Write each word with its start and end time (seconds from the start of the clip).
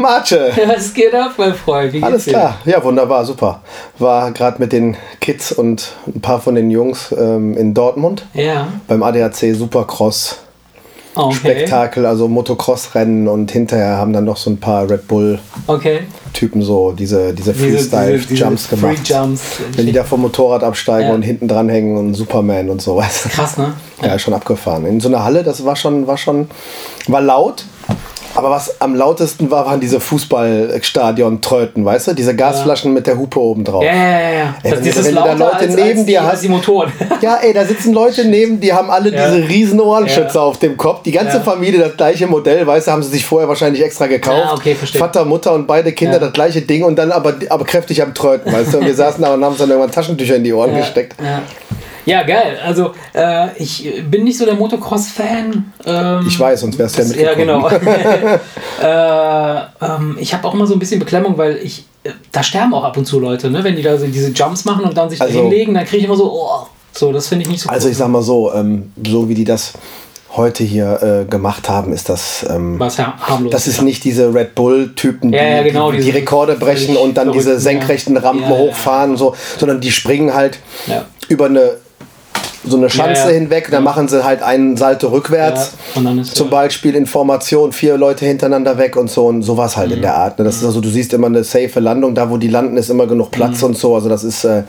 Marce. 0.00 0.32
Was 0.66 0.92
geht 0.94 1.14
ab, 1.14 1.32
mein 1.36 1.54
Freund? 1.54 2.02
Alles 2.02 2.24
dir? 2.24 2.32
klar. 2.32 2.56
Ja, 2.64 2.82
wunderbar, 2.82 3.24
super. 3.24 3.60
War 3.98 4.32
gerade 4.32 4.58
mit 4.60 4.72
den 4.72 4.96
Kids 5.20 5.52
und 5.52 5.92
ein 6.06 6.20
paar 6.20 6.40
von 6.40 6.54
den 6.54 6.70
Jungs 6.70 7.14
ähm, 7.16 7.56
in 7.56 7.74
Dortmund 7.74 8.26
Ja, 8.34 8.68
beim 8.88 9.02
ADAC 9.02 9.54
Supercross 9.54 10.38
okay. 11.14 11.34
Spektakel, 11.34 12.06
also 12.06 12.28
Motocross-Rennen 12.28 13.28
und 13.28 13.50
hinterher 13.50 13.96
haben 13.96 14.12
dann 14.12 14.24
noch 14.24 14.36
so 14.36 14.50
ein 14.50 14.58
paar 14.58 14.88
Red 14.88 15.00
Okay. 15.66 16.00
Bull-Typen 16.28 16.62
so 16.62 16.92
diese, 16.92 17.34
diese 17.34 17.52
Freestyle-Jumps 17.54 18.68
gemacht. 18.68 18.98
Free 19.06 19.12
Jumps. 19.14 19.42
Wenn 19.74 19.86
die 19.86 19.92
da 19.92 20.04
vom 20.04 20.22
Motorrad 20.22 20.62
absteigen 20.62 21.08
Ja. 21.08 21.14
und 21.14 21.22
hinten 21.22 21.48
dran 21.48 21.68
hängen 21.68 21.96
und 21.96 22.14
Superman 22.14 22.70
und 22.70 22.80
sowas. 22.80 23.24
Krass, 23.30 23.56
ne? 23.58 23.74
Ja, 24.02 24.18
schon 24.18 24.34
abgefahren. 24.34 24.86
In 24.86 25.00
so 25.00 25.08
einer 25.08 25.24
Halle, 25.24 25.42
das 25.42 25.64
war 25.64 25.76
schon, 25.76 26.06
war 26.06 26.16
schon, 26.16 26.48
war 27.08 27.20
laut. 27.20 27.64
Aber 28.34 28.50
was 28.50 28.80
am 28.80 28.94
lautesten 28.94 29.50
war, 29.50 29.66
waren 29.66 29.80
diese 29.80 29.98
Fußballstadion-Tröten, 30.00 31.84
weißt 31.84 32.08
du? 32.08 32.12
Diese 32.14 32.36
Gasflaschen 32.36 32.92
mit 32.92 33.06
der 33.06 33.18
Hupe 33.18 33.40
oben 33.40 33.64
drauf. 33.64 33.82
Ja, 33.82 33.92
ja, 33.94 34.20
ja, 34.20 34.30
ja. 34.30 34.54
Ey, 34.62 34.70
Das, 34.70 34.84
wenn- 35.04 35.04
wenn 35.06 35.14
da 35.16 35.32
Leute 35.32 35.56
als, 35.56 35.74
neben 35.74 35.98
als 35.98 36.06
dir 36.06 36.22
hast- 36.22 36.42
die 36.44 36.48
Motoren. 36.48 36.92
Ja, 37.20 37.36
ey, 37.42 37.52
da 37.52 37.64
sitzen 37.64 37.92
Leute 37.92 38.24
neben, 38.24 38.60
die 38.60 38.72
haben 38.72 38.88
alle 38.90 39.12
Ja. 39.12 39.30
diese 39.30 39.48
riesen 39.48 39.80
Ohrenschützer 39.80 40.36
Ja. 40.40 40.40
auf 40.42 40.58
dem 40.58 40.76
Kopf. 40.76 41.02
Die 41.02 41.12
gange 41.12 41.28
Ja. 41.30 41.40
Familie 41.40 41.80
das 41.80 41.96
gleiche 41.96 42.26
Modell, 42.26 42.66
weißt 42.66 42.86
du, 42.86 42.92
haben 42.92 43.02
sie 43.02 43.10
sich 43.10 43.26
vorher 43.26 43.48
wahrscheinlich 43.48 43.82
extra 43.82 44.06
gekauft. 44.06 44.46
Ah, 44.48 44.54
okay, 44.54 44.74
verstehe. 44.74 45.00
Vater, 45.00 45.24
Mutter 45.24 45.52
und 45.52 45.66
beide 45.66 45.92
Kinder 45.92 46.14
Ja. 46.14 46.20
das 46.20 46.32
gleiche 46.32 46.62
Ding 46.62 46.84
und 46.84 46.96
dann 46.96 47.10
aber, 47.12 47.34
aber 47.48 47.64
kräftig 47.64 48.00
am 48.02 48.14
Tröten, 48.14 48.52
weißt 48.52 48.72
du. 48.74 48.78
Und 48.78 48.86
wir 48.86 48.94
saßen 49.02 49.22
da 49.22 49.34
und 49.34 49.42
haben 49.44 49.50
uns 49.52 49.58
dann 49.58 49.68
irgendwann 49.70 49.90
Taschentücher 49.92 50.36
in 50.36 50.44
die 50.44 50.52
Ohren 50.52 50.74
gesteckt. 50.76 51.14
Ja. 51.22 51.42
Ja, 52.10 52.22
geil. 52.24 52.58
Also, 52.64 52.92
äh, 53.14 53.48
ich 53.56 54.02
bin 54.10 54.24
nicht 54.24 54.36
so 54.38 54.44
der 54.44 54.54
Motocross-Fan. 54.54 55.72
Ähm, 55.86 56.24
Ich 56.26 56.38
weiß, 56.38 56.60
sonst 56.60 56.78
wärst 56.78 56.98
du 56.98 57.02
ja 57.02 57.30
Ja, 57.32 57.36
mitgekommen. 57.36 57.70
genau. 57.70 58.38
äh, 58.82 59.60
ähm, 59.82 60.16
ich 60.20 60.32
habe 60.34 60.46
auch 60.46 60.54
immer 60.54 60.66
so 60.66 60.74
ein 60.74 60.78
bisschen 60.78 60.98
Beklemmung, 61.00 61.36
weil 61.38 61.56
ich, 61.62 61.84
äh, 62.04 62.10
da 62.32 62.42
sterben 62.42 62.74
auch 62.74 62.84
ab 62.84 62.96
und 62.96 63.04
zu 63.06 63.20
Leute, 63.20 63.50
ne? 63.50 63.62
wenn 63.64 63.76
die 63.76 63.82
da 63.82 63.96
so 63.96 64.06
diese 64.06 64.30
Jumps 64.30 64.64
machen 64.64 64.84
und 64.84 64.96
dann 64.96 65.10
sich 65.10 65.20
Also- 65.20 65.34
da 65.34 65.40
hinlegen, 65.42 65.74
dann 65.74 65.84
kriege 65.84 65.98
ich 65.98 66.04
immer 66.04 66.16
so, 66.16 66.30
oh, 66.32 66.66
so, 66.92 67.12
das 67.12 67.28
finde 67.28 67.44
ich 67.44 67.48
nicht 67.50 67.60
so 67.62 67.68
Also 67.70 67.88
ich 67.88 67.96
sag 67.96 68.08
mal 68.08 68.22
so, 68.22 68.52
ähm, 68.52 68.92
so 69.06 69.28
wie 69.28 69.34
die 69.34 69.44
das 69.44 69.72
heute 70.36 70.62
hier 70.62 71.02
äh, 71.02 71.24
gemacht 71.28 71.68
haben, 71.68 71.92
ist 71.92 72.08
das... 72.08 72.46
Ähm, 72.48 72.78
Was 72.78 72.96
ja 72.98 73.14
harmlos. 73.20 73.50
Das 73.52 73.66
ist 73.66 73.82
nicht 73.82 74.04
diese 74.04 74.32
Red 74.32 74.54
Bull-Typen, 74.54 75.32
die, 75.32 75.38
Ja, 75.38 75.44
ja, 75.56 75.62
genau, 75.64 75.90
die, 75.90 75.98
die 76.00 76.10
Rekorde 76.10 76.54
brechen 76.54 76.96
und 76.96 77.16
dann 77.16 77.32
diese 77.32 77.58
senkrechten 77.58 78.14
ja. 78.14 78.20
Rampen 78.22 78.42
Ja, 78.44 78.50
ja, 78.50 78.56
hochfahren, 78.58 79.10
und 79.12 79.16
so, 79.16 79.34
sondern 79.58 79.80
die 79.80 79.90
springen 79.90 80.32
halt 80.32 80.58
Ja. 80.86 81.04
über 81.28 81.46
eine 81.46 81.72
so 82.64 82.76
eine 82.76 82.90
Schanze 82.90 83.22
Ja, 83.22 83.28
ja. 83.28 83.34
hinweg, 83.34 83.68
dann 83.70 83.82
machen 83.84 84.06
sie 84.08 84.22
halt 84.24 84.42
einen 84.42 84.76
Salto 84.76 85.08
rückwärts. 85.08 85.72
Ja, 85.94 85.98
und 85.98 86.04
dann 86.04 86.18
ist, 86.18 86.34
Zum 86.36 86.50
Beispiel 86.50 86.94
in 86.94 87.06
Formation, 87.06 87.72
vier 87.72 87.96
Leute 87.96 88.26
hintereinander 88.26 88.76
weg 88.78 88.96
und 88.96 89.10
so 89.10 89.26
und 89.26 89.42
sowas 89.42 89.76
halt 89.76 89.88
Mhm. 89.90 89.96
in 89.96 90.02
der 90.02 90.14
Art. 90.16 90.38
Ne? 90.38 90.44
Das 90.44 90.56
ist 90.56 90.64
also, 90.64 90.80
du 90.80 90.88
siehst 90.88 91.12
immer 91.14 91.28
eine 91.28 91.42
safe 91.44 91.80
Landung, 91.80 92.14
da 92.14 92.28
wo 92.30 92.36
die 92.36 92.48
landen, 92.48 92.76
ist 92.76 92.90
immer 92.90 93.06
genug 93.06 93.30
Platz 93.30 93.60
Mhm. 93.62 93.68
und 93.68 93.78
so. 93.78 93.94
Also 93.94 94.08
das 94.10 94.24
ist, 94.24 94.44
äh, 94.44 94.64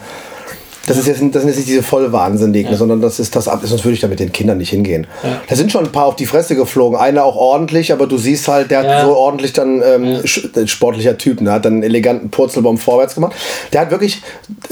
das 0.87 0.97
ist 0.97 1.05
jetzt, 1.05 1.21
das 1.21 1.41
sind 1.41 1.49
jetzt 1.49 1.57
nicht 1.57 1.67
diese 1.67 1.83
Vollwahnsinnigen, 1.83 2.75
sondern 2.75 3.01
das 3.01 3.19
ist 3.19 3.35
das 3.35 3.47
ab, 3.47 3.61
sonst 3.63 3.83
würde 3.85 3.93
ich 3.93 3.99
da 3.99 4.07
mit 4.07 4.19
den 4.19 4.31
Kindern 4.31 4.57
nicht 4.57 4.71
hingehen. 4.71 5.05
Da 5.47 5.55
sind 5.55 5.71
schon 5.71 5.85
ein 5.85 5.91
paar 5.91 6.05
auf 6.05 6.15
die 6.15 6.25
Fresse 6.25 6.55
geflogen, 6.55 6.97
einer 6.97 7.23
auch 7.23 7.35
ordentlich, 7.35 7.91
aber 7.93 8.07
du 8.07 8.17
siehst 8.17 8.47
halt, 8.47 8.71
der 8.71 8.79
hat 8.79 8.85
Ja. 8.85 9.05
so 9.05 9.15
ordentlich 9.15 9.53
dann, 9.53 9.83
ähm, 9.85 10.05
äh, 10.23 10.67
sportlicher 10.67 11.17
Typ, 11.19 11.39
ne? 11.41 11.51
hat 11.51 11.65
dann 11.65 11.73
einen 11.73 11.83
eleganten 11.83 12.31
Purzelbaum 12.31 12.79
vorwärts 12.79 13.13
gemacht. 13.13 13.33
Der 13.73 13.81
hat 13.81 13.91
wirklich 13.91 14.23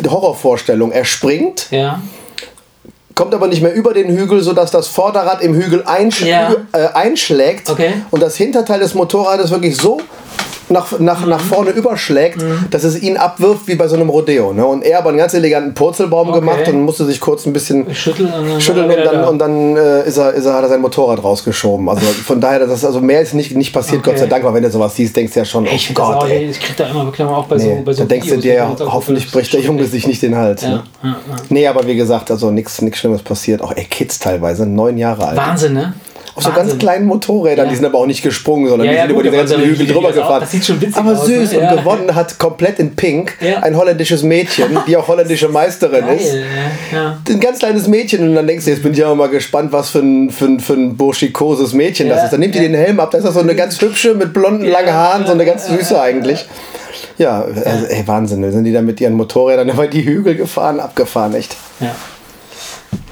Horrorvorstellung. 0.09 0.91
Er 0.91 1.05
springt, 1.05 1.67
Ja. 1.69 2.01
Kommt 3.19 3.35
aber 3.35 3.47
nicht 3.47 3.61
mehr 3.61 3.73
über 3.73 3.93
den 3.93 4.07
Hügel, 4.17 4.39
sodass 4.41 4.71
das 4.71 4.87
Vorderrad 4.87 5.41
im 5.41 5.53
Hügel 5.53 5.83
einsch 5.85 6.21
Ja. 6.21 6.55
äh, 6.71 6.87
einschlägt 6.93 7.69
Okay. 7.69 7.91
und 8.11 8.23
das 8.23 8.37
Hinterteil 8.37 8.79
des 8.79 8.93
Motorrades 8.93 9.51
wirklich 9.51 9.75
so 9.75 9.99
nach, 10.69 10.99
nach, 10.99 11.25
nach 11.25 11.39
vorne 11.39 11.71
überschlägt, 11.71 12.43
dass 12.71 12.83
es 12.83 13.01
ihn 13.01 13.17
abwirft 13.17 13.67
wie 13.67 13.75
bei 13.75 13.87
so 13.87 13.95
einem 13.95 14.09
Rodeo. 14.09 14.53
Ne? 14.53 14.65
Und 14.65 14.83
er 14.83 14.99
aber 14.99 15.09
einen 15.09 15.17
ganz 15.17 15.33
eleganten 15.33 15.73
Purzelbaum 15.73 16.29
Okay. 16.29 16.39
gemacht 16.39 16.67
und 16.67 16.81
musste 16.81 17.05
sich 17.05 17.19
kurz 17.19 17.45
ein 17.45 17.53
bisschen 17.53 17.93
Schütteln 17.93 18.31
und 18.31 18.47
dann, 18.49 18.61
schütteln 18.61 18.89
und 18.89 18.97
dann, 18.97 19.15
da. 19.15 19.27
und 19.27 19.39
dann 19.39 19.75
äh, 19.77 20.07
ist, 20.07 20.17
er, 20.17 20.33
ist 20.33 20.45
er, 20.45 20.53
hat 20.53 20.63
er 20.63 20.69
sein 20.69 20.81
Motorrad 20.81 21.23
rausgeschoben. 21.23 21.89
Also 21.89 22.01
von 22.05 22.39
daher, 22.39 22.59
das 22.65 22.85
also 22.85 23.01
mehr 23.01 23.21
ist 23.21 23.33
nicht, 23.33 23.55
nicht 23.55 23.73
passiert, 23.73 24.01
Okay. 24.01 24.11
Gott 24.11 24.19
sei 24.19 24.25
Dank, 24.27 24.43
weil 24.43 24.53
wenn 24.53 24.63
du 24.63 24.69
sowas 24.71 24.95
siehst, 24.95 25.15
denkst 25.15 25.33
du 25.33 25.39
ja 25.39 25.45
schon, 25.45 25.65
oh 25.65 25.69
Ich, 25.73 25.93
Gott, 25.95 26.15
auch, 26.17 26.27
ey. 26.27 26.45
ich 26.49 26.59
krieg 26.59 26.75
da 26.77 26.87
immer 26.87 27.05
Beklemmung 27.05 27.33
auch 27.35 27.45
bei 27.47 27.55
Nee, 27.57 27.77
so 27.79 27.83
bei 27.83 27.93
so 27.93 28.03
da 28.03 28.07
denkst 28.09 28.27
du 28.27 28.37
Videos, 28.37 28.43
dir, 28.43 28.75
die 28.77 28.83
ja, 28.83 28.91
hoffentlich 28.91 29.31
bricht 29.31 29.53
der 29.53 29.61
Junge 29.61 29.85
sich 29.85 30.05
nicht 30.07 30.21
den 30.21 30.35
Hals. 30.35 30.61
Ja, 30.61 30.69
Ne? 30.69 30.83
ja, 31.03 31.09
ja. 31.09 31.15
Nee, 31.49 31.67
aber 31.67 31.85
wie 31.87 31.95
gesagt, 31.95 32.29
also 32.31 32.51
nichts 32.51 32.81
Schlimmes 32.93 33.21
passiert. 33.21 33.61
Auch 33.61 33.71
ey, 33.75 33.85
Kids 33.85 34.19
teilweise, 34.19 34.65
neun 34.65 34.97
Jahre 34.97 35.27
alt. 35.27 35.37
Wahnsinn, 35.37 35.73
ne? 35.73 35.93
Auf 36.39 36.45
so 36.45 36.51
ganz 36.51 36.77
kleinen 36.77 37.05
Motorrädern, 37.05 37.65
Ja. 37.65 37.69
die 37.69 37.75
sind 37.75 37.85
aber 37.85 37.99
auch 37.99 38.05
nicht 38.05 38.21
gesprungen, 38.23 38.67
sondern 38.67 38.87
Ja, 38.87 38.93
die 38.93 38.99
sind 38.99 39.07
gut, 39.09 39.21
über 39.25 39.31
die 39.31 39.37
aber 39.39 39.47
ganzen 39.47 39.61
Hügel 39.61 39.87
drüber 39.87 40.11
gefahren. 40.11 40.41
das 40.41 40.51
sieht 40.51 40.65
schon 40.65 40.81
witzig 40.81 40.97
aber 40.97 41.11
aus, 41.11 41.25
süß 41.25 41.51
ne? 41.53 41.59
und 41.59 41.77
gewonnen 41.77 42.15
hat 42.15 42.37
komplett 42.39 42.79
in 42.79 42.95
Pink 42.95 43.37
ein 43.61 43.75
holländisches 43.77 44.23
Mädchen, 44.23 44.77
die 44.87 44.97
auch 44.97 45.07
holländische 45.07 45.49
Meisterin 45.49 46.05
ist. 46.09 46.33
Ein 47.29 47.39
ganz 47.39 47.59
kleines 47.59 47.87
Mädchen 47.87 48.27
und 48.27 48.35
dann 48.35 48.47
denkst 48.47 48.65
du, 48.65 48.71
jetzt 48.71 48.83
bin 48.83 48.93
ich 48.93 48.99
ja 48.99 49.13
mal 49.13 49.29
gespannt, 49.29 49.71
was 49.71 49.89
für 49.89 49.99
ein, 49.99 50.29
für 50.29 50.45
ein, 50.45 50.59
für 50.59 50.73
ein 50.73 50.97
burschikoses 50.97 51.73
Mädchen 51.73 52.09
das 52.09 52.23
ist. 52.25 52.33
Dann 52.33 52.39
nimmt 52.39 52.55
die 52.55 52.59
den 52.59 52.73
Helm 52.75 52.99
ab, 52.99 53.11
da 53.11 53.17
ist 53.17 53.25
das 53.25 53.33
so 53.33 53.39
eine 53.39 53.55
ganz 53.55 53.79
hübsche 53.81 54.13
mit 54.15 54.33
blonden, 54.33 54.65
langen 54.65 54.93
Haaren, 54.93 55.25
so 55.25 55.31
eine 55.33 55.45
ganz 55.45 55.67
süße 55.67 55.99
eigentlich. 56.01 56.47
Ja, 57.17 57.41
also, 57.41 57.85
ey, 57.87 58.03
Wahnsinn, 58.07 58.49
sind 58.51 58.63
die 58.63 58.71
da 58.71 58.81
mit 58.81 59.01
ihren 59.01 59.13
Motorrädern 59.13 59.67
über 59.73 59.87
die 59.87 60.05
Hügel 60.05 60.35
gefahren, 60.35 60.79
abgefahren, 60.79 61.33
echt. 61.33 61.55
ja. 61.79 61.93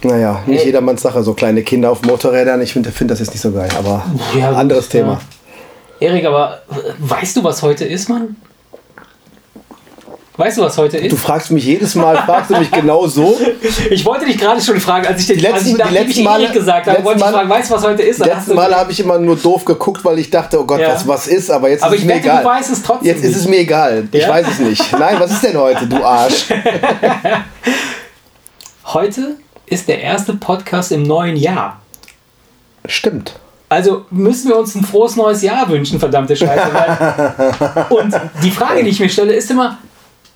Naja, 0.04 0.42
nicht 0.46 0.64
jedermanns 0.66 1.02
Sache, 1.02 1.24
so 1.24 1.34
kleine 1.34 1.64
Kinder 1.64 1.92
auf 1.92 2.02
Motorrädern. 2.04 2.62
Ich 2.62 2.74
finde 2.74 2.92
find 2.92 3.10
das 3.12 3.20
jetzt 3.20 3.32
nicht 3.32 3.42
so 3.42 3.52
geil, 3.52 3.70
aber 3.78 4.04
Ja, 4.38 4.50
gut, 4.50 4.58
anderes 4.60 4.90
Thema. 4.90 5.20
ja. 6.00 6.08
Erik, 6.08 6.26
aber 6.26 6.62
äh, 6.70 6.76
weißt 7.00 7.38
du, 7.38 7.44
was 7.44 7.62
heute 7.64 7.84
ist, 7.86 8.08
Mann? 8.08 8.36
Weißt 10.40 10.60
du, 10.60 10.62
was 10.62 10.78
heute 10.78 10.98
ist? 10.98 11.12
Du 11.12 11.16
fragst 11.18 11.50
mich 11.50 11.66
jedes 11.66 11.96
Mal, 11.96 12.16
fragst 12.18 12.52
du 12.52 12.58
mich 12.58 12.70
genau 12.70 13.08
so. 13.08 13.36
Ich 13.90 14.06
wollte 14.06 14.26
dich 14.28 14.38
gerade 14.38 14.62
schon 14.62 14.80
fragen, 14.80 15.08
als 15.08 15.22
ich, 15.22 15.26
den, 15.28 15.40
letzten- 15.40 15.70
ich, 15.70 15.76
die 15.84 15.94
letzten 15.94 16.12
ich 16.12 16.26
Erik 16.28 16.54
gesagt 16.54 16.86
habe, 16.86 17.04
wollte 17.04 17.20
ich 17.20 17.26
fragen, 17.26 17.50
weißt 17.50 17.72
du, 17.72 17.74
was 17.74 17.84
heute 17.84 18.04
ist? 18.04 18.24
Du- 18.24 18.54
Mal 18.54 18.76
habe 18.76 18.92
ich 18.92 19.00
immer 19.00 19.18
nur 19.18 19.36
doof 19.36 19.66
geguckt, 19.66 20.06
weil 20.06 20.20
ich 20.20 20.30
dachte, 20.30 20.60
oh 20.62 20.66
Gott, 20.66 20.80
Ja. 20.80 20.94
was, 20.94 21.08
was 21.08 21.26
ist, 21.28 21.50
aber 21.50 21.70
jetzt 21.72 21.82
Aber 21.84 21.96
ist 21.96 22.02
ich 22.02 22.06
es 22.06 22.08
mir 22.08 22.18
wette, 22.20 22.28
egal. 22.28 22.44
du 22.44 22.50
weißt 22.50 22.72
es 22.72 22.84
trotzdem 22.84 23.08
Jetzt 23.08 23.24
ist 23.24 23.36
es 23.36 23.42
nicht. 23.42 23.50
mir 23.50 23.58
egal. 23.62 24.08
Ich 24.12 24.22
Ja? 24.22 24.30
weiß 24.30 24.46
es 24.48 24.60
nicht. 24.60 24.92
Nein, 24.92 25.16
was 25.20 25.32
ist 25.32 25.44
denn 25.44 25.58
heute, 25.58 25.88
du 25.88 26.04
Arsch? 26.06 26.46
Heute 28.86 29.36
ist 29.68 29.88
der 29.88 30.02
erste 30.02 30.34
Podcast 30.34 30.92
im 30.92 31.04
neuen 31.04 31.36
Jahr. 31.36 31.82
Stimmt. 32.86 33.40
Also 33.70 34.06
müssen 34.10 34.50
wir 34.50 34.58
uns 34.58 34.74
ein 34.76 34.84
frohes 34.84 35.18
neues 35.18 35.42
Jahr 35.42 35.68
wünschen, 35.70 36.00
verdammte 36.00 36.36
Scheiße. 36.36 37.86
Und 37.90 38.14
die 38.42 38.52
Frage, 38.52 38.84
die 38.84 38.90
ich 38.90 39.00
mir 39.00 39.10
stelle, 39.10 39.34
ist 39.34 39.52
immer, 39.52 39.78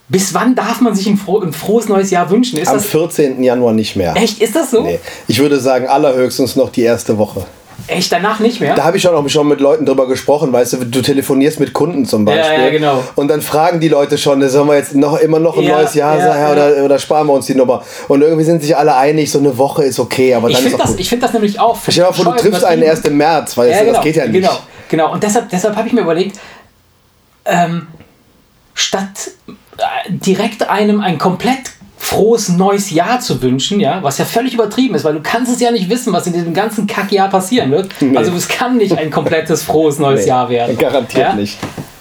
bis 0.10 0.34
wann 0.34 0.54
darf 0.54 0.82
man 0.82 0.94
sich 0.94 1.08
ein, 1.08 1.16
froh, 1.18 1.40
ein 1.40 1.54
frohes 1.54 1.88
neues 1.88 2.12
Jahr 2.12 2.30
wünschen? 2.30 2.60
Ist 2.60 2.68
Am 2.68 2.76
das 2.76 2.88
14. 2.88 3.42
Januar 3.42 3.72
nicht 3.72 3.96
mehr. 3.96 4.14
echt? 4.18 4.42
Ist 4.42 4.54
das 4.54 4.72
so? 4.72 4.82
Nee. 4.84 5.00
Ich 5.30 5.40
würde 5.40 5.62
sagen, 5.62 5.88
allerhöchstens 5.88 6.58
noch 6.58 6.70
die 6.70 6.82
erste 6.82 7.18
Woche. 7.18 7.46
Echt 7.88 8.12
danach 8.12 8.40
nicht 8.40 8.60
mehr? 8.60 8.76
Da 8.76 8.84
habe 8.84 8.98
ich 8.98 9.04
schon 9.04 9.14
auch 9.16 9.28
schon 9.30 9.48
mit 9.48 9.60
Leuten 9.60 9.86
drüber 9.86 10.08
gesprochen, 10.08 10.52
weißt 10.54 10.74
du, 10.74 10.78
du 10.86 11.02
telefonierst 11.02 11.60
mit 11.60 11.74
Kunden 11.74 12.06
zum 12.06 12.28
Ja, 12.28 12.36
Beispiel. 12.36 12.64
ja, 12.64 12.70
genau. 12.70 13.04
Und 13.16 13.28
dann 13.28 13.42
fragen 13.42 13.80
die 13.80 13.88
Leute 13.90 14.18
schon, 14.18 14.48
sollen 14.50 14.68
wir 14.68 14.76
jetzt 14.78 14.96
noch 14.96 15.18
immer 15.20 15.40
noch 15.40 15.58
ein 15.58 15.64
Ja, 15.64 15.78
neues 15.78 15.94
Jahr 15.94 16.18
ja, 16.18 16.26
sein 16.26 16.42
ja. 16.42 16.52
oder, 16.52 16.86
oder 16.86 17.00
sparen 17.00 17.28
wir 17.28 17.34
uns 17.34 17.46
die 17.46 17.56
Nummer? 17.56 17.84
Und 18.08 18.22
irgendwie 18.22 18.44
sind 18.44 18.62
sich 18.62 18.76
alle 18.76 18.96
einig, 18.96 19.32
so 19.32 19.40
eine 19.40 19.58
Woche 19.58 19.84
ist 19.84 20.00
okay, 20.00 20.34
aber 20.34 20.50
ich 20.50 20.56
dann 20.56 20.64
ist 20.66 20.70
finde 20.72 20.84
auch 20.84 20.88
das, 20.88 20.92
gut. 20.92 21.00
ich 21.02 21.10
find 21.10 21.24
das 21.24 21.34
nämlich 21.34 21.60
auch. 21.60 21.78
Stell 21.82 21.94
dir 21.96 22.02
mal 22.04 22.14
vor, 22.14 22.26
du 22.26 22.32
triffst 22.42 22.64
einen 22.64 22.82
erst 22.84 23.06
im 23.08 23.18
März, 23.18 23.58
weil 23.58 23.68
Ja, 23.70 23.74
das, 23.76 23.82
genau, 23.84 23.94
das 23.96 24.04
geht 24.04 24.16
ja 24.16 24.26
nicht. 24.28 24.34
Genau, 24.42 24.58
genau. 24.90 25.12
Und 25.14 25.24
deshalb, 25.24 25.50
deshalb 25.50 25.76
habe 25.76 25.88
ich 25.88 25.94
mir 25.94 26.02
überlegt, 26.02 26.40
ähm, 27.46 27.88
statt 28.74 29.32
äh, 29.78 29.82
direkt 30.10 30.70
einem 30.70 31.02
ein 31.02 31.18
komplett 31.18 31.72
frohes 32.02 32.50
neues 32.50 32.90
Jahr 32.90 33.20
zu 33.20 33.42
wünschen, 33.42 33.80
ja, 33.80 34.02
was 34.02 34.18
ja 34.18 34.26
völlig 34.26 34.54
übertrieben 34.56 34.96
ist, 34.96 35.06
weil 35.06 35.14
du 35.14 35.22
kannst 35.22 35.52
es 35.52 35.62
ja 35.62 35.72
nicht 35.72 35.90
wissen, 35.90 36.12
was 36.12 36.26
in 36.28 36.34
diesem 36.34 36.54
ganzen 36.54 36.88
Kackjahr 36.88 37.30
passieren 37.30 37.72
wird. 37.72 37.90
Nee. 38.02 38.18
Also 38.18 38.32
es 38.34 38.48
kann 38.48 38.78
nicht 38.78 38.98
ein 38.98 39.12
komplettes 39.12 39.64
frohes 39.64 40.00
neues 40.00 40.22
Nee, 40.22 40.28
Jahr 40.30 40.50
werden. 40.50 40.78
Garantiert 40.78 41.30
ja? 41.30 41.36
nicht. 41.36 41.58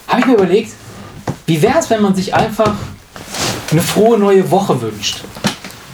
Habe 0.08 0.20
ich 0.22 0.26
mir 0.26 0.34
überlegt, 0.34 0.72
wie 1.46 1.60
wäre 1.62 1.78
es, 1.78 1.90
wenn 1.90 2.02
man 2.02 2.14
sich 2.14 2.34
einfach 2.34 2.72
eine 3.70 3.82
frohe 3.82 4.18
neue 4.18 4.50
Woche 4.50 4.80
wünscht? 4.80 5.20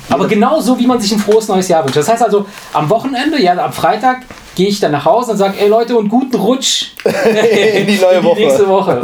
Aber 0.09 0.29
genauso 0.29 0.79
wie 0.79 0.87
man 0.87 1.01
sich 1.01 1.13
ein 1.13 1.19
frohes 1.19 1.49
neues 1.49 1.69
Jahr 1.69 1.83
wünscht. 1.83 1.97
Das 1.97 2.09
heißt 2.09 2.23
also, 2.23 2.47
am 2.73 2.89
Wochenende, 2.89 3.43
ja, 3.43 3.53
am 3.59 3.73
Freitag, 3.73 4.21
gehe 4.55 4.69
ich 4.69 4.81
dann 4.81 4.93
nach 4.93 5.05
Hause 5.05 5.33
und 5.33 5.37
sage, 5.37 5.55
ey 5.59 5.69
Leute, 5.69 5.97
und 5.97 6.09
guten 6.09 6.37
Rutsch 6.37 6.87
In 7.05 7.87
die 7.87 7.99
neue 7.99 8.15
in 8.17 8.23
die 8.23 8.27
Woche. 8.27 8.41
nächste 8.41 8.69
Woche. 8.69 9.01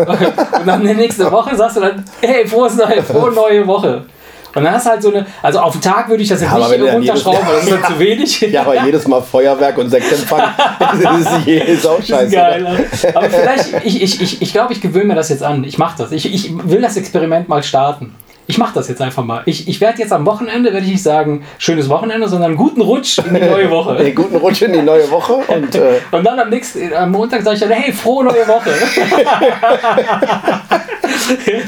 Und 0.60 0.66
dann 0.66 0.86
die 0.86 0.94
nächste 0.94 1.30
Woche 1.30 1.54
sagst 1.56 1.76
du 1.76 1.80
dann, 1.80 2.04
hey, 2.20 2.46
frohes 2.46 2.76
neue, 2.76 3.02
frohe 3.02 3.32
neue 3.32 3.66
Woche. 3.66 4.06
Und 4.54 4.64
dann 4.64 4.74
hast 4.74 4.86
du 4.86 4.90
halt 4.90 5.02
so 5.02 5.10
eine, 5.12 5.26
also 5.42 5.60
auf 5.60 5.72
den 5.72 5.80
Tag 5.82 6.08
würde 6.08 6.22
ich 6.22 6.28
das 6.28 6.40
jetzt 6.40 6.50
Ja, 6.50 6.56
aber 6.56 6.68
nicht 6.68 6.78
jedes- 6.78 6.94
runterschrauben, 6.94 7.46
weil 7.46 7.54
das 7.56 7.64
ist 7.64 7.72
dann 7.72 7.92
zu 7.92 7.98
wenig. 7.98 8.40
Ja, 8.52 8.60
aber 8.62 8.84
jedes 8.84 9.08
Mal 9.08 9.22
Feuerwerk 9.22 9.78
und 9.78 9.88
Sektempfang, 9.90 10.42
das 11.02 11.20
ist, 11.46 11.46
ist 11.48 11.86
auch 11.86 12.02
scheiße. 12.02 12.30
Geil. 12.34 12.62
ne? 12.62 12.84
Aber 13.14 13.30
vielleicht, 13.30 13.84
ich, 13.84 14.02
ich, 14.02 14.20
ich, 14.20 14.42
ich 14.42 14.52
glaube, 14.52 14.72
ich 14.72 14.80
gewöhne 14.80 15.06
mir 15.06 15.14
das 15.14 15.28
jetzt 15.30 15.42
an. 15.42 15.64
Ich 15.64 15.78
mache 15.78 15.96
das. 15.98 16.12
Ich, 16.12 16.32
ich 16.32 16.50
will 16.64 16.80
das 16.82 16.96
Experiment 16.96 17.48
mal 17.48 17.62
starten. 17.62 18.14
Ich 18.46 18.58
mache 18.58 18.74
das 18.74 18.88
jetzt 18.88 19.00
einfach 19.00 19.24
mal. 19.24 19.42
Ich, 19.46 19.68
ich 19.68 19.80
werde 19.80 20.00
jetzt 20.00 20.12
am 20.12 20.26
Wochenende, 20.26 20.72
werde 20.72 20.84
ich 20.84 20.92
nicht 20.92 21.02
sagen, 21.02 21.44
schönes 21.58 21.88
Wochenende, 21.88 22.28
sondern 22.28 22.56
guten 22.56 22.80
Rutsch 22.80 23.18
in 23.18 23.34
die 23.34 23.40
neue 23.48 23.70
Woche. 23.70 23.96
Hey, 23.98 24.12
guten 24.12 24.36
Rutsch 24.36 24.62
in 24.62 24.72
die 24.72 24.82
neue 24.82 25.10
Woche 25.10 25.32
und, 25.48 25.74
äh, 25.74 26.00
Und 26.10 26.24
dann 26.24 26.38
am 26.38 26.50
nächsten, 26.50 26.92
am 26.92 27.10
Montag 27.12 27.42
sage 27.42 27.54
ich 27.54 27.60
dann, 27.60 27.70
hey, 27.70 27.92
frohe 27.92 28.24
neue 28.24 28.46
Woche. 28.48 28.70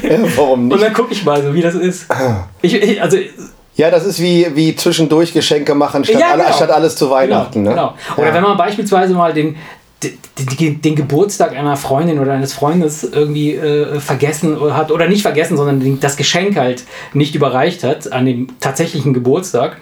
ja, 0.03 0.19
warum 0.35 0.61
Und 0.63 0.67
nicht? 0.69 0.83
dann 0.83 0.93
gucke 0.93 1.13
ich 1.13 1.23
mal 1.25 1.41
so, 1.41 1.53
wie 1.53 1.61
das 1.61 1.75
ist. 1.75 2.07
Ich, 2.61 2.73
ich, 2.73 3.01
also, 3.01 3.17
Ja, 3.75 3.89
das 3.91 4.05
ist 4.05 4.21
wie, 4.21 4.47
wie 4.53 4.75
zwischendurch 4.75 5.33
Geschenke 5.33 5.75
machen, 5.75 6.03
statt, 6.03 6.19
Ja, 6.19 6.31
alle, 6.31 6.43
genau. 6.43 6.55
statt 6.55 6.69
alles 6.71 6.95
zu 6.95 7.09
Weihnachten. 7.09 7.63
genau, 7.63 7.69
ne? 7.69 7.75
genau. 7.75 7.93
Oder 8.17 8.27
ja. 8.27 8.33
wenn 8.35 8.43
man 8.43 8.57
beispielsweise 8.57 9.13
mal 9.13 9.33
den, 9.33 9.55
den, 10.03 10.95
Geburtstag 10.95 11.55
einer 11.55 11.77
Freundin 11.77 12.19
oder 12.19 12.33
eines 12.33 12.53
Freundes 12.53 13.03
irgendwie 13.03 13.55
äh, 13.55 13.99
vergessen 13.99 14.59
hat, 14.73 14.91
oder 14.91 15.07
nicht 15.07 15.21
vergessen, 15.21 15.57
sondern 15.57 15.99
das 15.99 16.17
Geschenk 16.17 16.57
halt 16.57 16.83
nicht 17.13 17.33
überreicht 17.35 17.83
hat 17.83 18.11
an 18.11 18.25
dem 18.25 18.59
tatsächlichen 18.59 19.13
Geburtstag, 19.13 19.77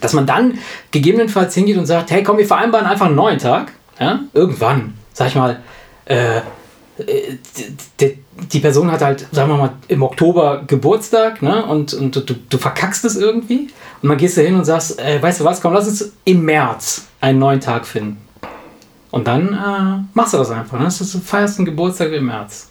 dass 0.00 0.12
man 0.12 0.26
dann 0.26 0.58
gegebenenfalls 0.90 1.54
hingeht 1.54 1.78
und 1.78 1.86
sagt, 1.86 2.10
hey 2.10 2.22
komm, 2.22 2.38
wir 2.38 2.46
vereinbaren 2.46 2.86
einfach 2.86 3.06
einen 3.06 3.14
neuen 3.14 3.38
Tag. 3.38 3.72
Ja? 3.98 4.20
Irgendwann, 4.34 4.94
sag 5.12 5.28
ich 5.28 5.34
mal, 5.34 5.60
äh, 6.06 6.38
äh, 6.38 6.42
die, 8.00 8.18
die 8.52 8.60
Person 8.60 8.90
hat 8.90 9.02
halt, 9.02 9.26
sagen 9.32 9.50
wir 9.50 9.56
mal, 9.56 9.72
im 9.88 10.02
Oktober 10.02 10.64
Geburtstag 10.66 11.42
ne? 11.42 11.64
und, 11.64 11.94
und 11.94 12.16
du, 12.16 12.34
du 12.34 12.58
verkackst 12.58 13.04
es 13.04 13.16
irgendwie 13.16 13.68
und 14.02 14.08
dann 14.08 14.18
gehst 14.18 14.36
du 14.36 14.42
hin 14.42 14.56
und 14.56 14.64
sagst, 14.64 15.00
äh, 15.00 15.22
weißt 15.22 15.40
du 15.40 15.44
was, 15.44 15.60
komm, 15.60 15.72
lass 15.72 15.86
uns 15.86 16.12
im 16.24 16.44
März 16.44 17.06
einen 17.20 17.38
neuen 17.38 17.60
Tag 17.60 17.86
finden. 17.86 18.18
Und 19.12 19.26
dann 19.28 19.52
äh, 19.52 20.04
machst 20.14 20.32
du 20.32 20.38
das 20.38 20.50
einfach. 20.50 20.78
Ne? 20.78 20.86
Das 20.86 21.00
ist, 21.00 21.14
du 21.14 21.18
feierst 21.18 21.58
einen 21.58 21.66
Geburtstag 21.66 22.10
im 22.12 22.26
März. 22.26 22.68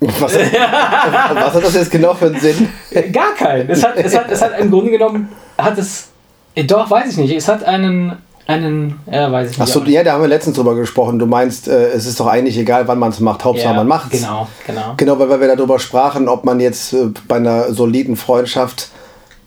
Was, 0.00 0.34
was 0.34 1.54
hat 1.54 1.64
das 1.64 1.74
jetzt 1.74 1.90
genau 1.90 2.14
für 2.14 2.26
einen 2.26 2.40
Sinn? 2.40 2.68
Gar 3.12 3.34
keinen. 3.34 3.68
Es 3.68 3.84
hat, 3.84 3.96
es 3.96 4.16
hat, 4.16 4.30
es 4.30 4.40
hat 4.40 4.58
im 4.58 4.70
Grunde 4.70 4.90
genommen, 4.90 5.28
hat 5.58 5.76
es, 5.76 6.08
äh, 6.54 6.64
doch, 6.64 6.90
weiß 6.90 7.10
ich 7.10 7.16
nicht, 7.18 7.36
es 7.36 7.46
hat 7.48 7.62
einen, 7.64 8.16
einen, 8.46 8.98
ja, 9.10 9.30
weiß 9.30 9.50
ich 9.50 9.58
nicht. 9.58 9.68
Achso, 9.68 9.84
ja, 9.84 10.02
da 10.02 10.14
haben 10.14 10.22
wir 10.22 10.28
letztens 10.28 10.56
drüber 10.56 10.74
gesprochen. 10.74 11.18
Du 11.18 11.26
meinst, 11.26 11.68
äh, 11.68 11.88
es 11.88 12.06
ist 12.06 12.18
doch 12.18 12.26
eigentlich 12.26 12.56
egal, 12.56 12.88
wann 12.88 12.98
man 12.98 13.10
es 13.10 13.20
macht. 13.20 13.44
Hauptsache, 13.44 13.68
ja, 13.68 13.74
man 13.74 13.86
macht 13.86 14.14
es. 14.14 14.22
Genau, 14.22 14.48
genau. 14.66 14.94
Genau, 14.96 15.18
weil 15.18 15.38
wir 15.38 15.54
darüber 15.54 15.78
sprachen, 15.78 16.28
ob 16.28 16.46
man 16.46 16.60
jetzt 16.60 16.94
äh, 16.94 17.10
bei 17.28 17.36
einer 17.36 17.74
soliden 17.74 18.16
Freundschaft 18.16 18.88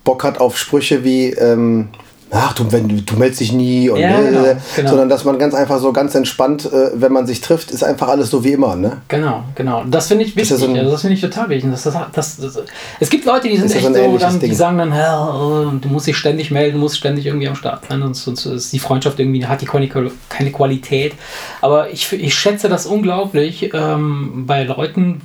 Bock 0.03 0.23
hat 0.23 0.39
auf 0.39 0.55
Sprüche 0.55 1.03
wie, 1.03 1.31
ähm, 1.31 1.89
ach, 2.31 2.53
du, 2.53 2.71
wenn, 2.71 2.87
du, 2.89 3.01
du 3.01 3.15
meldest 3.15 3.39
dich 3.39 3.53
nie, 3.53 3.89
und, 3.89 3.99
Ja, 3.99 4.19
äh, 4.19 4.29
genau, 4.29 4.55
genau. 4.75 4.89
sondern 4.89 5.09
dass 5.09 5.23
man 5.23 5.39
ganz 5.39 5.53
einfach 5.53 5.79
so 5.79 5.93
ganz 5.93 6.13
entspannt, 6.15 6.65
äh, 6.65 6.89
wenn 6.95 7.11
man 7.13 7.25
sich 7.25 7.41
trifft, 7.41 7.71
ist 7.71 7.83
einfach 7.83 8.09
alles 8.09 8.29
so 8.29 8.43
wie 8.43 8.51
immer. 8.51 8.75
Ne? 8.75 8.97
Genau, 9.07 9.43
genau. 9.55 9.83
Das 9.89 10.07
finde 10.07 10.25
ich 10.25 10.35
wichtig. 10.35 10.57
so 10.57 10.65
ein- 10.67 10.77
also 10.77 10.91
das 10.91 11.01
finde 11.01 11.15
ich 11.15 11.21
total 11.21 11.49
wichtig. 11.49 11.71
Das, 11.71 11.83
das, 11.83 11.93
das, 12.13 12.37
das, 12.37 12.59
es 12.99 13.09
gibt 13.09 13.25
Leute, 13.25 13.47
die 13.47 13.57
sind 13.57 13.73
echt 13.73 13.85
so 13.85 13.93
so, 13.93 14.17
dann, 14.17 14.39
die 14.39 14.53
sagen 14.53 14.77
dann, 14.77 14.91
"Hä, 14.93 15.01
oh, 15.31 15.71
du 15.79 15.87
musst 15.89 16.07
dich 16.07 16.17
ständig 16.17 16.51
melden, 16.51 16.79
musst 16.79 16.97
ständig 16.97 17.25
irgendwie 17.25 17.47
am 17.47 17.55
Start 17.55 17.85
sein 17.89 18.01
und 18.01 18.15
sonst 18.15 18.45
ist 18.45 18.73
die 18.73 18.79
Freundschaft 18.79 19.19
irgendwie 19.19 19.45
hat 19.45 19.61
die 19.61 19.65
keine, 19.65 19.87
keine 20.29 20.51
Qualität. 20.51 21.13
Aber 21.61 21.89
ich, 21.91 22.11
ich 22.11 22.33
schätze 22.35 22.67
das 22.69 22.85
unglaublich 22.85 23.73
ähm, 23.73 24.43
bei 24.45 24.63
Leuten, 24.63 25.21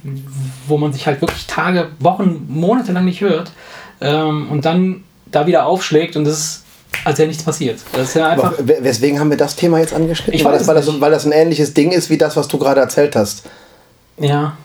wo 0.68 0.78
man 0.78 0.92
sich 0.92 1.06
halt 1.06 1.20
wirklich 1.20 1.46
Tage, 1.46 1.88
Wochen, 1.98 2.46
Monate 2.48 2.92
lang 2.92 3.04
nicht 3.04 3.20
hört 3.20 3.50
ähm, 4.00 4.48
und 4.50 4.64
dann 4.64 5.02
da 5.30 5.46
wieder 5.46 5.66
aufschlägt 5.66 6.16
und 6.16 6.24
das 6.24 6.38
ist, 6.38 6.61
als 7.04 7.18
wäre 7.18 7.28
nichts 7.28 7.42
passiert. 7.42 7.80
Das 7.92 8.08
ist 8.08 8.14
ja 8.14 8.28
einfach. 8.30 8.58
Aber 8.58 8.68
we- 8.68 8.78
weswegen 8.80 9.18
haben 9.20 9.30
wir 9.30 9.36
das 9.36 9.56
Thema 9.56 9.78
jetzt 9.78 9.92
angeschnitten? 9.94 10.34
Ich 10.34 10.44
weil, 10.44 10.52
das, 10.58 10.66
weil, 10.66 10.74
das, 10.76 11.00
weil 11.00 11.10
das 11.10 11.24
ein 11.26 11.32
ähnliches 11.32 11.74
Ding 11.74 11.90
ist 11.92 12.10
wie 12.10 12.18
das, 12.18 12.36
was 12.36 12.48
du 12.48 12.58
gerade 12.58 12.80
erzählt 12.80 13.16
hast. 13.16 13.42
Ja. 14.18 14.56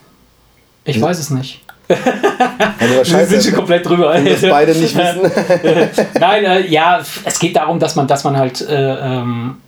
Ich 0.83 1.01
weiß 1.01 1.19
es 1.19 1.29
nicht. 1.29 1.63
Ja, 2.79 3.03
Wir 3.19 3.25
sind 3.25 3.43
schon 3.43 3.53
komplett 3.53 3.85
drüber. 3.85 4.13
wenn 4.13 4.25
wir 4.25 4.33
das 4.33 4.41
beide 4.41 4.73
nicht 4.75 4.95
wissen. 4.97 5.31
Nein, 6.19 6.43
äh, 6.43 6.67
ja, 6.67 6.99
es 7.25 7.39
geht 7.39 7.55
darum, 7.55 7.79
dass 7.79 7.95
man, 7.95 8.07
dass 8.07 8.23
man 8.23 8.37
halt 8.37 8.61
äh, 8.61 8.73
ähm, 8.75 9.57
äh, 9.65 9.66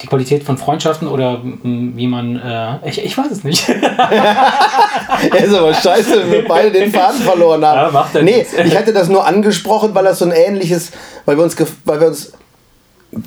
die 0.00 0.06
Qualität 0.06 0.44
von 0.44 0.58
Freundschaften 0.58 1.08
oder 1.08 1.40
m, 1.42 1.92
wie 1.96 2.06
man, 2.06 2.36
äh, 2.36 2.88
ich, 2.88 3.04
ich 3.04 3.16
weiß 3.16 3.30
es 3.30 3.44
nicht. 3.44 3.68
Ja, 3.68 5.34
ist 5.38 5.54
aber 5.54 5.74
scheiße, 5.74 6.20
wenn 6.20 6.32
wir 6.32 6.48
beide 6.48 6.70
den 6.70 6.92
Faden 6.92 7.20
verloren 7.20 7.64
haben. 7.64 7.94
Ja, 7.94 8.08
nee, 8.22 8.36
nichts. 8.36 8.52
ich 8.52 8.76
hatte 8.76 8.92
das 8.92 9.08
nur 9.08 9.26
angesprochen, 9.26 9.94
weil 9.94 10.04
das 10.04 10.18
so 10.18 10.24
ein 10.24 10.32
ähnliches, 10.32 10.92
weil 11.24 11.36
wir 11.36 11.44
uns, 11.44 11.56
weil 11.84 12.00
wir 12.00 12.08
uns, 12.08 12.32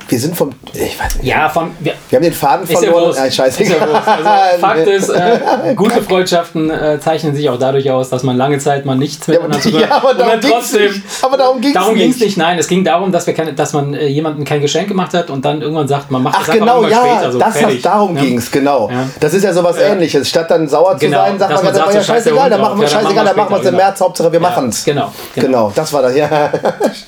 wir 0.08 0.20
sind 0.20 0.36
vom, 0.36 0.52
ich 0.74 1.00
weiß 1.00 1.16
nicht, 1.18 1.26
ja, 1.26 1.50
von, 1.50 1.72
wir, 1.80 1.94
wir 2.10 2.18
haben 2.18 2.24
den 2.24 2.34
Faden 2.34 2.68
ja 2.68 2.78
verloren. 2.78 3.06
Wurst. 3.06 3.20
Ja, 3.20 3.32
scheiße. 3.32 3.64
Ist 3.64 3.72
ja. 3.72 3.78
Also, 3.80 4.26
Fakt 4.60 4.88
ist, 4.88 5.10
äh, 5.10 5.40
gute 5.76 6.02
Freundschaften 6.02 6.70
äh, 6.70 7.00
zeichnen 7.00 7.36
sich 7.36 7.50
auch 7.50 7.58
dadurch 7.60 7.90
aus, 7.92 8.10
dass 8.10 8.24
man 8.24 8.38
lange 8.38 8.58
Zeit 8.60 8.86
mal 8.86 8.96
nichts 8.96 9.26
Ja, 9.28 9.34
miteinander 9.34 9.60
zu 9.62 9.72
tun 9.72 9.80
ja, 9.82 9.90
hat. 9.90 10.04
aber 10.04 10.14
darum 10.14 10.40
nicht. 10.40 11.02
Aber 11.22 11.38
darum 11.38 11.62
ging 11.62 11.70
es 11.72 11.74
Darum 11.76 11.96
ging 11.96 12.08
nicht. 12.08 12.16
es 12.18 12.22
nicht, 12.26 12.38
nein. 12.38 12.60
Es 12.60 12.68
ging 12.68 12.84
darum, 12.84 13.12
dass, 13.12 13.26
wir 13.28 13.34
keine, 13.34 13.54
dass 13.54 13.74
man 13.74 13.94
äh, 13.94 14.08
jemandem 14.08 14.46
kein 14.46 14.62
Geschenk 14.62 14.88
gemacht 14.88 15.14
hat 15.14 15.30
und 15.30 15.44
dann 15.46 15.62
irgendwann 15.62 15.88
sagt, 15.88 16.12
man 16.12 16.24
macht 16.24 16.38
Ach 16.40 16.46
das 16.46 16.56
genau, 16.56 16.84
ja, 16.86 16.98
später. 17.00 17.32
So 17.32 17.40
das, 17.40 17.58
fertig. 17.58 17.82
darum 17.82 18.16
Ja. 18.16 18.22
ging 18.24 18.38
es, 18.38 18.52
genau. 18.52 18.90
Ja. 18.92 19.06
Das 19.20 19.34
ist 19.34 19.44
ja 19.44 19.54
sowas 19.54 19.78
ähnliches. 19.78 20.30
Statt 20.30 20.50
dann 20.52 20.68
sauer 20.68 20.94
zu 20.98 21.06
Genau, 21.06 21.26
sein, 21.26 21.40
sagt 21.40 21.54
man, 21.54 21.64
man 21.66 21.74
sagt, 21.74 21.94
ja, 21.94 22.04
scheißegal, 22.04 22.50
dann 22.50 22.62
machen 22.62 22.80
wir. 22.80 22.88
Ja, 22.88 22.92
scheißegal, 22.92 23.26
dann 23.26 23.36
machen 23.36 23.50
wir 23.56 23.60
es 23.62 23.66
im 23.68 23.76
März, 23.76 24.02
Hauptsache 24.02 24.32
wir 24.32 24.40
Ja, 24.42 24.50
machen 24.50 24.70
es. 24.70 24.84
Genau, 24.86 25.12
genau. 25.36 25.48
Genau, 25.48 25.72
das 25.76 25.92
war 25.94 26.02
das, 26.04 26.16
ja. 26.16 26.52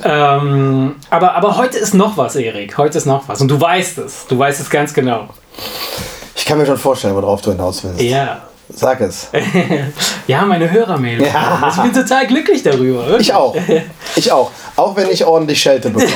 Ähm, 0.03 0.95
aber, 1.09 1.35
aber 1.35 1.57
heute 1.57 1.77
ist 1.77 1.93
noch 1.93 2.17
was, 2.17 2.35
Erik. 2.35 2.70
Heute 2.77 2.97
ist 2.97 3.05
noch 3.05 3.27
was. 3.27 3.41
Und 3.41 3.47
du 3.49 3.59
weißt 3.59 3.97
es. 3.99 4.25
Du 4.27 4.37
weißt 4.37 4.59
es 4.61 4.69
ganz 4.69 4.93
genau. 4.93 5.27
Ich 6.35 6.45
kann 6.45 6.57
mir 6.57 6.65
schon 6.65 6.77
vorstellen, 6.77 7.15
worauf 7.15 7.41
du 7.41 7.51
hinaus 7.51 7.83
willst. 7.83 8.01
Ja. 8.01 8.41
Sag 8.73 9.01
es. 9.01 9.27
Ja, 10.27 10.45
meine 10.45 10.69
Hörermail. 10.71 11.21
Ja. 11.23 11.69
Ich 11.75 11.81
bin 11.81 11.93
total 11.93 12.25
glücklich 12.27 12.63
darüber. 12.63 13.05
wirklich. 13.05 13.27
Ich 13.27 13.33
auch. 13.33 13.55
Ich 14.15 14.31
auch. 14.31 14.49
Auch 14.77 14.95
wenn 14.95 15.09
ich 15.09 15.25
ordentlich 15.25 15.61
Schelte 15.61 15.89
bekomme. 15.89 16.11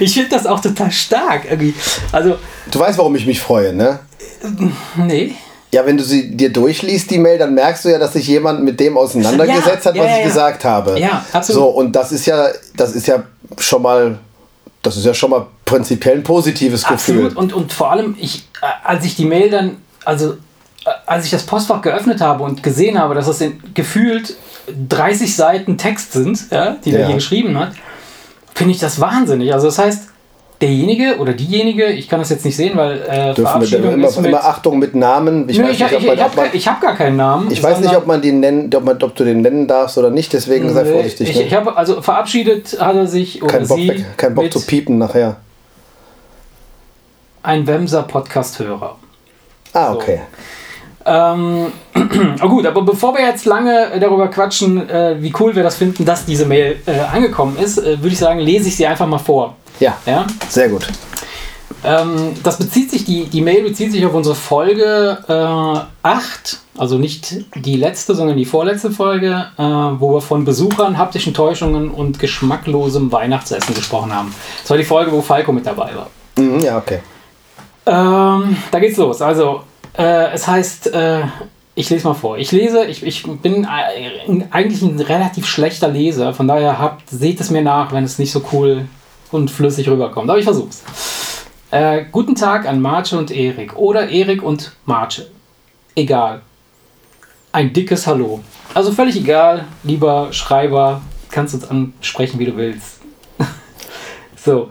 Ich 0.00 0.14
finde 0.14 0.30
das 0.30 0.46
auch 0.46 0.58
total 0.58 0.90
stark. 0.90 1.44
Irgendwie. 1.44 1.74
Also, 2.10 2.36
Du 2.70 2.78
weißt, 2.80 2.98
warum 2.98 3.14
ich 3.14 3.26
mich 3.26 3.40
freue, 3.40 3.72
ne? 3.74 4.00
nee. 4.96 5.34
Ja, 5.70 5.86
wenn 5.86 5.96
du 5.96 6.02
sie 6.02 6.34
dir 6.36 6.50
durchliest, 6.52 7.10
die 7.10 7.18
Mail, 7.18 7.38
dann 7.38 7.54
merkst 7.54 7.84
du 7.84 7.90
ja, 7.90 7.98
dass 7.98 8.14
sich 8.14 8.26
jemand 8.26 8.64
mit 8.64 8.80
dem 8.80 8.96
auseinandergesetzt 8.98 9.84
Ja, 9.84 9.90
hat, 9.92 9.98
was 9.98 10.06
ja, 10.06 10.12
ich 10.12 10.18
ja. 10.18 10.24
gesagt 10.24 10.64
habe. 10.64 10.98
Ja, 10.98 11.24
absolut. 11.32 11.62
So, 11.62 11.68
und 11.68 11.92
das 11.92 12.10
ist 12.10 12.26
ja, 12.26 12.48
das 12.76 12.92
ist 12.94 13.06
ja 13.06 13.22
schon 13.58 13.82
mal, 13.82 14.18
das 14.82 14.96
ist 14.96 15.06
ja 15.06 15.14
schon 15.14 15.30
mal 15.30 15.46
prinzipiell 15.64 16.16
ein 16.16 16.22
positives 16.22 16.84
Absolut. 16.84 17.24
Gefühl. 17.30 17.38
Und, 17.38 17.52
und 17.52 17.72
vor 17.72 17.92
allem, 17.92 18.16
ich, 18.18 18.48
äh, 18.60 18.66
als 18.84 19.04
ich 19.04 19.14
die 19.14 19.24
Mail 19.24 19.50
dann, 19.50 19.76
also 20.04 20.32
äh, 20.84 20.90
als 21.06 21.24
ich 21.24 21.30
das 21.30 21.44
Postfach 21.44 21.80
geöffnet 21.82 22.20
habe 22.20 22.42
und 22.42 22.62
gesehen 22.62 22.98
habe, 22.98 23.14
dass 23.14 23.26
das 23.26 23.40
in, 23.40 23.60
gefühlt 23.74 24.34
30 24.88 25.34
Seiten 25.36 25.78
Text 25.78 26.12
sind, 26.12 26.50
ja, 26.50 26.76
die 26.84 26.90
Ja. 26.90 26.98
der 26.98 27.06
hier 27.06 27.14
geschrieben 27.16 27.58
hat, 27.58 27.72
finde 28.54 28.72
ich 28.72 28.80
das 28.80 29.00
wahnsinnig. 29.00 29.52
Also 29.54 29.66
das 29.68 29.78
heißt, 29.78 30.08
derjenige 30.62 31.18
oder 31.18 31.32
diejenige, 31.32 31.86
ich 31.86 32.08
kann 32.08 32.20
das 32.20 32.30
jetzt 32.30 32.44
nicht 32.44 32.56
sehen, 32.56 32.76
weil 32.76 33.02
äh, 33.02 33.34
Dürfen 33.34 33.36
wir 33.36 33.46
Verabschiedung 33.46 33.92
immer, 33.92 34.08
ist 34.08 34.16
mit, 34.16 34.26
immer 34.26 34.44
Achtung 34.44 34.78
mit 34.78 34.94
Namen. 34.94 35.48
Ich 35.48 35.58
Nö, 35.58 35.64
ich, 35.64 35.80
nicht, 35.80 35.90
ich, 35.90 35.96
ob 35.96 36.04
man, 36.04 36.14
ich, 36.14 36.22
habe 36.22 36.36
gar, 36.36 36.74
hab 36.74 36.80
gar 36.80 36.96
keinen 36.96 37.16
Namen. 37.16 37.50
ich 37.50 37.62
weiß 37.62 37.80
nicht, 37.80 37.96
ob 37.96 38.06
man 38.06 38.22
den 38.22 38.40
nennen, 38.40 38.74
ob, 38.74 38.84
man, 38.84 39.02
ob 39.02 39.14
du 39.14 39.24
den 39.24 39.42
nennen 39.42 39.66
darfst 39.66 39.98
oder 39.98 40.10
nicht, 40.10 40.32
deswegen 40.32 40.72
sei 40.72 40.84
vorsichtig. 40.84 41.30
Ich, 41.30 41.36
ne? 41.36 41.42
ich 41.42 41.54
habe 41.54 41.76
also 41.76 42.00
verabschiedet 42.00 42.78
hat 42.80 42.96
er 42.96 43.06
sich 43.06 43.42
oder 43.42 43.58
kein 43.58 43.68
Bock, 43.68 43.78
sie 43.78 44.04
kein 44.16 44.34
Bock 44.34 44.52
zu 44.52 44.64
piepen 44.64 44.98
nachher. 44.98 45.36
ein 47.42 47.66
Wemser 47.66 48.04
Podcast-Hörer. 48.04 48.96
Ah, 49.72 49.92
okay. 49.92 50.20
Ähm, 51.04 51.72
oh 52.42 52.48
gut, 52.48 52.66
aber 52.66 52.82
bevor 52.82 53.14
wir 53.14 53.24
jetzt 53.24 53.44
lange 53.44 53.98
darüber 53.98 54.28
quatschen, 54.28 54.88
äh, 54.88 55.16
wie 55.18 55.32
cool 55.40 55.54
wir 55.56 55.62
das 55.62 55.76
finden, 55.76 56.04
dass 56.04 56.24
diese 56.24 56.46
Mail 56.46 56.80
äh, 56.86 57.00
angekommen 57.00 57.56
ist, 57.58 57.78
äh, 57.78 57.98
würde 57.98 58.08
ich 58.12 58.18
sagen, 58.18 58.38
lese 58.38 58.68
ich 58.68 58.76
sie 58.76 58.86
einfach 58.86 59.06
mal 59.06 59.18
vor. 59.18 59.56
Ja, 59.82 59.98
Ja? 60.06 60.26
sehr 60.48 60.68
gut. 60.68 60.86
Ähm, 61.84 62.34
das 62.44 62.58
bezieht 62.58 62.92
sich, 62.92 63.04
die, 63.04 63.24
die 63.24 63.40
Mail 63.40 63.64
bezieht 63.64 63.90
sich 63.90 64.06
auf 64.06 64.14
unsere 64.14 64.36
Folge 64.36 65.18
äh, 65.28 66.06
8, 66.06 66.60
also 66.78 66.98
nicht 66.98 67.34
die 67.56 67.76
letzte, 67.76 68.14
sondern 68.14 68.36
die 68.36 68.44
vorletzte 68.44 68.92
Folge, 68.92 69.48
äh, 69.58 69.62
wo 69.62 70.14
wir 70.14 70.20
von 70.20 70.44
Besuchern, 70.44 70.96
haptischen 70.96 71.34
Täuschungen 71.34 71.90
und 71.90 72.20
geschmacklosem 72.20 73.10
Weihnachtsessen 73.10 73.74
gesprochen 73.74 74.14
haben. 74.14 74.32
Das 74.60 74.70
war 74.70 74.76
die 74.76 74.84
Folge, 74.84 75.10
wo 75.10 75.20
Falco 75.20 75.50
mit 75.50 75.66
dabei 75.66 75.90
war. 75.96 76.10
Mhm, 76.36 76.60
ja, 76.60 76.78
okay. 76.78 77.00
Ähm, 77.84 78.56
da 78.70 78.78
geht's 78.78 78.96
los. 78.98 79.20
Also, 79.20 79.62
äh, 79.98 80.30
es 80.32 80.46
heißt, 80.46 80.94
äh, 80.94 81.22
ich 81.74 81.90
lese 81.90 82.06
mal 82.06 82.14
vor. 82.14 82.38
Ich 82.38 82.52
lese, 82.52 82.84
ich, 82.84 83.04
ich 83.04 83.24
bin 83.24 83.66
eigentlich 83.66 84.82
ein 84.82 85.00
relativ 85.00 85.46
schlechter 85.48 85.88
Leser, 85.88 86.32
von 86.34 86.46
daher 86.46 86.78
habt, 86.78 87.10
seht 87.10 87.40
es 87.40 87.50
mir 87.50 87.62
nach, 87.62 87.90
wenn 87.92 88.04
es 88.04 88.20
nicht 88.20 88.30
so 88.30 88.42
cool 88.52 88.86
und 89.32 89.50
flüssig 89.50 89.88
rüberkommt. 89.88 90.30
Aber 90.30 90.38
ich 90.38 90.44
versuch's. 90.44 90.82
Äh, 91.70 92.04
guten 92.12 92.34
Tag 92.34 92.66
an 92.66 92.80
Marce 92.80 93.14
und 93.14 93.30
Erik. 93.30 93.76
Oder 93.76 94.08
Erik 94.08 94.42
und 94.42 94.72
Marce. 94.84 95.26
Egal. 95.94 96.42
Ein 97.50 97.72
dickes 97.72 98.06
Hallo. 98.06 98.40
Also 98.74 98.92
völlig 98.92 99.16
egal, 99.16 99.66
lieber 99.82 100.32
Schreiber, 100.32 101.02
kannst 101.30 101.54
uns 101.54 101.68
ansprechen, 101.68 102.38
wie 102.38 102.46
du 102.46 102.56
willst. 102.56 103.00
so. 104.36 104.70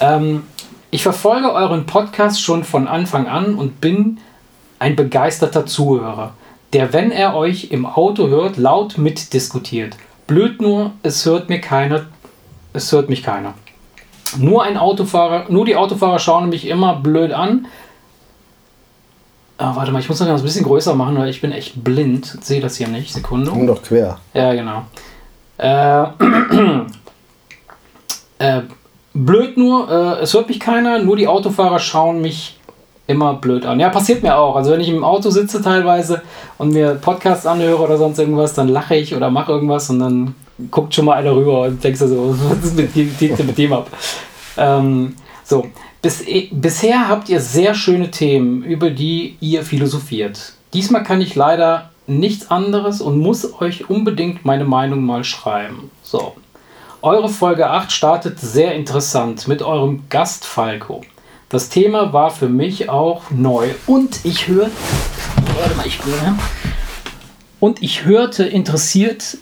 Ähm, 0.00 0.44
ich 0.90 1.02
verfolge 1.02 1.52
euren 1.52 1.86
Podcast 1.86 2.42
schon 2.42 2.64
von 2.64 2.88
Anfang 2.88 3.26
an 3.26 3.54
und 3.54 3.80
bin 3.80 4.18
ein 4.78 4.96
begeisterter 4.96 5.66
Zuhörer. 5.66 6.34
der, 6.72 6.92
wenn 6.92 7.10
er 7.10 7.34
euch 7.34 7.70
im 7.70 7.86
Auto 7.86 8.28
hört, 8.28 8.56
laut 8.58 8.98
mitdiskutiert. 8.98 9.96
Blöd 10.26 10.60
nur, 10.60 10.92
es 11.02 11.24
hört 11.24 11.48
mir 11.48 11.60
keiner, 11.60 12.06
es 12.74 12.92
hört 12.92 13.08
mich 13.08 13.22
keiner. 13.22 13.54
Nur 14.36 14.62
ein 14.64 14.76
Autofahrer, 14.76 15.46
nur 15.48 15.64
die 15.64 15.76
Autofahrer 15.76 16.18
schauen 16.18 16.48
mich 16.50 16.66
immer 16.66 16.96
blöd 16.96 17.32
an. 17.32 17.66
Ah, 19.56 19.74
warte 19.74 19.90
mal, 19.90 20.00
ich 20.00 20.08
muss 20.08 20.18
das 20.18 20.28
ein 20.28 20.42
bisschen 20.42 20.64
größer 20.64 20.94
machen, 20.94 21.16
weil 21.18 21.28
ich 21.28 21.40
bin 21.40 21.50
echt 21.50 21.82
blind. 21.82 22.38
Sehe 22.42 22.60
das 22.60 22.76
hier 22.76 22.88
nicht. 22.88 23.12
Sekunde. 23.12 23.50
Komm 23.50 23.66
doch 23.66 23.82
quer. 23.82 24.18
Ja, 24.34 24.54
genau. 24.54 24.82
Äh, 25.58 26.04
äh, 28.38 28.62
blöd 29.14 29.56
nur, 29.56 29.90
äh, 29.90 30.22
es 30.22 30.34
hört 30.34 30.48
mich 30.48 30.60
keiner, 30.60 31.00
nur 31.00 31.16
die 31.16 31.26
Autofahrer 31.26 31.80
schauen 31.80 32.20
mich 32.20 32.57
immer 33.08 33.34
blöd 33.34 33.66
an. 33.66 33.80
Ja, 33.80 33.88
passiert 33.88 34.22
mir 34.22 34.36
auch. 34.36 34.54
Also 34.54 34.70
wenn 34.70 34.80
ich 34.80 34.88
im 34.88 35.02
Auto 35.02 35.30
sitze 35.30 35.60
teilweise 35.60 36.22
und 36.58 36.72
mir 36.72 36.94
Podcasts 36.94 37.46
anhöre 37.46 37.82
oder 37.82 37.96
sonst 37.96 38.18
irgendwas, 38.18 38.54
dann 38.54 38.68
lache 38.68 38.94
ich 38.94 39.16
oder 39.16 39.30
mache 39.30 39.50
irgendwas 39.50 39.90
und 39.90 39.98
dann 39.98 40.34
guckt 40.70 40.94
schon 40.94 41.06
mal 41.06 41.14
einer 41.14 41.34
rüber 41.34 41.62
und 41.62 41.82
denkst 41.82 42.00
du 42.00 42.08
so, 42.08 42.36
was 42.50 42.64
ist 42.64 42.76
mit, 42.76 42.94
dem, 42.94 43.10
mit 43.46 43.58
dem 43.58 43.72
ab? 43.72 43.88
Ähm, 44.56 45.16
so, 45.42 45.66
Bis, 46.02 46.24
bisher 46.52 47.08
habt 47.08 47.28
ihr 47.28 47.40
sehr 47.40 47.74
schöne 47.74 48.10
Themen, 48.10 48.62
über 48.62 48.90
die 48.90 49.36
ihr 49.40 49.62
philosophiert. 49.62 50.52
Diesmal 50.74 51.02
kann 51.02 51.20
ich 51.20 51.34
leider 51.34 51.90
nichts 52.06 52.50
anderes 52.50 53.00
und 53.00 53.18
muss 53.18 53.60
euch 53.60 53.88
unbedingt 53.88 54.44
meine 54.44 54.64
Meinung 54.64 55.04
mal 55.04 55.24
schreiben. 55.24 55.90
So. 56.02 56.34
Eure 57.00 57.28
Folge 57.28 57.70
8 57.70 57.90
startet 57.90 58.40
sehr 58.40 58.74
interessant 58.74 59.48
mit 59.48 59.62
eurem 59.62 60.04
Gast 60.08 60.44
Falco. 60.44 61.02
Das 61.50 61.70
Thema 61.70 62.12
war 62.12 62.30
für 62.30 62.50
mich 62.50 62.90
auch 62.90 63.30
neu 63.30 63.70
und 63.86 64.22
ich 64.24 64.48
hörte, 64.48 64.70
warte 65.56 65.74
mal, 65.76 65.86
ich 65.86 66.04
höre, 66.04 66.36
und 67.58 67.82
ich 67.82 68.04
hörte 68.04 68.44
interessiert 68.44 69.38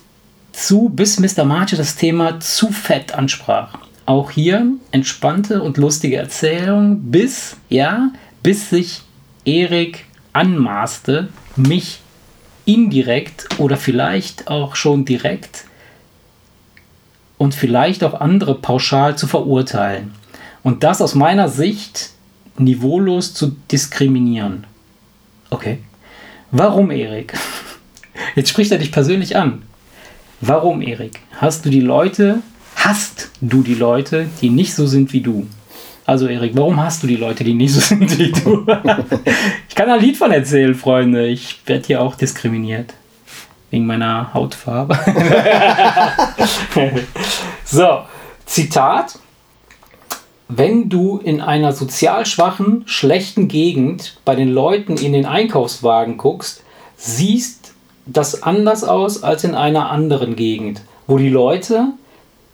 zu, 0.52 0.88
bis 0.88 1.18
Mr. 1.18 1.44
Marche 1.44 1.74
das 1.74 1.96
Thema 1.96 2.38
zu 2.38 2.70
fett 2.70 3.12
ansprach. 3.12 3.78
Auch 4.06 4.30
hier 4.30 4.68
entspannte 4.92 5.60
und 5.62 5.78
lustige 5.78 6.16
Erzählung, 6.16 7.10
bis, 7.10 7.56
ja, 7.70 8.12
bis 8.40 8.70
sich 8.70 9.02
Erik 9.44 10.04
anmaßte, 10.32 11.28
mich 11.56 12.02
indirekt 12.66 13.48
oder 13.58 13.76
vielleicht 13.76 14.46
auch 14.46 14.76
schon 14.76 15.04
direkt 15.04 15.64
und 17.36 17.56
vielleicht 17.56 18.04
auch 18.04 18.14
andere 18.14 18.54
pauschal 18.54 19.18
zu 19.18 19.26
verurteilen. 19.26 20.12
Und 20.66 20.82
das 20.82 21.00
aus 21.00 21.14
meiner 21.14 21.48
Sicht 21.48 22.10
niveaulos 22.58 23.34
zu 23.34 23.54
diskriminieren. 23.70 24.64
Okay. 25.48 25.78
Warum, 26.50 26.90
Erik? 26.90 27.34
Jetzt 28.34 28.50
spricht 28.50 28.72
er 28.72 28.78
dich 28.78 28.90
persönlich 28.90 29.36
an. 29.36 29.62
Warum, 30.40 30.82
Erik? 30.82 31.20
Hast 31.40 31.64
du 31.64 31.70
die 31.70 31.82
Leute, 31.82 32.40
hast 32.74 33.30
du 33.40 33.62
die 33.62 33.76
Leute, 33.76 34.28
die 34.42 34.50
nicht 34.50 34.74
so 34.74 34.88
sind 34.88 35.12
wie 35.12 35.20
du? 35.20 35.46
Also, 36.04 36.26
Erik, 36.26 36.56
warum 36.56 36.82
hast 36.82 37.00
du 37.00 37.06
die 37.06 37.14
Leute, 37.14 37.44
die 37.44 37.54
nicht 37.54 37.72
so 37.72 37.78
sind 37.80 38.18
wie 38.18 38.32
du? 38.32 38.66
ich 39.68 39.74
kann 39.76 39.88
ein 39.88 40.00
Lied 40.00 40.16
von 40.16 40.32
erzählen, 40.32 40.74
Freunde. 40.74 41.28
Ich 41.28 41.60
werde 41.66 41.86
hier 41.86 42.02
auch 42.02 42.16
diskriminiert. 42.16 42.92
Wegen 43.70 43.86
meiner 43.86 44.34
Hautfarbe. 44.34 44.98
so, 47.64 48.00
Zitat 48.46 49.16
wenn 50.48 50.88
du 50.88 51.18
in 51.18 51.40
einer 51.40 51.72
sozial 51.72 52.24
schwachen, 52.24 52.84
schlechten 52.86 53.48
Gegend 53.48 54.18
bei 54.24 54.34
den 54.34 54.48
Leuten 54.48 54.96
in 54.96 55.12
den 55.12 55.26
Einkaufswagen 55.26 56.18
guckst, 56.18 56.62
siehst 56.96 57.74
das 58.06 58.42
anders 58.42 58.84
aus 58.84 59.22
als 59.22 59.42
in 59.42 59.54
einer 59.54 59.90
anderen 59.90 60.36
Gegend, 60.36 60.82
wo 61.06 61.18
die 61.18 61.28
Leute 61.28 61.88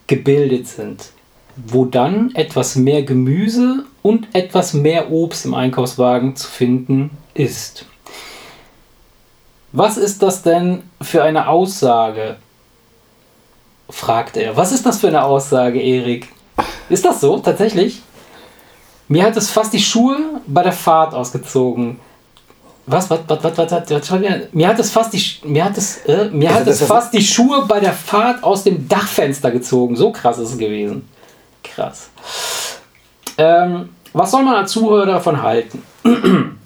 gebildet 0.07 0.67
sind, 0.67 1.11
wo 1.55 1.85
dann 1.85 2.33
etwas 2.33 2.75
mehr 2.75 3.03
Gemüse 3.03 3.85
und 4.01 4.27
etwas 4.33 4.73
mehr 4.73 5.11
Obst 5.11 5.45
im 5.45 5.53
Einkaufswagen 5.53 6.35
zu 6.35 6.47
finden 6.47 7.11
ist. 7.35 7.85
Was 9.71 9.97
ist 9.97 10.21
das 10.21 10.41
denn 10.41 10.83
für 11.01 11.23
eine 11.23 11.47
Aussage? 11.47 12.37
fragt 13.89 14.37
er. 14.37 14.57
Was 14.57 14.71
ist 14.71 14.85
das 14.85 14.99
für 14.99 15.07
eine 15.07 15.23
Aussage, 15.23 15.79
Erik? 15.79 16.32
Ist 16.89 17.05
das 17.05 17.21
so, 17.21 17.37
tatsächlich? 17.39 18.01
Mir 19.07 19.23
hat 19.23 19.37
es 19.37 19.51
fast 19.51 19.73
die 19.73 19.79
Schuhe 19.79 20.17
bei 20.47 20.63
der 20.63 20.71
Fahrt 20.71 21.13
ausgezogen. 21.13 21.99
Was, 22.85 23.09
was, 23.09 23.21
was, 23.27 23.43
was, 23.43 23.57
was, 23.57 23.89
was, 23.89 24.11
was 24.11 24.21
mir 24.51 24.67
hat 24.67 24.79
es 24.79 24.91
fast 24.91 25.13
die, 25.13 25.23
mir 25.47 25.63
hat 25.63 25.77
es, 25.77 25.97
äh, 26.05 26.29
mir 26.31 26.49
also 26.49 26.59
hat 26.59 26.67
es 26.67 26.83
fast 26.83 27.13
die 27.13 27.23
Schuhe 27.23 27.65
bei 27.65 27.79
der 27.79 27.93
Fahrt 27.93 28.43
aus 28.43 28.63
dem 28.63 28.87
Dachfenster 28.89 29.51
gezogen. 29.51 29.95
So 29.95 30.11
krass 30.11 30.37
ist 30.37 30.49
es 30.49 30.57
gewesen. 30.57 31.07
Krass. 31.63 32.09
Ähm, 33.37 33.89
was 34.11 34.31
soll 34.31 34.43
man 34.43 34.55
als 34.55 34.71
Zuhörer 34.71 35.05
davon 35.05 35.41
halten? 35.41 35.81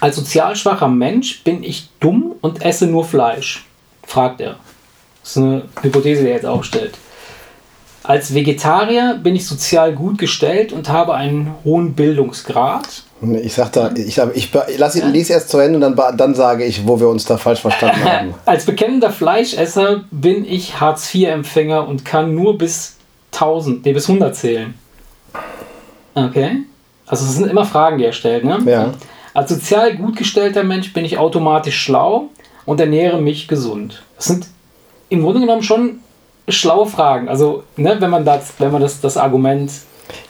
als 0.00 0.16
sozial 0.16 0.56
schwacher 0.56 0.88
Mensch 0.88 1.44
bin 1.44 1.62
ich 1.62 1.90
dumm 2.00 2.32
und 2.40 2.62
esse 2.62 2.86
nur 2.86 3.04
Fleisch? 3.04 3.66
Fragt 4.06 4.40
er. 4.40 4.56
Das 5.22 5.32
ist 5.32 5.36
eine 5.36 5.68
Hypothese, 5.82 6.22
die 6.22 6.28
er 6.28 6.36
jetzt 6.36 6.46
aufstellt. 6.46 6.96
Als 8.02 8.34
Vegetarier 8.34 9.20
bin 9.22 9.36
ich 9.36 9.46
sozial 9.46 9.92
gut 9.92 10.18
gestellt 10.18 10.72
und 10.72 10.88
habe 10.88 11.14
einen 11.14 11.54
hohen 11.64 11.94
Bildungsgrad. 11.94 13.02
Ich 13.42 13.52
sag 13.52 13.72
da, 13.72 13.90
ich, 13.94 14.18
ich, 14.34 14.50
ich 14.68 14.78
lass, 14.78 14.94
lese 14.94 15.34
erst 15.34 15.50
zu 15.50 15.58
Ende 15.58 15.86
und 15.86 15.96
dann, 15.96 16.16
dann 16.16 16.34
sage 16.34 16.64
ich, 16.64 16.86
wo 16.86 16.98
wir 16.98 17.08
uns 17.08 17.26
da 17.26 17.36
falsch 17.36 17.60
verstanden 17.60 18.02
haben. 18.04 18.34
Als 18.46 18.64
bekennender 18.64 19.10
Fleischesser 19.10 20.04
bin 20.10 20.46
ich 20.46 20.80
Hartz-IV-Empfänger 20.80 21.86
und 21.86 22.06
kann 22.06 22.34
nur 22.34 22.56
bis 22.56 22.96
1000, 23.32 23.84
nee, 23.84 23.92
bis 23.92 24.08
100 24.08 24.34
zählen. 24.34 24.74
Okay. 26.14 26.62
Also 27.06 27.26
es 27.26 27.34
sind 27.34 27.48
immer 27.48 27.66
Fragen, 27.66 27.98
die 27.98 28.04
er 28.04 28.12
stellt, 28.12 28.44
ne? 28.44 28.58
Ja. 28.64 28.94
Als 29.34 29.50
sozial 29.50 29.96
gut 29.96 30.16
gestellter 30.16 30.64
Mensch 30.64 30.92
bin 30.92 31.04
ich 31.04 31.18
automatisch 31.18 31.78
schlau 31.78 32.30
und 32.64 32.80
ernähre 32.80 33.20
mich 33.20 33.46
gesund. 33.48 34.02
Das 34.16 34.26
sind 34.26 34.46
im 35.08 35.22
Grunde 35.22 35.40
genommen 35.40 35.62
schon 35.62 36.00
schlaue 36.52 36.86
Fragen. 36.86 37.28
Also, 37.28 37.64
ne, 37.76 37.96
wenn 37.98 38.10
man 38.10 38.24
das, 38.24 38.52
wenn 38.58 38.72
man 38.72 38.82
das, 38.82 39.00
das 39.00 39.16
Argument 39.16 39.70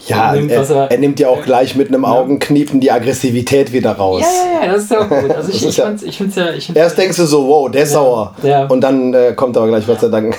ja, 0.07 0.33
nimmt, 0.33 0.51
er, 0.51 0.69
er, 0.69 0.91
er, 0.91 0.99
nimmt 0.99 1.21
ja 1.21 1.29
auch 1.29 1.43
gleich 1.43 1.75
mit 1.77 1.89
einem 1.89 2.05
Augenkniepen 2.05 2.81
die 2.81 2.91
Aggressivität 2.91 3.73
wieder 3.73 3.93
raus. 3.93 4.23
Ja, 4.23 4.61
ja, 4.61 4.67
ja, 4.67 4.73
das 4.73 4.83
ist 4.85 4.91
ja 4.91 5.05
gut. 5.05 5.31
Also 5.37 5.51
ich, 5.51 5.67
ich, 5.67 5.77
ja, 5.77 5.95
ich 6.03 6.17
finde 6.17 6.31
es 6.31 6.37
ja. 6.37 6.53
Ich 6.53 6.77
erst 6.77 6.99
denkst 6.99 7.17
du 7.17 7.27
so, 7.27 7.47
wow, 7.47 7.71
der 7.71 7.83
ist 7.83 7.91
ja, 7.91 7.95
sauer. 7.95 8.35
Ja. 8.43 8.67
Und 8.67 8.81
dann 8.81 9.15
äh, 9.15 9.33
kommt 9.35 9.57
aber 9.57 9.69
gleich, 9.69 9.87
was 9.89 10.03
er 10.03 10.11
dann. 10.11 10.35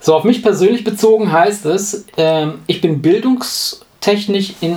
So, 0.00 0.14
auf 0.14 0.24
mich 0.24 0.42
persönlich 0.42 0.84
bezogen 0.84 1.32
heißt 1.32 1.66
es, 1.66 2.04
äh, 2.16 2.46
ich 2.66 2.80
bin 2.80 3.02
bildungstechnisch 3.02 4.54
in, 4.60 4.76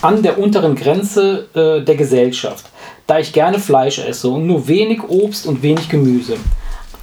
an 0.00 0.22
der 0.22 0.38
unteren 0.38 0.76
Grenze 0.76 1.46
äh, 1.54 1.84
der 1.84 1.94
Gesellschaft, 1.94 2.64
da 3.06 3.18
ich 3.18 3.32
gerne 3.32 3.58
Fleisch 3.58 3.98
esse 3.98 4.28
und 4.28 4.46
nur 4.46 4.66
wenig 4.66 5.02
Obst 5.08 5.46
und 5.46 5.62
wenig 5.62 5.88
Gemüse. 5.88 6.36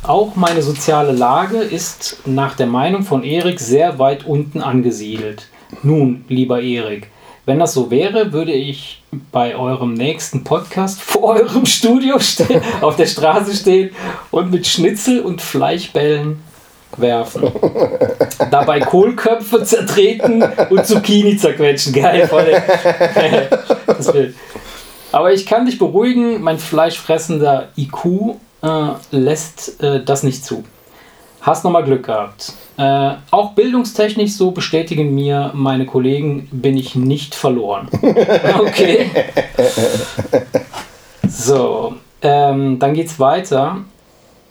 Auch 0.03 0.35
meine 0.35 0.63
soziale 0.63 1.11
Lage 1.11 1.57
ist 1.57 2.17
nach 2.25 2.55
der 2.55 2.65
Meinung 2.65 3.03
von 3.03 3.23
Erik 3.23 3.59
sehr 3.59 3.99
weit 3.99 4.25
unten 4.25 4.59
angesiedelt. 4.61 5.47
Nun, 5.83 6.25
lieber 6.27 6.59
Erik, 6.59 7.07
wenn 7.45 7.59
das 7.59 7.75
so 7.75 7.91
wäre, 7.91 8.33
würde 8.33 8.51
ich 8.51 9.03
bei 9.31 9.55
eurem 9.55 9.93
nächsten 9.93 10.43
Podcast 10.43 11.01
vor 11.01 11.35
eurem 11.35 11.67
Studio 11.67 12.17
stehen, 12.17 12.61
auf 12.81 12.95
der 12.95 13.05
Straße 13.05 13.55
stehen 13.55 13.91
und 14.31 14.49
mit 14.49 14.65
Schnitzel 14.65 15.21
und 15.21 15.39
Fleischbällen 15.39 16.39
werfen. 16.97 17.51
Dabei 18.51 18.79
Kohlköpfe 18.79 19.63
zertreten 19.63 20.43
und 20.71 20.85
Zucchini 20.85 21.37
zerquetschen. 21.37 21.93
Geil, 21.93 22.27
voll. 22.27 22.51
das 23.85 24.11
will. 24.13 24.33
Aber 25.11 25.31
ich 25.31 25.45
kann 25.45 25.67
dich 25.67 25.77
beruhigen, 25.77 26.41
mein 26.41 26.57
fleischfressender 26.57 27.69
IQ 27.77 28.35
äh, 28.61 28.89
lässt 29.11 29.81
äh, 29.81 30.03
das 30.03 30.23
nicht 30.23 30.45
zu. 30.45 30.63
Hast 31.41 31.63
nochmal 31.63 31.83
Glück 31.83 32.05
gehabt. 32.05 32.53
Äh, 32.77 33.13
auch 33.31 33.53
bildungstechnisch, 33.53 34.33
so 34.33 34.51
bestätigen 34.51 35.15
mir 35.15 35.51
meine 35.53 35.85
Kollegen, 35.85 36.47
bin 36.51 36.77
ich 36.77 36.95
nicht 36.95 37.35
verloren. 37.35 37.89
Okay. 38.59 39.09
So, 41.27 41.95
ähm, 42.21 42.77
dann 42.77 42.93
geht's 42.93 43.19
weiter. 43.19 43.77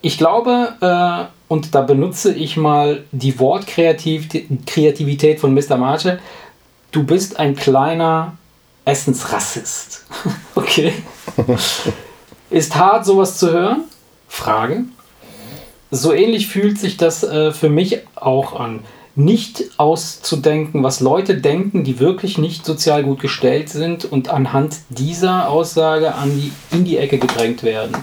Ich 0.01 0.17
glaube, 0.17 0.73
äh, 0.81 1.25
und 1.47 1.75
da 1.75 1.81
benutze 1.81 2.33
ich 2.33 2.57
mal 2.57 3.03
die 3.11 3.39
Wortkreativität 3.39 5.39
von 5.39 5.53
Mr. 5.53 5.77
Marche, 5.77 6.19
du 6.91 7.03
bist 7.03 7.39
ein 7.39 7.55
kleiner 7.55 8.33
Essensrassist. 8.85 10.05
okay. 10.55 10.93
Ist 12.49 12.75
hart, 12.75 13.05
sowas 13.05 13.37
zu 13.37 13.51
hören. 13.51 13.83
Frage. 14.31 14.85
So 15.91 16.13
ähnlich 16.13 16.47
fühlt 16.47 16.79
sich 16.79 16.95
das 16.95 17.21
äh, 17.23 17.51
für 17.51 17.69
mich 17.69 17.99
auch 18.15 18.57
an. 18.59 18.79
Nicht 19.13 19.65
auszudenken, 19.77 20.83
was 20.83 21.01
Leute 21.01 21.35
denken, 21.35 21.83
die 21.83 21.99
wirklich 21.99 22.37
nicht 22.37 22.65
sozial 22.65 23.03
gut 23.03 23.19
gestellt 23.19 23.67
sind 23.67 24.05
und 24.05 24.29
anhand 24.29 24.77
dieser 24.87 25.49
Aussage 25.49 26.15
an 26.15 26.31
die, 26.31 26.53
in 26.75 26.85
die 26.85 26.97
Ecke 26.97 27.17
gedrängt 27.17 27.63
werden. 27.63 27.97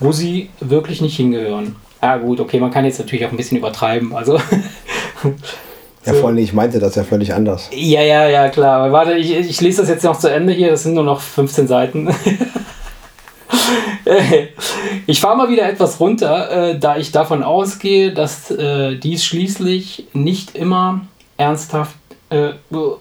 wo 0.00 0.12
sie 0.12 0.48
wirklich 0.60 1.00
nicht 1.02 1.16
hingehören. 1.16 1.76
Ah 2.00 2.16
gut, 2.16 2.40
okay, 2.40 2.58
man 2.60 2.70
kann 2.70 2.84
jetzt 2.86 2.98
natürlich 2.98 3.24
auch 3.26 3.30
ein 3.30 3.36
bisschen 3.36 3.58
übertreiben. 3.58 4.14
Also 4.14 4.38
Ja, 6.06 6.12
vor 6.14 6.28
allem, 6.28 6.38
ich 6.38 6.52
meinte 6.52 6.78
das 6.78 6.94
ja 6.94 7.02
völlig 7.02 7.34
anders. 7.34 7.68
Ja, 7.72 8.00
ja, 8.00 8.28
ja, 8.28 8.48
klar. 8.48 8.80
Aber 8.80 8.92
warte, 8.92 9.14
ich, 9.14 9.34
ich 9.34 9.60
lese 9.60 9.80
das 9.82 9.90
jetzt 9.90 10.04
noch 10.04 10.18
zu 10.18 10.30
Ende 10.30 10.52
hier. 10.52 10.70
Das 10.70 10.84
sind 10.84 10.94
nur 10.94 11.02
noch 11.04 11.20
15 11.20 11.66
Seiten. 11.66 12.08
ich 15.06 15.20
fahre 15.20 15.36
mal 15.36 15.48
wieder 15.48 15.68
etwas 15.68 16.00
runter, 16.00 16.50
äh, 16.50 16.78
da 16.78 16.96
ich 16.96 17.12
davon 17.12 17.42
ausgehe, 17.42 18.12
dass 18.12 18.50
äh, 18.50 18.96
dies 18.96 19.24
schließlich 19.24 20.08
nicht 20.12 20.56
immer 20.56 21.02
ernsthaft 21.36 21.96
äh, 22.30 22.50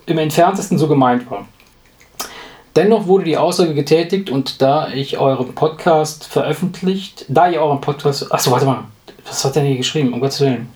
im 0.06 0.18
entferntesten 0.18 0.78
so 0.78 0.88
gemeint 0.88 1.30
war. 1.32 1.48
Dennoch 2.76 3.08
wurde 3.08 3.24
die 3.24 3.38
Aussage 3.38 3.74
getätigt 3.74 4.30
und 4.30 4.62
da 4.62 4.90
ich 4.90 5.18
euren 5.18 5.56
Podcast 5.56 6.26
veröffentlicht, 6.28 7.26
da 7.30 7.50
ihr 7.50 7.62
euren 7.62 7.80
Podcast. 7.80 8.32
Achso, 8.32 8.52
warte 8.52 8.66
mal. 8.66 8.84
Was 9.26 9.44
hat 9.46 9.56
der 9.56 9.64
hier 9.64 9.78
geschrieben? 9.78 10.14
Um 10.14 10.20
Gottes 10.20 10.42
Willen. 10.42 10.70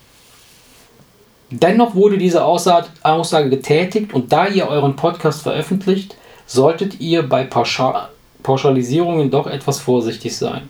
Dennoch 1.51 1.95
wurde 1.95 2.17
diese 2.17 2.43
Aussage 2.45 3.50
getätigt 3.50 4.13
und 4.13 4.31
da 4.31 4.48
ihr 4.48 4.67
euren 4.67 4.95
Podcast 4.95 5.41
veröffentlicht, 5.41 6.15
solltet 6.45 7.00
ihr 7.00 7.27
bei 7.27 7.43
Pauschal 7.43 8.09
Pauschalisierungen 8.41 9.29
doch 9.29 9.48
etwas 9.48 9.79
vorsichtig 9.79 10.38
sein. 10.38 10.69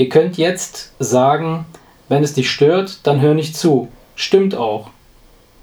Ihr 0.00 0.08
könnt 0.08 0.38
jetzt 0.38 0.94
sagen, 0.98 1.66
wenn 2.08 2.24
es 2.24 2.32
dich 2.32 2.50
stört, 2.50 3.00
dann 3.02 3.20
hör 3.20 3.34
nicht 3.34 3.54
zu. 3.54 3.88
Stimmt 4.14 4.54
auch. 4.54 4.88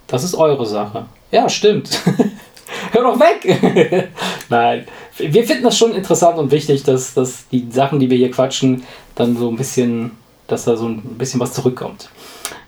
Das 0.05 0.23
ist 0.23 0.35
eure 0.35 0.67
Sache. 0.67 1.07
Ja, 1.31 1.49
stimmt. 1.49 2.03
hör 2.91 3.01
doch 3.01 3.19
weg! 3.19 4.11
Nein, 4.49 4.85
wir 5.17 5.43
finden 5.43 5.63
das 5.63 5.75
schon 5.75 5.91
interessant 5.95 6.37
und 6.37 6.51
wichtig, 6.51 6.83
dass, 6.83 7.15
dass 7.15 7.47
die 7.47 7.65
Sachen, 7.71 7.99
die 7.99 8.11
wir 8.11 8.17
hier 8.17 8.29
quatschen, 8.29 8.83
dann 9.15 9.35
so 9.35 9.49
ein 9.49 9.55
bisschen, 9.55 10.11
dass 10.45 10.65
da 10.65 10.77
so 10.77 10.87
ein 10.87 11.01
bisschen 11.17 11.39
was 11.39 11.53
zurückkommt. 11.53 12.11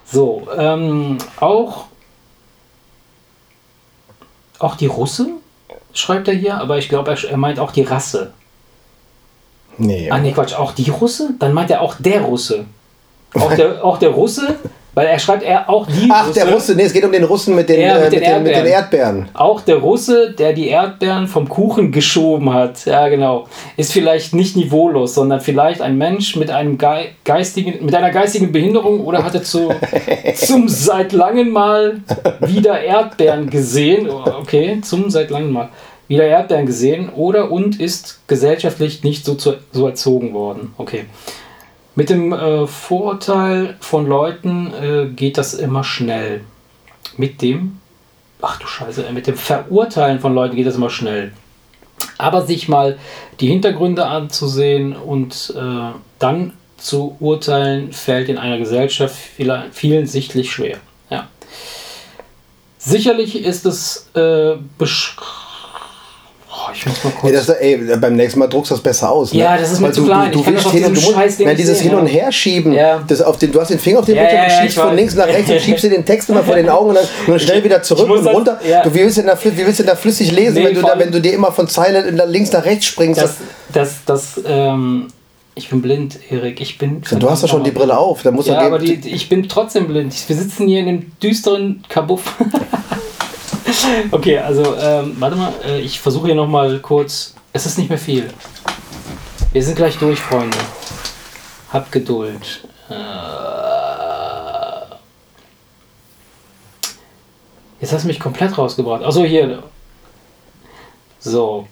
So, 0.06 0.48
ähm, 0.58 1.20
auch, 1.40 1.86
auch 4.58 4.76
die 4.76 4.88
Russe 4.88 5.34
schreibt 5.94 6.28
er 6.30 6.34
hier, 6.34 6.58
aber 6.58 6.80
ich 6.80 6.90
glaube, 6.90 7.12
er, 7.12 7.30
er 7.30 7.38
meint 7.38 7.60
auch 7.60 7.72
die 7.72 7.84
Rasse. 7.84 8.34
Nee. 9.78 10.10
Ah, 10.12 10.18
nee, 10.18 10.32
Quatsch, 10.32 10.54
auch 10.54 10.74
die 10.74 10.90
Russe? 10.90 11.30
Dann 11.40 11.54
meint 11.54 11.72
er 11.72 11.82
auch 11.82 11.96
der 12.00 12.22
Russe. 12.22 12.66
Auch 13.34 13.54
der, 13.54 13.84
auch 13.84 13.98
der 13.98 14.10
Russe 14.10 14.58
weil 15.00 15.08
er 15.08 15.20
schreibt 15.20 15.44
er 15.44 15.70
auch 15.70 15.88
die 15.88 16.10
Ach, 16.12 16.28
Russe, 16.28 16.40
der 16.40 16.52
Russe, 16.52 16.76
nee, 16.76 16.84
es 16.84 16.92
geht 16.92 17.06
um 17.06 17.12
den 17.14 17.24
Russen 17.24 17.56
mit 17.56 17.70
den, 17.70 17.80
ja, 17.80 18.00
mit, 18.00 18.12
äh, 18.12 18.18
mit, 18.18 18.28
den, 18.28 18.44
mit 18.44 18.56
den, 18.56 18.66
Erdbeeren. 18.66 19.30
Auch 19.34 19.62
der 19.62 19.78
Russe, 19.78 20.32
der 20.32 20.52
die 20.52 20.68
Erdbeeren 20.68 21.28
vom 21.28 21.48
Kuchen 21.48 21.94
geschoben 21.94 22.54
hat, 22.54 22.86
ja 22.86 23.08
genau, 23.08 23.48
ist 23.78 23.94
vielleicht 23.94 24.34
nicht 24.34 24.58
niveaulos, 24.58 25.14
sondern 25.14 25.40
vielleicht 25.40 25.82
ein 25.82 25.98
Mensch 25.98 26.36
mit 26.36 26.50
einem 26.50 26.78
Ge 26.78 27.12
geistigen, 27.24 27.86
mit 27.86 27.96
einer 27.96 28.10
geistigen 28.10 28.52
Behinderung 28.52 29.00
oder 29.06 29.24
hatte 29.24 29.42
zu, 29.42 29.70
zum 30.36 30.68
seit 30.68 31.14
langem 31.14 31.52
Mal 31.52 32.02
wieder 32.42 32.82
Erdbeeren 32.82 33.50
gesehen. 33.50 34.10
Okay, 34.10 34.82
zum 34.82 35.10
seit 35.10 35.30
langem 35.30 35.52
Mal 35.52 35.70
wieder 36.10 36.26
Erdbeeren 36.26 36.66
gesehen 36.66 37.08
oder 37.10 37.52
und 37.52 37.80
ist 37.80 38.20
gesellschaftlich 38.28 39.04
nicht 39.04 39.24
so, 39.24 39.36
zu, 39.36 39.56
so 39.72 39.88
erzogen 39.88 40.34
worden. 40.34 40.74
Okay. 40.78 41.06
Mit 41.96 42.10
dem 42.10 42.34
äh, 42.34 42.66
Vorurteil 42.66 43.78
von 43.80 44.08
Leuten 44.08 44.74
äh, 44.74 45.06
geht 45.08 45.38
das 45.38 45.54
immer 45.54 45.84
schnell. 45.84 46.42
Mit 47.16 47.42
dem, 47.42 47.80
ach 48.42 48.58
du 48.60 48.68
Scheiße, 48.68 49.06
mit 49.14 49.28
dem 49.28 49.36
Verurteilen 49.36 50.20
von 50.20 50.34
Leuten 50.34 50.56
geht 50.56 50.66
das 50.68 50.76
immer 50.76 50.90
schnell. 50.90 51.32
Aber 52.18 52.46
sich 52.46 52.68
mal 52.68 52.98
die 53.40 53.48
Hintergründe 53.48 54.06
anzusehen 54.06 54.96
und 54.96 55.54
äh, 55.56 55.92
dann 56.18 56.54
zu 56.78 57.18
urteilen, 57.20 57.92
fällt 57.92 58.30
in 58.30 58.38
einer 58.38 58.58
Gesellschaft 58.58 59.16
vielen 59.72 60.08
sichtlich 60.08 60.52
schwer. 60.52 60.78
Ja. 61.10 61.28
Sicherlich 62.78 63.44
ist 63.44 63.66
es 63.66 64.10
äh, 64.16 64.56
beschrieben 64.78 65.49
ich 66.74 66.86
muss 66.86 67.04
mal 67.04 67.12
kurz. 67.12 67.32
Ey, 67.32 67.78
das, 67.78 67.90
ey, 67.90 67.98
beim 67.98 68.16
nächsten 68.16 68.40
Mal 68.40 68.48
druckst 68.48 68.72
du 68.72 68.76
das 68.76 68.84
besser 68.84 69.12
aus. 69.12 69.34
Ne? 69.34 69.40
Ja, 69.40 69.58
das 69.58 69.72
ist 69.72 69.80
mir 69.80 69.92
zu 69.92 70.06
klein. 70.06 70.32
Du, 70.32 70.44
du, 70.44 70.52
du 70.52 70.72
hin, 70.72 70.84
du 70.84 71.02
musst, 71.02 71.40
nein, 71.40 71.56
dieses 71.56 71.80
sehen, 71.80 71.90
Hin- 71.90 72.00
und 72.00 72.08
Herschieben. 72.08 72.74
Ja. 72.74 73.04
Das 73.08 73.22
auf 73.22 73.38
den, 73.38 73.52
du 73.52 73.60
hast 73.60 73.70
den 73.70 73.80
Finger 73.80 74.00
auf 74.00 74.06
den 74.06 74.16
ja, 74.16 74.24
Bildschirm, 74.24 74.50
ja, 74.50 74.62
schiebst 74.62 74.78
von 74.78 74.96
links 74.96 75.16
nach 75.16 75.28
rechts 75.28 75.52
und 75.52 75.62
schiebst 75.62 75.84
dir 75.84 75.90
den 75.90 76.06
Text 76.06 76.30
immer 76.30 76.44
vor 76.44 76.56
den 76.56 76.70
Augen 76.70 76.90
und 76.90 76.96
dann, 76.96 77.06
und 77.06 77.34
dann 77.34 77.40
schnell 77.40 77.64
wieder 77.64 77.82
zurück 77.82 78.10
und 78.10 78.26
runter. 78.26 78.60
Ja. 78.68 78.84
Du, 78.84 78.94
wie, 78.94 79.00
willst 79.00 79.18
du 79.18 79.24
da, 79.24 79.38
wie 79.42 79.66
willst 79.66 79.80
du 79.80 79.84
da 79.84 79.96
flüssig 79.96 80.32
lesen, 80.32 80.56
nee, 80.56 80.66
wenn, 80.66 80.76
du 80.76 80.82
da, 80.82 80.98
wenn 80.98 81.12
du 81.12 81.22
dir 81.22 81.34
immer 81.34 81.52
von 81.52 81.68
Zeile 81.68 82.10
links 82.26 82.52
nach 82.52 82.66
rechts 82.66 82.86
springst? 82.86 83.22
Das, 83.22 83.36
das, 83.74 83.96
das, 84.06 84.42
ähm, 84.46 85.08
ich 85.56 85.70
bin 85.70 85.82
blind, 85.82 86.20
Erik. 86.30 86.62
Ich 86.62 86.78
bin. 86.78 87.02
du 87.02 87.30
hast 87.30 87.44
doch 87.44 87.50
schon 87.50 87.64
die 87.66 87.72
Brille 87.72 87.98
auf. 87.98 88.24
Da 88.24 88.32
muss 88.32 88.48
ja, 88.48 88.60
aber 88.60 88.80
die, 88.80 88.94
ich 88.94 89.28
bin 89.28 89.50
trotzdem 89.50 89.88
blind. 89.88 90.16
Wir 90.28 90.36
sitzen 90.36 90.68
hier 90.68 90.80
in 90.80 90.86
dem 90.86 91.12
düsteren 91.22 91.84
Kabuff. 91.90 92.36
okay, 94.12 94.38
also 94.38 94.76
ähm, 94.78 95.16
warte 95.20 95.36
mal, 95.36 95.54
äh, 95.66 95.80
ich 95.80 96.00
versuche 96.00 96.28
hier 96.28 96.36
nochmal 96.36 96.80
kurz. 96.80 97.36
Es 97.54 97.66
ist 97.66 97.78
nicht 97.78 97.90
mehr 97.90 97.98
viel. 97.98 98.30
Wir 99.52 99.64
sind 99.64 99.76
gleich 99.76 99.98
durch, 99.98 100.20
Freunde. 100.20 100.58
Habt 101.72 101.92
Geduld. 101.92 102.68
Äh, 102.90 102.94
jetzt 107.80 107.94
hast 107.94 108.04
du 108.04 108.08
mich 108.08 108.20
komplett 108.20 108.58
rausgebracht. 108.58 109.04
Achso, 109.04 109.24
hier. 109.24 109.64
So. 111.20 111.68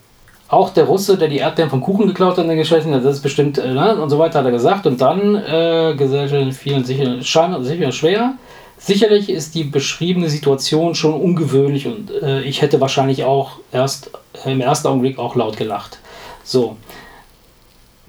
Auch 0.49 0.69
der 0.69 0.85
Russe, 0.85 1.17
der 1.17 1.27
die 1.27 1.37
Erdbeeren 1.37 1.69
vom 1.69 1.81
Kuchen 1.81 2.07
geklaut 2.07 2.37
hat 2.37 2.43
in 2.43 2.47
der 2.47 2.55
Geschichte, 2.55 2.89
das 2.89 3.17
ist 3.17 3.21
bestimmt, 3.21 3.57
äh, 3.57 3.73
ne? 3.73 4.01
und 4.01 4.09
so 4.09 4.17
weiter 4.17 4.39
hat 4.39 4.45
er 4.45 4.51
gesagt. 4.51 4.87
Und 4.87 5.01
dann, 5.01 5.35
äh, 5.35 5.93
Gesellschaft 5.97 6.57
vielen 6.57 6.85
sicher, 6.85 7.21
scheinbar 7.21 7.63
sicher 7.63 7.91
schwer. 7.91 8.33
Sicherlich 8.77 9.29
ist 9.29 9.55
die 9.55 9.63
beschriebene 9.63 10.29
Situation 10.29 10.93
schon 10.93 11.13
ungewöhnlich 11.13 11.87
und 11.87 12.11
äh, 12.11 12.41
ich 12.41 12.61
hätte 12.61 12.79
wahrscheinlich 12.79 13.23
auch 13.23 13.53
erst 13.71 14.11
äh, 14.45 14.51
im 14.51 14.61
ersten 14.61 14.87
Augenblick 14.87 15.17
auch 15.17 15.35
laut 15.35 15.57
gelacht. 15.57 15.99
So. 16.43 16.77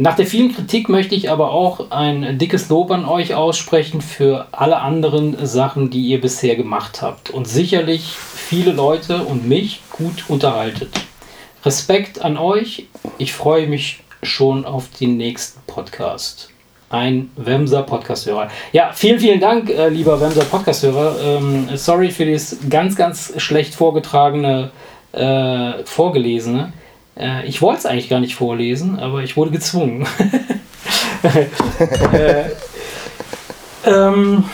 Nach 0.00 0.14
der 0.14 0.26
vielen 0.26 0.54
Kritik 0.54 0.88
möchte 0.88 1.16
ich 1.16 1.28
aber 1.28 1.50
auch 1.50 1.90
ein 1.90 2.38
dickes 2.38 2.68
Lob 2.68 2.92
an 2.92 3.04
euch 3.04 3.35
aussprechen 3.35 4.00
für 4.00 4.46
alle 4.52 4.78
anderen 4.78 5.44
Sachen, 5.44 5.90
die 5.90 6.02
ihr 6.02 6.20
bisher 6.20 6.54
gemacht 6.54 7.02
habt 7.02 7.31
und 7.31 7.48
sicherlich 7.48 8.12
viele 8.12 8.70
Leute 8.70 9.24
und 9.24 9.48
mich 9.48 9.81
gut 9.90 10.26
unterhaltet. 10.28 10.90
Respekt 11.64 12.22
an 12.22 12.37
euch. 12.37 12.87
Ich 13.16 13.33
freue 13.33 13.66
mich 13.66 14.04
schon 14.22 14.64
auf 14.64 14.88
den 15.00 15.16
nächsten 15.16 15.61
Podcast 15.66 16.50
ein 16.90 17.31
Wemser 17.37 17.83
Podcast-Hörer. 17.83 18.48
Ja, 18.72 18.90
vielen, 18.94 19.20
vielen 19.20 19.40
Dank, 19.40 19.68
äh, 19.70 19.88
lieber 19.88 20.20
Wemser 20.20 20.44
Podcast-Hörer. 20.44 21.16
Ähm, 21.22 21.68
sorry 21.74 22.11
für 22.11 22.31
das 22.31 22.57
ganz, 22.70 22.96
ganz 22.96 23.33
schlecht 23.37 23.74
vorgetragene, 23.74 24.70
äh, 25.12 25.85
vorgelesene. 25.85 26.72
Äh, 27.18 27.46
ich 27.46 27.61
wollte 27.61 27.81
es 27.81 27.87
eigentlich 27.87 28.09
gar 28.09 28.20
nicht 28.20 28.35
vorlesen, 28.35 28.98
aber 28.98 29.22
ich 29.22 29.37
wurde 29.37 29.51
gezwungen. 29.51 30.07
äh, 32.12 32.44
ähm, 33.85 34.44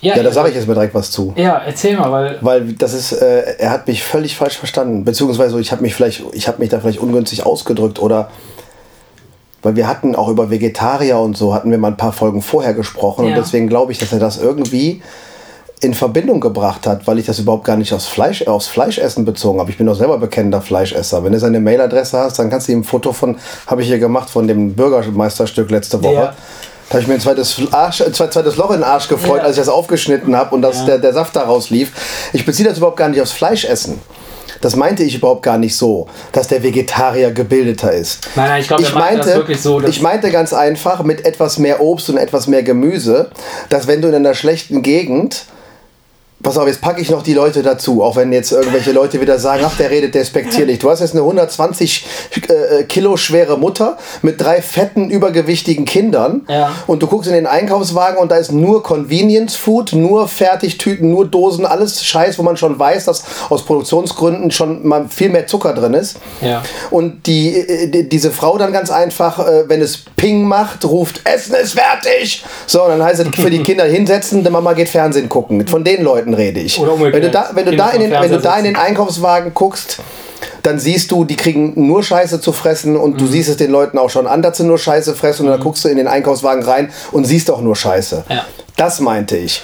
ja, 0.00 0.16
ja, 0.16 0.22
da 0.22 0.30
sage 0.30 0.50
ich 0.50 0.54
jetzt 0.54 0.68
mal 0.68 0.74
direkt 0.74 0.94
was 0.94 1.10
zu. 1.10 1.34
Ja, 1.36 1.60
erzähl 1.66 1.96
mal, 1.96 2.12
weil. 2.12 2.38
Weil 2.40 2.72
das 2.74 2.92
ist, 2.92 3.12
äh, 3.12 3.56
er 3.58 3.70
hat 3.70 3.88
mich 3.88 4.04
völlig 4.04 4.36
falsch 4.36 4.56
verstanden. 4.56 5.04
Beziehungsweise 5.04 5.58
ich 5.60 5.72
habe 5.72 5.82
mich 5.82 5.94
vielleicht, 5.94 6.22
ich 6.32 6.46
habe 6.46 6.58
mich 6.58 6.68
da 6.68 6.78
vielleicht 6.78 7.00
ungünstig 7.00 7.44
ausgedrückt 7.44 8.00
oder 8.00 8.30
weil 9.62 9.76
wir 9.76 9.88
hatten 9.88 10.14
auch 10.14 10.28
über 10.28 10.50
Vegetarier 10.50 11.18
und 11.18 11.36
so, 11.36 11.54
hatten 11.54 11.70
wir 11.70 11.78
mal 11.78 11.88
ein 11.88 11.96
paar 11.96 12.12
Folgen 12.12 12.42
vorher 12.42 12.74
gesprochen 12.74 13.24
ja. 13.24 13.30
und 13.30 13.36
deswegen 13.36 13.68
glaube 13.68 13.92
ich, 13.92 13.98
dass 13.98 14.12
er 14.12 14.18
das 14.18 14.38
irgendwie 14.38 15.02
in 15.80 15.94
Verbindung 15.94 16.40
gebracht 16.40 16.86
hat, 16.86 17.06
weil 17.06 17.18
ich 17.18 17.26
das 17.26 17.38
überhaupt 17.38 17.64
gar 17.64 17.76
nicht 17.76 17.92
aufs, 17.92 18.06
Fleisch, 18.06 18.46
aufs 18.46 18.66
Fleischessen 18.66 19.24
bezogen 19.24 19.60
habe. 19.60 19.70
Ich 19.70 19.78
bin 19.78 19.86
doch 19.86 19.94
selber 19.94 20.18
bekennender 20.18 20.60
Fleischesser. 20.60 21.22
Wenn 21.22 21.32
du 21.32 21.38
seine 21.38 21.60
Mailadresse 21.60 22.18
hast, 22.18 22.38
dann 22.38 22.50
kannst 22.50 22.68
du 22.68 22.72
ihm 22.72 22.80
ein 22.80 22.84
Foto 22.84 23.12
von, 23.12 23.36
habe 23.66 23.82
ich 23.82 23.88
hier 23.88 23.98
gemacht, 23.98 24.28
von 24.28 24.48
dem 24.48 24.74
Bürgermeisterstück 24.74 25.70
letzte 25.70 26.02
Woche. 26.02 26.14
Ja. 26.14 26.34
Da 26.88 26.94
habe 26.94 27.02
ich 27.02 27.06
mir 27.06 27.14
ein 27.14 27.20
zweites, 27.20 27.60
Arsch, 27.70 28.00
ein 28.00 28.14
zweites 28.14 28.56
Loch 28.56 28.70
in 28.70 28.78
den 28.78 28.84
Arsch 28.84 29.08
gefreut, 29.08 29.38
ja. 29.38 29.42
als 29.44 29.56
ich 29.56 29.60
das 29.60 29.68
aufgeschnitten 29.68 30.34
habe 30.34 30.54
und 30.54 30.62
dass 30.62 30.84
der, 30.86 30.98
der 30.98 31.12
Saft 31.12 31.36
daraus 31.36 31.70
lief. 31.70 31.92
Ich 32.32 32.46
beziehe 32.46 32.68
das 32.68 32.78
überhaupt 32.78 32.96
gar 32.96 33.08
nicht 33.08 33.20
aufs 33.20 33.32
Fleischessen. 33.32 34.00
Das 34.60 34.76
meinte 34.76 35.02
ich 35.02 35.14
überhaupt 35.14 35.42
gar 35.42 35.58
nicht 35.58 35.76
so, 35.76 36.06
dass 36.32 36.48
der 36.48 36.62
Vegetarier 36.62 37.30
gebildeter 37.30 37.92
ist. 37.92 38.28
Nein, 38.36 38.48
nein, 38.48 38.60
ich 38.62 38.68
glaube, 38.68 38.82
ich 38.82 38.94
meinte, 38.94 39.34
wirklich 39.34 39.60
so. 39.60 39.80
Ich 39.82 40.00
meinte 40.02 40.30
ganz 40.30 40.52
einfach 40.52 41.02
mit 41.02 41.24
etwas 41.24 41.58
mehr 41.58 41.80
Obst 41.80 42.10
und 42.10 42.16
etwas 42.16 42.46
mehr 42.46 42.62
Gemüse, 42.62 43.30
dass 43.68 43.86
wenn 43.86 44.02
du 44.02 44.08
in 44.08 44.14
einer 44.14 44.34
schlechten 44.34 44.82
Gegend 44.82 45.44
Pass 46.40 46.56
auf, 46.56 46.68
jetzt 46.68 46.80
packe 46.80 47.00
ich 47.00 47.10
noch 47.10 47.22
die 47.22 47.34
Leute 47.34 47.62
dazu, 47.64 48.00
auch 48.02 48.14
wenn 48.14 48.32
jetzt 48.32 48.52
irgendwelche 48.52 48.92
Leute 48.92 49.20
wieder 49.20 49.40
sagen, 49.40 49.64
ach, 49.66 49.76
der 49.76 49.90
redet 49.90 50.14
despektierlich. 50.14 50.78
Du 50.78 50.88
hast 50.88 51.00
jetzt 51.00 51.10
eine 51.12 51.22
120 51.22 52.06
äh, 52.48 52.84
Kilo 52.84 53.16
schwere 53.16 53.58
Mutter 53.58 53.98
mit 54.22 54.40
drei 54.40 54.62
fetten, 54.62 55.10
übergewichtigen 55.10 55.84
Kindern 55.84 56.42
Ja. 56.48 56.70
und 56.86 57.02
du 57.02 57.08
guckst 57.08 57.28
in 57.28 57.34
den 57.34 57.48
Einkaufswagen 57.48 58.18
und 58.18 58.30
da 58.30 58.36
ist 58.36 58.52
nur 58.52 58.84
Convenience 58.84 59.56
Food, 59.56 59.92
nur 59.94 60.28
Fertigtüten, 60.28 61.10
nur 61.10 61.26
Dosen, 61.26 61.66
alles 61.66 62.04
Scheiß, 62.04 62.38
wo 62.38 62.44
man 62.44 62.56
schon 62.56 62.78
weiß, 62.78 63.06
dass 63.06 63.24
aus 63.48 63.64
Produktionsgründen 63.64 64.52
schon 64.52 64.86
mal 64.86 65.06
viel 65.08 65.30
mehr 65.30 65.48
Zucker 65.48 65.74
drin 65.74 65.94
ist. 65.94 66.18
Ja. 66.40 66.62
Und 66.90 67.26
die, 67.26 67.52
äh, 67.56 67.88
die, 67.90 68.08
diese 68.08 68.30
Frau 68.30 68.56
dann 68.58 68.72
ganz 68.72 68.90
einfach, 68.92 69.40
äh, 69.40 69.68
wenn 69.68 69.82
es 69.82 70.04
Ping 70.16 70.44
macht, 70.44 70.84
ruft, 70.84 71.20
Essen 71.24 71.56
ist 71.56 71.72
fertig. 71.78 72.44
So, 72.66 72.84
und 72.84 72.90
dann 72.90 73.02
heißt 73.02 73.20
es 73.20 73.28
für 73.40 73.50
die 73.50 73.62
Kinder 73.64 73.84
hinsetzen, 73.84 74.44
die 74.44 74.50
Mama 74.50 74.72
geht 74.74 74.88
Fernsehen 74.88 75.28
gucken. 75.28 75.66
Von 75.66 75.82
den 75.82 76.04
Leuten 76.04 76.27
rede 76.34 76.60
ich. 76.60 76.78
Wenn 76.80 77.22
du 77.22 77.30
da, 77.30 77.50
wenn 77.54 77.64
du 77.64 77.70
Kinder 77.70 77.84
da, 77.84 77.90
in 77.90 78.00
den, 78.00 78.10
vom 78.12 78.22
wenn 78.22 78.30
du 78.30 78.40
Fernseher 78.40 78.50
da 78.50 78.58
in 78.58 78.64
den 78.64 78.76
Einkaufswagen 78.76 79.54
guckst, 79.54 79.98
dann 80.62 80.78
siehst 80.78 81.10
du, 81.10 81.24
die 81.24 81.36
kriegen 81.36 81.72
nur 81.86 82.02
Scheiße 82.02 82.40
zu 82.40 82.52
fressen 82.52 82.96
und 82.96 83.12
Mhm. 83.14 83.18
du 83.18 83.26
siehst 83.26 83.48
es 83.48 83.56
den 83.56 83.70
Leuten 83.70 83.98
auch 83.98 84.10
schon 84.10 84.26
an, 84.26 84.42
dass 84.42 84.56
sie 84.58 84.64
nur 84.64 84.78
Scheiße 84.78 85.14
fressen 85.14 85.46
und 85.46 85.52
dann 85.52 85.60
guckst 85.60 85.84
du 85.84 85.88
in 85.88 85.96
den 85.96 86.08
Einkaufswagen 86.08 86.62
rein 86.64 86.90
und 87.12 87.24
siehst 87.24 87.50
auch 87.50 87.60
nur 87.60 87.76
Scheiße. 87.76 88.24
Ja. 88.28 88.44
Das 88.78 89.00
meinte 89.00 89.36
ich. 89.36 89.62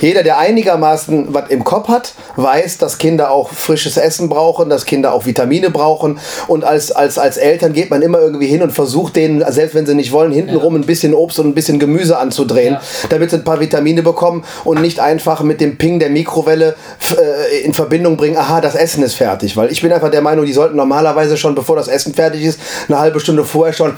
Jeder, 0.00 0.22
der 0.24 0.36
einigermaßen 0.38 1.32
was 1.32 1.48
im 1.50 1.62
Kopf 1.64 1.88
hat, 1.88 2.12
weiß, 2.34 2.76
dass 2.78 2.98
Kinder 2.98 3.30
auch 3.30 3.48
frisches 3.48 3.96
Essen 3.96 4.28
brauchen, 4.28 4.68
dass 4.68 4.84
Kinder 4.84 5.14
auch 5.14 5.24
Vitamine 5.24 5.70
brauchen. 5.70 6.18
Und 6.48 6.64
als, 6.64 6.90
als, 6.92 7.16
als 7.16 7.38
Eltern 7.38 7.72
geht 7.72 7.88
man 7.90 8.02
immer 8.02 8.18
irgendwie 8.18 8.46
hin 8.48 8.60
und 8.62 8.72
versucht 8.72 9.16
denen, 9.16 9.42
selbst 9.50 9.74
wenn 9.74 9.86
sie 9.86 9.94
nicht 9.94 10.12
wollen, 10.12 10.32
hintenrum 10.32 10.74
ein 10.74 10.84
bisschen 10.84 11.14
Obst 11.14 11.38
und 11.38 11.46
ein 11.46 11.54
bisschen 11.54 11.78
Gemüse 11.78 12.18
anzudrehen, 12.18 12.74
Ja. 12.74 12.82
damit 13.08 13.30
sie 13.30 13.36
ein 13.36 13.44
paar 13.44 13.60
Vitamine 13.60 14.02
bekommen 14.02 14.44
und 14.64 14.82
nicht 14.82 14.98
einfach 15.00 15.42
mit 15.42 15.60
dem 15.60 15.78
Ping 15.78 15.98
der 16.00 16.10
Mikrowelle 16.10 16.74
äh, 17.16 17.60
in 17.64 17.72
Verbindung 17.72 18.16
bringen, 18.18 18.36
aha, 18.36 18.60
das 18.60 18.74
Essen 18.74 19.02
ist 19.04 19.14
fertig. 19.14 19.56
Weil 19.56 19.70
ich 19.72 19.80
bin 19.80 19.92
einfach 19.92 20.10
der 20.10 20.20
Meinung, 20.22 20.44
die 20.44 20.52
sollten 20.52 20.76
normalerweise 20.76 21.36
schon, 21.38 21.54
bevor 21.54 21.76
das 21.76 21.86
Essen 21.88 22.12
fertig 22.12 22.42
ist, 22.42 22.58
eine 22.88 22.98
halbe 22.98 23.20
Stunde 23.20 23.44
vorher 23.44 23.72
schon 23.72 23.94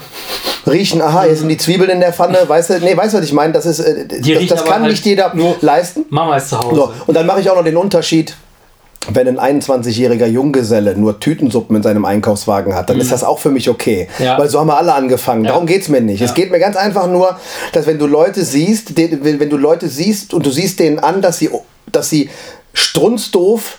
riechen, 0.67 1.01
aha, 1.01 1.23
hier 1.23 1.35
sind 1.35 1.49
die 1.49 1.57
Zwiebeln 1.57 1.89
in 1.89 1.99
der 1.99 2.13
Pfanne, 2.13 2.37
weißt 2.47 2.69
du, 2.69 2.79
nee, 2.79 2.95
weißt 2.95 3.13
du, 3.13 3.17
was 3.17 3.25
ich 3.25 3.33
meine? 3.33 3.51
Das 3.53 3.65
ist, 3.65 3.79
äh, 3.79 4.05
Die 4.05 4.33
das, 4.33 4.41
riechen 4.41 4.58
das 4.61 4.69
kann 4.69 4.81
halt 4.83 4.91
nicht 4.91 5.05
jeder 5.05 5.33
nur- 5.35 5.55
leisten. 5.61 6.05
Mama 6.09 6.37
ist 6.37 6.49
zu 6.49 6.59
Hause. 6.59 6.75
So, 6.75 6.93
und 7.07 7.13
dann 7.15 7.25
mache 7.25 7.41
ich 7.41 7.49
auch 7.49 7.55
noch 7.55 7.63
den 7.63 7.77
Unterschied. 7.77 8.35
Wenn 9.11 9.39
ein 9.39 9.61
21-jähriger 9.61 10.25
Junggeselle 10.27 10.95
nur 10.95 11.19
Tütensuppen 11.21 11.75
in 11.77 11.81
seinem 11.81 12.03
Einkaufswagen 12.05 12.75
hat, 12.75 12.89
dann 12.89 12.99
ist 12.99 13.11
das 13.11 13.23
auch 13.23 13.39
für 13.39 13.49
mich 13.49 13.69
okay. 13.69 14.09
Ja. 14.19 14.37
Weil 14.37 14.49
so 14.49 14.59
haben 14.59 14.67
wir 14.67 14.77
alle 14.77 14.93
angefangen. 14.93 15.45
Darum 15.45 15.65
geht 15.65 15.81
es 15.83 15.89
mir 15.89 16.01
nicht. 16.01 16.21
Es 16.21 16.33
geht 16.33 16.51
mir 16.51 16.59
ganz 16.59 16.75
einfach 16.75 17.07
nur, 17.07 17.37
dass 17.71 17.87
wenn 17.87 17.97
du 17.97 18.05
Leute 18.07 18.43
siehst, 18.43 18.95
wenn 18.97 19.49
du 19.49 19.57
Leute 19.57 19.87
siehst 19.87 20.33
und 20.33 20.45
du 20.45 20.49
siehst 20.51 20.79
denen 20.79 20.99
an, 20.99 21.21
dass 21.21 21.39
sie, 21.39 21.49
dass 21.91 22.09
sie 22.09 22.29
strunzdoof 22.73 23.77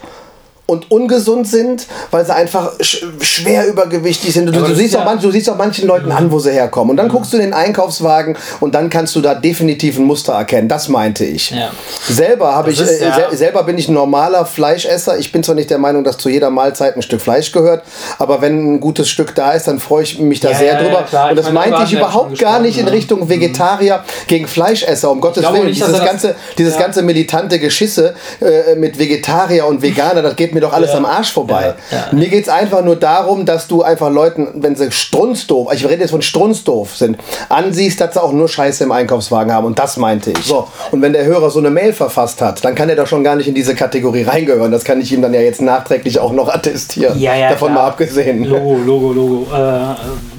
und 0.71 0.91
ungesund 0.91 1.47
sind, 1.49 1.87
weil 2.11 2.25
sie 2.25 2.35
einfach 2.35 2.73
sch 2.81 3.05
schwer 3.21 3.67
übergewichtig 3.69 4.33
sind. 4.33 4.49
Und 4.49 4.57
du, 4.57 4.61
du, 4.61 4.75
siehst 4.75 4.91
ist 4.91 4.97
auch 4.97 5.01
ja- 5.01 5.05
manch, 5.05 5.23
du 5.23 5.31
siehst 5.31 5.51
auch 5.51 5.57
manchen 5.57 5.87
Leuten 5.87 6.11
an, 6.13 6.31
wo 6.31 6.39
sie 6.39 6.53
herkommen. 6.53 6.91
Und 6.93 6.97
dann 6.97 7.09
guckst 7.09 7.33
du 7.33 7.37
in 7.37 7.43
den 7.43 7.53
Einkaufswagen 7.53 8.37
und 8.61 8.75
dann 8.75 8.89
kannst 8.91 9.15
du 9.17 9.21
da 9.21 9.35
definitiv 9.35 9.99
ein 9.99 10.05
Muster 10.05 10.33
erkennen. 10.33 10.69
Das 10.69 10.89
meinte 10.89 11.25
ich. 11.25 11.51
Ja. 11.51 11.71
Selber 12.09 12.55
habe 12.55 12.71
ich, 12.71 12.81
ist 12.81 13.01
äh, 13.01 13.05
ja- 13.09 13.15
sel 13.31 13.37
selber 13.37 13.65
bin 13.65 13.77
ich 13.79 13.89
ein 13.89 13.95
normaler 13.95 14.47
Fleischesser. 14.47 15.19
Ich 15.19 15.33
bin 15.33 15.43
zwar 15.43 15.55
nicht 15.55 15.71
der 15.71 15.79
Meinung, 15.79 16.05
dass 16.05 16.19
zu 16.19 16.29
jeder 16.29 16.51
Mahlzeit 16.51 16.97
ein 16.97 17.03
Stück 17.03 17.21
Fleisch 17.21 17.53
gehört, 17.53 17.83
aber 18.19 18.41
wenn 18.41 18.75
ein 18.75 18.81
gutes 18.81 19.09
Stück 19.09 19.35
da 19.35 19.53
ist, 19.53 19.67
dann 19.67 19.81
freue 19.81 20.05
ich 20.05 20.19
mich 20.19 20.41
da 20.41 20.51
Ja, 20.51 20.57
sehr 20.59 20.73
ja, 20.75 20.79
drüber. 20.83 21.01
ja, 21.01 21.03
klar. 21.03 21.31
Und 21.31 21.37
das 21.37 21.51
meine, 21.51 21.71
meinte 21.73 21.85
ich 21.87 21.93
ja 21.93 21.99
überhaupt 21.99 22.39
gar 22.39 22.61
nicht 22.61 22.79
in 22.79 22.85
ne? 22.87 22.93
Richtung 22.93 23.29
Vegetarier 23.29 24.05
gegen 24.27 24.47
Fleischesser, 24.47 25.11
um 25.11 25.21
Gottes 25.21 25.43
Willen. 25.53 25.67
nicht, 25.67 25.81
dieses 25.85 26.05
ganze, 26.05 26.35
dieses 26.59 26.75
Ja. 26.75 26.81
ganze 26.83 27.03
militante 27.03 27.59
Geschisse 27.59 28.15
äh, 28.41 28.75
mit 28.77 28.99
Vegetarier 28.99 29.67
und 29.67 29.83
Veganer, 29.83 30.23
das 30.23 30.37
geht 30.37 30.55
mir 30.55 30.60
doch 30.61 30.73
alles 30.73 30.91
Ja. 30.93 30.99
am 30.99 31.05
Arsch 31.07 31.33
vorbei. 31.33 31.75
Ja. 31.91 32.07
Mir 32.13 32.29
geht 32.29 32.45
es 32.45 32.49
einfach 32.49 32.83
nur 32.85 32.97
darum, 32.97 33.45
dass 33.47 33.67
du 33.67 33.83
einfach 33.83 34.11
Leuten, 34.11 34.49
wenn 34.63 34.77
sie 34.77 34.91
strunzdoof, 34.93 35.73
ich 35.73 35.85
rede 35.85 36.03
jetzt 36.03 36.11
von 36.11 36.23
strunzdoof 36.23 36.97
sind, 36.97 37.19
ansiehst, 37.49 38.01
dass 38.01 38.15
sie 38.15 38.23
auch 38.23 38.33
nur 38.33 38.49
Scheiße 38.49 38.85
im 38.85 38.93
Einkaufswagen 38.93 39.53
haben. 39.53 39.67
Und 39.67 39.79
das 39.79 39.97
meinte 39.97 40.31
ich. 40.31 40.39
So, 40.45 40.69
und 40.91 41.03
wenn 41.03 41.13
der 41.13 41.25
Hörer 41.25 41.51
so 41.51 41.59
eine 41.59 41.71
Mail 41.71 41.93
verfasst 41.93 42.41
hat, 42.43 42.65
dann 42.65 42.75
kann 42.75 42.89
er 42.89 42.97
da 42.97 43.07
schon 43.07 43.25
gar 43.25 43.37
nicht 43.37 43.49
in 43.49 43.55
diese 43.55 43.75
Kategorie 43.75 44.23
reingehören. 44.23 44.71
Das 44.73 44.85
kann 44.85 45.01
ich 45.01 45.13
ihm 45.13 45.23
dann 45.23 45.35
ja 45.35 45.41
jetzt 45.41 45.61
nachträglich 45.63 46.19
auch 46.19 46.33
noch 46.33 46.49
attestieren. 46.49 47.19
Ja, 47.19 47.35
ja, 47.35 47.51
Davon 47.51 47.73
klar. 47.73 47.83
mal 47.85 47.89
abgesehen. 47.89 48.45
Logo, 48.45 48.77
Logo, 48.85 49.13
Logo. 49.13 49.47
Äh, 49.57 49.95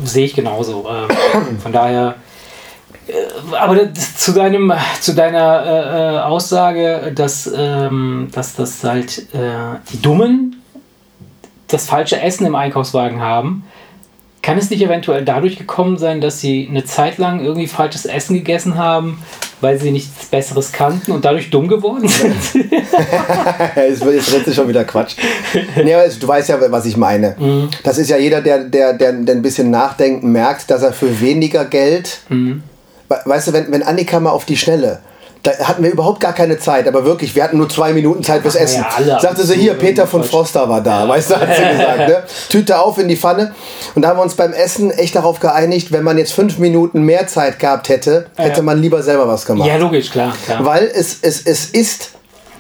sehe 0.08 0.26
ich 0.26 0.34
genauso. 0.34 0.86
Äh, 0.88 1.14
von 1.62 1.72
daher. 1.72 2.16
Äh, 3.12 3.56
aber 3.56 3.86
das, 3.86 4.18
zu, 4.18 4.34
deinem, 4.34 4.74
zu 5.00 5.14
deiner 5.14 5.66
äh, 5.66 6.16
äh, 6.16 6.20
Aussage, 6.20 7.12
dass, 7.14 7.52
ähm, 7.56 8.30
dass 8.32 8.56
das 8.56 8.84
halt 8.84 9.20
äh, 9.34 9.80
die 9.92 10.02
Dummen 10.02 10.58
das 11.68 11.86
falsche 11.86 12.20
Essen 12.20 12.46
im 12.46 12.56
Einkaufswagen 12.56 13.22
haben, 13.22 13.64
kann 14.42 14.58
es 14.58 14.70
nicht 14.70 14.82
eventuell 14.82 15.24
dadurch 15.24 15.58
gekommen 15.58 15.98
sein, 15.98 16.20
dass 16.20 16.42
sie 16.42 16.68
eine 16.70 16.84
Zeit 16.84 17.18
lang 17.18 17.44
irgendwie 17.44 17.68
falsches 17.68 18.06
Essen 18.06 18.34
gegessen 18.34 18.76
haben, 18.76 19.22
weil 19.62 19.80
sie 19.80 19.92
nichts 19.92 20.26
Besseres 20.26 20.72
kannten 20.72 21.12
und 21.12 21.24
dadurch 21.24 21.52
dumm 21.52 21.68
geworden 21.68 22.08
sind? 22.08 22.36
jetzt, 23.76 24.04
redet 24.04 24.46
sich 24.46 24.56
schon 24.56 24.68
wieder 24.68 24.84
Quatsch. 24.84 25.16
Nee, 25.76 25.96
du 26.20 26.28
weißt 26.28 26.50
ja, 26.50 26.58
was 26.72 26.86
ich 26.86 26.98
meine. 26.98 27.36
Mhm. 27.38 27.70
Das 27.84 28.00
ist 28.00 28.10
ja 28.10 28.18
jeder, 28.18 28.42
der, 28.42 28.64
der, 28.64 28.94
der, 28.94 29.14
der 29.14 29.36
ein 29.36 29.44
bisschen 29.44 29.70
nachdenkt, 29.70 30.24
merkt, 30.24 30.72
dass 30.72 30.82
er 30.82 30.92
für 30.92 31.22
weniger 31.22 31.66
Geld. 31.66 32.22
Mhm. 32.30 32.64
We- 33.12 33.22
Weißt 33.26 33.48
du, 33.48 33.54
wenn, 33.54 33.72
wenn 33.72 33.84
Annika 33.84 34.20
mal 34.20 34.32
auf 34.32 34.46
die 34.46 34.58
Schnelle. 34.58 35.00
Da 35.44 35.52
hatten 35.64 35.82
wir 35.84 35.90
überhaupt 35.92 36.20
gar 36.20 36.34
keine 36.34 36.60
Zeit, 36.60 36.88
aber 36.88 37.04
wirklich, 37.04 37.36
wir 37.36 37.44
hatten 37.44 37.58
nur 37.58 37.68
zwei 37.68 37.94
Minuten 37.94 38.22
Zeit 38.24 38.44
fürs 38.44 38.54
Ja, 38.54 38.60
Essen. 38.62 38.86
alle 38.96 39.20
Sagte 39.20 39.42
sie 39.42 39.48
so 39.48 39.54
hier, 39.56 39.74
Peter 39.74 40.06
von. 40.06 40.24
Froster 40.24 40.70
war 40.70 40.82
da, 40.82 41.08
weißt 41.10 41.32
du, 41.32 41.36
hat 41.36 41.50
sie 41.56 41.64
gesagt. 41.72 41.98
Ne? 42.10 42.24
Tüte 42.50 42.80
auf 42.80 43.00
in 43.00 43.08
die 43.08 43.16
Pfanne. 43.18 43.52
Und 43.96 44.04
da 44.04 44.10
haben 44.10 44.20
wir 44.20 44.24
uns 44.24 44.36
beim 44.36 44.54
Essen 44.54 44.92
echt 44.92 45.16
darauf 45.16 45.40
geeinigt, 45.40 45.92
wenn 45.92 46.04
man 46.04 46.20
jetzt 46.20 46.34
fünf 46.34 46.60
Minuten 46.60 47.02
mehr 47.02 47.26
Zeit 47.26 47.58
gehabt 47.58 47.90
hätte, 47.90 48.28
hätte 48.38 48.58
Ja. 48.58 48.62
man 48.64 48.80
lieber 48.80 49.02
selber 49.02 49.28
was 49.28 49.44
gemacht. 49.48 49.68
ja, 49.68 49.78
logisch, 49.78 50.12
klar. 50.12 50.32
klar. 50.46 50.64
Weil 50.64 50.84
es, 50.94 51.18
es, 51.24 51.42
es 51.42 51.66
ist 51.72 52.12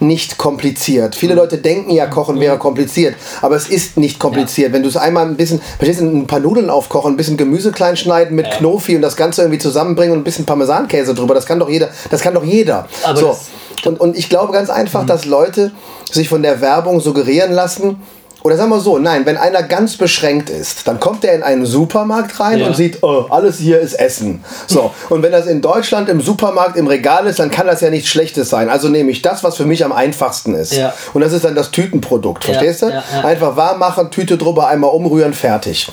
nicht 0.02 0.38
kompliziert. 0.38 1.16
Viele 1.16 1.36
Leute 1.36 1.58
denken 1.58 1.92
ja, 1.92 2.08
Kochen 2.08 2.40
wäre 2.40 2.58
kompliziert, 2.58 3.16
aber 3.42 3.56
es 3.56 3.70
ist 3.70 3.98
nicht 3.98 4.20
kompliziert. 4.20 4.74
Wenn 4.74 4.84
du 4.84 4.90
es 4.90 4.98
einmal 4.98 5.28
ein 5.28 5.38
bisschen, 5.38 5.62
verstehst 5.78 6.02
du, 6.02 6.06
ein 6.06 6.28
paar 6.28 6.40
Nudeln 6.40 6.70
aufkochen, 6.70 7.14
ein 7.14 7.18
bisschen 7.18 7.38
Gemüse 7.38 7.72
klein 7.72 7.96
schneiden 7.96 8.36
mit 8.36 8.50
Knofi 8.50 8.96
und 8.96 9.02
das 9.02 9.16
Ganze 9.16 9.42
irgendwie 9.44 9.60
zusammenbringen 9.60 10.14
und 10.14 10.22
ein 10.22 10.24
bisschen 10.24 10.46
Parmesankäse 10.46 11.14
drüber, 11.14 11.36
das 11.36 11.46
kann 11.46 11.60
doch 11.60 11.70
jeder, 11.70 11.90
das 12.10 12.22
kann 12.22 12.34
doch 12.34 12.44
jeder. 12.44 12.88
Aber 13.04 13.20
so. 13.20 13.38
Und, 13.86 14.00
und 14.00 14.18
ich 14.18 14.30
glaube 14.30 14.52
ganz 14.54 14.70
einfach, 14.70 15.06
dass 15.06 15.26
Leute 15.26 15.72
sich 16.12 16.30
von 16.30 16.42
der 16.42 16.62
Werbung 16.62 17.00
suggerieren 17.00 17.52
lassen, 17.52 18.02
oder 18.44 18.58
sagen 18.58 18.70
wir 18.72 18.80
so, 18.80 18.98
nein, 18.98 19.26
wenn 19.26 19.38
einer 19.38 19.62
ganz 19.64 19.98
beschränkt 19.98 20.50
ist, 20.50 20.88
dann 20.88 21.00
kommt 21.00 21.24
er 21.24 21.34
in 21.36 21.44
einen 21.44 21.66
Supermarkt 21.66 22.40
rein 22.40 22.60
Ja. 22.60 22.68
und 22.68 22.76
sieht, 22.76 23.04
oh, 23.04 23.26
alles 23.30 23.58
hier 23.58 23.80
ist 23.80 23.94
Essen. 23.94 24.44
So, 24.68 24.92
und 25.10 25.22
wenn 25.22 25.32
das 25.32 25.46
in 25.46 25.62
Deutschland 25.62 26.10
im 26.10 26.22
Supermarkt 26.22 26.76
im 26.76 26.88
Regal 26.88 27.28
ist, 27.28 27.40
dann 27.40 27.52
kann 27.52 27.68
das 27.68 27.82
ja 27.82 27.90
nichts 27.90 28.10
Schlechtes 28.10 28.50
sein. 28.50 28.70
Also 28.70 28.90
nehme 28.90 29.12
ich 29.12 29.22
das, 29.22 29.44
was 29.44 29.58
für 29.58 29.66
mich 29.66 29.86
am 29.86 29.92
einfachsten 29.92 30.56
ist. 30.56 30.74
Ja. 30.74 30.94
Und 31.14 31.22
das 31.22 31.34
ist 31.34 31.46
dann 31.46 31.56
das 31.56 31.72
Tütenprodukt, 31.72 32.44
verstehst 32.44 32.82
du? 32.82 33.04
Einfach 33.24 33.56
warm 33.56 33.80
machen, 33.80 34.10
Tüte 34.12 34.38
drüber, 34.38 34.68
einmal 34.68 34.90
umrühren, 34.92 35.34
fertig. 35.34 35.88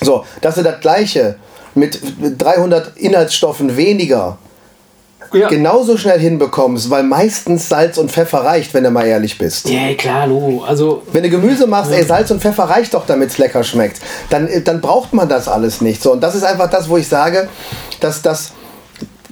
So, 0.00 0.24
dass 0.42 0.54
du 0.56 0.62
das 0.62 0.80
gleiche 0.80 1.36
mit 1.74 2.00
300 2.38 2.96
Inhaltsstoffen 2.96 3.76
weniger 3.76 4.38
Ja. 5.32 5.48
genauso 5.48 5.96
schnell 5.96 6.18
hinbekommst, 6.20 6.88
weil 6.90 7.02
meistens 7.02 7.68
Salz 7.68 7.98
und 7.98 8.10
Pfeffer 8.10 8.38
reicht, 8.44 8.72
wenn 8.74 8.84
du 8.84 8.90
mal 8.90 9.06
ehrlich 9.06 9.38
bist. 9.38 9.68
Ja, 9.68 9.92
klar, 9.94 10.26
Logo. 10.26 10.64
Also, 10.64 11.02
Wenn 11.12 11.22
du 11.22 11.30
Gemüse 11.30 11.66
machst, 11.66 11.90
ey, 11.92 12.04
Salz 12.04 12.30
und 12.30 12.40
Pfeffer 12.40 12.64
reicht 12.64 12.94
doch, 12.94 13.06
damit 13.06 13.30
es 13.30 13.38
lecker 13.38 13.62
schmeckt. 13.64 14.00
Dann, 14.30 14.46
äh, 14.48 14.62
dann 14.62 14.80
braucht 14.80 15.12
man 15.12 15.28
das 15.28 15.48
alles 15.48 15.80
nicht. 15.80 16.02
So, 16.02 16.12
und 16.12 16.20
das 16.22 16.34
ist 16.34 16.44
einfach 16.44 16.70
das, 16.70 16.88
wo 16.88 16.96
ich 16.96 17.08
sage, 17.08 17.48
dass 18.00 18.22
das. 18.22 18.52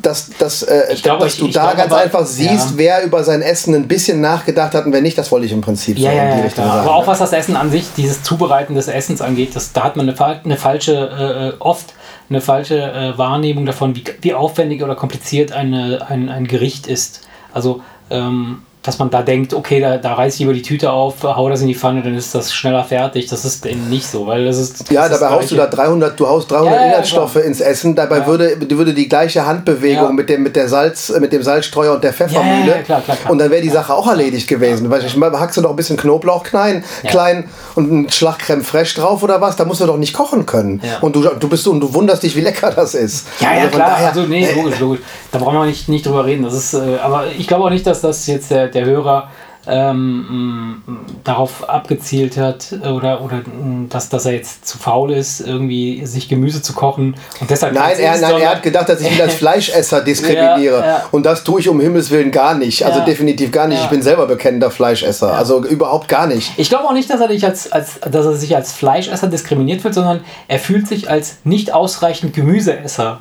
Dass, 0.03 0.29
dass, 0.39 0.63
äh, 0.65 0.93
Ich 0.93 1.03
glaube, 1.03 1.25
dass 1.25 1.33
ich- 1.35 1.39
du 1.41 1.47
ich 1.47 1.55
da 1.55 1.73
ganz 1.73 1.91
aber- 1.91 2.03
einfach 2.03 2.27
siehst, 2.27 2.51
ja. 2.73 2.77
wer 2.77 3.05
über 3.05 3.25
sein 3.25 3.41
Essen 3.41 3.75
ein 3.75 3.89
bisschen 3.89 4.21
nachgedacht 4.21 4.75
hat 4.75 4.85
und 4.85 4.93
wer 4.93 5.01
nicht, 5.01 5.17
das 5.17 5.33
wollte 5.33 5.47
ich 5.47 5.53
im 5.53 5.63
Prinzip 5.63 5.97
ja, 5.97 6.11
so 6.11 6.17
ja, 6.17 6.23
in 6.25 6.31
die 6.33 6.37
ja, 6.39 6.45
Richtung 6.45 6.65
sagen. 6.67 6.81
Aber 6.81 6.95
auch 6.97 7.07
was 7.07 7.21
das 7.21 7.33
Essen 7.33 7.57
an 7.57 7.71
sich, 7.71 7.87
dieses 7.97 8.23
Zubereiten 8.23 8.75
des 8.75 8.89
Essens 8.89 9.23
angeht, 9.23 9.57
das, 9.57 9.73
da 9.73 9.85
hat 9.85 9.97
man 9.97 10.07
eine, 10.07 10.19
eine 10.45 10.57
falsche, 10.59 10.93
äh, 10.93 11.49
äh, 11.49 11.53
oft 11.59 11.95
eine 12.29 12.41
falsche 12.41 12.81
äh, 12.81 13.19
Wahrnehmung 13.19 13.67
davon, 13.67 13.95
wie, 13.97 14.05
wie 14.21 14.35
aufwendig 14.35 14.83
oder 14.83 14.95
kompliziert 14.95 15.53
eine, 15.53 16.07
ein, 16.09 16.29
ein 16.29 16.47
Gericht 16.47 16.87
ist. 16.87 17.29
Also, 17.53 17.83
ähm, 18.11 18.63
dass 18.85 18.99
man 18.99 19.11
da 19.11 19.23
denkt, 19.23 19.55
okay, 19.55 19.81
da, 19.81 19.97
da 19.97 20.15
reiß 20.15 20.35
ich 20.37 20.43
über 20.43 20.53
die 20.53 20.63
Tüte 20.63 20.93
auf, 20.93 21.23
hau 21.23 21.49
das 21.49 21.63
in 21.63 21.69
die 21.69 21.75
Pfanne, 21.75 22.03
dann 22.03 22.15
ist 22.15 22.35
das 22.35 22.53
schneller 22.53 22.85
fertig. 22.85 23.27
Das 23.27 23.45
ist 23.45 23.65
eben 23.67 23.89
nicht 23.89 24.07
so, 24.07 24.27
weil 24.27 24.45
das 24.45 24.59
ist. 24.59 24.91
Ja, 24.91 25.05
das 25.09 25.13
ist 25.13 25.21
dabei 25.23 25.35
haust 25.37 25.51
du 25.51 25.57
da 25.57 25.67
Gleiche. 25.67 25.77
300, 25.89 26.21
du 26.21 26.29
haust 26.29 26.51
300 26.51 26.73
Ja, 26.75 26.81
ja, 26.81 26.87
Inhaltsstoffe 26.89 27.33
klar. 27.33 27.45
ins 27.45 27.61
Essen. 27.61 27.95
Dabei 27.97 28.19
Ja. 28.19 28.27
würde, 28.27 28.57
würde 28.71 28.93
die 28.95 29.09
gleiche 29.09 29.47
Handbewegung 29.47 30.05
Ja. 30.05 30.13
mit 30.13 30.29
dem, 30.29 30.43
mit 30.43 30.55
der 30.55 30.69
Salz, 30.69 31.13
mit 31.19 31.33
dem 31.33 31.43
Salzstreuer 31.43 31.95
und 31.95 32.05
der 32.05 32.13
Pfeffermühle. 32.13 32.61
Ja, 32.61 32.67
ja, 32.67 32.77
ja, 32.77 32.83
klar, 32.83 33.01
klar, 33.01 33.17
klar. 33.17 33.33
Und 33.33 33.39
dann 33.39 33.51
wäre 33.51 33.63
die 33.63 33.71
Sache 33.71 33.95
auch 33.95 34.07
erledigt 34.07 34.49
gewesen. 34.49 34.91
Weil 34.91 35.05
ich 35.05 35.17
hackst 35.17 35.57
du 35.57 35.63
doch 35.63 35.71
ein 35.71 35.77
bisschen 35.77 35.97
Knoblauch 35.97 36.43
klein, 36.45 36.85
Ja. 37.03 37.11
klein 37.11 37.45
und 37.75 37.91
einen 37.91 38.11
Schlag 38.11 38.39
Creme 38.39 38.63
fraiche 38.63 39.01
drauf 39.01 39.23
oder 39.23 39.41
was? 39.41 39.57
Da 39.57 39.65
musst 39.65 39.81
du 39.81 39.87
doch 39.87 39.97
nicht 39.97 40.13
kochen 40.13 40.45
können. 40.45 40.81
Ja. 40.85 40.99
Und 41.01 41.17
du, 41.17 41.23
du 41.23 41.49
bist 41.49 41.67
und 41.67 41.81
du 41.81 41.95
wunderst 41.95 42.23
dich, 42.23 42.37
wie 42.37 42.41
lecker 42.43 42.71
das 42.71 42.95
ist. 42.95 43.27
Ja, 43.41 43.49
ja, 43.49 43.55
Also 43.61 43.69
von 43.71 43.77
klar. 43.79 43.91
daher- 43.91 44.09
also, 44.09 44.21
nee, 44.23 44.47
logisch, 44.55 44.79
logisch. 44.79 45.01
Da 45.33 45.39
brauchen 45.39 45.55
wir 45.59 45.65
nicht, 45.67 45.89
nicht 45.89 46.05
drüber 46.07 46.25
reden. 46.27 46.43
Das 46.45 46.53
ist, 46.55 46.75
äh, 46.75 46.99
aber 47.03 47.25
ich 47.37 47.47
glaube 47.49 47.65
auch 47.65 47.71
nicht, 47.71 47.87
dass 47.87 48.01
das 48.03 48.27
jetzt 48.27 48.51
der, 48.51 48.69
der 48.75 48.85
Hörer 48.85 49.29
ähm, 49.67 50.83
darauf 51.23 51.69
abgezielt 51.69 52.37
hat 52.37 52.73
oder, 52.83 53.23
oder 53.23 53.43
dass, 53.89 54.09
dass 54.09 54.27
er 54.27 54.33
jetzt 54.33 54.67
zu 54.67 54.79
faul 54.79 55.13
ist, 55.13 55.41
irgendwie 55.41 56.05
sich 56.07 56.29
Gemüse 56.29 56.61
zu 56.61 56.75
kochen 56.75 57.17
und 57.41 57.51
deshalb. 57.51 57.75
Nein, 57.75 57.97
er, 57.99 58.21
nein 58.21 58.41
er 58.41 58.51
hat 58.51 58.63
gedacht, 58.63 58.89
dass 58.89 59.01
ich 59.01 59.11
ihn 59.11 59.21
als 59.21 59.35
Fleischesser 59.37 60.03
diskriminiere. 60.03 60.81
Ja, 60.81 60.87
ja. 60.87 61.03
Und 61.11 61.25
das 61.25 61.45
tue 61.45 61.61
ich 61.61 61.69
um 61.69 61.81
Himmels 61.81 62.11
Willen 62.11 62.31
gar 62.31 62.55
nicht. 62.55 62.85
Also 62.85 63.01
ja, 63.01 63.05
definitiv 63.05 63.51
gar 63.51 63.67
nicht. 63.67 63.83
Ich 63.83 63.89
bin 63.89 64.03
selber 64.03 64.27
bekennender 64.27 64.71
Fleischesser. 64.71 65.33
Also 65.33 65.65
überhaupt 65.65 66.09
gar 66.09 66.27
nicht. 66.27 66.53
Ich 66.57 66.69
glaube 66.69 66.85
auch 66.85 66.93
nicht, 66.93 67.09
dass 67.09 67.21
er, 67.21 67.29
dich 67.29 67.45
als, 67.45 67.73
als, 67.73 68.01
dass 68.01 68.27
er 68.27 68.35
sich 68.35 68.55
als 68.55 68.73
Fleischesser 68.73 69.29
diskriminiert 69.29 69.81
fühlt, 69.81 69.95
sondern 69.95 70.21
er 70.49 70.59
fühlt 70.59 70.89
sich 70.89 71.09
als 71.09 71.37
nicht 71.45 71.73
ausreichend 71.73 72.35
Gemüseesser 72.35 73.21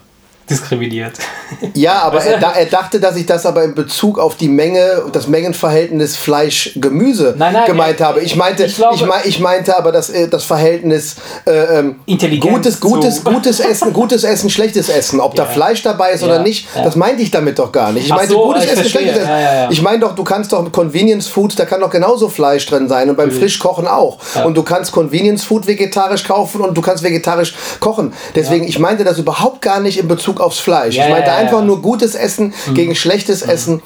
diskriminiert. 0.50 1.14
Ja, 1.74 2.02
aber 2.02 2.24
er, 2.24 2.40
er, 2.56 2.66
dachte, 2.66 3.00
dass 3.00 3.16
ich 3.16 3.26
das 3.26 3.46
aber 3.46 3.64
in 3.64 3.76
Bezug 3.76 4.20
auf 4.20 4.36
die 4.36 4.48
Menge, 4.48 5.04
das 5.12 5.28
Mengenverhältnis 5.28 6.16
Fleisch-Gemüse 6.18 7.36
gemeint 7.66 8.00
ja, 8.00 8.08
habe. 8.08 8.22
Ich 8.22 8.36
meinte, 8.36 8.66
ich, 8.66 8.76
glaube, 8.76 8.96
ich, 8.96 9.06
mein, 9.06 9.22
ich, 9.26 9.40
meinte 9.40 9.78
aber 9.78 9.92
das, 9.92 10.10
äh, 10.10 10.28
das 10.28 10.44
Verhältnis 10.44 11.16
äh, 11.46 11.80
ähm, 11.80 11.96
gutes, 12.40 12.80
gutes, 12.80 13.24
gutes 13.24 13.60
Essen, 13.60 13.94
gutes 13.94 14.24
Essen, 14.24 14.50
schlechtes 14.50 14.90
Essen. 14.90 15.20
Ob 15.20 15.38
ja. 15.38 15.46
da 15.46 15.50
Fleisch 15.50 15.82
dabei 15.82 16.12
ist 16.12 16.22
ja. 16.22 16.28
oder 16.28 16.40
nicht, 16.40 16.68
das 16.76 16.96
meinte 16.96 17.24
ich 17.24 17.32
damit 17.32 17.60
doch 17.60 17.72
gar 17.72 17.92
nicht. 17.92 18.06
Ich 18.06 18.10
meinte 18.10 18.34
so, 18.34 18.44
gutes 18.44 18.66
Essen, 18.66 18.86
schlechtes 18.86 19.18
Essen. 19.18 19.32
Ich 19.70 19.82
meine 19.82 20.00
doch, 20.00 20.16
du 20.16 20.24
kannst 20.24 20.52
doch 20.52 20.64
mit 20.64 20.74
Convenience 20.74 21.28
Food, 21.28 21.58
da 21.58 21.66
kann 21.66 21.80
doch 21.80 21.90
genauso 21.90 22.30
Fleisch 22.30 22.66
drin 22.66 22.88
sein 22.90 23.10
und 23.10 23.16
beim 23.16 23.32
Frischkochen 23.32 23.88
auch. 23.88 24.18
Und 24.44 24.56
du 24.56 24.64
kannst 24.64 24.92
Convenience 24.92 25.44
Food 25.44 25.68
vegetarisch 25.68 26.24
kaufen 26.24 26.62
und 26.62 26.78
du 26.78 26.82
kannst 26.82 27.04
vegetarisch 27.04 27.54
kochen. 27.80 28.14
Deswegen, 28.36 28.66
ich 28.66 28.80
meinte 28.80 29.04
das 29.04 29.18
überhaupt 29.18 29.62
gar 29.62 29.80
nicht 29.80 30.00
in 30.00 30.08
Bezug 30.08 30.33
aufs 30.40 30.60
Fleisch. 30.60 30.96
Ja, 30.96 31.06
ich 31.06 31.12
meinte 31.12 31.30
ja, 31.30 31.38
einfach 31.38 31.64
nur 31.64 31.82
gutes 31.82 32.16
Essen 32.16 32.54
mhm. 32.68 32.74
gegen 32.74 32.96
schlechtes 32.96 33.46
mhm. 33.46 33.52
Essen. 33.52 33.82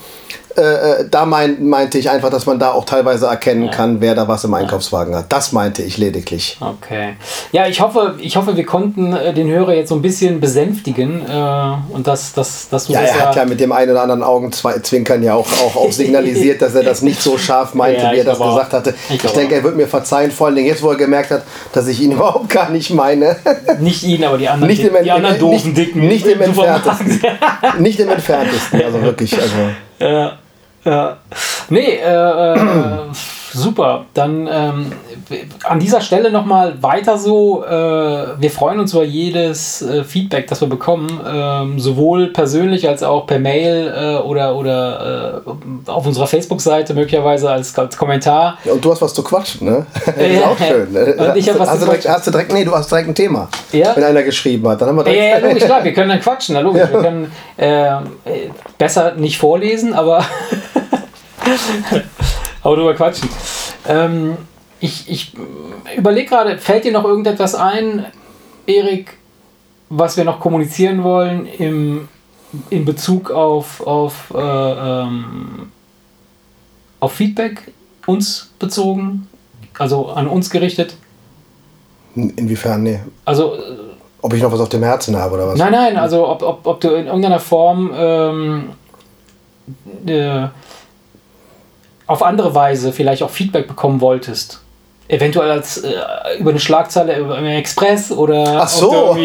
Äh, 0.58 0.62
äh, 0.62 1.06
da 1.10 1.28
mein, 1.28 1.68
meinte 1.68 2.00
ich 2.00 2.10
einfach, 2.10 2.32
dass 2.32 2.48
man 2.48 2.58
da 2.58 2.72
auch 2.72 2.84
teilweise 2.84 3.28
erkennen 3.28 3.66
ja. 3.66 3.72
kann, 3.72 4.02
wer 4.02 4.16
da 4.16 4.28
was 4.28 4.44
im 4.44 4.56
Einkaufswagen 4.56 5.16
hat. 5.16 5.26
Das 5.30 5.52
meinte 5.52 5.84
ich 5.84 6.00
lediglich. 6.00 6.58
Okay. 6.60 7.16
Ja, 7.52 7.68
ich 7.68 7.80
hoffe, 7.80 8.16
ich 8.18 8.38
hoffe, 8.38 8.58
wir 8.58 8.66
konnten 8.66 9.14
äh, 9.14 9.36
den 9.36 9.48
Hörer 9.50 9.76
jetzt 9.76 9.90
so 9.90 9.96
ein 9.96 10.02
bisschen 10.02 10.40
besänftigen 10.40 11.22
äh, 11.30 11.94
und 11.94 12.08
dass 12.08 12.34
das, 12.34 12.70
das 12.70 12.88
Ja, 12.88 13.02
er 13.02 13.28
hat 13.28 13.36
ja 13.36 13.46
mit 13.46 13.60
dem 13.60 13.72
einen 13.72 13.92
oder 13.92 14.02
anderen 14.02 14.24
Augenzwinkern 14.24 15.22
ja 15.22 15.36
auch, 15.36 15.48
auch, 15.48 15.76
auch 15.76 15.92
signalisiert, 15.92 16.60
dass 16.60 16.74
er 16.74 16.82
das 16.82 17.04
nicht 17.04 17.22
so 17.22 17.38
scharf 17.38 17.74
meinte, 17.76 18.02
ja, 18.02 18.12
wie 18.14 18.18
er 18.18 18.26
das 18.26 18.40
gesagt 18.40 18.74
hatte. 18.74 18.96
Ich, 19.10 19.24
ich 19.24 19.32
denke, 19.32 19.54
er 19.54 19.64
wird 19.64 19.78
mir 19.78 19.88
verzeihen, 19.88 20.32
vor 20.32 20.48
allem 20.48 20.66
jetzt, 20.66 20.82
wo 20.82 20.90
er 20.90 20.98
gemerkt 20.98 21.30
hat, 21.30 21.44
dass 21.74 21.88
ich 21.88 22.02
ihn 22.02 22.12
überhaupt 22.14 22.50
gar 22.50 22.72
nicht 22.72 22.90
meine. 22.90 23.36
Nicht 23.80 24.02
ihn, 24.02 24.24
aber 24.24 24.40
die 24.40 24.50
anderen, 24.50 24.72
nicht 24.72 24.84
im, 24.84 25.04
die 25.04 25.12
anderen 25.12 25.38
doofen, 25.38 25.74
nicht, 25.74 25.78
dicken. 25.78 26.08
Nicht 26.08 26.26
im 26.26 26.42
entferntesten. 26.42 27.22
nicht 27.78 28.00
im 28.00 28.10
entferntesten, 28.10 28.82
also 28.82 29.02
wirklich. 29.04 29.36
Also. 29.36 29.54
Ja. 30.00 30.40
Ja. 30.88 31.18
Nee, 31.70 32.00
äh, 32.02 32.54
äh, 32.54 32.58
super. 33.52 34.06
Dann 34.14 34.48
ähm, 34.50 34.92
an 35.64 35.80
dieser 35.80 36.00
Stelle 36.00 36.32
nochmal 36.32 36.82
weiter 36.82 37.18
so. 37.18 37.66
Äh, 37.66 37.70
wir 37.70 38.50
freuen 38.50 38.80
uns 38.80 38.94
über 38.94 39.04
jedes 39.04 39.82
äh, 39.82 40.06
Feedback, 40.06 40.48
das 40.48 40.62
wir 40.62 40.70
bekommen, 40.70 41.20
ähm, 41.28 41.80
sowohl 41.80 42.28
persönlich 42.28 42.88
als 42.88 43.04
auch 43.04 43.28
per 43.28 43.40
Mail 43.40 43.94
äh, 43.94 44.16
oder, 44.20 44.56
oder 44.56 45.44
äh, 45.46 45.90
auf 45.90 46.06
unserer 46.08 46.28
Facebook-Seite 46.28 46.94
möglicherweise 46.94 47.50
als, 47.50 47.78
als 47.78 47.98
Kommentar. 47.98 48.58
Ja, 48.64 48.72
und 48.72 48.86
du 48.86 48.92
hast 48.92 49.02
was 49.02 49.14
zu 49.14 49.24
quatschen, 49.24 49.68
ne? 49.68 49.86
das 50.06 50.16
ist 50.16 50.44
auch 50.44 50.58
schön. 50.58 50.94
Ne? 50.94 51.16
Und 51.18 51.36
ich 51.36 51.50
hast, 51.50 51.60
was 51.60 51.70
hast, 51.70 51.82
du 51.82 51.86
direkt, 51.86 52.08
hast 52.08 52.28
du 52.28 52.32
direkt, 52.32 52.54
nee, 52.54 52.64
du 52.64 52.74
hast 52.74 52.90
direkt 52.90 53.10
ein 53.10 53.16
Thema. 53.16 53.50
Ja? 53.74 53.94
Wenn 53.94 54.06
einer 54.06 54.24
geschrieben 54.24 54.68
hat, 54.70 54.80
dann 54.80 54.90
haben 54.90 54.96
wir 54.96 55.04
direkt. 55.04 55.22
Ja, 55.22 55.40
ja, 55.40 55.48
logisch, 55.48 55.66
klar, 55.66 55.84
wir 55.84 55.94
können 55.94 56.10
dann 56.10 56.22
quatschen, 56.22 56.54
na, 56.54 56.62
logisch. 56.62 56.82
Ja. 56.82 56.88
Wir 56.98 57.02
können 57.02 57.32
besser 58.78 59.14
nicht 59.16 59.38
vorlesen, 59.38 59.94
aber. 59.94 60.24
Aber 62.64 62.76
drüber 62.76 62.94
quatschen. 62.94 63.30
Ähm, 63.88 64.38
ich 64.80 65.10
ich 65.10 65.34
überlege 65.96 66.30
gerade, 66.30 66.58
fällt 66.58 66.84
dir 66.84 66.92
noch 66.92 67.06
irgendetwas 67.06 67.56
ein, 67.56 68.06
Erik, 68.66 69.18
was 69.90 70.18
wir 70.18 70.24
noch 70.24 70.40
kommunizieren 70.40 71.04
wollen 71.04 71.46
im, 71.46 72.10
in 72.70 72.86
Bezug 72.86 73.32
auf, 73.32 73.86
auf, 73.86 74.34
äh, 74.36 74.38
ähm, 74.40 75.72
auf 77.00 77.14
Feedback 77.14 77.72
uns 78.06 78.52
bezogen? 78.60 79.28
Also 79.78 80.08
an 80.08 80.28
uns 80.28 80.50
gerichtet? 80.50 80.96
Inwiefern, 82.16 82.84
nee. 82.84 83.00
Also. 83.26 83.56
Äh, 83.56 83.60
ob 84.20 84.34
ich 84.34 84.42
noch 84.42 84.52
was 84.52 84.60
auf 84.60 84.70
dem 84.70 84.84
Herzen 84.84 85.16
habe 85.16 85.36
oder 85.36 85.48
was? 85.50 85.60
Nein, 85.60 85.72
nein, 85.72 85.98
also 85.98 86.28
ob, 86.28 86.42
ob, 86.42 86.66
ob 86.66 86.82
du 86.82 86.90
in 86.90 87.06
irgendeiner 87.06 87.40
Form 87.40 87.92
ähm, 87.96 88.70
äh, 90.06 90.48
auf 92.08 92.24
andere 92.24 92.56
Weise 92.56 92.94
vielleicht 92.94 93.22
auch 93.22 93.30
Feedback 93.30 93.68
bekommen 93.68 94.02
wolltest. 94.02 94.62
Eventuell 95.10 95.52
als 95.52 95.78
äh, 95.78 95.94
über 96.38 96.50
eine 96.50 96.60
Schlagzeile 96.60 97.14
im 97.14 97.46
Express 97.46 98.12
oder. 98.12 98.60
Ach 98.62 98.68
so! 98.68 99.18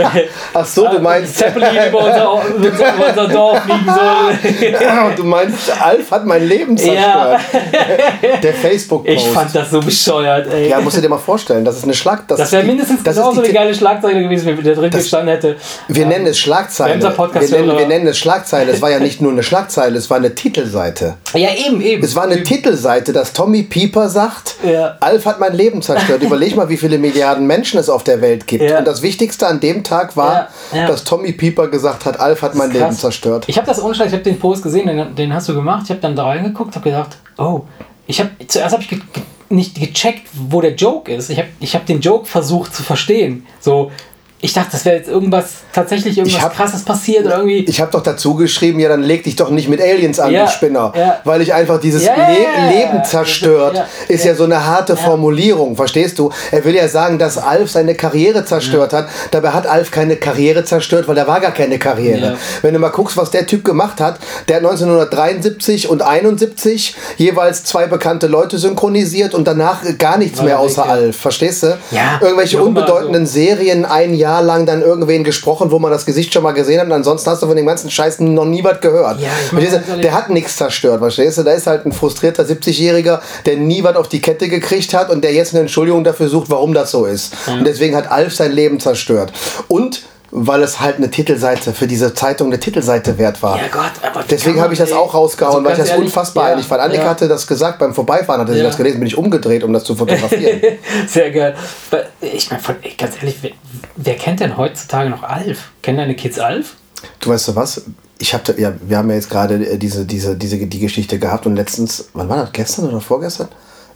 Ach 0.54 0.66
so, 0.66 0.86
du 0.86 0.98
meinst. 0.98 1.38
Zeppelin 1.38 1.70
über 1.88 1.98
unser, 1.98 2.56
über 2.68 3.08
unser 3.08 3.28
Dorf 3.28 3.62
fliegen 3.62 3.86
soll. 3.86 5.14
du 5.16 5.24
meinst, 5.24 5.80
Alf 5.80 6.10
hat 6.10 6.26
mein 6.26 6.46
Leben 6.46 6.76
zerstört. 6.76 7.40
Ja. 7.52 8.36
Der 8.42 8.52
Facebook-Post. 8.52 9.16
Ich 9.16 9.28
fand 9.28 9.54
das 9.54 9.70
so 9.70 9.80
bescheuert, 9.80 10.52
ey. 10.52 10.68
Ja, 10.68 10.80
musst 10.80 10.98
du 10.98 11.00
dir 11.00 11.08
mal 11.08 11.16
vorstellen, 11.16 11.64
das 11.64 11.78
ist 11.78 11.84
eine 11.84 11.94
Schlag. 11.94 12.28
Das, 12.28 12.38
das 12.38 12.52
wäre 12.52 12.64
mindestens 12.64 13.02
das 13.02 13.16
genauso 13.16 13.40
eine 13.40 13.52
geile 13.52 13.74
Schlagzeile 13.74 14.22
gewesen, 14.22 14.46
wenn 14.46 14.62
der 14.62 14.74
drin 14.74 14.90
gestanden 14.90 15.28
hätte. 15.28 15.56
Wir 15.88 16.04
nennen 16.04 16.26
es 16.26 16.38
Schlagzeile. 16.38 17.00
Wir 17.00 17.48
nennen, 17.48 17.78
wir 17.78 17.86
nennen 17.86 18.06
es 18.08 18.18
Schlagzeile. 18.18 18.72
Es 18.72 18.82
war 18.82 18.90
ja 18.90 18.98
nicht 18.98 19.22
nur 19.22 19.32
eine 19.32 19.42
Schlagzeile, 19.42 19.96
es 19.96 20.10
war 20.10 20.18
eine 20.18 20.34
Titelseite. 20.34 21.16
Ja, 21.32 21.48
eben, 21.54 21.80
eben. 21.80 22.02
Es 22.02 22.14
war 22.14 22.24
eine. 22.24 22.42
Titelseite, 22.42 23.12
dass 23.12 23.32
Tommy 23.32 23.62
Pieper 23.62 24.08
sagt, 24.08 24.56
ja. 24.64 24.96
Alf 25.00 25.24
hat 25.30 25.40
mein 25.40 25.54
Leben 25.54 25.80
zerstört. 25.82 26.22
Überleg 26.22 26.56
mal, 26.56 26.68
wie 26.68 26.76
viele 26.76 26.98
Milliarden 26.98 27.46
Menschen 27.46 27.78
es 27.80 27.88
auf 27.88 28.04
der 28.04 28.20
Welt 28.20 28.46
gibt. 28.46 28.64
Ja. 28.64 28.78
Und 28.78 28.86
das 28.86 29.02
Wichtigste 29.02 29.46
an 29.46 29.60
dem 29.60 29.82
Tag 29.84 30.16
war, 30.16 30.48
ja, 30.72 30.78
ja. 30.78 30.86
dass 30.86 31.04
Tommy 31.04 31.32
Pieper 31.32 31.68
gesagt 31.68 32.04
hat, 32.04 32.20
Alf 32.20 32.42
hat 32.42 32.54
mein 32.54 32.70
Leben 32.70 32.92
zerstört. 32.92 33.44
Ich 33.46 33.56
habe 33.56 33.66
das 33.66 33.78
unschlag, 33.78 34.08
ich 34.08 34.12
habe 34.12 34.22
den 34.22 34.38
Post 34.38 34.62
gesehen, 34.62 34.86
den, 34.86 35.14
den, 35.14 35.34
hast 35.34 35.48
du 35.48 35.54
gemacht. 35.54 35.84
Ich 35.84 35.90
habe 35.90 36.00
dann 36.00 36.14
da 36.14 36.26
reingeguckt, 36.26 36.74
habe 36.74 36.90
gedacht, 36.90 37.16
oh, 37.38 37.62
ich 38.06 38.20
habe 38.20 38.30
zuerst 38.46 38.72
habe 38.72 38.82
ich 38.82 38.88
ge 38.88 38.98
ge 38.98 39.22
nicht 39.50 39.80
gecheckt, 39.80 40.28
wo 40.32 40.60
der 40.60 40.74
Joke 40.74 41.12
ist. 41.12 41.28
Ich 41.28 41.38
habe 41.38 41.48
ich 41.58 41.74
hab 41.74 41.84
den 41.84 42.00
Joke 42.00 42.26
versucht 42.26 42.74
zu 42.74 42.82
verstehen. 42.82 43.46
So, 43.58 43.90
ich 44.42 44.54
dachte, 44.54 44.70
das 44.72 44.86
wäre 44.86 44.96
jetzt 44.96 45.08
irgendwas, 45.08 45.48
tatsächlich 45.72 46.16
irgendwas 46.16 46.40
hab, 46.40 46.54
krasses 46.54 46.82
passiert 46.82 47.26
oder 47.26 47.36
irgendwie. 47.36 47.58
Ich 47.64 47.78
habe 47.80 47.90
doch 47.90 48.02
dazu 48.02 48.34
geschrieben, 48.36 48.80
ja, 48.80 48.88
dann 48.88 49.02
leg 49.02 49.22
dich 49.24 49.36
doch 49.36 49.50
nicht 49.50 49.68
mit 49.68 49.82
Aliens 49.82 50.18
an, 50.18 50.32
ja, 50.32 50.46
du 50.46 50.50
Spinner. 50.50 50.92
Ja. 50.96 51.20
Weil 51.24 51.42
ich 51.42 51.52
einfach 51.52 51.78
dieses 51.78 52.04
ja, 52.04 52.14
Le 52.14 52.74
Leben 52.74 53.04
zerstört, 53.04 53.84
ist 54.08 54.24
ja, 54.24 54.34
so 54.34 54.44
eine 54.44 54.64
harte 54.64 54.96
Formulierung, 54.96 55.76
verstehst 55.76 56.18
du? 56.18 56.30
Er 56.52 56.64
will 56.64 56.74
ja 56.74 56.88
sagen, 56.88 57.18
dass 57.18 57.36
Alf 57.36 57.70
seine 57.70 57.94
Karriere 57.94 58.46
zerstört 58.46 58.94
hat. 58.94 59.08
Dabei 59.30 59.50
hat 59.50 59.66
Alf 59.66 59.90
keine 59.90 60.16
Karriere 60.16 60.64
zerstört, 60.64 61.06
weil 61.06 61.16
da 61.16 61.26
war 61.26 61.40
gar 61.40 61.52
keine 61.52 61.78
Karriere. 61.78 62.38
Wenn 62.62 62.72
du 62.72 62.80
mal 62.80 62.88
guckst, 62.88 63.18
was 63.18 63.30
der 63.30 63.46
Typ 63.46 63.62
gemacht 63.62 64.00
hat, 64.00 64.18
der 64.48 64.56
hat 64.56 64.64
1973 64.64 65.90
und 65.90 66.00
71 66.00 66.96
jeweils 67.18 67.64
zwei 67.64 67.86
bekannte 67.86 68.26
Leute 68.26 68.56
synchronisiert 68.56 69.34
und 69.34 69.46
danach 69.46 69.82
gar 69.98 70.16
nichts 70.16 70.40
mehr 70.40 70.58
außer 70.58 70.88
Alf, 70.88 71.16
verstehst 71.16 71.64
du? 71.64 71.78
Irgendwelche 72.22 72.62
unbedeutenden 72.62 73.26
so. 73.26 73.34
Serien, 73.34 73.84
ein 73.84 74.14
Jahr 74.14 74.29
Jahr 74.30 74.42
lang 74.42 74.66
dann 74.66 74.82
irgendwen 74.82 75.24
gesprochen, 75.24 75.70
wo 75.70 75.78
man 75.78 75.90
das 75.90 76.06
Gesicht 76.06 76.32
schon 76.32 76.42
mal 76.42 76.52
gesehen 76.52 76.78
hat 76.80 76.86
und 76.86 76.92
ansonsten 76.92 77.30
hast 77.30 77.42
du 77.42 77.46
von 77.46 77.56
dem 77.56 77.66
ganzen 77.66 77.90
Scheiß 77.90 78.20
noch 78.20 78.44
nie 78.44 78.62
was 78.62 78.80
gehört. 78.80 79.20
Ja, 79.20 79.28
ich 79.44 79.52
mein, 79.52 80.00
der 80.00 80.14
hat 80.14 80.30
nichts 80.30 80.56
zerstört, 80.56 81.00
verstehst 81.00 81.38
du? 81.38 81.42
Da 81.42 81.52
ist 81.52 81.66
halt 81.66 81.84
ein 81.84 81.92
frustrierter 81.92 82.44
70-Jähriger, 82.44 83.20
der 83.46 83.56
nie 83.56 83.82
was 83.82 83.96
auf 83.96 84.08
die 84.08 84.20
Kette 84.20 84.48
gekriegt 84.48 84.94
hat 84.94 85.10
und 85.10 85.24
der 85.24 85.32
jetzt 85.32 85.52
eine 85.52 85.62
Entschuldigung 85.62 86.04
dafür 86.04 86.28
sucht, 86.28 86.48
warum 86.50 86.72
das 86.74 86.90
so 86.92 87.06
ist. 87.06 87.34
Ja. 87.46 87.54
Und 87.54 87.66
deswegen 87.66 87.96
hat 87.96 88.10
Alf 88.10 88.34
sein 88.34 88.52
Leben 88.52 88.78
zerstört. 88.78 89.32
Und 89.68 90.02
weil 90.32 90.62
es 90.62 90.80
halt 90.80 90.96
eine 90.96 91.10
Titelseite 91.10 91.72
für 91.72 91.86
diese 91.86 92.14
Zeitung 92.14 92.48
eine 92.48 92.60
Titelseite 92.60 93.18
wert 93.18 93.42
war. 93.42 93.56
Ja 93.56 93.68
Gott, 93.70 93.92
aber 94.02 94.24
Deswegen 94.28 94.60
habe 94.60 94.72
ich 94.72 94.78
das 94.78 94.92
auch 94.92 95.12
rausgehauen, 95.12 95.56
also 95.56 95.64
weil 95.64 95.72
ich 95.72 95.78
das 95.78 95.88
ehrlich, 95.88 96.06
unfassbar 96.06 96.48
ja, 96.48 96.54
einig 96.54 96.66
fand. 96.66 96.80
Annika 96.80 97.02
ja. 97.02 97.10
hatte 97.10 97.28
das 97.28 97.46
gesagt 97.46 97.78
beim 97.78 97.94
Vorbeifahren, 97.94 98.40
hatte 98.40 98.52
sie 98.52 98.58
ja. 98.58 98.64
das 98.64 98.76
gelesen, 98.76 99.00
bin 99.00 99.08
ich 99.08 99.18
umgedreht, 99.18 99.64
um 99.64 99.72
das 99.72 99.84
zu 99.84 99.96
fotografieren. 99.96 100.60
Sehr 101.08 101.30
geil. 101.32 101.54
Ich 102.20 102.50
meine, 102.50 102.62
ganz 102.96 103.16
ehrlich, 103.16 103.38
wer, 103.42 103.50
wer, 103.96 104.14
kennt 104.14 104.40
denn 104.40 104.56
heutzutage 104.56 105.10
noch 105.10 105.24
Alf? 105.24 105.70
Kennen 105.82 105.98
deine 105.98 106.14
Kids 106.14 106.38
Alf? 106.38 106.76
Du 107.18 107.30
weißt 107.30 107.48
du 107.48 107.56
was? 107.56 107.82
Ich 108.18 108.34
habe 108.34 108.54
ja, 108.58 108.72
wir 108.82 108.98
haben 108.98 109.08
ja 109.08 109.16
jetzt 109.16 109.30
gerade 109.30 109.54
äh, 109.54 109.78
diese, 109.78 110.04
diese, 110.04 110.36
diese 110.36 110.58
die 110.58 110.78
Geschichte 110.78 111.18
gehabt 111.18 111.46
und 111.46 111.56
letztens, 111.56 112.08
wann 112.12 112.28
war 112.28 112.36
das? 112.36 112.52
Gestern 112.52 112.88
oder 112.88 113.00
vorgestern? 113.00 113.48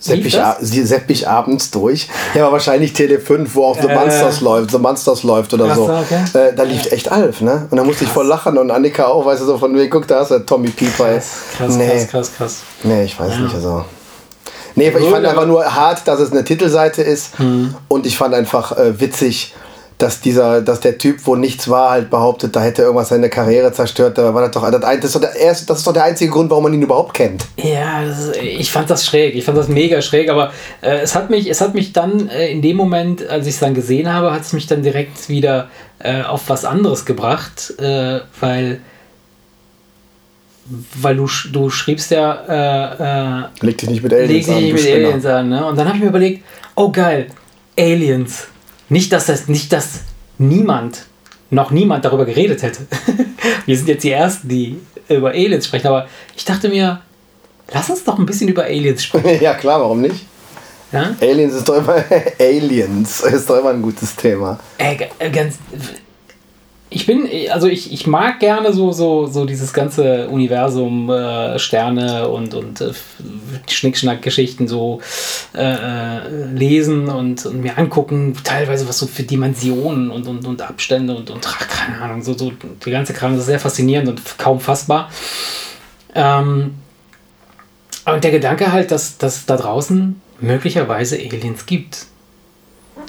Sepp 0.04 0.24
ich, 0.24 0.38
sepp 0.60 1.10
ich 1.10 1.28
abends 1.28 1.70
durch. 1.70 2.08
Ja, 2.34 2.42
aber 2.42 2.52
wahrscheinlich 2.52 2.92
Tele 2.92 3.18
5, 3.18 3.54
wo 3.54 3.64
auch 3.64 3.80
The 3.80 3.88
äh, 3.88 3.94
Monsters 3.94 4.40
läuft, 4.40 4.70
The 4.70 4.78
Monsters 4.78 5.22
läuft 5.22 5.54
oder 5.54 5.74
so. 5.74 5.84
Okay. 5.84 6.22
Äh, 6.34 6.54
da 6.54 6.62
lief 6.64 6.92
echt 6.92 7.10
Alf, 7.10 7.40
ne? 7.40 7.66
Und 7.70 7.76
da 7.76 7.84
musste 7.84 8.00
krass. 8.04 8.08
ich 8.08 8.14
voll 8.14 8.26
lachen 8.26 8.58
und 8.58 8.70
Annika 8.70 9.06
auch, 9.06 9.24
weißt 9.24 9.42
du, 9.42 9.46
so 9.46 9.58
von 9.58 9.72
mir, 9.72 9.88
guck, 9.88 10.06
da 10.06 10.20
ist 10.20 10.30
der 10.30 10.44
Tommy 10.44 10.68
Pieper. 10.68 11.14
Krass, 11.14 11.30
krass, 11.56 11.76
nee. 11.76 11.88
krass, 11.88 12.08
krass, 12.08 12.30
krass. 12.36 12.56
Nee, 12.82 13.04
ich 13.04 13.18
weiß 13.18 13.32
ja. 13.32 13.40
nicht, 13.40 13.54
also. 13.54 13.84
Nee, 14.76 14.88
ich 14.88 15.08
fand 15.08 15.24
einfach 15.24 15.46
nur 15.46 15.64
hart, 15.64 16.06
dass 16.06 16.18
es 16.18 16.32
eine 16.32 16.44
Titelseite 16.44 17.02
ist. 17.02 17.38
Mhm. 17.38 17.74
Und 17.88 18.06
ich 18.06 18.18
fand 18.18 18.34
einfach 18.34 18.76
äh, 18.76 19.00
witzig, 19.00 19.54
dass 19.98 20.20
dieser, 20.20 20.60
dass 20.60 20.80
der 20.80 20.98
Typ, 20.98 21.18
wo 21.24 21.36
nichts 21.36 21.68
war, 21.68 21.90
halt 21.90 22.10
behauptet, 22.10 22.56
da 22.56 22.62
hätte 22.62 22.82
irgendwas 22.82 23.10
seine 23.10 23.30
Karriere 23.30 23.72
zerstört. 23.72 24.18
Da 24.18 24.34
war 24.34 24.42
das 24.42 24.50
doch, 24.50 24.68
das, 24.68 24.80
das, 24.80 25.04
ist 25.04 25.14
doch 25.14 25.20
der 25.20 25.36
erste, 25.36 25.66
das 25.66 25.78
ist 25.78 25.86
doch 25.86 25.92
der 25.92 26.04
einzige 26.04 26.30
Grund, 26.30 26.50
warum 26.50 26.64
man 26.64 26.74
ihn 26.74 26.82
überhaupt 26.82 27.14
kennt. 27.14 27.46
Ja, 27.56 28.02
ist, 28.02 28.36
ich 28.36 28.72
fand 28.72 28.90
das 28.90 29.06
schräg. 29.06 29.36
Ich 29.36 29.44
fand 29.44 29.56
das 29.56 29.68
mega 29.68 30.02
schräg, 30.02 30.30
aber 30.30 30.52
äh, 30.80 30.98
es 30.98 31.14
hat 31.14 31.30
mich, 31.30 31.48
es 31.48 31.60
hat 31.60 31.74
mich 31.74 31.92
dann 31.92 32.28
äh, 32.28 32.50
in 32.50 32.60
dem 32.60 32.76
Moment, 32.76 33.28
als 33.28 33.46
ich 33.46 33.54
es 33.54 33.60
dann 33.60 33.74
gesehen 33.74 34.12
habe, 34.12 34.32
hat 34.32 34.42
es 34.42 34.52
mich 34.52 34.66
dann 34.66 34.82
direkt 34.82 35.28
wieder 35.28 35.68
äh, 36.00 36.22
auf 36.22 36.48
was 36.48 36.64
anderes 36.64 37.04
gebracht, 37.04 37.74
äh, 37.78 38.20
weil 38.40 38.80
weil 40.94 41.16
du, 41.16 41.28
du 41.52 41.68
schriebst 41.68 42.10
ja 42.10 43.50
äh, 43.60 43.64
leg 43.64 43.76
dich 43.76 43.90
nicht 43.90 44.02
mit 44.02 44.14
Aliens 44.14 44.46
leg 44.46 44.56
dich 44.56 44.74
nicht 44.74 44.84
mit 44.84 44.94
Aliens 44.94 45.26
an 45.26 45.50
ne? 45.50 45.66
und 45.66 45.76
dann 45.76 45.86
habe 45.86 45.98
ich 45.98 46.02
mir 46.02 46.08
überlegt 46.08 46.42
oh 46.74 46.90
geil 46.90 47.26
Aliens 47.78 48.46
nicht, 48.88 49.12
dass 49.12 49.26
das, 49.26 49.48
nicht, 49.48 49.72
dass 49.72 50.00
niemand, 50.38 51.06
noch 51.50 51.70
niemand 51.70 52.04
darüber 52.04 52.24
geredet 52.24 52.62
hätte. 52.62 52.86
Wir 53.66 53.76
sind 53.76 53.88
jetzt 53.88 54.04
die 54.04 54.10
Ersten, 54.10 54.48
die 54.48 54.80
über 55.08 55.30
Aliens 55.30 55.66
sprechen, 55.66 55.88
aber 55.88 56.08
ich 56.34 56.44
dachte 56.44 56.68
mir, 56.68 57.00
lass 57.72 57.90
uns 57.90 58.04
doch 58.04 58.18
ein 58.18 58.26
bisschen 58.26 58.48
über 58.48 58.64
Aliens 58.64 59.04
sprechen. 59.04 59.40
ja, 59.42 59.54
klar, 59.54 59.80
warum 59.80 60.00
nicht? 60.00 60.26
Ja? 60.92 61.14
Aliens 61.20 61.54
ist 61.54 61.68
doch 61.68 61.76
immer 61.76 62.02
Aliens 62.38 63.20
ist 63.20 63.50
doch 63.50 63.58
immer 63.58 63.70
ein 63.70 63.82
gutes 63.82 64.14
Thema. 64.14 64.58
Äh, 64.78 64.96
ganz, 65.30 65.56
ich 66.94 67.06
bin, 67.06 67.28
also 67.50 67.66
ich, 67.66 67.92
ich 67.92 68.06
mag 68.06 68.38
gerne 68.38 68.72
so, 68.72 68.92
so, 68.92 69.26
so 69.26 69.44
dieses 69.44 69.72
ganze 69.72 70.28
Universum, 70.28 71.10
äh, 71.10 71.58
Sterne 71.58 72.28
und, 72.28 72.54
und 72.54 72.80
äh, 72.80 72.92
Schnickschnack-Geschichten 73.68 74.68
so 74.68 75.00
äh, 75.54 75.62
äh, 75.62 76.28
lesen 76.52 77.08
und, 77.08 77.44
und, 77.46 77.62
mir 77.62 77.76
angucken, 77.78 78.36
teilweise 78.44 78.88
was 78.88 78.98
so 78.98 79.06
für 79.06 79.24
Dimensionen 79.24 80.10
und, 80.10 80.28
und, 80.28 80.46
und 80.46 80.62
Abstände 80.62 81.16
und, 81.16 81.30
und 81.30 81.44
ach, 81.44 81.66
keine 81.66 82.00
Ahnung, 82.00 82.22
so, 82.22 82.32
so 82.34 82.52
die 82.52 82.90
ganze 82.90 83.12
Kram 83.12 83.36
ist 83.36 83.46
sehr 83.46 83.60
faszinierend 83.60 84.08
und 84.08 84.38
kaum 84.38 84.60
fassbar. 84.60 85.10
Ähm, 86.14 86.74
und 88.06 88.22
der 88.22 88.30
Gedanke 88.30 88.70
halt, 88.70 88.92
dass, 88.92 89.18
dass 89.18 89.46
da 89.46 89.56
draußen 89.56 90.20
möglicherweise 90.40 91.16
Aliens 91.16 91.66
gibt. 91.66 92.06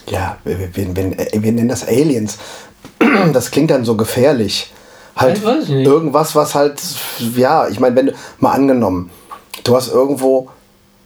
Ja, 0.09 0.37
wir, 0.43 0.75
wir, 0.75 0.95
wir, 0.95 1.11
wir 1.33 1.51
nennen 1.51 1.69
das 1.69 1.87
Aliens. 1.87 2.37
das 3.33 3.51
klingt 3.51 3.71
dann 3.71 3.85
so 3.85 3.95
gefährlich. 3.95 4.71
Halt 5.15 5.41
irgendwas, 5.69 6.35
was 6.35 6.55
halt, 6.55 6.81
ja, 7.35 7.69
ich 7.69 7.79
meine, 7.79 7.95
wenn 7.95 8.07
du 8.07 8.13
mal 8.39 8.51
angenommen, 8.51 9.09
du 9.63 9.75
hast 9.75 9.91
irgendwo 9.91 10.49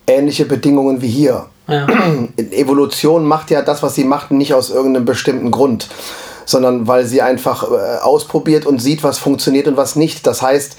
ähnliche 0.08 0.46
Bedingungen 0.46 1.02
wie 1.02 1.08
hier. 1.08 1.46
Ja. 1.68 1.86
Evolution 2.38 3.26
macht 3.26 3.52
ja 3.52 3.62
das, 3.62 3.84
was 3.84 3.94
sie 3.94 4.06
macht, 4.06 4.32
nicht 4.32 4.56
aus 4.56 4.72
irgendeinem 4.72 5.06
bestimmten 5.06 5.52
Grund, 5.52 5.90
sondern 6.46 6.88
weil 6.88 7.06
sie 7.06 7.22
einfach 7.22 7.72
äh, 7.72 8.00
ausprobiert 8.02 8.66
und 8.66 8.82
sieht, 8.82 9.04
was 9.04 9.20
funktioniert 9.20 9.68
und 9.68 9.78
was 9.78 9.96
nicht. 9.96 10.26
Das 10.26 10.42
heißt, 10.42 10.78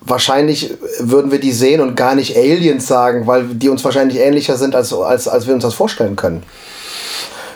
wahrscheinlich 0.00 0.74
würden 1.00 1.30
wir 1.30 1.40
die 1.40 1.52
sehen 1.52 1.82
und 1.82 1.94
gar 1.94 2.14
nicht 2.14 2.38
Aliens 2.38 2.86
sagen, 2.86 3.26
weil 3.26 3.44
die 3.48 3.68
uns 3.68 3.84
wahrscheinlich 3.84 4.18
ähnlicher 4.18 4.56
sind, 4.56 4.74
als, 4.74 4.94
als, 4.94 5.28
als 5.28 5.46
wir 5.46 5.52
uns 5.52 5.62
das 5.64 5.74
vorstellen 5.74 6.16
können 6.16 6.42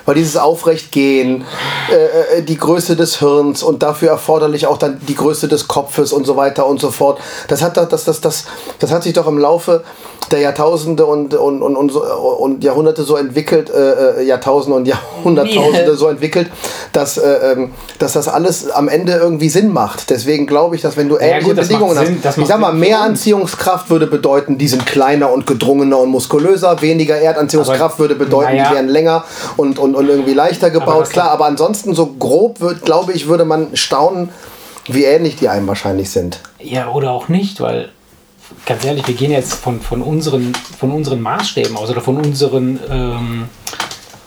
weil 0.05 0.15
dieses 0.15 0.37
Aufrechtgehen, 0.37 1.45
äh, 1.91 2.39
äh, 2.39 2.41
die 2.43 2.57
Größe 2.57 2.95
des 2.95 3.19
Hirns 3.19 3.63
und 3.63 3.83
dafür 3.83 4.09
erforderlich 4.09 4.67
auch 4.67 4.77
dann 4.77 4.99
die 5.07 5.15
Größe 5.15 5.47
des 5.47 5.67
Kopfes 5.67 6.11
und 6.13 6.25
so 6.25 6.35
weiter 6.35 6.65
und 6.67 6.79
so 6.79 6.91
fort. 6.91 7.19
Das 7.47 7.61
hat, 7.61 7.77
das, 7.77 8.05
das, 8.05 8.21
das, 8.21 8.45
das 8.79 8.91
hat 8.91 9.03
sich 9.03 9.13
doch 9.13 9.27
im 9.27 9.37
Laufe 9.37 9.83
der 10.31 10.39
Jahrtausende 10.39 11.05
und, 11.05 11.33
und, 11.33 11.61
und, 11.61 11.75
und, 11.75 11.91
und 11.91 12.63
Jahrhunderte 12.63 13.03
so 13.03 13.15
entwickelt, 13.17 13.69
äh, 13.69 14.21
äh 14.21 14.23
Jahrtausende 14.23 14.77
und 14.77 14.87
Jahrhunderttausende 14.87 15.87
yeah. 15.87 15.95
so 15.95 16.07
entwickelt, 16.07 16.49
dass, 16.91 17.17
äh, 17.17 17.53
ähm, 17.53 17.71
dass 17.99 18.13
das 18.13 18.27
alles 18.27 18.69
am 18.69 18.87
Ende 18.87 19.13
irgendwie 19.13 19.49
Sinn 19.49 19.71
macht. 19.71 20.09
Deswegen 20.09 20.47
glaube 20.47 20.75
ich, 20.75 20.81
dass 20.81 20.97
wenn 20.97 21.09
du 21.09 21.17
ähnliche 21.17 21.49
ja, 21.49 21.53
gut, 21.53 21.55
Bedingungen 21.55 21.97
hast, 21.97 22.37
ich 22.37 22.47
sag 22.47 22.59
mal, 22.59 22.73
mehr 22.73 23.01
Anziehungskraft 23.01 23.89
würde 23.89 24.07
bedeuten, 24.07 24.57
die 24.57 24.67
sind 24.67 24.85
kleiner 24.85 25.31
und 25.31 25.45
gedrungener 25.45 25.99
und 25.99 26.09
muskulöser, 26.09 26.81
weniger 26.81 27.15
Erdanziehungskraft 27.15 27.81
aber, 27.81 27.99
würde 27.99 28.15
bedeuten, 28.15 28.55
ja. 28.55 28.69
die 28.69 28.75
wären 28.75 28.87
länger 28.87 29.25
und, 29.57 29.77
und, 29.77 29.92
und 29.95 30.07
irgendwie 30.07 30.33
leichter 30.33 30.69
gebaut. 30.69 30.89
Aber 30.89 31.03
Klar, 31.03 31.31
aber 31.31 31.45
ansonsten 31.45 31.95
so 31.95 32.07
grob, 32.07 32.59
wird, 32.61 32.83
glaube 32.83 33.13
ich, 33.13 33.27
würde 33.27 33.45
man 33.45 33.75
staunen, 33.75 34.29
wie 34.85 35.03
ähnlich 35.03 35.35
die 35.35 35.49
einem 35.49 35.67
wahrscheinlich 35.67 36.09
sind. 36.09 36.39
Ja, 36.59 36.89
oder 36.89 37.11
auch 37.11 37.29
nicht, 37.29 37.61
weil 37.61 37.89
ganz 38.65 38.83
ehrlich, 38.85 39.07
wir 39.07 39.15
gehen 39.15 39.31
jetzt 39.31 39.53
von, 39.53 39.79
von, 39.81 40.01
unseren, 40.01 40.53
von 40.77 40.91
unseren 40.91 41.21
Maßstäben 41.21 41.75
aus 41.77 41.89
oder 41.89 42.01
von 42.01 42.17
unseren 42.17 42.79
ähm, 42.89 43.49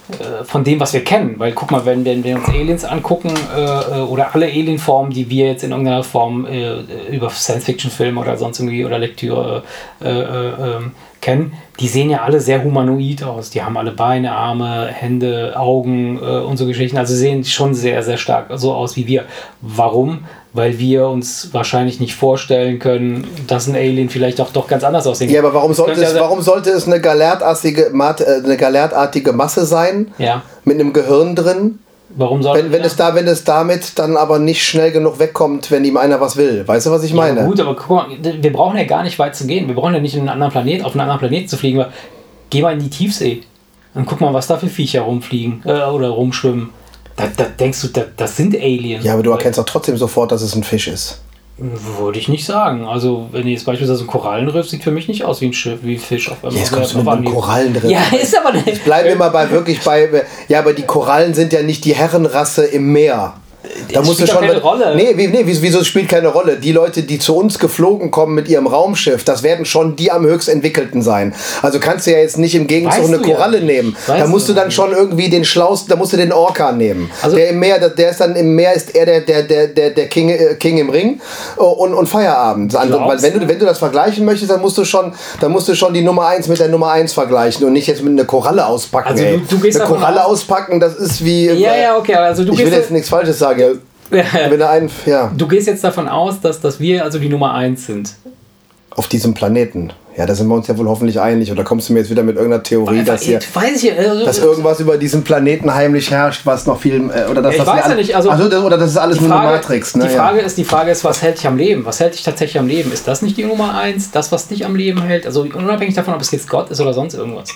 äh, 0.09 0.45
von 0.45 0.63
dem, 0.63 0.79
was 0.79 0.93
wir 0.93 1.03
kennen. 1.03 1.35
Weil 1.39 1.53
guck 1.53 1.73
mal, 1.73 1.85
wenn, 1.85 2.05
wenn 2.05 2.23
wir 2.23 2.37
uns 2.37 2.49
Aliens 2.49 2.85
angucken 2.85 3.35
äh, 3.57 3.61
äh, 3.61 4.01
oder 4.03 4.35
alle 4.35 4.47
Alienformen, 4.47 5.13
die 5.13 5.29
wir 5.29 5.47
jetzt 5.47 5.65
in 5.65 5.73
irgendeiner 5.73 6.05
Form 6.05 6.47
äh, 6.47 6.81
über 7.11 7.29
Science-Fiction-Filme 7.31 8.21
oder 8.21 8.37
sonst 8.37 8.61
irgendwie 8.61 8.85
oder 8.85 8.99
Lektüre 9.01 9.65
äh, 10.01 10.09
äh, 10.09 10.77
ähm, 10.77 10.93
kennen, 11.21 11.53
die 11.81 11.89
sehen 11.89 12.11
ja 12.11 12.23
alle 12.23 12.41
sehr 12.41 12.63
humanoid 12.63 13.23
aus. 13.23 13.51
Die 13.51 13.63
haben 13.63 13.77
alle 13.77 13.93
Beine, 13.93 14.33
Arme, 14.33 14.87
Hände, 14.87 15.55
Augen 15.59 16.19
und 16.19 16.57
so 16.57 16.67
Geschichten. 16.67 16.97
Also 16.97 17.15
sehen 17.15 17.45
schon 17.45 17.75
sehr, 17.75 18.03
sehr 18.03 18.17
stark 18.17 18.47
so 18.55 18.73
aus 18.73 18.97
wie 18.97 19.07
wir. 19.07 19.25
Warum? 19.61 20.21
weil 20.57 20.79
wir 20.79 21.09
uns 21.09 21.51
wahrscheinlich 21.53 22.01
nicht 22.01 22.15
vorstellen 22.15 22.79
können, 22.79 23.27
dass 23.47 23.67
ein 23.67 23.77
Alien 23.77 24.09
vielleicht 24.09 24.41
auch 24.41 24.51
doch 24.51 24.67
ganz 24.67 24.85
anders 24.85 25.07
aussehen 25.07 25.31
Ja, 25.31 25.41
aber 25.41 25.55
warum 25.55 25.75
sollte, 25.75 26.03
es, 26.03 26.15
warum 26.15 26.41
sollte 26.41 26.71
es 26.71 26.87
eine 26.87 27.01
galertartige, 27.01 27.93
äh, 27.93 28.45
eine 28.45 28.57
galertartige 28.57 29.33
Masse 29.33 29.67
sein? 29.67 30.13
Ja. 30.19 30.43
Mit 30.65 30.81
einem 30.81 30.93
Gehirn 30.93 31.37
drin? 31.37 31.79
Warum 32.19 32.43
soll 32.43 32.57
wenn, 32.57 32.73
wenn 32.73 32.83
es 32.83 32.97
da, 32.97 33.15
wenn 33.15 33.27
es 33.27 33.45
damit 33.45 33.99
dann 33.99 34.17
aber 34.17 34.39
nicht 34.39 34.65
schnell 34.65 34.91
genug 34.91 35.19
wegkommt, 35.19 35.71
wenn 35.71 35.85
ihm 35.85 35.99
einer 35.99 36.19
was 36.19 36.37
will. 36.37 36.67
Weißt 36.67 36.87
du, 36.87 36.91
was 36.91 37.03
ich 37.03 37.13
meine? 37.13 37.41
Ja, 37.41 37.47
gut, 37.47 37.61
aber 37.61 37.77
guck 37.77 37.91
mal, 37.91 38.07
wir 38.21 38.53
brauchen 38.53 38.79
ja 38.79 38.85
gar 38.85 39.03
nicht 39.03 39.19
weit 39.19 39.37
zu 39.37 39.47
gehen. 39.47 39.69
Wir 39.69 39.75
brauchen 39.75 39.93
ja 39.93 40.01
nicht 40.01 40.15
in 40.15 40.21
einen 40.21 40.31
anderen 40.31 40.51
Planet, 40.51 40.83
auf 40.83 40.93
einen 40.93 41.03
anderen 41.03 41.19
Planeten 41.19 41.49
zu 41.49 41.59
fliegen. 41.59 41.85
Geh 42.49 42.63
mal 42.63 42.73
in 42.73 42.79
die 42.79 42.89
Tiefsee. 42.89 43.43
Und 43.95 44.07
guck 44.07 44.21
mal, 44.21 44.33
was 44.33 44.47
da 44.47 44.57
für 44.57 44.69
Viecher 44.69 45.03
rumfliegen 45.03 45.63
äh, 45.67 45.85
oder 45.85 46.09
rumschwimmen. 46.09 46.71
Da, 47.17 47.25
da 47.35 47.45
denkst 47.45 47.83
du, 47.83 47.89
da, 47.89 48.05
das 48.17 48.37
sind 48.37 48.55
Aliens. 48.55 49.05
Ja, 49.05 49.13
aber 49.13 49.23
du 49.23 49.31
erkennst 49.31 49.61
auch 49.61 49.65
trotzdem 49.65 49.97
sofort, 49.99 50.33
dass 50.33 50.43
es 50.43 50.55
ein 50.55 50.65
Fisch 50.65 50.89
ist. 50.89 51.21
Würde 51.59 52.19
ich 52.19 52.29
nicht 52.29 52.45
sagen. 52.45 52.85
Also, 52.85 53.29
wenn 53.33 53.49
jetzt 53.49 53.65
beispielsweise 53.65 54.05
ein 54.05 54.07
Korallenriff 54.07 54.69
sieht 54.69 54.85
für 54.85 54.91
mich 54.91 55.09
nicht 55.09 55.25
aus 55.25 55.41
wie 55.41 55.47
ein 55.47 55.55
Schiff, 55.55 55.79
wie 55.83 55.95
ein 55.95 55.99
Fisch 55.99 56.31
auf 56.31 56.45
einmal. 56.45 56.59
Jetzt 56.59 56.71
kommst 56.71 56.93
du 56.93 56.99
mit 56.99 57.09
einem 57.09 57.25
Korallenriff. 57.25 57.91
Ja, 57.91 58.03
ist 58.21 58.39
aber 58.39 58.53
nicht. 58.53 58.69
Ich 58.69 58.83
bleibe 58.83 59.09
immer 59.11 59.31
bei 59.31 59.51
wirklich 59.51 59.81
bei. 59.81 60.25
Ja, 60.49 60.59
aber 60.59 60.75
die 60.75 60.83
Korallen 60.83 61.33
sind 61.33 61.55
ja 61.55 61.63
nicht 61.63 61.87
die 61.87 61.95
Herrenrasse 61.95 62.67
im 62.67 62.93
Meer. 62.93 63.35
Da 63.93 64.03
musst 64.03 64.21
du 64.21 64.27
schon 64.27 64.41
keine 64.41 64.61
Rolle. 64.61 64.95
Nee, 64.97 65.15
nee, 65.15 65.43
wieso 65.45 65.85
spielt 65.85 66.09
keine 66.09 66.29
Rolle? 66.29 66.57
Die 66.57 66.73
Leute, 66.73 67.03
die 67.03 67.19
zu 67.19 67.37
uns 67.37 67.59
geflogen 67.59 68.11
kommen 68.11 68.35
mit 68.35 68.49
ihrem 68.49 68.67
Raumschiff, 68.67 69.25
das 69.25 69.43
werden 69.43 69.65
schon 69.65 69.97
die 69.97 70.11
am 70.11 70.25
höchst 70.25 70.49
entwickelten 70.49 71.03
sein. 71.03 71.35
Also 71.63 71.79
kannst 71.81 72.07
du 72.07 72.13
ja 72.13 72.19
jetzt 72.19 72.39
nicht 72.39 72.55
im 72.55 72.67
Gegenzug 72.67 73.05
weißt 73.05 73.15
eine 73.15 73.23
Koralle 73.23 73.59
ja 73.59 73.65
nehmen. 73.65 73.97
Weißt 74.07 74.23
da 74.23 74.27
musst 74.27 74.49
du 74.49 74.53
dann 74.53 74.71
schon 74.71 74.93
irgendwie 74.93 75.29
den 75.29 75.45
schlausten, 75.45 75.89
da 75.91 75.97
musst 75.97 76.13
du 76.13 76.17
den 76.17 76.33
Orca 76.33 76.73
nehmen. 76.73 77.11
Also 77.23 77.37
der 77.37 77.51
im 77.51 77.59
Meer, 77.59 77.89
der 77.89 78.11
ist 78.11 78.21
dann 78.21 78.37
im 78.37 78.55
Meer 78.55 78.75
ist 78.75 78.95
er 78.95 79.07
der 79.07 79.21
der 79.21 79.43
der 79.43 79.67
der, 79.69 79.91
der 79.91 80.07
King, 80.09 80.31
äh, 80.31 80.55
King 80.55 80.79
im 80.79 80.91
Ring 80.91 81.21
oh, 81.57 81.65
und, 81.65 81.95
und 81.95 82.09
Feierabend. 82.09 82.75
Also, 82.75 83.01
weil 83.01 83.23
wenn 83.23 83.41
du 83.41 83.49
wenn 83.49 83.59
du 83.59 83.67
das 83.67 83.79
vergleichen 83.79 84.25
möchtest, 84.25 84.51
dann 84.51 84.61
musst 84.61 84.79
du 84.79 84.85
schon 84.85 85.13
dann 85.41 85.53
musst 85.53 85.69
du 85.69 85.75
schon 85.75 85.95
die 85.95 86.03
Nummer 86.03 86.27
1 86.27 86.49
mit 86.49 86.59
der 86.59 86.69
Nummer 86.69 86.91
1 86.91 87.13
vergleichen 87.13 87.67
und 87.67 87.73
nicht 87.73 87.87
jetzt 87.87 88.03
mit 88.03 88.13
einer 88.13 88.25
Koralle 88.25 88.67
auspacken. 88.67 89.09
Also 89.09 89.25
du, 89.25 89.57
du 89.57 89.59
gehst 89.61 89.81
eine 89.81 89.89
Koralle 89.89 90.25
auspacken, 90.25 90.81
das 90.81 90.95
ist 90.97 91.25
wie 91.25 91.47
Ja, 91.47 91.77
ja, 91.77 91.97
okay, 91.97 92.15
also 92.15 92.45
du 92.45 92.53
Ich 92.53 92.59
will 92.59 92.73
jetzt 92.73 92.91
nichts 92.91 93.09
falsches 93.09 93.39
sagen. 93.39 93.56
Wenn 94.11 94.63
einen, 94.63 94.91
ja. 95.05 95.33
Du 95.37 95.49
gehst 95.49 95.67
jetzt 95.67 95.83
davon 95.83 96.09
aus, 96.09 96.41
dass, 96.41 96.61
dass 96.61 96.79
wir 96.79 97.05
also 97.05 97.19
die 97.19 97.29
Nummer 97.29 97.55
1 97.55 97.87
sind. 97.87 98.15
Auf 98.91 99.09
diesem 99.09 99.35
Planeten. 99.35 99.93
Ja, 100.17 100.25
da 100.25 100.35
sind 100.35 100.49
wir 100.49 100.55
uns 100.55 100.67
ja 100.67 100.79
wohl 100.79 100.89
hoffentlich 100.89 101.21
einig. 101.21 101.53
Oder 101.53 101.63
kommst 101.63 101.89
du 101.89 101.93
mir 101.93 101.99
jetzt 101.99 102.11
wieder 102.11 102.23
mit 102.23 102.37
irgendeiner 102.37 102.63
Theorie, 102.63 103.05
dass 103.05 103.23
hier, 103.23 103.39
ich, 103.39 103.99
also, 103.99 104.25
dass 104.25 104.39
irgendwas 104.39 104.81
über 104.81 104.97
diesen 104.97 105.25
Planeten 105.25 105.75
heimlich 105.75 106.11
herrscht, 106.11 106.47
was 106.47 106.65
noch 106.65 106.81
viel 106.81 107.11
äh, 107.11 107.31
oder 107.31 107.43
dass 107.43 107.53
ich 107.53 107.59
das 107.59 107.67
weiß 107.67 107.89
ja 107.89 107.95
nicht. 107.95 108.17
Also, 108.17 108.31
also, 108.31 108.45
oder 108.65 108.79
das 108.79 108.93
ist 108.93 108.97
alles 108.97 109.19
Frage, 109.19 109.29
nur 109.29 109.41
eine 109.41 109.51
Matrix. 109.51 109.95
Ne? 109.95 110.05
Die 110.09 110.15
Frage 110.15 110.39
ja. 110.39 110.45
ist, 110.47 110.57
die 110.57 110.65
Frage 110.65 110.91
ist, 110.91 111.05
was 111.05 111.21
hält 111.21 111.37
dich 111.37 111.47
am 111.47 111.59
Leben? 111.59 111.85
Was 111.85 112.01
hält 112.01 112.15
dich 112.15 112.23
tatsächlich 112.23 112.59
am 112.59 112.67
Leben? 112.67 112.91
Ist 112.93 113.07
das 113.07 113.21
nicht 113.21 113.37
die 113.37 113.45
Nummer 113.45 113.77
1? 113.77 114.13
Das, 114.13 114.33
was 114.33 114.49
dich 114.49 114.65
am 114.65 114.75
Leben 114.75 115.03
hält? 115.03 115.27
Also 115.27 115.43
unabhängig 115.43 115.95
davon, 115.95 116.15
ob 116.15 116.23
es 116.23 116.31
jetzt 116.31 116.49
Gott 116.49 116.71
ist 116.71 116.81
oder 116.81 116.95
sonst 116.95 117.13
irgendwas. 117.13 117.51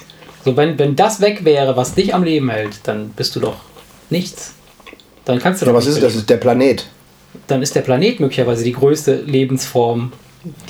So, 0.44 0.54
wenn, 0.56 0.78
wenn 0.78 0.96
das 0.96 1.22
weg 1.22 1.46
wäre, 1.46 1.76
was 1.78 1.94
dich 1.94 2.14
am 2.14 2.24
Leben 2.24 2.50
hält, 2.50 2.80
dann 2.84 3.10
bist 3.10 3.34
du 3.36 3.40
doch 3.40 3.56
nichts. 4.10 4.52
Dann 5.30 5.42
kannst 5.42 5.62
du 5.62 5.66
ja, 5.66 5.74
was 5.74 5.86
ist 5.86 5.96
das? 5.96 6.04
Das 6.04 6.14
ist 6.16 6.30
der 6.30 6.36
Planet 6.36 6.86
dann 7.46 7.62
ist 7.62 7.74
der 7.74 7.82
Planet 7.82 8.20
möglicherweise 8.20 8.64
die 8.64 8.72
größte 8.72 9.22
Lebensform, 9.26 10.12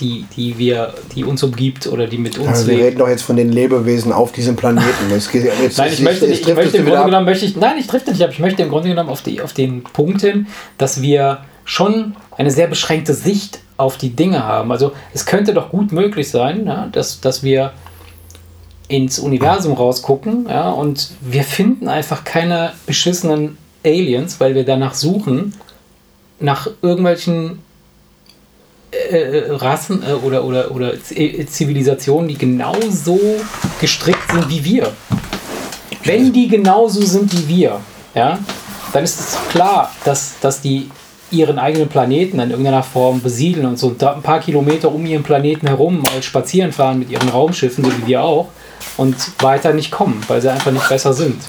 die, 0.01 0.25
die, 0.35 0.57
wir, 0.57 0.93
die 1.15 1.23
uns 1.23 1.41
umgibt 1.43 1.87
oder 1.87 2.07
die 2.07 2.17
mit 2.17 2.37
uns 2.37 2.49
also 2.49 2.67
lebt. 2.67 2.79
Wir 2.79 2.85
reden 2.87 2.97
doch 2.97 3.07
jetzt 3.07 3.21
von 3.21 3.37
den 3.37 3.51
Lebewesen 3.51 4.11
auf 4.11 4.31
diesem 4.31 4.55
Planeten. 4.55 5.09
Jetzt, 5.09 5.33
jetzt, 5.33 5.77
nein, 5.77 5.93
ich 5.93 6.01
möchte, 6.01 6.27
nicht, 6.27 6.47
ich 6.47 6.55
möchte 6.55 6.77
im 6.77 6.85
Grunde 6.85 7.05
genommen 7.05 7.25
möchte 7.25 7.45
ich, 7.45 7.55
nein, 7.55 7.77
ich 7.79 7.87
trifft 7.87 8.07
nicht, 8.07 8.21
aber 8.21 8.31
ich 8.31 8.39
möchte 8.39 8.63
im 8.63 8.69
Grunde 8.69 8.89
genommen 8.89 9.09
auf, 9.09 9.21
die, 9.21 9.41
auf 9.41 9.53
den 9.53 9.83
Punkt 9.83 10.21
hin, 10.21 10.47
dass 10.77 11.01
wir 11.01 11.45
schon 11.63 12.15
eine 12.37 12.51
sehr 12.51 12.67
beschränkte 12.67 13.13
Sicht 13.13 13.59
auf 13.77 13.97
die 13.97 14.09
Dinge 14.09 14.43
haben. 14.43 14.71
Also 14.71 14.91
es 15.13 15.25
könnte 15.25 15.53
doch 15.53 15.69
gut 15.69 15.93
möglich 15.93 16.29
sein, 16.29 16.65
ja, 16.65 16.89
dass, 16.91 17.21
dass 17.21 17.41
wir 17.41 17.71
ins 18.89 19.19
Universum 19.19 19.71
rausgucken 19.71 20.47
ja, 20.49 20.69
und 20.69 21.11
wir 21.21 21.43
finden 21.43 21.87
einfach 21.87 22.25
keine 22.25 22.73
beschissenen 22.85 23.57
Aliens, 23.83 24.39
weil 24.39 24.55
wir 24.55 24.65
danach 24.65 24.93
suchen, 24.93 25.53
nach 26.39 26.67
irgendwelchen 26.81 27.59
äh, 28.91 29.15
äh 29.15 29.51
Rassen 29.51 30.03
äh, 30.03 30.13
oder, 30.13 30.43
oder, 30.43 30.71
oder 30.71 30.93
Zivilisationen, 31.03 32.27
die 32.27 32.37
genauso 32.37 33.19
gestrickt 33.79 34.31
sind 34.31 34.49
wie 34.49 34.63
wir. 34.63 34.91
Wenn 36.03 36.33
die 36.33 36.47
genauso 36.47 37.01
sind 37.01 37.31
wie 37.33 37.47
wir, 37.47 37.79
ja, 38.15 38.39
dann 38.91 39.03
ist 39.03 39.19
es 39.19 39.37
klar, 39.49 39.91
dass, 40.03 40.39
dass 40.41 40.61
die 40.61 40.89
ihren 41.31 41.59
eigenen 41.59 41.87
Planeten 41.87 42.39
in 42.39 42.49
irgendeiner 42.49 42.83
Form 42.83 43.21
besiedeln 43.21 43.65
und 43.65 43.79
so 43.79 43.95
ein 43.99 44.21
paar 44.21 44.41
Kilometer 44.41 44.91
um 44.93 45.05
ihren 45.05 45.23
Planeten 45.23 45.67
herum 45.67 46.03
spazieren 46.21 46.73
fahren 46.73 46.99
mit 46.99 47.09
ihren 47.09 47.29
Raumschiffen, 47.29 47.85
so 47.85 47.91
wie 47.91 48.07
wir 48.07 48.21
auch, 48.21 48.49
und 48.97 49.15
weiter 49.41 49.73
nicht 49.73 49.91
kommen, 49.91 50.21
weil 50.27 50.41
sie 50.41 50.51
einfach 50.51 50.71
nicht 50.71 50.89
besser 50.89 51.13
sind. 51.13 51.41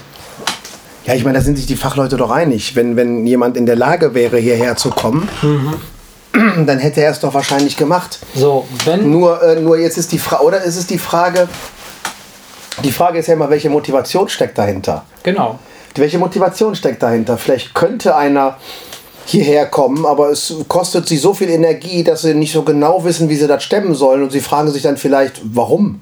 Ja, 1.05 1.13
ich 1.13 1.23
meine, 1.23 1.37
da 1.37 1.43
sind 1.43 1.57
sich 1.57 1.65
die 1.65 1.75
Fachleute 1.75 2.17
doch 2.17 2.31
einig. 2.31 2.75
Wenn, 2.75 2.95
wenn 2.95 3.25
jemand 3.25 3.57
in 3.57 3.65
der 3.65 3.75
Lage 3.75 4.13
wäre, 4.13 4.37
hierher 4.37 4.77
zu 4.77 4.89
kommen, 4.89 5.27
mhm. 5.41 6.65
dann 6.65 6.79
hätte 6.79 7.01
er 7.01 7.11
es 7.11 7.19
doch 7.19 7.33
wahrscheinlich 7.33 7.75
gemacht. 7.75 8.19
So, 8.35 8.65
wenn. 8.85 9.09
Nur, 9.09 9.41
äh, 9.43 9.59
nur 9.59 9.77
jetzt 9.77 9.97
ist 9.97 10.11
die 10.11 10.19
Frage, 10.19 10.43
oder 10.43 10.63
ist 10.63 10.77
es 10.77 10.87
die 10.87 10.97
Frage, 10.97 11.47
die 12.83 12.91
Frage 12.91 13.19
ist 13.19 13.27
ja 13.27 13.33
immer, 13.33 13.49
welche 13.49 13.69
Motivation 13.69 14.29
steckt 14.29 14.57
dahinter? 14.57 15.03
Genau. 15.23 15.59
Welche 15.95 16.17
Motivation 16.17 16.73
steckt 16.75 17.03
dahinter? 17.03 17.37
Vielleicht 17.37 17.73
könnte 17.75 18.15
einer 18.15 18.57
hierher 19.25 19.67
kommen, 19.67 20.05
aber 20.05 20.29
es 20.29 20.53
kostet 20.67 21.07
sie 21.07 21.17
so 21.17 21.33
viel 21.33 21.49
Energie, 21.49 22.03
dass 22.03 22.23
sie 22.23 22.33
nicht 22.33 22.51
so 22.51 22.63
genau 22.63 23.03
wissen, 23.05 23.29
wie 23.29 23.35
sie 23.35 23.47
das 23.47 23.63
stemmen 23.63 23.93
sollen 23.93 24.23
und 24.23 24.31
sie 24.31 24.41
fragen 24.41 24.69
sich 24.71 24.81
dann 24.81 24.97
vielleicht, 24.97 25.41
warum? 25.43 26.01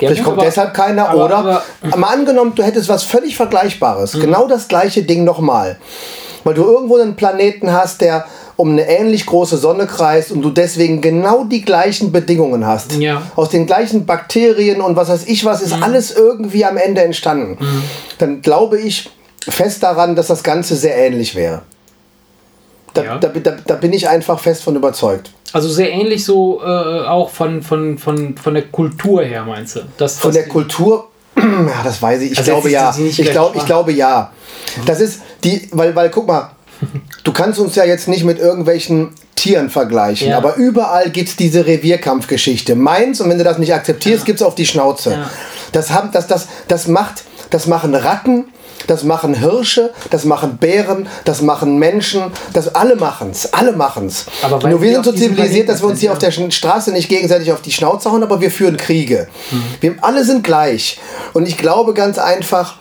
Ja, 0.00 0.08
vielleicht 0.08 0.24
kommt 0.24 0.38
aber, 0.38 0.46
deshalb 0.46 0.74
keiner 0.74 1.08
aber, 1.08 1.24
oder 1.24 1.36
aber, 1.38 1.62
mal 1.96 2.08
angenommen, 2.08 2.52
du 2.54 2.62
hättest 2.62 2.88
was 2.88 3.04
völlig 3.04 3.36
Vergleichbares, 3.36 4.14
mhm. 4.14 4.20
genau 4.20 4.46
das 4.46 4.68
gleiche 4.68 5.02
Ding 5.02 5.24
nochmal, 5.24 5.78
weil 6.44 6.54
du 6.54 6.64
irgendwo 6.64 6.96
einen 6.96 7.16
Planeten 7.16 7.72
hast, 7.72 8.00
der 8.00 8.26
um 8.56 8.72
eine 8.72 8.86
ähnlich 8.86 9.24
große 9.24 9.56
Sonne 9.56 9.86
kreist 9.86 10.30
und 10.32 10.42
du 10.42 10.50
deswegen 10.50 11.00
genau 11.00 11.44
die 11.44 11.62
gleichen 11.62 12.12
Bedingungen 12.12 12.66
hast. 12.66 12.92
Ja. 12.96 13.22
Aus 13.34 13.48
den 13.48 13.66
gleichen 13.66 14.04
Bakterien 14.04 14.82
und 14.82 14.96
was 14.96 15.08
weiß 15.08 15.28
ich 15.28 15.46
was, 15.46 15.62
ist 15.62 15.76
mhm. 15.76 15.82
alles 15.82 16.14
irgendwie 16.14 16.66
am 16.66 16.76
Ende 16.76 17.02
entstanden. 17.02 17.56
Mhm. 17.58 17.82
Dann 18.18 18.42
glaube 18.42 18.78
ich 18.78 19.08
fest 19.48 19.82
daran, 19.82 20.14
dass 20.14 20.26
das 20.26 20.42
Ganze 20.42 20.76
sehr 20.76 20.94
ähnlich 20.94 21.34
wäre. 21.34 21.62
Da, 22.94 23.04
ja. 23.04 23.18
da, 23.18 23.28
da, 23.28 23.56
da, 23.64 23.74
bin 23.74 23.92
ich 23.92 24.08
einfach 24.08 24.40
fest 24.40 24.62
von 24.62 24.74
überzeugt. 24.74 25.30
Also 25.52 25.68
sehr 25.68 25.92
ähnlich 25.92 26.24
so 26.24 26.60
äh, 26.62 26.66
auch 26.66 27.30
von, 27.30 27.62
von, 27.62 27.98
von, 27.98 28.36
von 28.36 28.54
der 28.54 28.64
Kultur 28.64 29.22
her, 29.22 29.44
meinst 29.44 29.76
du? 29.76 29.80
Das, 29.96 30.18
von 30.18 30.32
der 30.32 30.48
Kultur, 30.48 31.08
ja, 31.36 31.82
das 31.84 32.02
weiß 32.02 32.22
ich. 32.22 32.32
Ich 32.32 32.38
also 32.38 32.52
glaube 32.52 32.70
ja. 32.70 32.94
Ich, 32.98 33.30
glaub, 33.30 33.56
ich 33.56 33.64
glaube 33.64 33.92
ja. 33.92 34.32
Das 34.86 35.00
ist 35.00 35.20
die, 35.44 35.68
weil, 35.72 35.94
weil 35.94 36.10
guck 36.10 36.26
mal, 36.26 36.50
du 37.24 37.32
kannst 37.32 37.58
uns 37.58 37.76
ja 37.76 37.84
jetzt 37.84 38.08
nicht 38.08 38.24
mit 38.24 38.38
irgendwelchen 38.38 39.10
Tieren 39.36 39.70
vergleichen, 39.70 40.28
ja. 40.28 40.36
aber 40.36 40.56
überall 40.56 41.10
gibt 41.10 41.30
es 41.30 41.36
diese 41.36 41.66
Revierkampfgeschichte. 41.66 42.74
Meins, 42.74 43.20
und 43.20 43.30
wenn 43.30 43.38
du 43.38 43.44
das 43.44 43.58
nicht 43.58 43.72
akzeptierst, 43.72 44.20
ja. 44.20 44.26
gibt 44.26 44.40
es 44.40 44.46
auf 44.46 44.54
die 44.54 44.66
Schnauze. 44.66 45.12
Ja. 45.12 45.30
Das, 45.72 45.90
haben, 45.90 46.10
das, 46.12 46.26
das, 46.26 46.48
das, 46.68 46.88
macht, 46.88 47.24
das 47.48 47.66
machen 47.66 47.94
Ratten, 47.94 48.46
das 48.86 49.04
machen 49.04 49.34
Hirsche, 49.34 49.92
das 50.10 50.24
machen 50.24 50.58
Bären, 50.58 51.08
das 51.24 51.42
machen 51.42 51.78
Menschen, 51.78 52.22
das 52.52 52.74
alle 52.74 52.96
machen's, 52.96 53.52
alle 53.52 53.72
machen's. 53.72 54.26
Aber 54.42 54.68
Nur 54.68 54.82
wir 54.82 54.92
sind 54.92 55.04
so 55.04 55.12
zivilisiert, 55.12 55.68
dass 55.68 55.82
wir 55.82 55.88
uns 55.88 56.00
hier 56.00 56.12
auf 56.12 56.18
der 56.18 56.30
Straße 56.30 56.92
nicht 56.92 57.08
gegenseitig 57.08 57.52
auf 57.52 57.62
die 57.62 57.72
Schnauze 57.72 58.10
hauen, 58.10 58.22
aber 58.22 58.40
wir 58.40 58.50
führen 58.50 58.76
Kriege. 58.76 59.28
Mhm. 59.50 59.62
Wir 59.80 59.94
alle 60.02 60.24
sind 60.24 60.44
gleich. 60.44 60.98
Und 61.32 61.46
ich 61.46 61.56
glaube 61.56 61.94
ganz 61.94 62.18
einfach, 62.18 62.76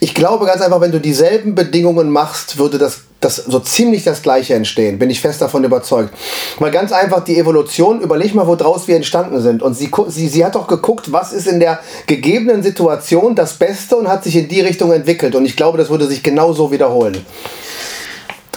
ich 0.00 0.14
glaube 0.14 0.46
ganz 0.46 0.60
einfach, 0.62 0.80
wenn 0.80 0.92
du 0.92 1.00
dieselben 1.00 1.54
Bedingungen 1.54 2.10
machst, 2.10 2.58
würde 2.58 2.78
das 2.78 3.05
das 3.26 3.36
so 3.36 3.58
ziemlich 3.58 4.04
das 4.04 4.22
Gleiche 4.22 4.54
entstehen, 4.54 4.98
bin 4.98 5.10
ich 5.10 5.20
fest 5.20 5.42
davon 5.42 5.64
überzeugt. 5.64 6.14
Weil 6.58 6.70
ganz 6.70 6.92
einfach 6.92 7.24
die 7.24 7.38
Evolution, 7.38 8.00
überleg 8.00 8.34
mal, 8.34 8.46
woraus 8.46 8.86
wir 8.86 8.96
entstanden 8.96 9.40
sind. 9.40 9.62
Und 9.62 9.74
sie, 9.74 9.90
sie, 10.08 10.28
sie 10.28 10.44
hat 10.44 10.54
doch 10.54 10.68
geguckt, 10.68 11.12
was 11.12 11.32
ist 11.32 11.46
in 11.46 11.60
der 11.60 11.80
gegebenen 12.06 12.62
Situation 12.62 13.34
das 13.34 13.54
Beste 13.54 13.96
und 13.96 14.08
hat 14.08 14.24
sich 14.24 14.36
in 14.36 14.48
die 14.48 14.60
Richtung 14.60 14.92
entwickelt. 14.92 15.34
Und 15.34 15.44
ich 15.44 15.56
glaube, 15.56 15.76
das 15.76 15.90
würde 15.90 16.06
sich 16.06 16.22
genauso 16.22 16.70
wiederholen. 16.70 17.26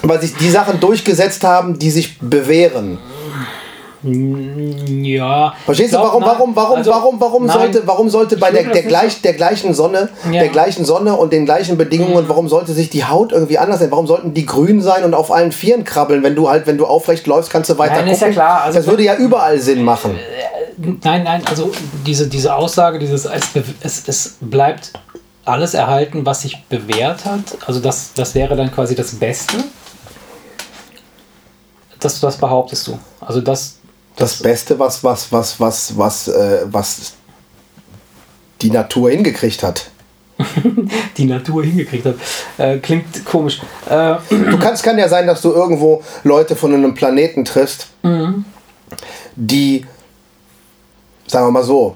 Weil 0.03 0.21
sich 0.21 0.35
die 0.35 0.49
Sachen 0.49 0.79
durchgesetzt 0.79 1.43
haben, 1.43 1.77
die 1.77 1.91
sich 1.91 2.19
bewähren. 2.19 2.99
Ja. 4.01 5.53
Verstehst 5.65 5.91
glaub, 5.91 6.03
du, 6.03 6.07
warum, 6.07 6.23
warum, 6.23 6.55
warum, 6.55 6.77
also, 6.77 6.91
warum, 6.91 7.19
warum 7.19 7.45
nein, 7.45 7.57
sollte, 7.57 7.81
warum 7.85 8.09
sollte 8.09 8.37
bei 8.37 8.51
der, 8.51 8.63
der, 8.63 8.83
gleich, 8.83 9.21
der 9.21 9.33
gleichen 9.33 9.73
Sonne, 9.73 10.09
ja. 10.25 10.39
der 10.39 10.49
gleichen 10.49 10.85
Sonne 10.85 11.15
und 11.15 11.33
den 11.33 11.45
gleichen 11.45 11.77
Bedingungen, 11.77 12.23
mhm. 12.23 12.29
warum 12.29 12.47
sollte 12.47 12.73
sich 12.73 12.89
die 12.89 13.05
Haut 13.05 13.31
irgendwie 13.31 13.57
anders 13.57 13.79
sein? 13.79 13.91
Warum 13.91 14.07
sollten 14.07 14.33
die 14.33 14.45
grün 14.45 14.81
sein 14.81 15.03
und 15.03 15.13
auf 15.13 15.31
allen 15.31 15.51
Vieren 15.51 15.83
krabbeln? 15.83 16.23
Wenn 16.23 16.35
du 16.35 16.49
halt, 16.49 16.65
wenn 16.65 16.77
du 16.77 16.85
aufrecht 16.85 17.27
läufst, 17.27 17.51
kannst 17.51 17.69
du 17.69 17.77
weiter 17.77 17.95
nein, 17.95 17.99
gucken. 18.05 18.13
Ist 18.13 18.21
ja 18.21 18.29
klar. 18.29 18.61
Also, 18.63 18.79
das 18.79 18.87
würde 18.87 19.03
ja 19.03 19.15
überall 19.15 19.59
Sinn 19.59 19.83
machen. 19.83 20.17
Nein, 20.77 21.23
nein, 21.23 21.41
also 21.45 21.71
diese, 22.05 22.27
diese 22.27 22.55
Aussage, 22.55 22.99
dieses, 22.99 23.25
es, 23.25 23.49
es, 23.81 24.07
es 24.07 24.37
bleibt 24.39 24.93
alles 25.43 25.73
erhalten, 25.73 26.25
was 26.25 26.43
sich 26.43 26.63
bewährt 26.69 27.25
hat. 27.25 27.57
Also 27.65 27.79
das, 27.79 28.13
das 28.13 28.35
wäre 28.35 28.55
dann 28.55 28.71
quasi 28.71 28.95
das 28.95 29.15
Beste. 29.15 29.57
Das, 31.99 32.19
das 32.19 32.37
behauptest 32.37 32.87
du. 32.87 32.99
Also 33.19 33.41
das, 33.41 33.78
das 34.19 34.35
Beste, 34.37 34.77
was, 34.77 35.03
was, 35.03 35.31
was, 35.31 35.59
was, 35.59 35.97
was, 35.97 36.27
äh, 36.27 36.65
was 36.65 37.13
die 38.61 38.69
Natur 38.69 39.09
hingekriegt 39.09 39.63
hat. 39.63 39.89
die 41.17 41.25
Natur 41.25 41.63
hingekriegt 41.63 42.05
hat. 42.05 42.15
Äh, 42.57 42.77
klingt 42.77 43.25
komisch. 43.25 43.61
Äh, 43.89 44.15
du 44.29 44.59
kannst, 44.59 44.83
kann 44.83 44.97
ja 44.97 45.07
sein, 45.07 45.25
dass 45.25 45.41
du 45.41 45.51
irgendwo 45.51 46.03
Leute 46.23 46.55
von 46.55 46.73
einem 46.73 46.93
Planeten 46.93 47.45
triffst, 47.45 47.87
mhm. 48.03 48.45
die, 49.35 49.85
sagen 51.27 51.47
wir 51.47 51.51
mal 51.51 51.63
so, 51.63 51.95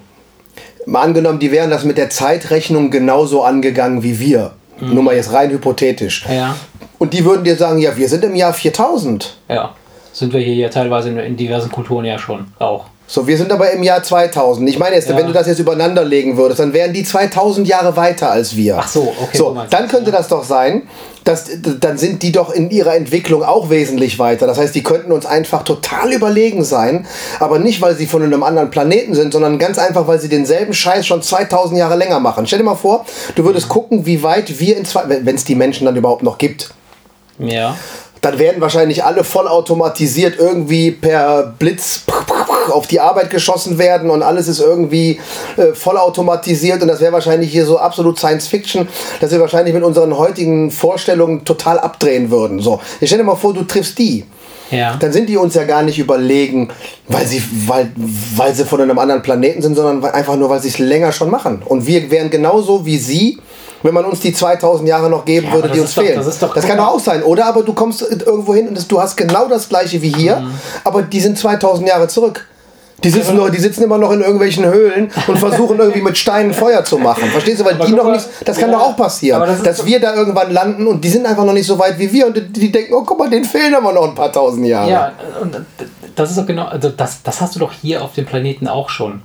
mal 0.85 1.01
angenommen, 1.01 1.39
die 1.39 1.51
wären 1.51 1.69
das 1.69 1.83
mit 1.83 1.97
der 1.97 2.09
Zeitrechnung 2.09 2.89
genauso 2.89 3.43
angegangen 3.43 4.03
wie 4.03 4.19
wir. 4.19 4.53
Mhm. 4.79 4.93
Nur 4.93 5.03
mal 5.03 5.15
jetzt 5.15 5.31
rein 5.33 5.51
hypothetisch. 5.51 6.25
Ja. 6.29 6.55
Und 6.99 7.13
die 7.13 7.25
würden 7.25 7.43
dir 7.43 7.57
sagen, 7.57 7.79
ja, 7.79 7.95
wir 7.97 8.07
sind 8.07 8.23
im 8.23 8.35
Jahr 8.35 8.53
4000. 8.53 9.37
Ja 9.49 9.75
sind 10.13 10.31
wir 10.31 10.39
hier 10.39 10.55
ja 10.55 10.69
teilweise 10.69 11.09
in, 11.09 11.17
in 11.17 11.35
diversen 11.35 11.71
Kulturen 11.71 12.05
ja 12.05 12.17
schon 12.17 12.47
auch. 12.59 12.85
So, 13.05 13.27
wir 13.27 13.37
sind 13.37 13.51
aber 13.51 13.69
im 13.71 13.83
Jahr 13.83 14.01
2000. 14.01 14.67
Ich 14.69 14.79
meine 14.79 14.95
jetzt, 14.95 15.09
ja. 15.09 15.17
wenn 15.17 15.27
du 15.27 15.33
das 15.33 15.45
jetzt 15.45 15.59
übereinander 15.59 16.05
legen 16.05 16.37
würdest, 16.37 16.61
dann 16.61 16.71
wären 16.71 16.93
die 16.93 17.03
2000 17.03 17.67
Jahre 17.67 17.97
weiter 17.97 18.31
als 18.31 18.55
wir. 18.55 18.77
Ach 18.79 18.87
so, 18.87 19.13
okay. 19.21 19.37
So, 19.37 19.57
dann 19.69 19.87
könnte 19.89 20.09
das 20.09 20.29
doch 20.29 20.45
sein, 20.45 20.83
dass 21.25 21.49
dann 21.79 21.97
sind 21.97 22.23
die 22.23 22.31
doch 22.31 22.51
in 22.51 22.69
ihrer 22.69 22.95
Entwicklung 22.95 23.43
auch 23.43 23.69
wesentlich 23.69 24.19
weiter. 24.19 24.47
Das 24.47 24.57
heißt, 24.57 24.73
die 24.73 24.83
könnten 24.83 25.11
uns 25.11 25.25
einfach 25.25 25.63
total 25.63 26.13
überlegen 26.13 26.63
sein, 26.63 27.05
aber 27.39 27.59
nicht, 27.59 27.81
weil 27.81 27.95
sie 27.95 28.07
von 28.07 28.23
einem 28.23 28.41
anderen 28.41 28.71
Planeten 28.71 29.15
sind, 29.15 29.33
sondern 29.33 29.59
ganz 29.59 29.77
einfach, 29.77 30.07
weil 30.07 30.19
sie 30.19 30.29
denselben 30.29 30.73
Scheiß 30.73 31.05
schon 31.05 31.21
2000 31.21 31.77
Jahre 31.77 31.97
länger 31.97 32.19
machen. 32.19 32.47
Stell 32.47 32.59
dir 32.59 32.65
mal 32.65 32.75
vor, 32.75 33.05
du 33.35 33.43
würdest 33.43 33.67
gucken, 33.67 34.05
wie 34.05 34.23
weit 34.23 34.59
wir 34.59 34.77
in 34.77 34.85
zwei, 34.85 35.03
wenn 35.07 35.35
es 35.35 35.43
die 35.43 35.55
Menschen 35.55 35.85
dann 35.85 35.95
überhaupt 35.95 36.23
noch 36.23 36.37
gibt. 36.37 36.73
Ja 37.37 37.75
dann 38.23 38.39
werden 38.39 38.61
wahrscheinlich 38.61 39.03
alle 39.03 39.23
vollautomatisiert 39.23 40.39
irgendwie 40.39 40.91
per 40.91 41.53
Blitz 41.59 42.03
auf 42.71 42.87
die 42.87 43.01
Arbeit 43.01 43.29
geschossen 43.29 43.77
werden 43.77 44.09
und 44.09 44.23
alles 44.23 44.47
ist 44.47 44.61
irgendwie 44.61 45.19
äh, 45.57 45.73
vollautomatisiert 45.73 46.81
und 46.81 46.87
das 46.87 47.01
wäre 47.01 47.11
wahrscheinlich 47.11 47.51
hier 47.51 47.65
so 47.65 47.77
absolut 47.77 48.17
Science 48.17 48.47
Fiction, 48.47 48.87
dass 49.19 49.31
wir 49.31 49.41
wahrscheinlich 49.41 49.73
mit 49.73 49.83
unseren 49.83 50.17
heutigen 50.17 50.71
Vorstellungen 50.71 51.43
total 51.43 51.77
abdrehen 51.77 52.31
würden. 52.31 52.61
So, 52.61 52.79
ich 53.01 53.09
stell 53.09 53.19
dir 53.19 53.25
mal 53.25 53.35
vor, 53.35 53.53
du 53.53 53.63
triffst 53.63 53.99
die. 53.99 54.23
Ja. 54.71 54.95
Dann 54.95 55.11
sind 55.11 55.27
die 55.27 55.35
uns 55.35 55.53
ja 55.55 55.65
gar 55.65 55.83
nicht 55.83 55.99
überlegen, 55.99 56.69
weil 57.09 57.27
sie, 57.27 57.43
weil, 57.67 57.91
weil 58.35 58.55
sie 58.55 58.63
von 58.63 58.79
einem 58.79 58.97
anderen 58.97 59.21
Planeten 59.21 59.61
sind, 59.61 59.75
sondern 59.75 60.03
einfach 60.11 60.37
nur, 60.37 60.49
weil 60.49 60.61
sie 60.61 60.69
es 60.69 60.79
länger 60.79 61.11
schon 61.11 61.29
machen. 61.29 61.61
Und 61.63 61.85
wir 61.85 62.09
wären 62.09 62.29
genauso 62.29 62.85
wie 62.85 62.97
sie 62.97 63.37
wenn 63.83 63.93
man 63.93 64.05
uns 64.05 64.21
die 64.21 64.33
2000 64.33 64.87
Jahre 64.87 65.09
noch 65.09 65.25
geben 65.25 65.47
ja, 65.47 65.53
würde, 65.53 65.69
die 65.69 65.79
uns 65.79 65.93
doch, 65.93 66.01
fehlen. 66.01 66.15
Das, 66.23 66.39
das 66.39 66.65
kann 66.65 66.77
doch 66.77 66.87
auch 66.87 66.99
sein, 66.99 67.21
oder? 67.23 67.45
Aber 67.45 67.63
du 67.63 67.73
kommst 67.73 68.01
irgendwo 68.01 68.55
hin 68.55 68.67
und 68.67 68.91
du 68.91 69.01
hast 69.01 69.15
genau 69.15 69.47
das 69.47 69.69
gleiche 69.69 70.01
wie 70.01 70.13
hier, 70.13 70.37
mhm. 70.37 70.53
aber 70.83 71.03
die 71.03 71.19
sind 71.19 71.37
2000 71.37 71.87
Jahre 71.87 72.07
zurück. 72.07 72.47
Die 73.03 73.09
sitzen, 73.09 73.35
noch, 73.35 73.49
die 73.49 73.59
sitzen 73.59 73.83
immer 73.83 73.97
noch 73.97 74.11
in 74.11 74.21
irgendwelchen 74.21 74.65
Höhlen 74.65 75.11
und 75.27 75.37
versuchen 75.37 75.77
irgendwie 75.77 76.01
mit 76.01 76.17
Steinen 76.17 76.53
Feuer 76.53 76.85
zu 76.85 76.97
machen. 76.97 77.29
Verstehst 77.31 77.59
du? 77.59 77.65
Weil 77.65 77.73
aber 77.73 77.85
die 77.85 77.91
noch 77.91 78.09
nicht. 78.09 78.25
Das 78.45 78.57
kann 78.57 78.71
ja, 78.71 78.77
doch 78.77 78.85
auch 78.85 78.95
passieren. 78.95 79.41
Das 79.41 79.61
dass 79.61 79.85
wir 79.85 79.99
da 79.99 80.15
irgendwann 80.15 80.53
landen 80.53 80.87
und 80.87 81.03
die 81.03 81.09
sind 81.09 81.25
einfach 81.25 81.43
noch 81.43 81.51
nicht 81.51 81.67
so 81.67 81.77
weit 81.77 81.99
wie 81.99 82.11
wir 82.13 82.27
und 82.27 82.37
die, 82.37 82.47
die 82.47 82.71
denken, 82.71 82.93
oh 82.93 83.03
guck 83.05 83.19
mal, 83.19 83.29
denen 83.29 83.43
fehlen 83.43 83.75
aber 83.75 83.91
noch 83.91 84.07
ein 84.07 84.15
paar 84.15 84.31
tausend 84.31 84.65
Jahre. 84.65 84.89
Ja, 84.89 85.11
und 85.41 85.57
das 86.15 86.29
ist 86.29 86.37
doch 86.37 86.45
genau, 86.45 86.65
also 86.65 86.89
das, 86.89 87.21
das 87.23 87.41
hast 87.41 87.55
du 87.55 87.59
doch 87.59 87.73
hier 87.73 88.01
auf 88.01 88.13
dem 88.13 88.25
Planeten 88.25 88.69
auch 88.69 88.89
schon 88.89 89.21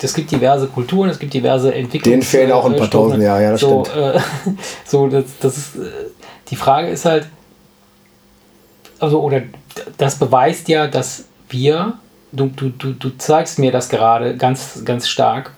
es 0.00 0.14
gibt 0.14 0.30
diverse 0.30 0.66
Kulturen, 0.68 1.10
es 1.10 1.18
gibt 1.18 1.34
diverse 1.34 1.74
Entwicklungen. 1.74 2.20
Denen 2.20 2.22
fehlen 2.22 2.52
auch 2.52 2.64
ein 2.64 2.76
paar 2.76 2.90
tausend 2.90 3.22
Jahre, 3.22 3.42
ja, 3.42 3.50
das 3.52 3.60
so, 3.60 3.84
stimmt. 3.84 4.14
Äh, 4.14 4.20
so, 4.84 5.08
das, 5.08 5.24
das 5.40 5.56
ist, 5.56 5.76
äh, 5.76 5.88
die 6.48 6.56
Frage 6.56 6.88
ist 6.88 7.04
halt, 7.04 7.26
also, 8.98 9.20
oder 9.20 9.42
das 9.96 10.18
beweist 10.18 10.68
ja, 10.68 10.86
dass 10.86 11.24
wir, 11.48 11.94
du, 12.32 12.46
du, 12.46 12.70
du, 12.70 12.92
du 12.92 13.10
zeigst 13.18 13.58
mir 13.58 13.72
das 13.72 13.88
gerade 13.88 14.36
ganz, 14.36 14.84
ganz 14.84 15.08
stark, 15.08 15.52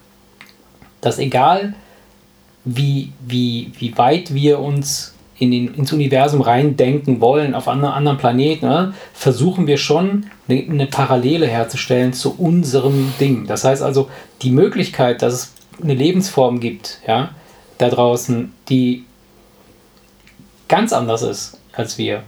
dass 1.01 1.19
egal 1.19 1.75
wie, 2.65 3.13
wie, 3.21 3.73
wie 3.79 3.97
weit 3.97 4.35
wir 4.35 4.59
uns 4.59 5.15
in 5.41 5.51
den, 5.51 5.75
ins 5.75 5.93
Universum 5.93 6.43
reindenken 6.43 7.21
wollen, 7.21 7.55
auf 7.55 7.67
anderen, 7.67 7.95
anderen 7.95 8.19
Planeten, 8.19 8.69
ne, 8.69 8.95
versuchen 9.15 9.67
wir 9.67 9.79
schon 9.79 10.27
eine, 10.49 10.63
eine 10.63 10.87
Parallele 10.87 11.47
herzustellen 11.47 12.13
zu 12.13 12.39
unserem 12.39 13.13
Ding. 13.19 13.47
Das 13.47 13.65
heißt 13.65 13.83
also, 13.83 14.11
die 14.43 14.51
Möglichkeit, 14.51 15.23
dass 15.23 15.33
es 15.33 15.53
eine 15.83 15.95
Lebensform 15.95 16.61
gibt, 16.61 17.01
ja, 17.07 17.31
da 17.79 17.89
draußen, 17.89 18.53
die 18.69 19.07
ganz 20.69 20.93
anders 20.93 21.23
ist 21.23 21.59
als 21.73 21.97
wir, 21.97 22.23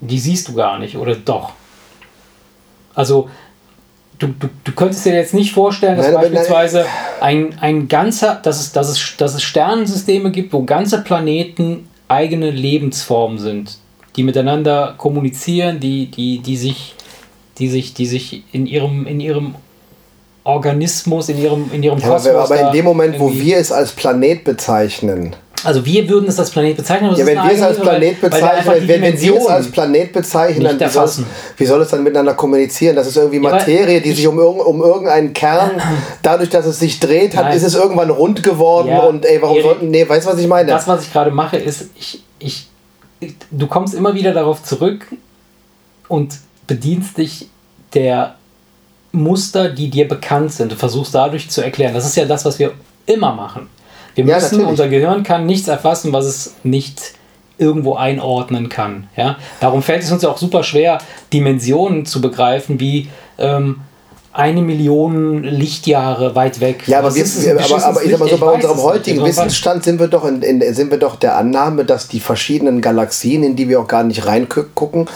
die 0.00 0.18
siehst 0.18 0.48
du 0.48 0.54
gar 0.54 0.80
nicht, 0.80 0.96
oder 0.96 1.14
doch? 1.14 1.52
Also, 2.96 3.30
du, 4.18 4.28
du, 4.28 4.48
du 4.62 4.72
könntest 4.72 5.04
dir 5.04 5.14
jetzt 5.14 5.34
nicht 5.34 5.52
vorstellen, 5.52 5.96
dass 5.96 6.06
nein, 6.06 6.14
beispielsweise 6.14 6.86
ein, 7.20 7.56
ein 7.60 7.88
ganzer, 7.88 8.40
dass 8.42 8.60
es, 8.60 8.72
dass, 8.72 8.88
es, 8.88 9.16
dass 9.16 9.34
es 9.34 9.42
Sternensysteme 9.42 10.30
gibt, 10.30 10.52
wo 10.52 10.62
ganze 10.62 11.02
Planeten 11.02 11.88
eigene 12.08 12.50
Lebensformen 12.50 13.38
sind, 13.38 13.78
die 14.16 14.22
miteinander 14.22 14.94
kommunizieren, 14.96 15.80
die, 15.80 16.06
die, 16.06 16.38
die 16.38 16.56
sich, 16.56 16.94
die 17.58 17.68
sich, 17.68 17.94
die 17.94 18.06
sich 18.06 18.44
in 18.52 18.66
ihrem, 18.66 19.06
in 19.06 19.20
ihrem 19.20 19.54
Organismus, 20.44 21.30
in 21.30 21.38
ihrem, 21.38 21.70
in 21.72 21.82
ihrem 21.82 22.00
Kosmos. 22.00 22.26
Ja, 22.26 22.38
aber 22.38 22.60
in 22.60 22.72
dem 22.72 22.84
Moment, 22.84 23.18
wo 23.18 23.32
wir 23.32 23.56
es 23.56 23.72
als 23.72 23.92
Planet 23.92 24.44
bezeichnen, 24.44 25.34
also 25.64 25.84
wir 25.84 26.08
würden 26.08 26.28
es 26.28 26.38
als 26.38 26.50
Planet 26.50 26.76
bezeichnen. 26.76 27.14
Ja, 27.14 27.26
wenn 27.26 27.36
wir 27.36 27.52
es 27.52 27.62
als 27.62 27.80
Planet 27.80 28.20
bezeichnen, 28.20 28.88
wenn, 28.88 29.02
wenn 29.02 29.20
wir 29.20 29.36
es 29.36 29.46
als 29.46 29.70
Planet 29.70 30.12
bezeichnen, 30.12 30.78
dann 30.78 30.80
wie 30.80 30.92
soll, 30.92 31.04
es, 31.04 31.22
wie 31.56 31.66
soll, 31.66 31.82
es, 31.82 31.88
dann 31.88 32.02
miteinander 32.02 32.34
kommunizieren? 32.34 32.96
Das 32.96 33.06
ist 33.06 33.16
irgendwie 33.16 33.38
Materie, 33.38 34.00
die 34.00 34.12
sich 34.12 34.26
um, 34.26 34.38
um 34.38 34.82
irgendeinen 34.82 35.32
Kern, 35.32 35.72
dadurch, 36.22 36.50
dass 36.50 36.66
es 36.66 36.78
sich 36.78 37.00
dreht, 37.00 37.36
hat, 37.36 37.54
ist 37.54 37.62
es 37.62 37.74
irgendwann 37.74 38.10
rund 38.10 38.42
geworden 38.42 38.88
ja, 38.88 39.00
und 39.00 39.24
ey, 39.24 39.40
warum 39.40 39.60
sollten, 39.62 39.90
nee, 39.90 40.08
weißt 40.08 40.26
du, 40.26 40.32
was 40.32 40.38
ich 40.38 40.46
meine? 40.46 40.70
Das, 40.70 40.86
was 40.86 41.04
ich 41.04 41.12
gerade 41.12 41.30
mache, 41.30 41.56
ist, 41.56 41.90
ich, 41.98 42.22
ich, 42.38 42.68
du 43.50 43.66
kommst 43.66 43.94
immer 43.94 44.14
wieder 44.14 44.32
darauf 44.32 44.62
zurück 44.62 45.06
und 46.08 46.38
bedienst 46.66 47.18
dich 47.18 47.48
der 47.94 48.36
Muster, 49.12 49.68
die 49.68 49.88
dir 49.88 50.08
bekannt 50.08 50.52
sind. 50.52 50.72
Du 50.72 50.76
versuchst 50.76 51.14
dadurch 51.14 51.48
zu 51.48 51.62
erklären. 51.62 51.94
Das 51.94 52.04
ist 52.04 52.16
ja 52.16 52.24
das, 52.24 52.44
was 52.44 52.58
wir 52.58 52.72
immer 53.06 53.32
machen. 53.32 53.68
Wir 54.14 54.24
müssen, 54.24 54.60
ja, 54.60 54.66
unser 54.66 54.88
Gehirn 54.88 55.22
kann 55.22 55.46
nichts 55.46 55.68
erfassen, 55.68 56.12
was 56.12 56.24
es 56.24 56.54
nicht 56.62 57.14
irgendwo 57.58 57.94
einordnen 57.94 58.68
kann. 58.68 59.08
Ja? 59.16 59.36
Darum 59.60 59.82
fällt 59.82 60.02
es 60.02 60.12
uns 60.12 60.22
ja 60.22 60.30
auch 60.30 60.38
super 60.38 60.62
schwer, 60.62 60.98
Dimensionen 61.32 62.06
zu 62.06 62.20
begreifen, 62.20 62.80
wie 62.80 63.08
ähm, 63.38 63.80
eine 64.34 64.62
Million 64.62 65.44
Lichtjahre 65.44 66.34
weit 66.34 66.60
weg. 66.60 66.88
Ja, 66.88 66.98
aber, 66.98 67.14
wir, 67.14 67.24
aber, 67.24 67.84
aber 67.84 68.02
ich 68.02 68.10
sag 68.10 68.18
mal 68.18 68.28
so, 68.28 68.36
bei 68.36 68.46
unserem 68.48 68.82
heutigen 68.82 69.24
Wissensstand 69.24 69.84
sind 69.84 70.00
wir, 70.00 70.08
doch 70.08 70.24
in, 70.24 70.42
in, 70.42 70.74
sind 70.74 70.90
wir 70.90 70.98
doch 70.98 71.14
der 71.14 71.36
Annahme, 71.36 71.84
dass 71.84 72.08
die 72.08 72.18
verschiedenen 72.18 72.80
Galaxien, 72.80 73.44
in 73.44 73.54
die 73.54 73.68
wir 73.68 73.78
auch 73.78 73.86
gar 73.86 74.02
nicht 74.02 74.26
reingucken 74.26 75.06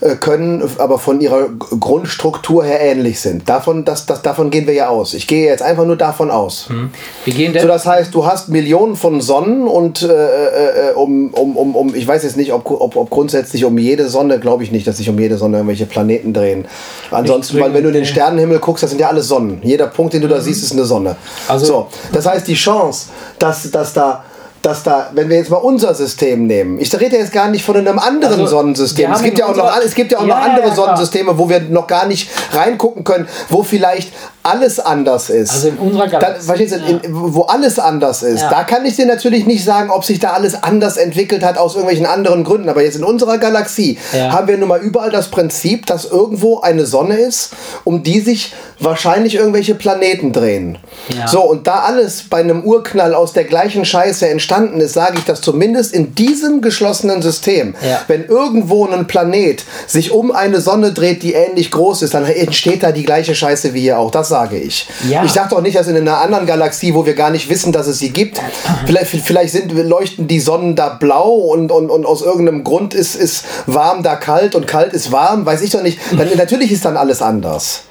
äh, 0.00 0.16
können, 0.16 0.62
aber 0.78 0.98
von 0.98 1.20
ihrer 1.20 1.50
Grundstruktur 1.50 2.64
her 2.64 2.80
ähnlich 2.80 3.20
sind. 3.20 3.46
Davon, 3.46 3.84
das, 3.84 4.06
das, 4.06 4.22
davon 4.22 4.48
gehen 4.48 4.66
wir 4.66 4.72
ja 4.72 4.88
aus. 4.88 5.12
Ich 5.12 5.26
gehe 5.26 5.44
jetzt 5.44 5.62
einfach 5.62 5.84
nur 5.84 5.96
davon 5.96 6.30
aus. 6.30 6.70
Hm. 6.70 6.88
Wir 7.26 7.34
gehen 7.34 7.54
so, 7.60 7.68
das 7.68 7.84
heißt, 7.84 8.14
du 8.14 8.24
hast 8.24 8.48
Millionen 8.48 8.96
von 8.96 9.20
Sonnen 9.20 9.68
und 9.68 10.00
äh, 10.00 10.06
äh, 10.06 10.90
äh, 10.90 10.94
um, 10.94 11.28
um, 11.34 11.58
um, 11.58 11.76
um, 11.76 11.94
ich 11.94 12.08
weiß 12.08 12.22
jetzt 12.22 12.38
nicht, 12.38 12.54
ob, 12.54 12.70
ob, 12.70 12.96
ob 12.96 13.10
grundsätzlich 13.10 13.66
um 13.66 13.76
jede 13.76 14.08
Sonne, 14.08 14.40
glaube 14.40 14.64
ich 14.64 14.72
nicht, 14.72 14.86
dass 14.86 14.96
sich 14.96 15.10
um 15.10 15.18
jede 15.18 15.36
Sonne 15.36 15.58
irgendwelche 15.58 15.84
Planeten 15.84 16.32
drehen. 16.32 16.64
Ansonsten, 17.10 17.60
weil 17.60 17.74
wenn 17.74 17.84
du 17.84 17.92
den 17.92 18.06
Sternenhimmel 18.06 18.61
guckst, 18.62 18.82
das 18.82 18.90
sind 18.90 19.00
ja 19.00 19.08
alles 19.08 19.28
Sonnen. 19.28 19.60
Jeder 19.62 19.88
Punkt, 19.88 20.14
den 20.14 20.22
du 20.22 20.28
da 20.28 20.38
mhm. 20.38 20.42
siehst, 20.42 20.62
ist 20.62 20.72
eine 20.72 20.86
Sonne. 20.86 21.16
Also, 21.48 21.66
so, 21.66 21.88
das 22.12 22.24
heißt, 22.24 22.48
die 22.48 22.54
Chance, 22.54 23.08
dass, 23.38 23.70
dass 23.70 23.92
da 23.92 24.24
dass 24.62 24.84
da, 24.84 25.10
wenn 25.12 25.28
wir 25.28 25.36
jetzt 25.36 25.50
mal 25.50 25.56
unser 25.56 25.92
System 25.92 26.46
nehmen, 26.46 26.78
ich 26.78 26.94
rede 26.98 27.16
jetzt 27.16 27.32
gar 27.32 27.48
nicht 27.48 27.64
von 27.64 27.76
einem 27.76 27.98
anderen 27.98 28.40
also, 28.40 28.46
Sonnensystem. 28.46 29.10
Es 29.10 29.22
gibt, 29.22 29.38
ja 29.38 29.46
auch 29.46 29.56
noch, 29.56 29.76
es 29.84 29.94
gibt 29.94 30.12
ja 30.12 30.18
auch 30.18 30.26
ja, 30.26 30.36
noch 30.38 30.44
andere 30.44 30.68
ja, 30.68 30.74
Sonnensysteme, 30.74 31.36
wo 31.36 31.48
wir 31.48 31.60
noch 31.60 31.88
gar 31.88 32.06
nicht 32.06 32.30
reingucken 32.52 33.02
können, 33.02 33.26
wo 33.48 33.64
vielleicht 33.64 34.12
alles 34.42 34.80
anders 34.80 35.30
ist. 35.30 35.52
Also 35.52 35.68
in 35.68 35.76
unserer 35.78 36.08
Galaxie. 36.08 36.38
Da, 36.38 36.44
verstehst 36.44 36.74
du, 36.74 36.78
in, 36.78 37.00
wo 37.10 37.42
alles 37.42 37.78
anders 37.78 38.22
ist. 38.22 38.40
Ja. 38.40 38.50
Da 38.50 38.64
kann 38.64 38.84
ich 38.84 38.96
dir 38.96 39.06
natürlich 39.06 39.46
nicht 39.46 39.64
sagen, 39.64 39.90
ob 39.90 40.04
sich 40.04 40.18
da 40.18 40.32
alles 40.32 40.62
anders 40.62 40.96
entwickelt 40.96 41.44
hat 41.44 41.58
aus 41.58 41.74
irgendwelchen 41.74 42.06
anderen 42.06 42.44
Gründen. 42.44 42.68
Aber 42.68 42.82
jetzt 42.82 42.96
in 42.96 43.04
unserer 43.04 43.38
Galaxie 43.38 43.98
haben 44.12 44.48
wir 44.48 44.58
nun 44.58 44.68
mal 44.68 44.80
überall 44.80 45.10
das 45.10 45.28
Prinzip, 45.28 45.86
dass 45.86 46.04
irgendwo 46.04 46.60
eine 46.60 46.86
Sonne 46.86 47.16
ist, 47.18 47.50
um 47.84 48.02
die 48.02 48.20
sich 48.20 48.52
wahrscheinlich 48.80 49.36
irgendwelche 49.36 49.74
Planeten 49.74 50.32
drehen. 50.32 50.78
So, 51.26 51.42
und 51.42 51.66
da 51.66 51.80
alles 51.80 52.24
bei 52.28 52.40
einem 52.40 52.64
Urknall 52.64 53.14
aus 53.14 53.32
der 53.32 53.44
gleichen 53.44 53.84
Scheiße 53.84 54.28
entstanden 54.28 54.80
ist, 54.80 54.94
sage 54.94 55.18
ich, 55.18 55.24
dass 55.24 55.40
zumindest 55.40 55.94
in 55.94 56.14
diesem 56.14 56.60
geschlossenen 56.62 57.22
System, 57.22 57.74
wenn 58.08 58.24
irgendwo 58.24 58.86
ein 58.86 59.06
Planet 59.06 59.64
sich 59.86 60.10
um 60.10 60.32
eine 60.32 60.60
Sonne 60.60 60.92
dreht, 60.92 61.22
die 61.22 61.34
ähnlich 61.34 61.70
groß 61.70 62.02
ist, 62.02 62.14
dann 62.14 62.24
entsteht 62.24 62.82
da 62.82 62.90
die 62.90 63.04
gleiche 63.04 63.34
Scheiße 63.34 63.74
wie 63.74 63.80
hier 63.82 63.98
auch. 63.98 64.10
Das 64.10 64.31
sage 64.32 64.56
ich. 64.56 64.88
Ja. 65.10 65.24
Ich 65.24 65.34
dachte 65.34 65.54
auch 65.54 65.60
nicht, 65.60 65.76
dass 65.76 65.86
in 65.88 65.96
einer 65.96 66.22
anderen 66.22 66.46
Galaxie, 66.46 66.94
wo 66.94 67.04
wir 67.04 67.14
gar 67.14 67.28
nicht 67.28 67.50
wissen, 67.50 67.70
dass 67.70 67.86
es 67.86 67.98
sie 67.98 68.10
gibt, 68.10 68.40
vielleicht, 68.86 69.10
vielleicht 69.26 69.52
sind, 69.52 69.72
leuchten 69.72 70.26
die 70.26 70.40
Sonnen 70.40 70.74
da 70.74 70.88
blau 70.88 71.32
und, 71.34 71.70
und, 71.70 71.90
und 71.90 72.06
aus 72.06 72.22
irgendeinem 72.22 72.64
Grund 72.64 72.94
ist, 72.94 73.14
ist 73.14 73.44
warm 73.66 74.02
da 74.02 74.16
kalt 74.16 74.54
und 74.54 74.66
kalt 74.66 74.94
ist 74.94 75.12
warm, 75.12 75.44
weiß 75.44 75.60
ich 75.60 75.70
doch 75.70 75.82
nicht. 75.82 75.98
Dann, 76.16 76.28
natürlich 76.34 76.72
ist 76.72 76.86
dann 76.86 76.96
alles 76.96 77.20
anders 77.20 77.82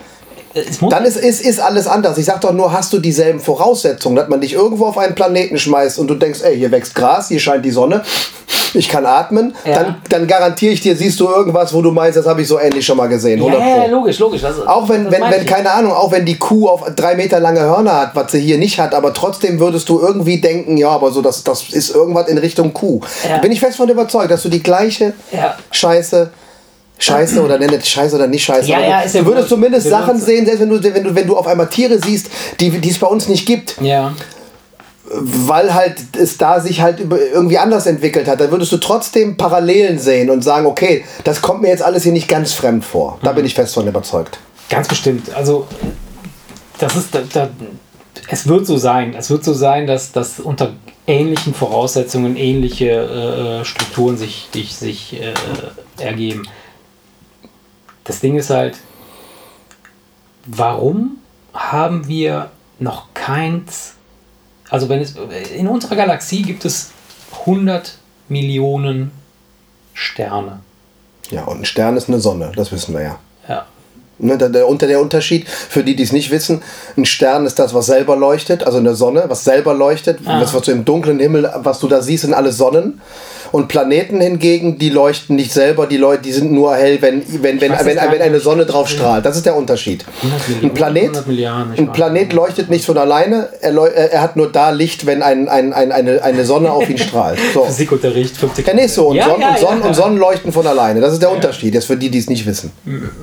dann 0.89 1.05
ist, 1.05 1.17
ist, 1.17 1.41
ist 1.41 1.59
alles 1.59 1.87
anders. 1.87 2.17
Ich 2.17 2.25
sag 2.25 2.41
doch 2.41 2.53
nur, 2.53 2.71
hast 2.73 2.91
du 2.93 2.99
dieselben 2.99 3.39
Voraussetzungen, 3.39 4.15
dass 4.15 4.27
man 4.27 4.41
dich 4.41 4.53
irgendwo 4.53 4.85
auf 4.85 4.97
einen 4.97 5.15
Planeten 5.15 5.57
schmeißt 5.57 5.99
und 5.99 6.07
du 6.07 6.15
denkst, 6.15 6.41
ey, 6.43 6.57
hier 6.57 6.71
wächst 6.71 6.95
Gras, 6.95 7.29
hier 7.29 7.39
scheint 7.39 7.63
die 7.63 7.71
Sonne, 7.71 8.03
ich 8.73 8.89
kann 8.89 9.05
atmen, 9.05 9.53
ja. 9.65 9.75
dann, 9.75 9.95
dann 10.09 10.27
garantiere 10.27 10.73
ich 10.73 10.81
dir, 10.81 10.95
siehst 10.95 11.19
du 11.19 11.27
irgendwas, 11.27 11.73
wo 11.73 11.81
du 11.81 11.91
meinst, 11.91 12.17
das 12.17 12.25
habe 12.25 12.41
ich 12.41 12.47
so 12.47 12.59
ähnlich 12.59 12.85
schon 12.85 12.97
mal 12.97 13.07
gesehen. 13.07 13.41
Ja, 13.43 13.59
ja 13.59 13.85
logisch, 13.85 14.19
logisch. 14.19 14.41
Das, 14.41 14.65
auch 14.65 14.89
wenn, 14.89 15.11
wenn, 15.11 15.21
wenn 15.21 15.45
keine 15.45 15.71
Ahnung, 15.71 15.93
auch 15.93 16.11
wenn 16.11 16.25
die 16.25 16.37
Kuh 16.37 16.67
auf 16.67 16.83
drei 16.95 17.15
Meter 17.15 17.39
lange 17.39 17.61
Hörner 17.61 18.01
hat, 18.01 18.15
was 18.15 18.31
sie 18.31 18.41
hier 18.41 18.57
nicht 18.57 18.79
hat, 18.79 18.93
aber 18.93 19.13
trotzdem 19.13 19.59
würdest 19.59 19.87
du 19.89 19.99
irgendwie 19.99 20.41
denken, 20.41 20.77
ja, 20.77 20.89
aber 20.89 21.11
so, 21.11 21.21
das, 21.21 21.43
das 21.43 21.69
ist 21.69 21.93
irgendwas 21.95 22.27
in 22.27 22.37
Richtung 22.37 22.73
Kuh. 22.73 23.01
Ja. 23.27 23.37
Bin 23.37 23.51
ich 23.51 23.59
fest 23.59 23.77
von 23.77 23.89
überzeugt, 23.89 24.31
dass 24.31 24.43
du 24.43 24.49
die 24.49 24.63
gleiche 24.63 25.13
Scheiße 25.71 26.31
Scheiße 27.01 27.41
oder 27.41 27.57
nenne 27.57 27.77
es 27.77 27.89
Scheiße 27.89 28.15
oder 28.15 28.27
nicht 28.27 28.43
Scheiße. 28.43 28.69
Ja, 28.69 28.79
ja, 28.79 29.03
du 29.03 29.25
würdest 29.25 29.49
zumindest 29.49 29.89
Sachen 29.89 30.19
sehen, 30.19 30.45
selbst 30.45 30.61
wenn 30.61 30.69
du, 30.69 30.83
wenn 30.83 31.03
du, 31.03 31.15
wenn 31.15 31.27
du 31.27 31.35
auf 31.35 31.47
einmal 31.47 31.67
Tiere 31.67 31.99
siehst, 31.99 32.27
die, 32.59 32.69
die 32.69 32.89
es 32.89 32.99
bei 32.99 33.07
uns 33.07 33.27
nicht 33.27 33.45
gibt. 33.45 33.81
Ja. 33.81 34.13
Weil 35.13 35.73
halt 35.73 35.95
es 36.17 36.37
da 36.37 36.61
sich 36.61 36.81
halt 36.81 36.99
irgendwie 36.99 37.57
anders 37.57 37.85
entwickelt 37.85 38.27
hat, 38.27 38.39
dann 38.39 38.51
würdest 38.51 38.71
du 38.71 38.77
trotzdem 38.77 39.35
Parallelen 39.35 39.99
sehen 39.99 40.29
und 40.29 40.43
sagen, 40.43 40.65
okay, 40.67 41.03
das 41.23 41.41
kommt 41.41 41.61
mir 41.63 41.69
jetzt 41.69 41.83
alles 41.83 42.03
hier 42.03 42.13
nicht 42.13 42.27
ganz 42.27 42.53
fremd 42.53 42.85
vor. 42.85 43.17
Da 43.23 43.31
mhm. 43.31 43.37
bin 43.37 43.45
ich 43.45 43.55
fest 43.55 43.73
von 43.73 43.87
überzeugt. 43.87 44.39
Ganz 44.69 44.87
bestimmt. 44.87 45.33
Also, 45.35 45.67
das 46.79 46.95
ist, 46.95 47.13
da, 47.13 47.21
da, 47.33 47.49
es 48.29 48.47
wird 48.47 48.65
so 48.65 48.77
sein. 48.77 49.13
Es 49.17 49.29
wird 49.29 49.43
so 49.43 49.53
sein, 49.53 49.87
dass, 49.87 50.11
dass 50.11 50.39
unter 50.39 50.73
ähnlichen 51.07 51.53
Voraussetzungen 51.53 52.37
ähnliche 52.37 52.91
äh, 53.61 53.65
Strukturen 53.65 54.17
sich, 54.17 54.49
sich, 54.53 54.75
sich 54.75 55.19
äh, 55.19 55.33
ergeben. 56.01 56.43
Das 58.11 58.19
Ding 58.19 58.35
ist 58.35 58.49
halt, 58.49 58.75
warum 60.45 61.15
haben 61.53 62.09
wir 62.09 62.49
noch 62.77 63.05
keins, 63.13 63.93
also 64.69 64.89
wenn 64.89 64.99
es, 64.99 65.15
in 65.55 65.65
unserer 65.69 65.95
Galaxie 65.95 66.41
gibt 66.41 66.65
es 66.65 66.91
100 67.39 67.93
Millionen 68.27 69.11
Sterne. 69.93 70.59
Ja, 71.29 71.45
und 71.45 71.61
ein 71.61 71.65
Stern 71.65 71.95
ist 71.95 72.09
eine 72.09 72.19
Sonne, 72.19 72.51
das 72.53 72.73
wissen 72.73 72.93
wir 72.93 73.01
ja. 73.01 73.19
Ja. 73.47 73.65
Ne, 74.19 74.37
der, 74.37 74.49
der, 74.49 74.67
unter 74.67 74.87
der 74.87 74.99
Unterschied, 74.99 75.47
für 75.47 75.85
die, 75.85 75.95
die 75.95 76.03
es 76.03 76.11
nicht 76.11 76.31
wissen, 76.31 76.61
ein 76.97 77.05
Stern 77.05 77.45
ist 77.45 77.59
das, 77.59 77.73
was 77.73 77.85
selber 77.85 78.17
leuchtet, 78.17 78.65
also 78.65 78.77
eine 78.77 78.93
Sonne, 78.93 79.23
was 79.29 79.45
selber 79.45 79.73
leuchtet, 79.73 80.19
ah. 80.25 80.41
was, 80.41 80.53
was 80.53 80.63
du 80.63 80.71
im 80.71 80.83
dunklen 80.83 81.21
Himmel, 81.21 81.49
was 81.59 81.79
du 81.79 81.87
da 81.87 82.01
siehst, 82.01 82.23
sind 82.23 82.33
alle 82.33 82.51
Sonnen. 82.51 82.99
Und 83.51 83.67
Planeten 83.67 84.21
hingegen, 84.21 84.77
die 84.77 84.89
leuchten 84.89 85.35
nicht 85.35 85.51
selber, 85.51 85.87
die, 85.87 85.97
Leute, 85.97 86.23
die 86.23 86.31
sind 86.31 86.51
nur 86.51 86.75
hell, 86.75 87.01
wenn, 87.01 87.23
wenn, 87.41 87.59
wenn, 87.59 87.71
wenn, 87.71 87.97
wenn 87.97 88.21
eine 88.21 88.39
Sonne 88.39 88.65
drauf 88.65 88.87
strahlt. 88.87 89.25
Das 89.25 89.35
ist 89.35 89.45
der 89.45 89.55
Unterschied. 89.55 90.05
Ein 90.61 90.73
Planet, 90.73 91.11
ein 91.77 91.91
Planet 91.91 92.33
leuchtet 92.33 92.69
nicht 92.69 92.85
von 92.85 92.97
alleine, 92.97 93.49
er, 93.61 93.73
er 93.73 94.21
hat 94.21 94.35
nur 94.35 94.51
da 94.51 94.69
Licht, 94.69 95.05
wenn 95.05 95.21
ein, 95.21 95.49
ein, 95.49 95.73
ein, 95.73 95.91
eine, 95.91 96.23
eine 96.23 96.45
Sonne 96.45 96.71
auf 96.71 96.89
ihn 96.89 96.97
strahlt. 96.97 97.39
So. 97.53 97.65
Physikunterricht, 97.65 98.37
50 98.37 98.65
Ja, 98.65 98.73
nee, 98.73 98.87
so. 98.87 99.07
Und, 99.07 99.17
ja, 99.17 99.25
Sonnen, 99.25 99.41
ja, 99.41 99.49
und, 99.49 99.59
Sonnen, 99.59 99.81
ja, 99.81 99.87
und 99.87 99.93
Sonnen 99.93 100.17
leuchten 100.17 100.53
von 100.53 100.65
alleine. 100.65 101.01
Das 101.01 101.11
ist 101.11 101.21
der 101.21 101.31
Unterschied, 101.31 101.73
jetzt 101.73 101.85
für 101.85 101.97
die, 101.97 102.09
die 102.09 102.19
es 102.19 102.29
nicht 102.29 102.45
wissen. 102.45 102.71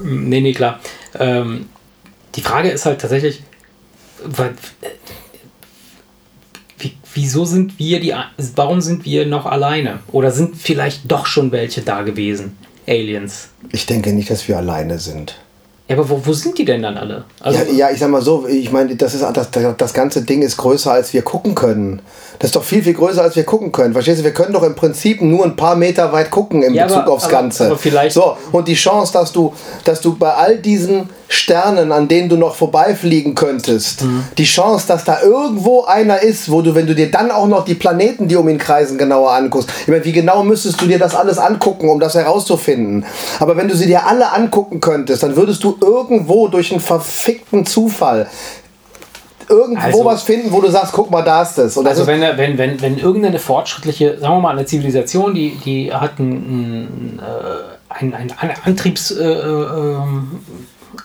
Nee, 0.04 0.40
nee, 0.40 0.52
klar. 0.52 0.80
Ähm, 1.18 1.66
die 2.34 2.42
Frage 2.42 2.68
ist 2.68 2.84
halt 2.84 3.00
tatsächlich, 3.00 3.42
wieso 7.14 7.44
sind 7.44 7.78
wir 7.78 8.00
die, 8.00 8.14
warum 8.54 8.80
sind 8.80 9.04
wir 9.04 9.26
noch 9.26 9.46
alleine? 9.46 10.00
Oder 10.12 10.30
sind 10.30 10.56
vielleicht 10.56 11.10
doch 11.10 11.26
schon 11.26 11.52
welche 11.52 11.82
da 11.82 12.02
gewesen? 12.02 12.56
Aliens. 12.86 13.48
Ich 13.70 13.86
denke 13.86 14.12
nicht, 14.12 14.30
dass 14.30 14.48
wir 14.48 14.56
alleine 14.56 14.98
sind. 14.98 15.36
Ja, 15.88 15.96
aber 15.96 16.08
wo, 16.10 16.20
wo 16.22 16.32
sind 16.34 16.58
die 16.58 16.66
denn 16.66 16.82
dann 16.82 16.98
alle? 16.98 17.24
Also, 17.40 17.60
ja, 17.60 17.72
ja, 17.72 17.90
ich 17.90 17.98
sag 17.98 18.10
mal 18.10 18.20
so, 18.20 18.46
ich 18.46 18.70
meine, 18.70 18.94
das, 18.94 19.14
ist, 19.14 19.22
das, 19.22 19.48
das 19.50 19.94
ganze 19.94 20.22
Ding 20.22 20.42
ist 20.42 20.58
größer, 20.58 20.92
als 20.92 21.14
wir 21.14 21.22
gucken 21.22 21.54
können. 21.54 22.02
Das 22.38 22.48
ist 22.48 22.56
doch 22.56 22.62
viel, 22.62 22.82
viel 22.82 22.92
größer, 22.92 23.22
als 23.22 23.36
wir 23.36 23.44
gucken 23.44 23.72
können. 23.72 23.94
Verstehst 23.94 24.20
du? 24.20 24.24
Wir 24.24 24.34
können 24.34 24.52
doch 24.52 24.62
im 24.62 24.74
Prinzip 24.74 25.22
nur 25.22 25.44
ein 25.46 25.56
paar 25.56 25.76
Meter 25.76 26.12
weit 26.12 26.30
gucken 26.30 26.62
in 26.62 26.74
ja, 26.74 26.84
Bezug 26.84 27.02
aber, 27.02 27.12
aufs 27.12 27.24
aber, 27.24 27.32
Ganze. 27.32 27.66
Aber 27.66 27.78
vielleicht 27.78 28.14
so, 28.14 28.36
und 28.52 28.68
die 28.68 28.74
Chance, 28.74 29.14
dass 29.14 29.32
du, 29.32 29.54
dass 29.84 30.02
du 30.02 30.14
bei 30.14 30.34
all 30.34 30.58
diesen 30.58 31.08
Sternen, 31.28 31.92
an 31.92 32.08
denen 32.08 32.30
du 32.30 32.36
noch 32.36 32.54
vorbeifliegen 32.54 33.34
könntest, 33.34 34.02
mhm. 34.02 34.24
die 34.38 34.44
Chance, 34.44 34.88
dass 34.88 35.04
da 35.04 35.20
irgendwo 35.22 35.84
einer 35.84 36.22
ist, 36.22 36.50
wo 36.50 36.62
du, 36.62 36.74
wenn 36.74 36.86
du 36.86 36.94
dir 36.94 37.10
dann 37.10 37.30
auch 37.30 37.46
noch 37.46 37.66
die 37.66 37.74
Planeten, 37.74 38.28
die 38.28 38.36
um 38.36 38.48
ihn 38.48 38.56
kreisen, 38.56 38.96
genauer 38.96 39.32
anguckst. 39.32 39.68
Ich 39.82 39.88
meine, 39.88 40.04
wie 40.04 40.12
genau 40.12 40.42
müsstest 40.42 40.80
du 40.80 40.86
dir 40.86 40.98
das 40.98 41.14
alles 41.14 41.38
angucken, 41.38 41.90
um 41.90 42.00
das 42.00 42.14
herauszufinden? 42.14 43.04
Aber 43.40 43.56
wenn 43.56 43.68
du 43.68 43.76
sie 43.76 43.86
dir 43.86 44.06
alle 44.06 44.32
angucken 44.32 44.80
könntest, 44.80 45.22
dann 45.22 45.36
würdest 45.36 45.62
du 45.64 45.76
irgendwo 45.80 46.48
durch 46.48 46.72
einen 46.72 46.80
verfickten 46.80 47.66
Zufall 47.66 48.26
irgendwo 49.50 49.82
also, 49.82 50.04
was 50.04 50.22
finden, 50.24 50.52
wo 50.52 50.60
du 50.60 50.68
sagst, 50.68 50.92
guck 50.92 51.10
mal, 51.10 51.22
da 51.22 51.40
ist 51.40 51.58
es. 51.58 51.76
Und 51.78 51.86
also 51.86 52.06
wenn, 52.06 52.20
wenn, 52.20 52.58
wenn, 52.58 52.82
wenn 52.82 52.98
irgendeine 52.98 53.38
fortschrittliche, 53.38 54.18
sagen 54.18 54.34
wir 54.34 54.40
mal, 54.40 54.50
eine 54.50 54.66
Zivilisation, 54.66 55.34
die, 55.34 55.56
die 55.64 55.90
hat 55.90 56.18
einen, 56.18 57.18
einen, 57.88 58.14
einen, 58.14 58.32
einen 58.32 58.54
Antriebs... 58.64 59.10
Äh, 59.10 59.24
äh, 59.24 59.96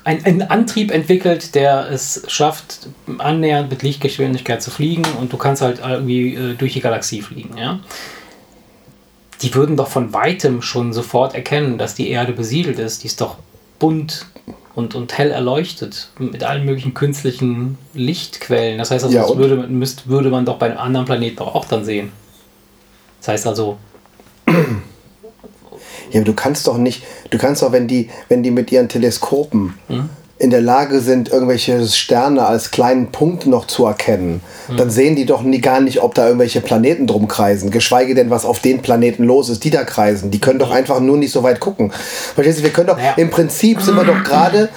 ein, 0.04 0.24
einen 0.26 0.42
Antrieb 0.44 0.92
entwickelt, 0.92 1.56
der 1.56 1.90
es 1.90 2.24
schafft, 2.28 2.88
annähernd 3.18 3.70
mit 3.70 3.84
Lichtgeschwindigkeit 3.84 4.62
zu 4.62 4.72
fliegen 4.72 5.04
und 5.20 5.32
du 5.32 5.38
kannst 5.38 5.62
halt 5.62 5.80
irgendwie 5.80 6.36
äh, 6.36 6.54
durch 6.56 6.74
die 6.74 6.82
Galaxie 6.82 7.22
fliegen, 7.22 7.58
ja. 7.58 7.80
Die 9.42 9.54
würden 9.56 9.76
doch 9.76 9.90
von 9.90 10.14
weitem 10.14 10.62
schon 10.62 10.94
sofort 10.94 11.36
erkennen, 11.36 11.78
dass 11.78 11.96
die 11.96 12.10
Erde 12.10 12.32
besiedelt 12.32 12.80
ist. 12.80 13.04
Die 13.04 13.08
ist 13.08 13.20
doch 13.20 13.38
bunt 13.78 14.26
und, 14.74 14.96
und 14.96 15.18
hell 15.18 15.32
erleuchtet 15.32 16.10
mit 16.18 16.44
allen 16.44 16.66
möglichen 16.66 16.94
künstlichen 16.94 17.78
Lichtquellen. 17.94 18.78
Das 18.78 18.92
heißt 18.92 19.04
also, 19.04 19.18
ja, 19.18 19.28
das 19.28 19.36
würde, 19.36 19.68
müsst, 19.68 20.08
würde 20.08 20.30
man 20.30 20.46
doch 20.46 20.58
bei 20.58 20.68
einem 20.68 20.78
anderen 20.78 21.06
Planeten 21.06 21.38
doch 21.38 21.54
auch 21.54 21.66
dann 21.66 21.84
sehen. 21.84 22.12
Das 23.20 23.30
heißt 23.30 23.48
also. 23.48 23.78
Ja, 26.14 26.20
aber 26.20 26.26
du 26.26 26.34
kannst 26.34 26.68
doch 26.68 26.78
nicht, 26.78 27.04
du 27.32 27.38
kannst 27.38 27.62
doch, 27.62 27.72
wenn 27.72 27.88
die, 27.88 28.10
wenn 28.30 28.44
die 28.44 28.52
mit 28.52 28.72
ihren 28.72 28.88
Teleskopen 28.88 29.74
hm? 29.88 30.10
In 30.40 30.50
der 30.50 30.62
Lage 30.62 31.00
sind, 31.00 31.30
irgendwelche 31.30 31.86
Sterne 31.88 32.46
als 32.46 32.72
kleinen 32.72 33.12
Punkt 33.12 33.46
noch 33.46 33.68
zu 33.68 33.86
erkennen, 33.86 34.42
hm. 34.68 34.78
dann 34.78 34.90
sehen 34.90 35.16
die 35.16 35.26
doch 35.26 35.42
nie, 35.44 35.62
gar 35.62 35.80
nicht, 35.80 36.02
ob 36.02 36.16
da 36.16 36.26
irgendwelche 36.26 36.60
Planeten 36.60 37.08
drum 37.08 37.28
kreisen, 37.28 37.70
geschweige 37.72 38.16
denn, 38.16 38.30
was 38.30 38.44
auf 38.44 38.60
den 38.60 38.82
Planeten 38.82 39.24
los 39.24 39.50
ist, 39.50 39.64
die 39.64 39.70
da 39.70 39.84
kreisen. 39.84 40.32
Die 40.32 40.42
können 40.42 40.60
doch 40.60 40.72
einfach 40.72 41.00
nur 41.00 41.18
nicht 41.18 41.32
so 41.32 41.44
weit 41.44 41.60
gucken. 41.60 41.92
Verstehst 42.36 42.60
du, 42.60 42.64
wir 42.64 42.72
können 42.72 42.88
doch, 42.88 43.00
ja. 43.00 43.14
im 43.16 43.30
Prinzip 43.30 43.82
sind 43.82 43.96
wir 43.96 44.04
doch 44.04 44.24
gerade 44.24 44.70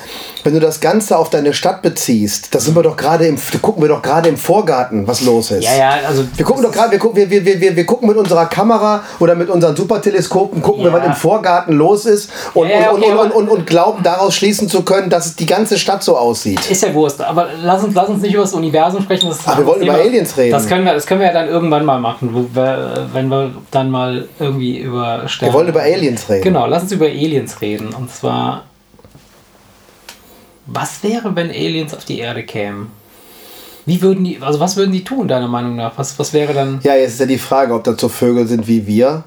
wenn 0.46 0.54
du 0.54 0.60
das 0.60 0.80
Ganze 0.80 1.18
auf 1.18 1.28
deine 1.28 1.52
Stadt 1.52 1.82
beziehst, 1.82 2.54
da 2.54 2.60
sind 2.60 2.76
wir 2.76 2.84
doch 2.84 2.96
gerade 2.96 3.26
im, 3.26 3.36
gucken 3.60 3.82
wir 3.82 3.88
doch 3.88 4.00
gerade 4.00 4.28
im 4.28 4.36
Vorgarten, 4.36 5.04
was 5.08 5.22
los 5.22 5.50
ist. 5.50 5.64
Ja, 5.64 5.74
ja, 5.76 5.90
also. 6.06 6.24
Wir 6.36 6.44
gucken 6.44 6.62
doch 6.62 6.70
gerade, 6.70 6.92
wir, 6.92 7.00
gucken, 7.00 7.16
wir, 7.16 7.28
wir, 7.28 7.60
wir, 7.60 7.74
wir 7.74 7.84
gucken 7.84 8.08
mit 8.08 8.16
unserer 8.16 8.46
Kamera 8.46 9.02
oder 9.18 9.34
mit 9.34 9.50
unseren 9.50 9.74
Superteleskopen, 9.74 10.62
gucken 10.62 10.84
ja. 10.84 10.92
wir, 10.92 11.00
was 11.00 11.04
im 11.04 11.14
Vorgarten 11.14 11.74
los 11.74 12.06
ist 12.06 12.30
und, 12.54 12.68
ja, 12.68 12.92
okay, 12.92 13.10
und, 13.10 13.18
und, 13.18 13.32
und, 13.32 13.48
und, 13.48 13.66
glauben 13.66 14.04
daraus 14.04 14.36
schließen 14.36 14.68
zu 14.68 14.82
können, 14.82 15.10
dass 15.10 15.34
die 15.34 15.45
ganze 15.46 15.78
Stadt 15.78 16.02
so 16.02 16.16
aussieht. 16.16 16.70
Ist 16.70 16.82
ja 16.82 16.92
Wurst, 16.94 17.20
aber 17.20 17.48
lass 17.62 17.82
uns, 17.82 17.94
lass 17.94 18.08
uns 18.08 18.22
nicht 18.22 18.34
über 18.34 18.42
das 18.42 18.54
Universum 18.54 19.02
sprechen. 19.02 19.28
Das 19.28 19.46
aber 19.46 19.58
wir 19.58 19.66
wollen 19.66 19.82
über 19.82 19.94
Aliens 19.94 20.36
reden. 20.36 20.52
Das 20.52 20.66
können, 20.66 20.84
wir, 20.84 20.94
das 20.94 21.06
können 21.06 21.20
wir 21.20 21.28
ja 21.28 21.32
dann 21.32 21.48
irgendwann 21.48 21.84
mal 21.84 21.98
machen, 21.98 22.48
wenn 22.52 23.28
wir 23.28 23.52
dann 23.70 23.90
mal 23.90 24.28
irgendwie 24.38 24.78
über 24.78 25.28
Sterne. 25.28 25.52
Wir 25.52 25.58
wollen 25.58 25.68
über 25.68 25.82
Aliens 25.82 26.28
reden. 26.28 26.42
Genau, 26.42 26.66
lass 26.66 26.82
uns 26.82 26.92
über 26.92 27.06
Aliens 27.06 27.60
reden. 27.60 27.94
Und 27.94 28.10
zwar 28.10 28.64
was 30.66 31.02
wäre, 31.02 31.34
wenn 31.34 31.50
Aliens 31.50 31.94
auf 31.94 32.04
die 32.04 32.18
Erde 32.18 32.42
kämen? 32.42 32.88
Wie 33.86 34.02
würden 34.02 34.24
die, 34.24 34.38
also 34.40 34.58
was 34.58 34.76
würden 34.76 34.90
die 34.90 35.04
tun, 35.04 35.28
deiner 35.28 35.46
Meinung 35.46 35.76
nach? 35.76 35.92
Was, 35.96 36.18
was 36.18 36.32
wäre 36.32 36.52
dann. 36.52 36.80
Ja, 36.82 36.96
jetzt 36.96 37.14
ist 37.14 37.20
ja 37.20 37.26
die 37.26 37.38
Frage, 37.38 37.72
ob 37.72 37.84
das 37.84 38.00
so 38.00 38.08
Vögel 38.08 38.48
sind 38.48 38.66
wie 38.66 38.86
wir. 38.86 39.22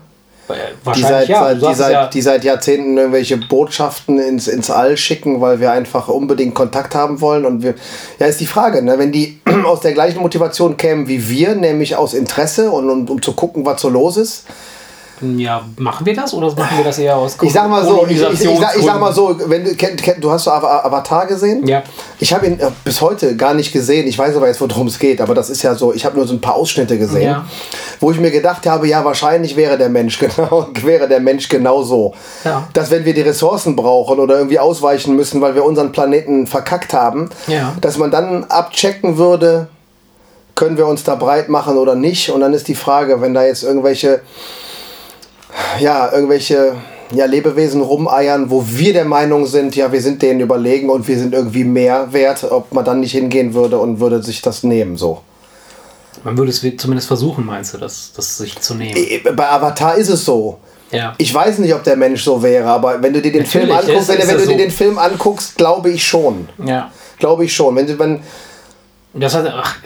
Die 0.95 1.01
seit, 1.01 1.27
ja. 1.27 1.53
die, 1.53 1.75
seit, 1.75 1.91
ja. 1.91 2.07
die 2.07 2.21
seit 2.21 2.43
Jahrzehnten 2.43 2.97
irgendwelche 2.97 3.37
Botschaften 3.37 4.19
ins, 4.19 4.47
ins 4.47 4.71
All 4.71 4.97
schicken, 4.97 5.41
weil 5.41 5.59
wir 5.59 5.71
einfach 5.71 6.07
unbedingt 6.07 6.55
Kontakt 6.55 6.95
haben 6.95 7.21
wollen. 7.21 7.45
Und 7.45 7.61
wir, 7.61 7.75
ja, 8.19 8.25
ist 8.25 8.39
die 8.39 8.47
Frage, 8.47 8.81
ne? 8.81 8.97
wenn 8.97 9.11
die 9.11 9.39
aus 9.65 9.81
der 9.81 9.93
gleichen 9.93 10.21
Motivation 10.21 10.77
kämen 10.77 11.07
wie 11.07 11.29
wir, 11.29 11.55
nämlich 11.55 11.95
aus 11.95 12.13
Interesse 12.13 12.71
und 12.71 12.89
um, 12.89 13.07
um 13.09 13.21
zu 13.21 13.33
gucken, 13.33 13.65
was 13.65 13.81
so 13.81 13.89
los 13.89 14.17
ist, 14.17 14.45
ja, 15.21 15.61
machen 15.77 16.05
wir 16.05 16.15
das 16.15 16.33
oder 16.33 16.47
machen 16.47 16.77
wir 16.77 16.83
das 16.83 16.97
eher 16.97 17.15
aus 17.15 17.37
Ich 17.41 17.51
sag 17.51 17.69
mal 17.69 17.83
so, 17.83 18.05
ich, 18.07 18.21
ich, 18.21 18.21
ich, 18.21 18.59
sag, 18.59 18.77
ich, 18.77 18.85
sag, 18.85 18.99
mal 18.99 19.13
so, 19.13 19.35
wenn 19.45 19.63
du 19.63 19.75
kenn, 19.75 19.95
kenn, 19.95 20.21
du 20.21 20.31
hast 20.31 20.45
so 20.45 20.51
Avatar 20.51 21.25
gesehen? 21.27 21.67
Ja. 21.67 21.83
Ich 22.19 22.33
habe 22.33 22.47
ihn 22.47 22.59
äh, 22.59 22.71
bis 22.83 23.01
heute 23.01 23.35
gar 23.35 23.53
nicht 23.53 23.71
gesehen. 23.71 24.07
Ich 24.07 24.17
weiß 24.17 24.35
aber 24.35 24.47
jetzt, 24.47 24.61
worum 24.61 24.87
es 24.87 24.97
geht, 24.97 25.21
aber 25.21 25.35
das 25.35 25.49
ist 25.49 25.61
ja 25.61 25.75
so, 25.75 25.93
ich 25.93 26.05
habe 26.05 26.15
nur 26.15 26.27
so 26.27 26.33
ein 26.33 26.41
paar 26.41 26.55
Ausschnitte 26.55 26.97
gesehen, 26.97 27.23
ja. 27.23 27.45
wo 27.99 28.11
ich 28.11 28.19
mir 28.19 28.31
gedacht 28.31 28.65
habe, 28.65 28.87
ja, 28.87 29.03
wahrscheinlich 29.03 29.55
wäre 29.55 29.77
der 29.77 29.89
Mensch 29.89 30.19
genau 30.19 30.67
wäre 30.81 31.07
der 31.07 31.19
Mensch 31.19 31.49
genau 31.49 31.83
so. 31.83 32.13
Ja. 32.43 32.67
Dass 32.73 32.91
wenn 32.91 33.05
wir 33.05 33.13
die 33.13 33.21
Ressourcen 33.21 33.75
brauchen 33.75 34.19
oder 34.19 34.37
irgendwie 34.37 34.59
ausweichen 34.59 35.15
müssen, 35.15 35.41
weil 35.41 35.55
wir 35.55 35.63
unseren 35.63 35.91
Planeten 35.91 36.47
verkackt 36.47 36.93
haben, 36.93 37.29
ja. 37.47 37.75
dass 37.81 37.97
man 37.97 38.11
dann 38.11 38.45
abchecken 38.45 39.17
würde, 39.17 39.67
können 40.55 40.77
wir 40.77 40.87
uns 40.87 41.03
da 41.05 41.15
breit 41.15 41.47
machen 41.47 41.77
oder 41.77 41.95
nicht? 41.95 42.29
Und 42.31 42.41
dann 42.41 42.53
ist 42.53 42.67
die 42.67 42.75
Frage, 42.75 43.21
wenn 43.21 43.33
da 43.33 43.45
jetzt 43.45 43.63
irgendwelche 43.63 44.21
ja, 45.79 46.11
irgendwelche 46.11 46.75
ja, 47.11 47.25
Lebewesen 47.25 47.81
rumeiern, 47.81 48.49
wo 48.49 48.63
wir 48.67 48.93
der 48.93 49.05
Meinung 49.05 49.45
sind, 49.45 49.75
ja, 49.75 49.91
wir 49.91 50.01
sind 50.01 50.21
denen 50.21 50.39
überlegen 50.39 50.89
und 50.89 51.07
wir 51.07 51.17
sind 51.17 51.33
irgendwie 51.33 51.63
mehr 51.63 52.13
wert, 52.13 52.43
ob 52.43 52.71
man 52.71 52.85
dann 52.85 52.99
nicht 52.99 53.13
hingehen 53.13 53.53
würde 53.53 53.79
und 53.79 53.99
würde 53.99 54.21
sich 54.21 54.41
das 54.41 54.63
nehmen, 54.63 54.95
so. 54.95 55.21
Man 56.23 56.37
würde 56.37 56.51
es 56.51 56.61
zumindest 56.77 57.07
versuchen, 57.07 57.45
meinst 57.45 57.73
du, 57.73 57.77
das, 57.77 58.11
das 58.15 58.37
sich 58.37 58.59
zu 58.59 58.75
nehmen? 58.75 58.95
Bei 59.35 59.49
Avatar 59.49 59.95
ist 59.95 60.09
es 60.09 60.25
so. 60.25 60.59
Ja. 60.91 61.13
Ich 61.17 61.33
weiß 61.33 61.59
nicht, 61.59 61.73
ob 61.73 61.83
der 61.83 61.95
Mensch 61.95 62.23
so 62.23 62.41
wäre, 62.41 62.67
aber 62.67 63.01
wenn 63.01 63.13
du 63.13 63.21
dir 63.21 63.31
den 63.31 63.43
Natürlich, 63.43 63.67
Film 63.67 63.71
anguckst, 63.71 64.09
wenn, 64.09 64.27
wenn 64.27 64.37
du 64.37 64.43
so. 64.43 64.51
dir 64.51 64.57
den 64.57 64.71
Film 64.71 64.97
anguckst, 64.97 65.55
glaube 65.55 65.91
ich 65.91 66.05
schon. 66.05 66.49
Ja. 66.65 66.91
Glaube 67.19 67.45
ich 67.45 67.53
schon. 67.53 67.75
Wenn 67.75 67.87
du, 67.87 67.99
wenn, 67.99 68.21
das 69.13 69.33
hat, 69.33 69.51
ach, 69.51 69.77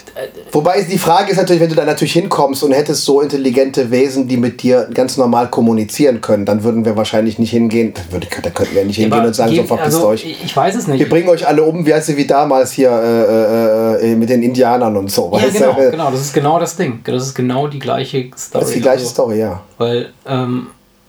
Wobei 0.51 0.81
die 0.83 0.97
Frage 0.97 1.31
ist 1.31 1.37
natürlich, 1.37 1.61
wenn 1.61 1.69
du 1.69 1.75
da 1.75 1.85
natürlich 1.85 2.13
hinkommst 2.13 2.61
und 2.63 2.73
hättest 2.73 3.05
so 3.05 3.21
intelligente 3.21 3.89
Wesen, 3.89 4.27
die 4.27 4.35
mit 4.35 4.61
dir 4.61 4.89
ganz 4.93 5.17
normal 5.17 5.49
kommunizieren 5.49 6.19
können, 6.19 6.45
dann 6.45 6.63
würden 6.63 6.83
wir 6.83 6.97
wahrscheinlich 6.97 7.39
nicht 7.39 7.51
hingehen. 7.51 7.93
Da 8.11 8.49
könnten 8.49 8.75
wir 8.75 8.83
nicht 8.83 8.97
hingehen 8.97 9.25
und 9.25 9.33
sagen, 9.33 9.55
so 9.55 9.63
verpisst 9.63 9.95
also, 9.95 10.07
euch. 10.07 10.25
Ich 10.43 10.55
weiß 10.55 10.75
es 10.75 10.87
nicht. 10.87 10.99
Wir 10.99 11.09
bringen 11.09 11.29
euch 11.29 11.47
alle 11.47 11.63
um, 11.63 11.85
wie 11.85 11.93
heißt 11.93 12.07
sie 12.07 12.17
wie 12.17 12.27
damals 12.27 12.73
hier 12.73 12.91
äh, 12.91 14.03
äh, 14.03 14.11
äh 14.11 14.15
mit 14.15 14.29
den 14.29 14.43
Indianern 14.43 14.97
und 14.97 15.09
so. 15.09 15.31
Ja, 15.33 15.47
genau, 15.47 15.73
du? 15.73 15.91
genau, 15.91 16.11
das 16.11 16.21
ist 16.21 16.33
genau 16.33 16.59
das 16.59 16.75
Ding. 16.75 16.99
Das 17.05 17.23
ist 17.23 17.33
genau 17.33 17.67
die 17.67 17.79
gleiche 17.79 18.29
Story. 18.37 18.61
Das 18.61 18.69
ist 18.69 18.75
die 18.75 18.81
gleiche 18.81 18.99
also, 18.99 19.09
Story, 19.09 19.39
ja. 19.39 19.61
Weil, 19.77 20.09
ähm, 20.27 20.67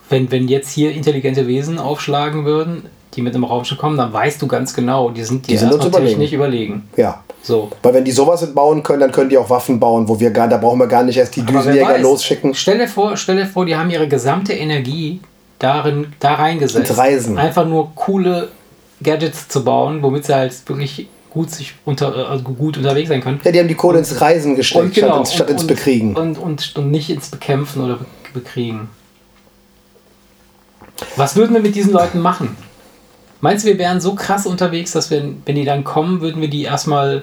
wenn, 0.09 0.31
wenn 0.31 0.47
jetzt 0.47 0.71
hier 0.71 0.93
intelligente 0.93 1.49
Wesen 1.49 1.81
aufschlagen 1.81 2.45
würden, 2.45 2.85
die 3.15 3.23
mit 3.23 3.35
einem 3.35 3.45
Raumschiff 3.45 3.79
kommen, 3.79 3.97
dann 3.97 4.13
weißt 4.13 4.41
du 4.41 4.47
ganz 4.47 4.73
genau, 4.75 5.11
die 5.11 5.25
sind 5.25 5.49
dir 5.49 5.59
die 5.59 5.87
überlegen. 5.87 6.21
nicht 6.21 6.33
überlegen. 6.33 6.89
Ja. 6.97 7.24
So. 7.45 7.71
Weil 7.83 7.93
wenn 7.93 8.05
die 8.05 8.11
sowas 8.11 8.47
bauen 8.55 8.83
können, 8.83 9.01
dann 9.01 9.13
können 9.13 9.29
die 9.29 9.37
auch 9.37 9.51
Waffen 9.51 9.79
bauen, 9.79 10.09
wo 10.09 10.19
wir 10.19 10.31
gar, 10.31 10.49
da 10.49 10.57
brauchen 10.57 10.79
wir 10.79 10.87
gar 10.87 11.03
nicht 11.03 11.19
erst 11.19 11.37
die 11.37 11.43
Düsenjäger 11.43 11.99
losschicken. 11.99 12.55
Stell 12.55 12.79
dir 12.79 12.89
vor, 12.89 13.19
stell 13.19 13.37
dir 13.37 13.47
vor, 13.47 13.67
die 13.67 13.77
haben 13.77 13.91
ihre 13.91 14.09
gesamte 14.09 14.55
Energie 14.55 15.21
darin, 15.59 16.15
da 16.21 16.35
reingesetzt. 16.35 16.97
Reisen. 16.97 17.37
Einfach 17.37 17.67
nur 17.67 17.95
coole 17.95 18.49
Gadgets 19.03 19.47
zu 19.49 19.63
bauen, 19.63 20.03
womit 20.03 20.25
sie 20.25 20.35
halt 20.35 20.55
wirklich 20.67 21.07
gut 21.29 21.51
sich 21.51 21.75
unter, 21.85 22.31
also 22.31 22.45
gut 22.45 22.79
unterwegs 22.79 23.11
sein 23.11 23.21
können. 23.21 23.41
Ja, 23.45 23.53
die 23.53 23.59
haben 23.59 23.69
die 23.69 23.75
Kohle 23.75 23.99
und, 23.99 24.09
ins 24.09 24.21
Reisen 24.23 24.57
gesteckt, 24.57 24.95
genau, 24.95 25.09
statt, 25.09 25.19
ins, 25.19 25.35
statt 25.35 25.49
und, 25.51 25.55
ins 25.55 25.67
Bekriegen. 25.67 26.17
Und, 26.17 26.39
und, 26.39 26.77
und 26.77 26.91
nicht 26.91 27.11
ins 27.11 27.29
Bekämpfen 27.29 27.85
oder 27.85 27.99
Bekriegen. 28.33 28.89
Was 31.17 31.37
würden 31.37 31.53
wir 31.53 31.61
mit 31.61 31.75
diesen 31.75 31.93
Leuten 31.93 32.21
machen? 32.21 32.57
Meinst 33.41 33.65
du, 33.65 33.69
wir 33.69 33.79
wären 33.79 34.01
so 34.01 34.15
krass 34.15 34.47
unterwegs, 34.47 34.93
dass 34.93 35.11
wir, 35.11 35.23
wenn 35.45 35.55
die 35.55 35.65
dann 35.65 35.85
kommen, 35.85 36.21
würden 36.21 36.41
wir 36.41 36.49
die 36.49 36.63
erstmal 36.63 37.23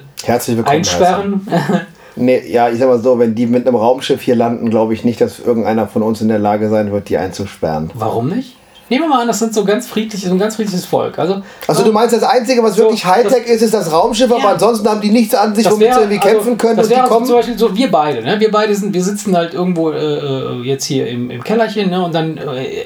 einsperren? 0.64 1.46
nee, 2.16 2.42
ja, 2.48 2.68
ich 2.68 2.78
sag 2.78 2.88
mal 2.88 3.00
so, 3.00 3.18
wenn 3.18 3.34
die 3.34 3.46
mit 3.46 3.66
einem 3.66 3.76
Raumschiff 3.76 4.22
hier 4.22 4.36
landen, 4.36 4.70
glaube 4.70 4.94
ich 4.94 5.04
nicht, 5.04 5.20
dass 5.20 5.40
irgendeiner 5.40 5.88
von 5.88 6.02
uns 6.02 6.20
in 6.20 6.28
der 6.28 6.38
Lage 6.38 6.68
sein 6.68 6.92
wird, 6.92 7.08
die 7.08 7.18
einzusperren. 7.18 7.90
Warum 7.94 8.28
nicht? 8.28 8.56
Nehmen 8.92 9.04
wir 9.04 9.08
mal 9.08 9.22
an, 9.22 9.26
das 9.26 9.38
sind 9.38 9.54
so 9.54 9.64
ganz 9.64 9.86
friedliches, 9.86 10.28
so 10.28 10.34
ein 10.34 10.38
ganz 10.38 10.56
friedliches 10.56 10.84
Volk. 10.84 11.18
Also, 11.18 11.40
also 11.66 11.82
du 11.82 11.92
meinst, 11.92 12.14
das 12.14 12.24
Einzige, 12.24 12.62
was 12.62 12.74
so, 12.74 12.82
wirklich 12.82 13.06
Hightech 13.06 13.46
ist, 13.46 13.62
ist 13.62 13.72
das 13.72 13.90
Raumschiff, 13.90 14.28
ja, 14.28 14.36
aber 14.36 14.48
ansonsten 14.50 14.86
haben 14.86 15.00
die 15.00 15.08
nichts 15.08 15.34
an 15.34 15.54
sich, 15.54 15.64
womit 15.64 15.94
sie 15.94 16.00
irgendwie 16.00 16.18
also, 16.18 16.28
kämpfen 16.28 16.58
können. 16.58 16.76
Das 16.76 16.90
wäre 16.90 17.10
also 17.10 17.24
zum 17.24 17.36
Beispiel 17.36 17.58
so, 17.58 17.74
wir 17.74 17.90
beide, 17.90 18.20
ne? 18.20 18.38
Wir 18.38 18.50
beide 18.50 18.74
sind, 18.74 18.92
wir 18.92 19.02
sitzen 19.02 19.34
halt 19.34 19.54
irgendwo 19.54 19.92
äh, 19.92 19.96
äh 19.96 20.62
jetzt 20.64 20.84
hier 20.84 21.06
im, 21.08 21.30
im 21.30 21.42
Kellerchen, 21.42 21.88
ne? 21.88 22.04
Und 22.04 22.14
dann 22.14 22.36
äh, 22.36 22.84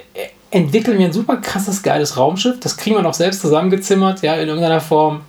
entwickeln 0.57 0.99
wir 0.99 1.07
ein 1.07 1.13
super 1.13 1.37
krasses, 1.37 1.83
geiles 1.83 2.17
Raumschiff. 2.17 2.59
Das 2.61 2.77
kriegen 2.77 2.97
wir 2.97 3.03
noch 3.03 3.15
selbst 3.15 3.41
zusammengezimmert, 3.41 4.23
ja, 4.23 4.35
in 4.37 4.49
irgendeiner 4.49 4.81
Form. 4.81 5.21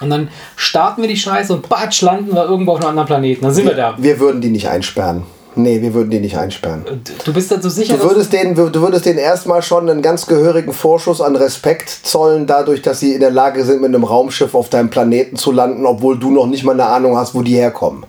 Und 0.00 0.10
dann 0.10 0.28
starten 0.56 1.02
wir 1.02 1.08
die 1.08 1.16
Scheiße 1.16 1.52
und 1.52 1.68
batsch, 1.68 2.02
landen 2.02 2.34
wir 2.34 2.44
irgendwo 2.44 2.72
auf 2.72 2.78
einem 2.78 2.88
anderen 2.88 3.06
Planeten. 3.06 3.42
Dann 3.42 3.52
sind 3.52 3.64
wir, 3.64 3.72
wir 3.72 3.76
da. 3.76 3.94
Wir 3.98 4.18
würden 4.18 4.40
die 4.40 4.50
nicht 4.50 4.68
einsperren. 4.68 5.24
Nee, 5.56 5.82
wir 5.82 5.92
würden 5.94 6.10
die 6.10 6.20
nicht 6.20 6.38
einsperren. 6.38 6.84
Du 7.24 7.32
bist 7.32 7.50
dazu 7.50 7.68
sicher, 7.68 7.96
Du 7.96 8.04
würdest 8.04 8.32
denen, 8.32 8.54
du 8.54 8.72
würdest 8.80 9.04
denen 9.04 9.18
erstmal 9.18 9.62
schon 9.62 9.90
einen 9.90 10.00
ganz 10.00 10.26
gehörigen 10.26 10.72
Vorschuss 10.72 11.20
an 11.20 11.34
Respekt 11.34 11.90
zollen, 11.90 12.46
dadurch, 12.46 12.82
dass 12.82 13.00
sie 13.00 13.14
in 13.14 13.20
der 13.20 13.32
Lage 13.32 13.64
sind, 13.64 13.80
mit 13.80 13.88
einem 13.88 14.04
Raumschiff 14.04 14.54
auf 14.54 14.68
deinem 14.68 14.90
Planeten 14.90 15.36
zu 15.36 15.50
landen, 15.50 15.86
obwohl 15.86 16.18
du 16.18 16.30
noch 16.30 16.46
nicht 16.46 16.62
mal 16.62 16.72
eine 16.72 16.86
Ahnung 16.86 17.16
hast, 17.16 17.34
wo 17.34 17.42
die 17.42 17.56
herkommen. 17.56 18.06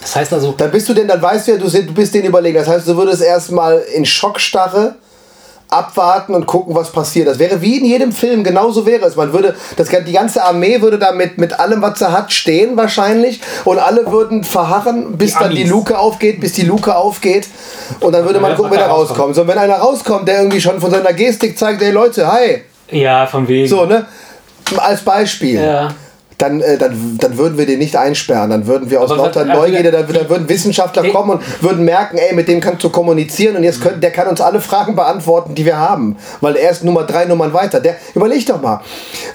das 0.00 0.16
heißt 0.16 0.32
also, 0.32 0.54
Dann 0.56 0.72
bist 0.72 0.88
du 0.88 0.94
denn, 0.94 1.06
dann 1.06 1.22
weißt 1.22 1.48
du 1.48 1.52
ja, 1.52 1.58
du, 1.58 1.94
bist 1.94 2.14
denen 2.14 2.26
überlegen. 2.26 2.58
Das 2.58 2.68
heißt, 2.68 2.88
du 2.88 2.96
würdest 2.96 3.22
erstmal 3.22 3.78
in 3.94 4.04
Schockstarre 4.04 4.96
abwarten 5.72 6.34
und 6.34 6.46
gucken, 6.46 6.74
was 6.74 6.90
passiert. 6.90 7.26
Das 7.28 7.38
wäre 7.38 7.60
wie 7.62 7.78
in 7.78 7.84
jedem 7.84 8.12
Film, 8.12 8.44
genauso 8.44 8.84
wäre 8.86 9.06
es. 9.06 9.16
Man 9.16 9.32
würde, 9.32 9.56
das, 9.76 9.88
die 9.88 10.12
ganze 10.12 10.44
Armee 10.44 10.80
würde 10.82 10.98
da 10.98 11.12
mit, 11.12 11.38
mit 11.38 11.58
allem, 11.58 11.80
was 11.82 11.98
sie 11.98 12.12
hat, 12.12 12.32
stehen 12.32 12.76
wahrscheinlich 12.76 13.40
und 13.64 13.78
alle 13.78 14.10
würden 14.10 14.44
verharren, 14.44 15.16
bis 15.16 15.32
Die 15.32 15.38
dann 15.38 15.50
die. 15.54 15.64
Luke 15.64 15.98
aufgeht, 15.98 16.40
bis 16.40 16.52
die 16.52 16.62
Luke 16.62 16.94
aufgeht 16.94 17.48
und 18.00 18.12
dann 18.12 18.24
würde 18.24 18.40
man 18.40 18.50
Ja, 18.50 18.56
gucken, 18.56 18.72
wer 18.72 18.78
da 18.80 18.86
rauskommt. 18.86 19.18
rauskommt. 19.18 19.34
So, 19.36 19.42
und 19.42 19.48
wenn 19.48 19.58
einer 19.58 19.76
rauskommt, 19.76 20.28
der 20.28 20.38
irgendwie 20.38 20.60
schon 20.60 20.80
von 20.80 20.90
seiner 20.90 21.12
Gestik 21.12 21.58
zeigt, 21.58 21.80
ey 21.82 21.90
Leute, 21.90 22.30
hi, 22.30 22.62
ja, 22.90 23.26
von 23.26 23.48
wegen. 23.48 23.66
so, 23.68 23.84
ne? 23.86 24.06
Als 24.76 25.00
Beispiel. 25.02 25.60
Ja. 25.62 25.88
Dann, 26.38 26.60
äh, 26.60 26.78
dann, 26.78 27.18
dann 27.20 27.36
würden 27.38 27.56
wir 27.58 27.66
den 27.66 27.78
nicht 27.78 27.96
einsperren. 27.96 28.50
Dann 28.50 28.66
würden 28.66 28.90
wir 28.90 29.00
aus 29.00 29.10
Aber 29.10 29.24
lauter 29.24 29.40
was- 29.42 29.48
also 29.50 29.60
Neugierde, 29.62 29.90
dann, 29.90 30.06
dann 30.12 30.28
würden 30.28 30.48
Wissenschaftler 30.48 31.08
kommen 31.10 31.30
und 31.38 31.62
würden 31.62 31.84
merken, 31.84 32.18
ey, 32.18 32.34
mit 32.34 32.48
dem 32.48 32.60
kannst 32.60 32.82
du 32.84 32.90
kommunizieren 32.90 33.56
und 33.56 33.64
jetzt 33.64 33.80
können, 33.80 34.00
der 34.00 34.10
kann 34.10 34.26
uns 34.28 34.40
alle 34.40 34.60
Fragen 34.60 34.94
beantworten, 34.96 35.54
die 35.54 35.64
wir 35.64 35.78
haben. 35.78 36.16
Weil 36.40 36.56
er 36.56 36.70
ist 36.70 36.84
Nummer 36.84 37.04
drei 37.04 37.24
Nummern 37.26 37.52
weiter. 37.52 37.80
Der, 37.80 37.96
überleg 38.14 38.44
doch 38.46 38.60
mal, 38.60 38.80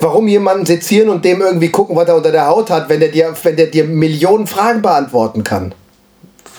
warum 0.02 0.28
jemanden 0.28 0.66
sezieren 0.66 1.10
und 1.10 1.24
dem 1.24 1.42
irgendwie 1.42 1.70
gucken, 1.70 1.96
was 1.96 2.08
er 2.08 2.16
unter 2.16 2.32
der 2.32 2.48
Haut 2.48 2.70
hat, 2.70 2.90
wenn 2.90 3.00
der 3.00 3.10
dir, 3.10 3.34
wenn 3.44 3.56
der 3.56 3.68
dir 3.68 3.86
Millionen 3.86 4.48
Fragen 4.48 4.82
beantworten 4.82 5.44
kann. 5.44 5.74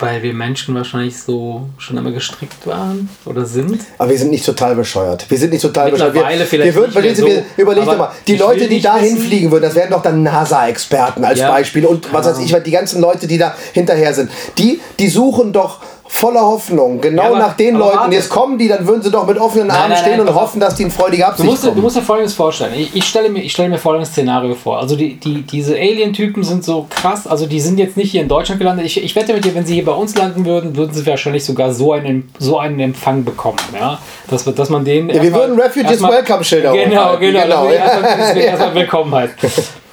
Weil 0.01 0.22
wir 0.22 0.32
Menschen 0.32 0.74
wahrscheinlich 0.74 1.18
so 1.20 1.68
schon 1.78 1.96
immer 1.96 2.12
gestrickt 2.12 2.66
waren 2.66 3.09
oder 3.24 3.44
sind. 3.44 3.80
Aber 3.99 4.11
wir 4.11 4.18
sind 4.18 4.30
nicht 4.30 4.46
total 4.46 4.76
bescheuert. 4.76 5.28
Wir 5.28 5.38
sind 5.38 5.53
nicht 5.53 5.62
total 5.62 5.90
bescheuert. 5.90 6.14
Wir, 6.14 6.22
vielleicht 6.46 6.66
wir 6.66 6.74
würden, 6.74 7.03
wir, 7.03 7.16
so, 7.16 7.28
überleg 7.57 7.84
doch 7.84 7.92
aber 7.92 7.99
mal, 8.07 8.12
die 8.26 8.36
Leute, 8.36 8.68
die 8.68 8.74
nicht 8.74 8.84
dahin 8.86 9.16
wissen- 9.16 9.26
fliegen 9.26 9.51
würden, 9.51 9.64
das 9.64 9.74
wären 9.74 9.90
doch 9.90 10.03
dann 10.03 10.22
NASA-Experten 10.22 11.24
als 11.24 11.40
Ja. 11.40 11.51
Beispiel 11.51 11.84
und 11.86 12.12
was 12.12 12.26
weiß 12.26 12.38
ich, 12.38 12.55
die 12.62 12.70
ganzen 12.70 13.01
Leute, 13.01 13.26
die 13.26 13.38
da 13.38 13.55
hinterher 13.72 14.14
sind. 14.14 14.30
Die, 14.59 14.80
die 14.99 15.09
suchen 15.09 15.53
doch 15.53 15.80
voller 16.11 16.41
Hoffnung 16.41 17.01
genau 17.01 17.35
Ja, 17.35 17.39
nach 17.39 17.55
den 17.57 17.77
Leuten. 17.77 17.99
warte. 17.99 18.15
Jetzt 18.15 18.31
kommen 18.31 18.57
die, 18.59 18.67
dann 18.67 18.87
würden 18.87 19.03
sie 19.03 19.11
doch 19.11 19.27
mit 19.27 19.39
offenen 19.39 19.71
Armen 19.71 19.91
nein, 19.91 19.99
stehen 19.99 20.17
nein, 20.19 20.27
und 20.29 20.35
hoffen, 20.35 20.59
dass 20.59 20.75
die 20.75 20.85
in 20.85 20.91
freudige 20.91 21.23
Du 21.23 21.29
Absicht 21.29 21.49
musst, 21.49 21.63
dir- 21.63 21.67
du 21.69 21.73
kommen. 21.75 21.83
musst 21.85 21.97
dir 21.97 22.03
folgendes 22.03 22.35
vorstellen. 22.35 22.73
Ich, 22.77 22.97
ich, 22.97 23.05
stelle 23.05 23.29
mir, 23.29 23.43
ich 23.43 23.53
stelle 23.53 23.69
mir 23.69 23.79
folgendes 23.79 24.11
Szenario 24.11 24.55
vor. 24.55 24.79
Also 24.79 24.97
die, 24.97 25.15
die, 25.17 25.43
diese 25.43 25.75
Alien-Typen 25.77 26.43
sind 26.43 26.65
so 26.65 26.87
krass, 26.89 27.27
also 27.27 27.47
die 27.47 27.61
sind 27.61 27.79
jetzt 27.79 27.97
nicht 27.97 28.11
hier 28.11 28.23
in 28.23 28.29
Deutschland 28.29 28.59
gelandet. 28.59 28.87
Ich, 28.87 29.03
ich 29.05 29.15
wette 29.15 29.35
mit 29.35 29.45
dir, 29.45 29.55
wenn 29.55 29.67
sie 29.67 29.75
hier 29.75 29.85
bei 29.85 29.93
uns 29.93 30.17
landen 30.17 30.45
würden, 30.47 30.75
würden 30.77 30.93
sie 30.95 31.07
wahrscheinlich 31.07 31.45
sogar 31.45 31.73
so 31.73 31.93
einen, 31.93 32.31
so 32.39 32.59
einen 32.59 32.81
Empfang 32.81 33.25
bekommen. 33.25 33.59
Ja? 33.79 33.99
Dass, 34.29 34.47
wir- 34.47 34.53
dass 34.55 34.71
man 34.71 34.85
denen. 34.85 35.11
Ja, 35.11 35.23
wir 35.23 35.33
würden 35.35 35.61
Refugees 35.61 36.03
Welcome-Schilder 36.03 36.73
Genau, 36.73 37.17
genau. 37.17 37.19
Genau, 37.19 37.43
Genau, 37.43 37.65
ja. 37.67 37.73
erstmal, 37.73 38.37
erstmal 38.39 38.75
willkommen 38.75 39.15
halt. 39.15 39.31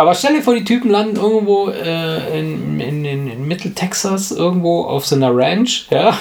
Aber 0.00 0.14
stell 0.14 0.32
dir 0.32 0.42
vor, 0.42 0.54
die 0.54 0.64
Typen 0.64 0.90
landen 0.90 1.16
irgendwo 1.16 1.68
äh, 1.68 2.40
in, 2.40 2.80
in, 2.80 3.04
in, 3.04 3.30
in 3.30 3.46
Mittel-Texas, 3.46 4.30
irgendwo 4.30 4.84
auf 4.84 5.04
so 5.04 5.14
einer 5.14 5.30
Ranch, 5.30 5.88
ja, 5.90 6.16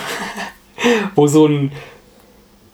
wo 1.15 1.27
so 1.27 1.47
ein 1.47 1.71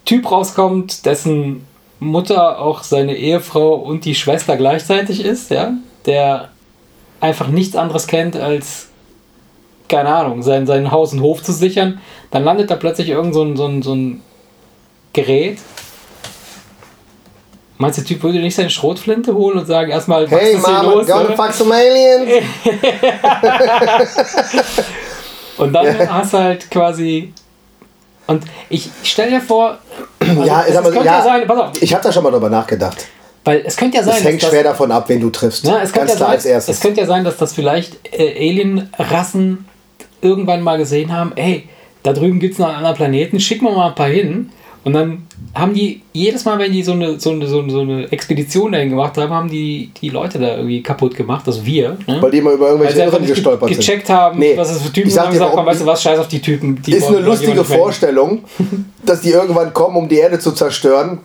Typ 0.06 0.32
rauskommt, 0.32 1.06
dessen 1.06 1.68
Mutter 2.00 2.60
auch 2.60 2.82
seine 2.82 3.16
Ehefrau 3.16 3.76
und 3.76 4.06
die 4.06 4.16
Schwester 4.16 4.58
gleichzeitig 4.58 5.24
ist, 5.24 5.52
ja, 5.52 5.74
der 6.08 6.50
einfach 7.22 7.50
nichts 7.50 7.76
anderes 7.76 8.08
kennt 8.08 8.36
als, 8.36 8.90
keine 9.88 10.10
Ahnung, 10.10 10.42
sein, 10.42 10.66
sein 10.66 10.90
Haus 10.90 11.14
und 11.14 11.22
Hof 11.22 11.44
zu 11.44 11.52
sichern, 11.52 12.02
dann 12.32 12.44
landet 12.44 12.72
da 12.72 12.78
plötzlich 12.78 13.10
irgend 13.10 13.36
so 13.36 13.44
ein, 13.44 13.56
so 13.56 13.68
ein, 13.68 13.84
so 13.84 13.94
ein 13.94 14.24
Gerät. 15.14 15.60
Meinst 17.78 17.98
du, 17.98 18.04
der 18.04 18.08
Typ 18.08 18.24
würde 18.24 18.40
nicht 18.40 18.56
seine 18.56 18.70
Schrotflinte 18.70 19.36
holen 19.36 19.60
und 19.60 19.66
sagen, 19.66 19.92
erstmal, 19.92 20.32
was 20.32 20.40
Hey 20.40 20.54
ist 20.56 20.66
hier 20.66 20.74
Mama, 20.76 20.92
los? 20.94 21.08
gonna 21.08 21.26
oder? 21.26 21.36
fuck 21.36 21.52
some 21.54 21.76
aliens? 21.76 22.46
Und 25.58 25.74
dann 25.74 25.86
Ja. 25.86 26.08
hast 26.14 26.34
du 26.34 26.38
halt 26.38 26.70
quasi. 26.72 27.34
Und 28.28 28.44
ich 28.70 28.90
stell 29.04 29.30
dir 29.30 29.42
vor, 29.42 29.78
also 30.20 30.44
ja, 30.44 30.64
es, 30.68 30.76
so, 30.76 30.82
könnte 30.84 31.06
ja, 31.06 31.18
ja, 31.20 31.24
sein, 31.24 31.48
pass 31.48 31.58
auf, 31.60 31.82
ich 31.82 31.94
habe 31.94 32.04
da 32.04 32.12
schon 32.12 32.24
mal 32.24 32.32
drüber 32.32 32.50
nachgedacht. 32.50 33.06
weil 33.44 33.64
es 33.66 33.78
könnte 33.78 33.98
ja 33.98 34.04
sein, 34.04 34.16
Es 34.18 34.24
hängt 34.24 34.42
schwer 34.42 34.64
das, 34.64 34.72
davon 34.74 34.92
ab, 34.92 35.08
wen 35.08 35.22
du 35.22 35.30
triffst. 35.30 35.64
na, 35.66 35.82
es 35.82 35.92
könnte 35.94 36.08
Ganz 36.08 36.12
ja 36.12 36.16
klar 36.18 36.28
sein, 36.30 36.36
als 36.38 36.46
erstes. 36.46 36.76
es 36.78 36.82
könnte 36.82 37.02
ja 37.02 37.08
sein, 37.08 37.24
dass 37.24 37.38
das 37.38 37.54
vielleicht 37.54 37.98
äh, 38.12 38.50
Alien-Rassen 38.50 39.66
irgendwann 40.22 40.62
mal 40.64 40.78
gesehen 40.78 41.14
haben, 41.14 41.34
ey, 41.36 41.70
da 42.04 42.14
drüben 42.14 42.40
gibt 42.40 42.54
es 42.54 42.60
noch 42.60 42.68
einen 42.68 42.78
anderen 42.78 42.96
Planeten, 42.98 43.40
schicken 43.40 43.66
wir 43.66 43.72
mal 43.74 43.90
ein 43.90 43.96
paar 43.96 44.08
hin. 44.10 44.52
Und 44.86 44.94
dann 44.94 45.26
haben 45.56 45.74
die, 45.74 46.04
jedes 46.14 46.46
Mal, 46.46 46.60
wenn 46.60 46.72
die 46.72 46.84
so 46.84 46.92
eine, 46.92 47.20
so 47.20 47.32
eine, 47.32 47.48
so 47.48 47.60
eine, 47.60 48.12
Expedition 48.12 48.72
dahin 48.72 48.92
gemacht 48.92 49.18
haben, 49.18 49.34
haben 49.34 49.50
die 49.50 49.90
die 50.00 50.10
Leute 50.10 50.38
da 50.38 50.58
irgendwie 50.58 50.84
kaputt 50.84 51.16
gemacht, 51.16 51.48
also 51.48 51.66
wir. 51.66 51.98
Ne? 52.06 52.22
Weil 52.22 52.30
die 52.30 52.38
immer 52.38 52.52
über 52.52 52.68
irgendwelche 52.68 53.00
Irren 53.00 53.14
nicht 53.14 53.22
ge 53.22 53.34
gestolpert 53.34 53.70
sind. 53.70 53.80
gecheckt 53.80 54.10
haben, 54.12 54.38
Nee, 54.38 54.56
was 54.56 54.70
es 54.70 54.84
für 54.84 54.94
Typen 54.94 55.10
sind 55.10 55.24
und 55.24 55.32
gesagt 55.32 55.56
haben, 55.56 55.66
weißt 55.66 55.82
du 55.82 55.88
was, 55.88 56.04
scheiß 56.04 56.20
auf 56.20 56.28
die 56.28 56.40
Typen. 56.40 56.80
Die 56.84 56.94
ist 56.94 57.08
eine 57.08 57.18
lustige. 57.18 57.64
Vorstellung, 57.64 58.44
dass 59.04 59.22
die 59.22 59.32
irgendwann 59.32 59.74
kommen, 59.74 59.98
um 59.98 60.08
die 60.08 60.18
Erde 60.18 60.38
zu 60.38 60.52
zerstören, 60.52 61.18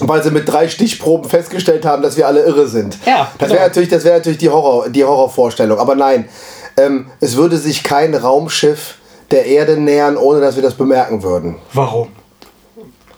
weil 0.00 0.22
sie 0.22 0.30
mit 0.30 0.46
drei 0.46 0.68
Stichproben 0.68 1.28
festgestellt 1.28 1.86
haben, 1.86 2.02
dass 2.02 2.18
wir 2.18 2.26
alle 2.26 2.44
irre 2.44 2.68
sind. 2.68 2.98
Ja, 3.06 3.30
das 3.38 3.48
genau. 3.48 3.60
wäre 3.60 3.68
natürlich, 3.68 3.88
das 3.88 4.04
wäre 4.04 4.18
natürlich 4.18 4.38
die, 4.38 4.50
Horror, 4.50 4.90
die 4.90 5.04
Horrorvorstellung. 5.04 5.78
Aber 5.78 5.94
nein, 5.94 6.28
ähm, 6.76 7.06
es 7.20 7.34
würde 7.36 7.56
sich 7.56 7.82
kein 7.82 8.14
Raumschiff 8.14 8.96
der 9.30 9.46
Erde 9.46 9.78
nähern, 9.78 10.18
ohne 10.18 10.40
dass 10.40 10.56
wir 10.56 10.62
das 10.62 10.74
bemerken 10.74 11.22
würden. 11.22 11.56
Warum? 11.72 12.08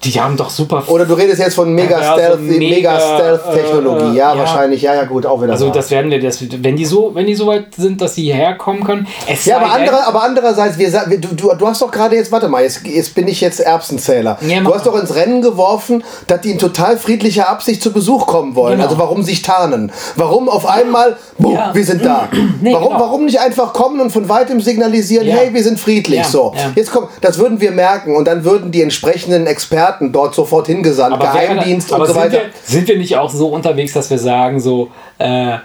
Die 0.05 0.21
haben 0.21 0.37
doch 0.37 0.51
super. 0.51 0.83
Oder 0.89 1.05
du 1.05 1.15
redest 1.15 1.39
jetzt 1.39 1.55
von 1.55 1.73
mega 1.73 2.01
Ja, 2.01 2.15
so 2.15 2.21
Stealth, 2.21 2.41
mega, 2.41 2.59
mega 2.59 3.01
Stealth 3.01 3.53
Technologie. 3.55 4.15
äh, 4.15 4.19
ja, 4.19 4.35
ja. 4.35 4.39
wahrscheinlich. 4.39 4.83
Ja, 4.83 4.95
ja, 4.95 5.05
gut, 5.05 5.27
auch 5.27 5.41
wieder. 5.41 5.53
also 5.53 5.67
wahr. 5.67 5.75
das 5.75 5.91
werden 5.91 6.11
wir, 6.11 6.21
das, 6.21 6.43
wenn 6.63 6.77
die 6.77 6.85
so, 6.85 7.15
wenn 7.15 7.27
die 7.27 7.35
so 7.35 7.47
weit 7.47 7.75
sind, 7.77 8.01
dass 8.01 8.17
sie 8.17 8.23
hierher 8.23 8.55
kommen 8.57 8.83
können. 8.83 9.07
Es 9.29 9.45
Ja, 9.45 9.59
aber, 9.59 9.73
andere, 9.73 10.05
aber 10.07 10.25
andererseits, 10.25 10.77
wir, 10.79 10.91
du, 10.91 11.29
du, 11.29 11.55
du 11.55 11.67
hast 11.67 11.83
doch 11.83 11.91
gerade 11.91 12.17
jetzt, 12.17 12.33
warte 12.33 12.49
mal, 12.49 12.63
jetzt, 12.63 12.85
jetzt 12.85 13.15
bin 13.15 13.29
ich 13.29 13.41
jetzt 13.41 13.61
Erbsenzähler. 13.61 14.39
Ja, 14.41 14.61
du 14.61 14.75
hast 14.75 14.87
doch 14.87 15.01
ins 15.01 15.15
Rennen 15.15 15.41
geworfen, 15.41 16.03
dass 16.27 16.41
die 16.41 16.51
in 16.51 16.59
total 16.59 16.97
friedlicher 16.97 17.49
Absicht 17.49 17.83
zu 17.83 17.93
Besuch 17.93 18.27
kommen 18.27 18.57
wollen. 18.57 18.79
Genau. 18.79 18.85
Also 18.85 18.99
warum 18.99 19.23
sich 19.23 19.43
tarnen? 19.43 19.93
Warum 20.17 20.49
auf 20.49 20.67
einmal, 20.67 21.17
buh, 21.39 21.57
wir 21.73 21.85
sind 21.85 22.05
da? 22.05 22.29
Nee, 22.61 22.75
warum, 22.75 22.89
genau. 22.89 23.01
warum 23.01 23.25
nicht 23.25 23.41
einfach 23.41 23.73
kommen 23.73 24.01
und 24.01 24.11
von 24.11 24.29
weitem 24.29 24.61
signalisieren, 24.61 25.27
hey, 25.27 25.53
wir 25.53 25.65
sind 25.65 25.81
friedlich? 25.81 26.25
So, 26.27 26.55
jetzt 26.77 26.93
kommt, 26.93 27.09
das 27.21 27.39
würden 27.39 27.61
wir 27.61 27.73
merken 27.73 28.15
und 28.15 28.27
dann 28.27 28.45
würden 28.45 28.71
die 28.71 28.83
entsprechenden 28.83 29.47
Experten 29.47 29.92
dort 30.01 30.35
sofort 30.35 30.67
hingesandt, 30.67 31.15
aber 31.15 31.25
Geheimdienst 31.25 31.93
aber 31.93 32.03
und 32.03 32.07
so 32.09 32.13
sind 32.15 32.23
weiter. 32.23 32.39
Wir, 32.39 32.51
sind 32.65 32.89
wir 32.89 32.99
nicht 32.99 33.17
auch 33.17 33.31
so 33.31 33.49
unterwegs, 33.49 33.93
dass 33.93 34.11
wir 34.11 34.19
sagen, 34.19 34.61
so, 34.61 34.91
äh, 35.19 35.27
ja, 35.51 35.61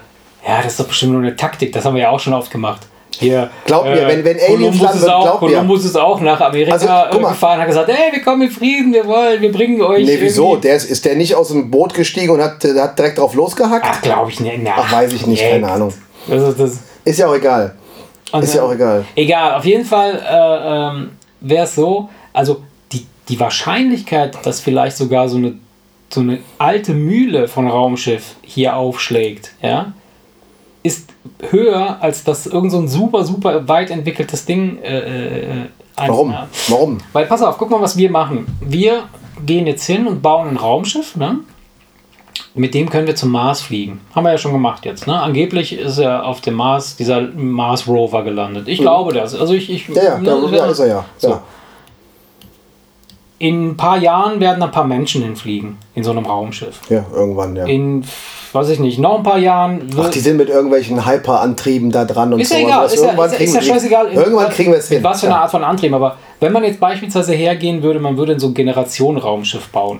das 0.63 0.67
ist 0.73 0.79
doch 0.79 0.87
bestimmt 0.87 1.13
nur 1.13 1.21
eine 1.21 1.35
Taktik, 1.35 1.71
das 1.73 1.83
haben 1.85 1.95
wir 1.95 2.03
ja 2.03 2.09
auch 2.09 2.19
schon 2.19 2.33
oft 2.33 2.51
gemacht. 2.51 2.81
Hier, 3.19 3.49
Glaub 3.65 3.85
mir, 3.85 4.07
wenn- 4.07 4.23
wenn 4.23 4.37
Aliens 4.39 4.79
landen 4.79 4.97
ist 4.97 5.01
würden, 5.03 5.13
auch, 5.13 5.23
glaub 5.23 5.41
mir. 5.41 5.47
Columbus 5.55 5.85
ist 5.85 5.95
auch 5.97 6.21
nach 6.21 6.39
Amerika 6.39 6.73
Also, 6.73 6.85
mal. 6.87 7.29
gefahren, 7.29 7.59
hat 7.59 7.67
gesagt, 7.67 7.89
hey, 7.91 8.13
wir 8.13 8.21
kommen 8.21 8.43
in 8.43 8.51
Frieden, 8.51 8.93
wir 8.93 9.07
wollen, 9.07 9.41
wir 9.41 9.51
bringen 9.51 9.81
euch. 9.81 10.05
Nee, 10.05 10.17
wieso? 10.19 10.55
Der 10.57 10.75
ist, 10.75 10.83
ist 10.89 11.03
der 11.03 11.15
nicht 11.15 11.33
aus 11.33 11.47
dem 11.47 11.71
Boot 11.71 11.95
gestiegen 11.95 12.29
und 12.31 12.41
hat, 12.41 12.63
äh, 12.63 12.79
hat 12.79 12.99
direkt 12.99 13.17
drauf 13.17 13.33
losgehackt? 13.33 13.85
Ach, 13.89 14.01
glaube 14.03 14.29
ich 14.29 14.39
nicht. 14.39 14.59
Na, 14.61 14.71
Ach, 14.77 14.91
weiß 14.91 15.13
ich 15.13 15.25
nicht, 15.25 15.41
keine 15.41 15.67
Ahnung. 15.71 15.91
Also 16.29 16.51
das, 16.51 16.77
Ist 17.05 17.17
ja 17.17 17.27
auch 17.27 17.33
egal. 17.35 17.73
Und, 18.33 18.43
Ist 18.43 18.53
ja 18.53 18.61
äh, 18.61 18.65
auch 18.65 18.73
egal. 18.73 19.05
Egal, 19.15 19.55
auf 19.55 19.65
jeden 19.65 19.85
Fall 19.85 20.21
äh, 20.29 20.97
ähm, 20.97 21.11
wäre 21.39 21.63
es 21.63 21.73
so, 21.73 22.09
also 22.33 22.61
die, 23.29 23.39
Wahrscheinlichkeit, 23.39 24.45
dass 24.45 24.59
vielleicht 24.59 24.97
sogar 24.97 25.29
so 25.29 25.37
eine, 25.37 25.53
so 26.09 26.21
eine 26.21 26.39
alte 26.57 26.93
Mühle 26.93 27.47
von 27.47 27.67
Raumschiff 27.67 28.35
hier 28.41 28.75
aufschlägt, 28.75 29.53
ja, 29.61 29.93
ist 30.83 31.09
höher, 31.49 31.97
als 32.01 32.23
dass 32.23 32.47
irgend 32.47 32.71
so 32.71 32.79
ein 32.79 32.87
super, 32.87 33.25
super 33.25 33.67
weit 33.67 33.91
entwickeltes 33.91 34.45
Ding. 34.45 34.81
Äh, 34.81 34.99
äh, 34.99 35.65
Warum? 35.95 36.31
ja. 36.31 36.47
Warum? 36.69 36.99
Weil, 37.11 37.25
pass 37.25 37.41
auf, 37.41 37.57
guck 37.57 37.69
mal, 37.69 37.81
was 37.81 37.97
wir 37.97 38.09
machen. 38.09 38.45
Wir 38.61 39.03
gehen 39.45 39.67
jetzt 39.67 39.85
hin 39.85 40.07
und 40.07 40.21
bauen 40.21 40.49
ein 40.49 40.57
Raumschiff, 40.57 41.15
ne? 41.15 41.39
Mit 42.53 42.73
dem 42.73 42.89
können 42.89 43.07
wir 43.07 43.15
zum 43.15 43.31
Mars 43.31 43.61
fliegen. 43.61 44.01
Haben 44.15 44.25
wir 44.25 44.31
ja 44.31 44.37
schon 44.37 44.51
gemacht 44.51 44.85
jetzt. 44.85 45.07
Ne? 45.07 45.19
Angeblich 45.19 45.77
ist 45.77 45.97
er 45.97 46.25
auf 46.25 46.41
dem 46.41 46.55
Mars, 46.55 46.95
dieser 46.95 47.21
Mars 47.21 47.87
Rover 47.87 48.23
gelandet. 48.23 48.67
Ich 48.67 48.79
glaube 48.79 49.13
das. 49.13 49.35
Also 49.35 49.53
ich, 49.53 49.69
ich, 49.69 49.89
Mhm. 49.89 49.95
Ja, 49.95 50.03
ja, 50.03 50.17
ne, 50.17 50.49
da 50.51 50.65
ist 50.67 50.79
er 50.79 50.87
ja. 50.87 51.05
So. 51.17 51.29
ja. 51.29 51.43
In 53.39 53.69
ein 53.69 53.77
paar 53.77 53.97
Jahren 53.99 54.39
werden 54.39 54.63
ein 54.63 54.71
paar 54.71 54.83
Menschen 54.85 55.21
hinfliegen 55.21 55.77
in 55.93 56.03
so 56.03 56.09
einem 56.11 56.25
Raumschiff. 56.25 56.79
Ja, 56.89 57.05
irgendwann, 57.13 57.55
ja. 57.55 57.65
In, 57.65 58.03
weiß 58.51 58.69
ich 58.69 58.79
nicht, 58.79 58.97
noch 58.97 59.17
ein 59.17 59.23
paar 59.23 59.37
Jahren 59.37 59.81
Ach, 59.99 60.09
die 60.09 60.19
sind 60.19 60.37
mit 60.37 60.49
irgendwelchen 60.49 61.05
Hyperantrieben 61.05 61.91
da 61.91 62.05
dran 62.05 62.33
und 62.33 62.39
ist 62.39 62.51
ja 62.51 62.57
sowas. 62.59 62.67
egal, 62.69 62.83
Was 62.85 62.93
ist 62.93 62.99
ja, 63.01 63.05
irgendwann 63.07 63.25
ist, 63.31 63.39
ja- 63.39 63.45
ist 63.45 63.53
ja 63.53 63.61
scheißegal. 63.73 64.07
Irgendwann 64.11 64.49
kriegen 64.49 64.71
wir 64.71 64.79
es 64.79 64.89
in 64.89 64.97
hin. 64.97 65.03
Was 65.03 65.19
für 65.19 65.27
eine 65.27 65.35
Ja. 65.35 65.41
Art 65.41 65.51
von 65.51 65.63
Antrieb. 65.63 65.93
Aber 65.93 66.17
wenn 66.39 66.51
man 66.51 66.63
jetzt 66.63 66.79
beispielsweise 66.79 67.33
hergehen 67.33 67.83
würde, 67.83 67.99
man 67.99 68.17
würde 68.17 68.33
in 68.33 68.39
so 68.39 68.47
ein 68.47 68.53
Generationen-Raumschiff 68.55 69.67
bauen. 69.69 69.99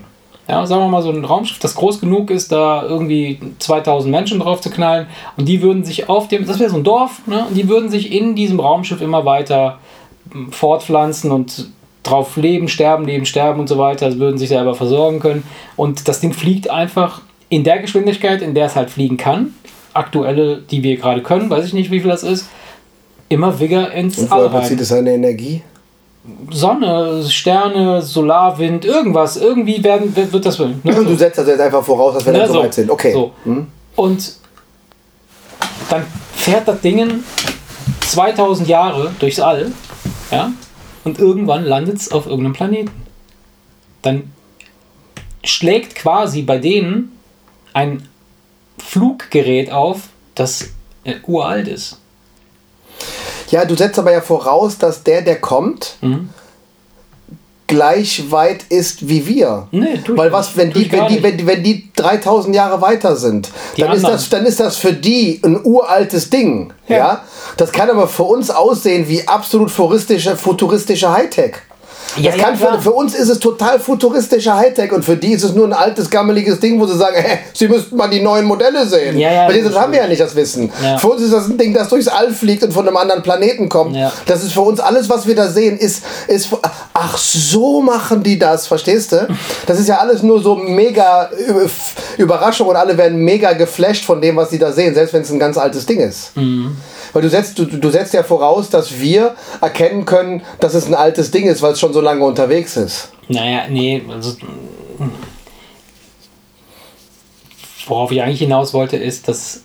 Ja, 0.50 0.66
sagen 0.66 0.82
wir 0.82 0.88
mal 0.88 1.04
so 1.04 1.12
ein 1.12 1.24
Raumschiff, 1.26 1.60
das 1.60 1.76
groß 1.76 2.00
genug 2.00 2.32
ist, 2.32 2.52
da 2.52 2.82
irgendwie 2.84 3.38
2000 3.60 4.10
Menschen 4.10 4.40
drauf 4.40 4.62
zu 4.62 4.70
knallen. 4.72 5.06
Und 5.36 5.48
die 5.48 5.62
würden 5.62 5.84
sich 5.84 6.10
auf 6.10 6.28
dem, 6.30 6.48
das 6.48 6.58
wäre 6.60 6.70
so 6.72 6.78
ein 6.78 6.84
Dorf, 6.86 7.22
ne? 7.28 7.46
und 7.50 7.54
die 7.56 7.68
würden 7.70 7.90
sich 7.90 8.12
in 8.14 8.34
diesem 8.34 8.60
Raumschiff 8.60 9.02
immer 9.02 9.26
weiter 9.26 9.78
fortpflanzen 10.52 11.32
und 11.32 11.70
drauf 12.08 12.36
leben, 12.38 12.68
sterben, 12.68 13.06
leben, 13.06 13.26
sterben 13.26 13.60
und 13.60 13.68
so 13.68 13.78
weiter, 13.78 14.06
also 14.06 14.20
würden 14.20 14.38
sich 14.38 14.50
selber 14.50 14.76
versorgen 14.76 15.20
können. 15.20 15.44
Und 15.76 16.08
das 16.08 16.20
Ding 16.20 16.34
fliegt 16.34 16.70
einfach 16.70 17.22
in 17.50 17.64
der 17.64 17.80
Geschwindigkeit, 17.80 18.42
in 18.42 18.54
der 18.54 18.66
es 18.66 18.76
halt 18.76 18.90
fliegen 18.90 19.18
kann. 19.18 19.54
Aktuelle, 19.94 20.62
die 20.62 20.84
wir 20.84 20.98
gerade 20.98 21.24
können, 21.24 21.50
weiß 21.50 21.66
ich 21.66 21.74
nicht, 21.74 21.92
wie 21.92 22.00
viel 22.00 22.10
das 22.10 22.24
ist, 22.24 22.48
immer 23.30 23.60
wieder 23.60 23.92
ins 23.94 24.18
und 24.18 24.32
All 24.32 24.48
rein. 24.48 24.62
bezieht 24.62 24.80
es 24.80 24.90
seine 24.90 25.14
Energie? 25.14 25.64
Sonne, 26.52 27.24
Sterne, 27.28 28.02
Solarwind, 28.02 28.84
irgendwas. 28.84 29.38
Irgendwie 29.38 29.84
werden, 29.84 30.14
wird 30.16 30.46
das. 30.46 30.60
Ne? 30.60 30.76
Du 30.84 31.16
setzt 31.16 31.38
das 31.38 31.48
jetzt 31.48 31.62
einfach 31.62 31.84
voraus, 31.84 32.16
dass 32.16 32.26
wir 32.26 32.34
ne, 32.34 32.40
dann 32.40 32.52
so 32.52 32.60
weit 32.60 32.74
sind. 32.74 32.92
Okay. 32.92 33.14
So. 33.14 33.32
Hm? 33.46 33.68
Und 33.96 34.34
dann 35.90 36.06
fährt 36.36 36.68
das 36.68 36.82
Ding 36.82 37.24
2000 38.08 38.68
Jahre 38.68 39.12
durchs 39.20 39.40
All. 39.40 39.72
Ja? 40.32 40.52
Und 41.08 41.20
irgendwann 41.20 41.64
landet 41.64 42.02
es 42.02 42.12
auf 42.12 42.26
irgendeinem 42.26 42.52
Planeten. 42.52 42.92
Dann 44.02 44.34
schlägt 45.42 45.96
quasi 45.96 46.42
bei 46.42 46.58
denen 46.58 47.18
ein 47.72 48.06
Fluggerät 48.78 49.72
auf, 49.72 50.10
das 50.36 50.72
äh, 51.06 51.14
uralt 51.26 51.70
ist. 51.70 52.02
Ja, 53.52 53.64
du 53.64 53.76
setzt 53.76 53.98
aber 53.98 54.12
ja 54.12 54.20
voraus, 54.20 54.80
dass 54.80 55.04
der, 55.04 55.22
der 55.22 55.40
kommt, 55.40 55.96
mhm. 56.02 56.28
Gleich 57.68 58.32
weit 58.32 58.64
ist 58.70 59.08
wie 59.08 59.28
wir. 59.28 59.68
Nee, 59.72 60.00
Weil 60.08 60.32
was, 60.32 60.56
wenn 60.56 60.72
die, 60.72 60.92
wenn, 60.92 61.08
die, 61.08 61.22
wenn, 61.22 61.38
die, 61.38 61.46
wenn 61.46 61.64
die 61.64 61.90
3000 61.96 62.56
Jahre 62.56 62.82
weiter 62.82 63.16
sind, 63.16 63.50
dann 63.78 63.92
ist, 63.92 64.08
das, 64.08 64.30
dann 64.30 64.46
ist 64.46 64.60
das 64.60 64.78
für 64.78 64.94
die 64.94 65.42
ein 65.44 65.64
uraltes 65.64 66.30
Ding. 66.30 66.74
Ja. 66.88 66.98
ja. 66.98 67.24
Das 67.58 67.72
kann 67.72 67.90
aber 67.90 68.08
für 68.08 68.24
uns 68.24 68.50
aussehen 68.50 69.08
wie 69.08 69.28
absolut 69.28 69.70
futuristische, 69.70 70.36
futuristische 70.36 71.12
Hightech. 71.12 71.56
Ja, 72.16 72.36
ja, 72.36 72.56
für, 72.56 72.82
für, 72.82 72.92
uns 72.92 73.14
ist 73.14 73.30
es 73.30 73.40
total 73.40 73.80
futuristischer 73.80 74.56
Hightech 74.56 74.92
und 74.92 75.04
für 75.04 75.18
die 75.18 75.34
ist 75.34 75.44
es 75.44 75.54
nur 75.54 75.68
ein 75.68 75.74
altes, 75.74 76.10
gammeliges 76.10 76.60
Ding, 76.60 76.80
wo 76.80 76.86
sie 76.86 76.98
sagen, 76.98 77.16
hä, 77.22 77.40
sie 77.54 77.68
müssten 77.68 77.96
mal 77.96 78.10
die 78.10 78.22
neuen 78.22 78.46
Modelle 78.46 78.88
sehen. 78.88 79.18
Ja, 79.18 79.32
ja, 79.32 79.48
Weil 79.48 79.64
das 79.64 79.76
haben 79.76 79.92
wir 79.92 80.00
ja 80.00 80.08
nicht 80.08 80.22
das 80.22 80.36
Wissen. 80.36 80.72
Für 80.98 81.10
uns 81.10 81.22
ist 81.22 81.34
das 81.34 81.48
ein 81.48 81.58
Ding, 81.58 81.74
das 81.74 81.90
durchs 81.90 82.08
All 82.08 82.32
fliegt 82.32 82.64
und 82.64 82.74
von 82.74 82.88
einem 82.88 82.98
anderen 82.98 83.22
Planeten 83.22 83.70
kommt. 83.70 83.96
Das 84.26 84.44
ist 84.44 84.54
für 84.54 84.62
uns 84.62 84.80
alles, 84.80 85.10
was 85.10 85.28
wir 85.28 85.36
da 85.36 85.48
sehen, 85.48 85.78
ist, 85.78 86.04
ist, 86.28 86.50
ach, 86.94 87.18
so 87.18 87.82
machen 87.82 88.24
die 88.24 88.40
das, 88.40 88.68
verstehst 88.68 89.12
du? 89.12 89.28
Das 89.66 89.80
ist 89.80 89.88
ja 89.88 89.98
alles 89.98 90.24
nur 90.24 90.42
so 90.42 90.56
mega 90.56 91.30
Überraschung 92.18 92.68
und 92.68 92.76
alle 92.76 92.98
werden 92.98 93.20
mega 93.20 93.54
geflasht 93.54 94.06
von 94.06 94.22
dem, 94.22 94.36
was 94.36 94.50
sie 94.50 94.60
da 94.60 94.72
sehen, 94.72 94.94
selbst 94.94 95.14
wenn 95.14 95.22
es 95.22 95.32
ein 95.32 95.40
ganz 95.40 95.58
altes 95.58 95.86
Ding 95.86 96.00
ist. 96.00 96.36
Mhm. 96.36 96.78
Weil 97.14 97.22
du 97.22 97.30
setzt, 97.30 97.60
du, 97.60 97.66
du 97.66 97.90
setzt 97.90 98.14
ja 98.14 98.24
voraus, 98.24 98.70
dass 98.70 99.00
wir 99.00 99.36
erkennen 99.62 100.06
können, 100.06 100.44
dass 100.60 100.74
es 100.74 100.88
ein 100.88 100.96
altes 100.96 101.32
Ding 101.32 101.46
ist, 101.46 101.62
weil 101.62 101.74
es 101.74 101.80
schon 101.80 101.94
so 101.94 102.02
lange 102.02 102.24
unterwegs 102.24 102.78
ist. 102.78 103.12
Naja, 103.28 103.68
nee, 103.70 104.04
also. 104.10 104.36
Worauf 107.88 108.12
ich 108.12 108.22
eigentlich 108.22 108.40
hinaus 108.40 108.74
wollte, 108.74 108.98
ist, 108.98 109.28
dass 109.28 109.64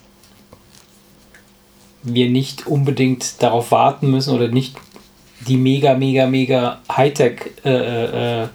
wir 2.02 2.30
nicht 2.30 2.66
unbedingt 2.66 3.42
darauf 3.42 3.70
warten 3.70 4.10
müssen 4.10 4.34
oder 4.34 4.48
nicht 4.48 4.76
die 5.46 5.56
mega, 5.56 5.94
mega, 5.94 6.26
mega 6.26 6.80
Hightech, 6.90 7.52
äh, 7.64 8.42
äh, 8.42 8.48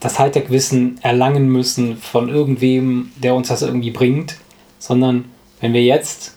das 0.00 0.18
Hightech-Wissen 0.18 0.98
erlangen 1.02 1.48
müssen 1.48 1.96
von 1.96 2.28
irgendwem, 2.28 3.12
der 3.16 3.34
uns 3.34 3.48
das 3.48 3.62
irgendwie 3.62 3.90
bringt, 3.90 4.36
sondern 4.78 5.26
wenn 5.60 5.72
wir 5.72 5.82
jetzt 5.82 6.33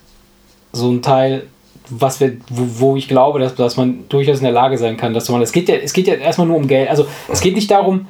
so 0.72 0.90
ein 0.90 1.02
Teil, 1.02 1.44
was 1.90 2.20
wir, 2.20 2.38
wo, 2.50 2.92
wo 2.92 2.96
ich 2.96 3.08
glaube, 3.08 3.40
dass, 3.40 3.56
dass 3.56 3.78
man 3.78 4.06
durchaus 4.10 4.38
in 4.38 4.44
der 4.44 4.52
Lage 4.52 4.78
sein 4.78 4.98
kann, 4.98 5.14
dass 5.14 5.30
man, 5.30 5.42
es 5.42 5.52
geht 5.52 5.70
ja, 5.70 5.76
es 5.76 5.94
geht 5.94 6.08
ja 6.08 6.16
erstmal 6.16 6.48
nur 6.48 6.58
um 6.58 6.68
Geld. 6.68 6.90
Also 6.90 7.06
es 7.32 7.40
geht 7.40 7.56
nicht 7.56 7.72
darum, 7.72 8.08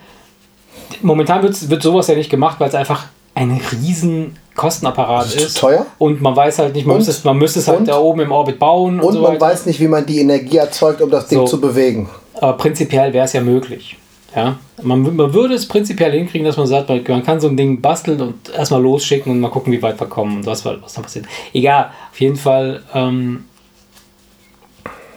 momentan 1.02 1.44
wird, 1.44 1.70
wird 1.70 1.84
sowas 1.84 2.08
ja 2.08 2.16
nicht 2.16 2.30
gemacht, 2.30 2.60
weil 2.60 2.70
es 2.70 2.76
einfach 2.76 3.06
ein 3.36 3.62
riesen 3.72 4.36
Kostenapparat 4.56 5.28
ist. 5.28 5.36
ist. 5.36 5.58
teuer. 5.60 5.86
Und 6.00 6.22
man 6.22 6.36
weiß 6.36 6.60
halt 6.60 6.74
nicht, 6.74 6.88
man, 6.88 6.98
müsste, 6.98 7.12
es, 7.12 7.24
man 7.24 7.38
müsste 7.38 7.60
es 7.60 7.68
halt 7.68 7.80
und? 7.80 7.88
da 7.88 8.00
oben 8.00 8.22
im 8.22 8.32
Orbit 8.32 8.58
bauen. 8.58 9.00
Und, 9.00 9.06
und 9.06 9.14
so 9.14 9.22
man 9.22 9.40
weiß 9.40 9.68
nicht, 9.68 9.80
wie 9.80 9.88
man 9.88 10.06
die 10.06 10.20
Energie 10.20 10.58
erzeugt, 10.58 11.02
um 11.02 11.12
das 11.12 11.28
Ding 11.28 11.40
so. 11.40 11.46
zu 11.46 11.62
bewegen. 11.62 12.10
Aber 12.34 12.54
prinzipiell 12.54 13.14
wäre 13.14 13.26
es 13.26 13.34
ja 13.34 13.42
möglich. 13.42 13.98
Ja, 14.36 14.60
man, 14.84 15.16
man 15.16 15.34
würde 15.34 15.54
es 15.54 15.68
prinzipiell 15.68 16.12
hinkriegen, 16.12 16.46
dass 16.46 16.58
man 16.58 16.68
sagt, 16.68 16.90
man 16.90 17.24
kann 17.24 17.40
so 17.40 17.48
ein 17.48 17.58
Ding 17.58 17.82
basteln 17.82 18.22
und 18.22 18.50
erstmal 18.50 18.82
losschicken 18.82 19.32
und 19.32 19.40
mal 19.40 19.50
gucken, 19.50 19.72
wie 19.72 19.82
weit 19.82 20.00
wir 20.00 20.08
kommen 20.08 20.38
und 20.38 20.46
was, 20.46 20.66
was 20.66 20.94
dann 20.94 21.04
passiert. 21.04 21.26
Egal, 21.54 21.92
auf 22.12 22.20
jeden 22.20 22.36
Fall 22.36 22.84
ähm, 22.94 23.46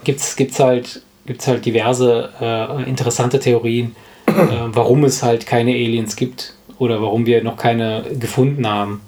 gibt 0.04 0.20
es 0.20 0.60
halt, 0.60 1.02
gibt's 1.26 1.48
halt 1.48 1.64
diverse 1.64 2.30
äh, 2.40 2.88
interessante 2.88 3.40
Theorien, 3.40 3.96
äh, 4.26 4.32
warum 4.66 5.04
es 5.04 5.22
halt 5.22 5.44
keine 5.44 5.72
Aliens 5.72 6.16
gibt 6.16 6.54
oder 6.78 7.02
warum 7.02 7.26
wir 7.26 7.42
noch 7.42 7.56
keine 7.56 8.04
gefunden 8.18 8.66
haben. 8.66 9.00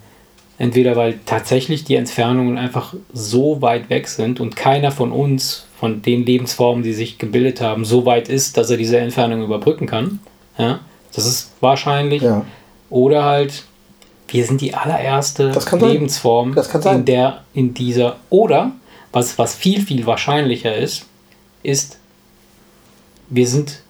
Entweder 0.59 0.97
weil 0.97 1.19
tatsächlich 1.27 1.85
die 1.85 1.97
Entfernungen 1.97 2.59
einfach 2.59 2.95
so 3.13 3.63
weit 3.63 3.89
weg 3.89 4.09
sind 4.09 4.41
und 4.41 4.57
keiner 4.57 4.93
von 4.93 5.11
uns 5.11 5.67
von 5.83 6.01
den 6.01 6.25
Lebensformen, 6.25 6.85
die 6.85 6.93
sich 6.93 7.19
gebildet 7.19 7.61
haben, 7.61 7.85
so 7.85 8.07
weit 8.07 8.29
ist, 8.29 8.57
dass 8.57 8.71
er 8.71 8.77
diese 8.77 8.99
Entfernung 8.99 9.43
überbrücken 9.43 9.89
kann. 9.89 10.21
Ja, 10.57 10.79
das 11.13 11.27
ist 11.27 11.51
wahrscheinlich. 11.59 12.23
Ja. 12.23 12.47
Oder 12.89 13.25
halt, 13.25 13.65
wir 14.29 14.45
sind 14.45 14.61
die 14.61 14.75
allererste 14.75 15.51
Lebensform, 15.81 16.55
in 16.85 17.05
der, 17.05 17.43
in 17.53 17.75
dieser. 17.75 18.19
Oder, 18.31 18.71
was, 19.11 19.37
was 19.39 19.57
viel, 19.57 19.83
viel 19.85 20.07
wahrscheinlicher 20.07 20.73
ist, 20.73 21.07
ist, 21.65 21.99
wir 23.29 23.49
sind 23.49 23.81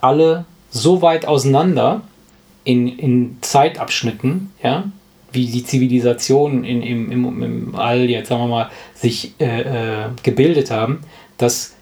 alle 0.00 0.46
so 0.70 1.02
weit 1.02 1.26
auseinander 1.26 2.00
in, 2.64 2.88
in 2.88 3.36
Zeitabschnitten, 3.42 4.54
ja, 4.62 4.84
wie 5.32 5.46
die 5.46 5.64
Zivilisation 5.64 6.64
in, 6.64 6.82
im, 6.82 7.10
im, 7.12 7.42
im 7.42 7.74
All, 7.74 8.08
jetzt 8.08 8.28
sagen 8.28 8.42
wir 8.42 8.48
mal, 8.48 8.70
sich 8.94 9.34
äh, 9.40 9.60
äh, 9.60 10.08
gebildet 10.22 10.70
haben, 10.70 11.00
dass 11.36 11.74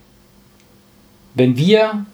wenn 1.35 1.57
wir 1.57 2.07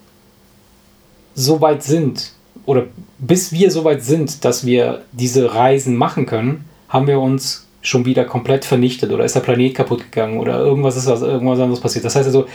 so 1.33 1.61
weit 1.61 1.83
sind, 1.83 2.33
oder 2.65 2.87
bis 3.17 3.51
wir 3.51 3.71
so 3.71 3.83
weit 3.83 4.03
sind, 4.03 4.45
dass 4.45 4.65
wir 4.65 5.03
diese 5.11 5.53
Reisen 5.53 5.95
machen 5.95 6.25
können, 6.25 6.65
haben 6.89 7.07
wir 7.07 7.19
uns 7.19 7.67
schon 7.81 8.05
wieder 8.05 8.23
komplett 8.23 8.63
vernichtet 8.63 9.11
oder 9.11 9.25
ist 9.25 9.35
der 9.35 9.41
Planet 9.41 9.75
kaputt 9.75 10.03
gegangen 10.03 10.39
oder 10.39 10.59
irgendwas 10.59 10.95
ist 10.95 11.07
was, 11.07 11.21
irgendwas 11.21 11.59
anderes 11.59 11.81
passiert. 11.81 12.05
Das 12.05 12.15
heißt 12.15 12.27
also, 12.27 12.47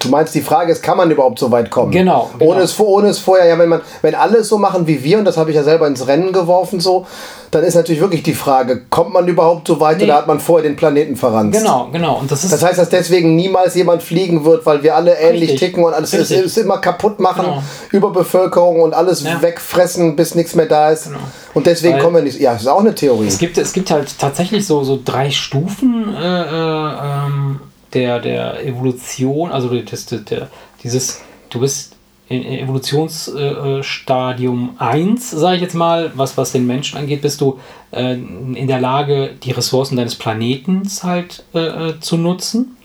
Du 0.00 0.08
meinst, 0.08 0.34
die 0.34 0.40
Frage 0.40 0.72
ist, 0.72 0.82
kann 0.82 0.96
man 0.96 1.10
überhaupt 1.10 1.38
so 1.38 1.50
weit 1.50 1.70
kommen? 1.70 1.90
Genau. 1.90 2.30
genau. 2.32 2.52
Ohne, 2.52 2.62
es, 2.62 2.78
ohne 2.78 3.08
es 3.08 3.18
vorher, 3.18 3.46
ja, 3.46 3.58
wenn 3.58 3.68
man, 3.68 3.80
wenn 4.02 4.14
alle 4.14 4.38
es 4.38 4.48
so 4.48 4.58
machen 4.58 4.86
wie 4.86 5.02
wir, 5.02 5.18
und 5.18 5.24
das 5.24 5.36
habe 5.36 5.50
ich 5.50 5.56
ja 5.56 5.62
selber 5.62 5.86
ins 5.86 6.06
Rennen 6.06 6.32
geworfen, 6.32 6.80
so, 6.80 7.06
dann 7.54 7.62
ist 7.62 7.74
natürlich 7.74 8.00
wirklich 8.00 8.22
die 8.24 8.34
Frage, 8.34 8.82
kommt 8.90 9.12
man 9.12 9.28
überhaupt 9.28 9.68
so 9.68 9.78
weit 9.78 9.98
nee. 9.98 10.04
oder 10.04 10.16
hat 10.16 10.26
man 10.26 10.40
vorher 10.40 10.68
den 10.68 10.76
Planeten 10.76 11.14
verranzt? 11.14 11.58
Genau, 11.58 11.88
genau. 11.92 12.18
Und 12.18 12.30
das, 12.30 12.42
ist 12.42 12.52
das 12.52 12.64
heißt, 12.64 12.78
dass 12.78 12.88
deswegen 12.88 13.36
niemals 13.36 13.76
jemand 13.76 14.02
fliegen 14.02 14.44
wird, 14.44 14.66
weil 14.66 14.82
wir 14.82 14.96
alle 14.96 15.14
ähnlich 15.14 15.52
Richtig. 15.52 15.60
ticken 15.60 15.84
und 15.84 15.94
alles 15.94 16.12
ist, 16.12 16.32
ist, 16.32 16.58
immer 16.58 16.78
kaputt 16.78 17.20
machen, 17.20 17.44
genau. 17.44 17.62
Überbevölkerung 17.92 18.80
und 18.80 18.92
alles 18.92 19.22
ja. 19.22 19.40
wegfressen, 19.40 20.16
bis 20.16 20.34
nichts 20.34 20.56
mehr 20.56 20.66
da 20.66 20.90
ist. 20.90 21.04
Genau. 21.04 21.18
Und 21.54 21.66
deswegen 21.66 21.94
weil 21.94 22.02
kommen 22.02 22.16
wir 22.16 22.22
nicht. 22.22 22.40
Ja, 22.40 22.54
das 22.54 22.62
ist 22.62 22.68
auch 22.68 22.80
eine 22.80 22.94
Theorie. 22.94 23.28
Es 23.28 23.38
gibt, 23.38 23.56
es 23.56 23.72
gibt 23.72 23.90
halt 23.90 24.18
tatsächlich 24.18 24.66
so, 24.66 24.82
so 24.82 24.98
drei 25.02 25.30
Stufen. 25.30 26.12
Äh, 26.14 26.42
äh, 26.42 27.26
ähm 27.26 27.60
der, 27.94 28.20
der 28.20 28.64
Evolution, 28.64 29.50
also 29.50 29.68
das, 29.80 30.06
der, 30.06 30.48
dieses, 30.82 31.22
du 31.50 31.60
bist 31.60 31.94
in 32.28 32.44
Evolutionsstadium 32.44 34.76
äh, 34.78 34.82
1, 34.82 35.30
sage 35.30 35.56
ich 35.56 35.62
jetzt 35.62 35.74
mal, 35.74 36.12
was, 36.14 36.38
was 36.38 36.52
den 36.52 36.66
Menschen 36.66 36.98
angeht, 36.98 37.22
bist 37.22 37.40
du 37.40 37.58
äh, 37.90 38.14
in 38.14 38.66
der 38.66 38.80
Lage, 38.80 39.30
die 39.42 39.50
Ressourcen 39.50 39.96
deines 39.96 40.14
Planetens 40.14 41.02
halt 41.04 41.44
äh, 41.54 41.90
äh 41.90 42.00
zu 42.00 42.16
nutzen. 42.16 42.76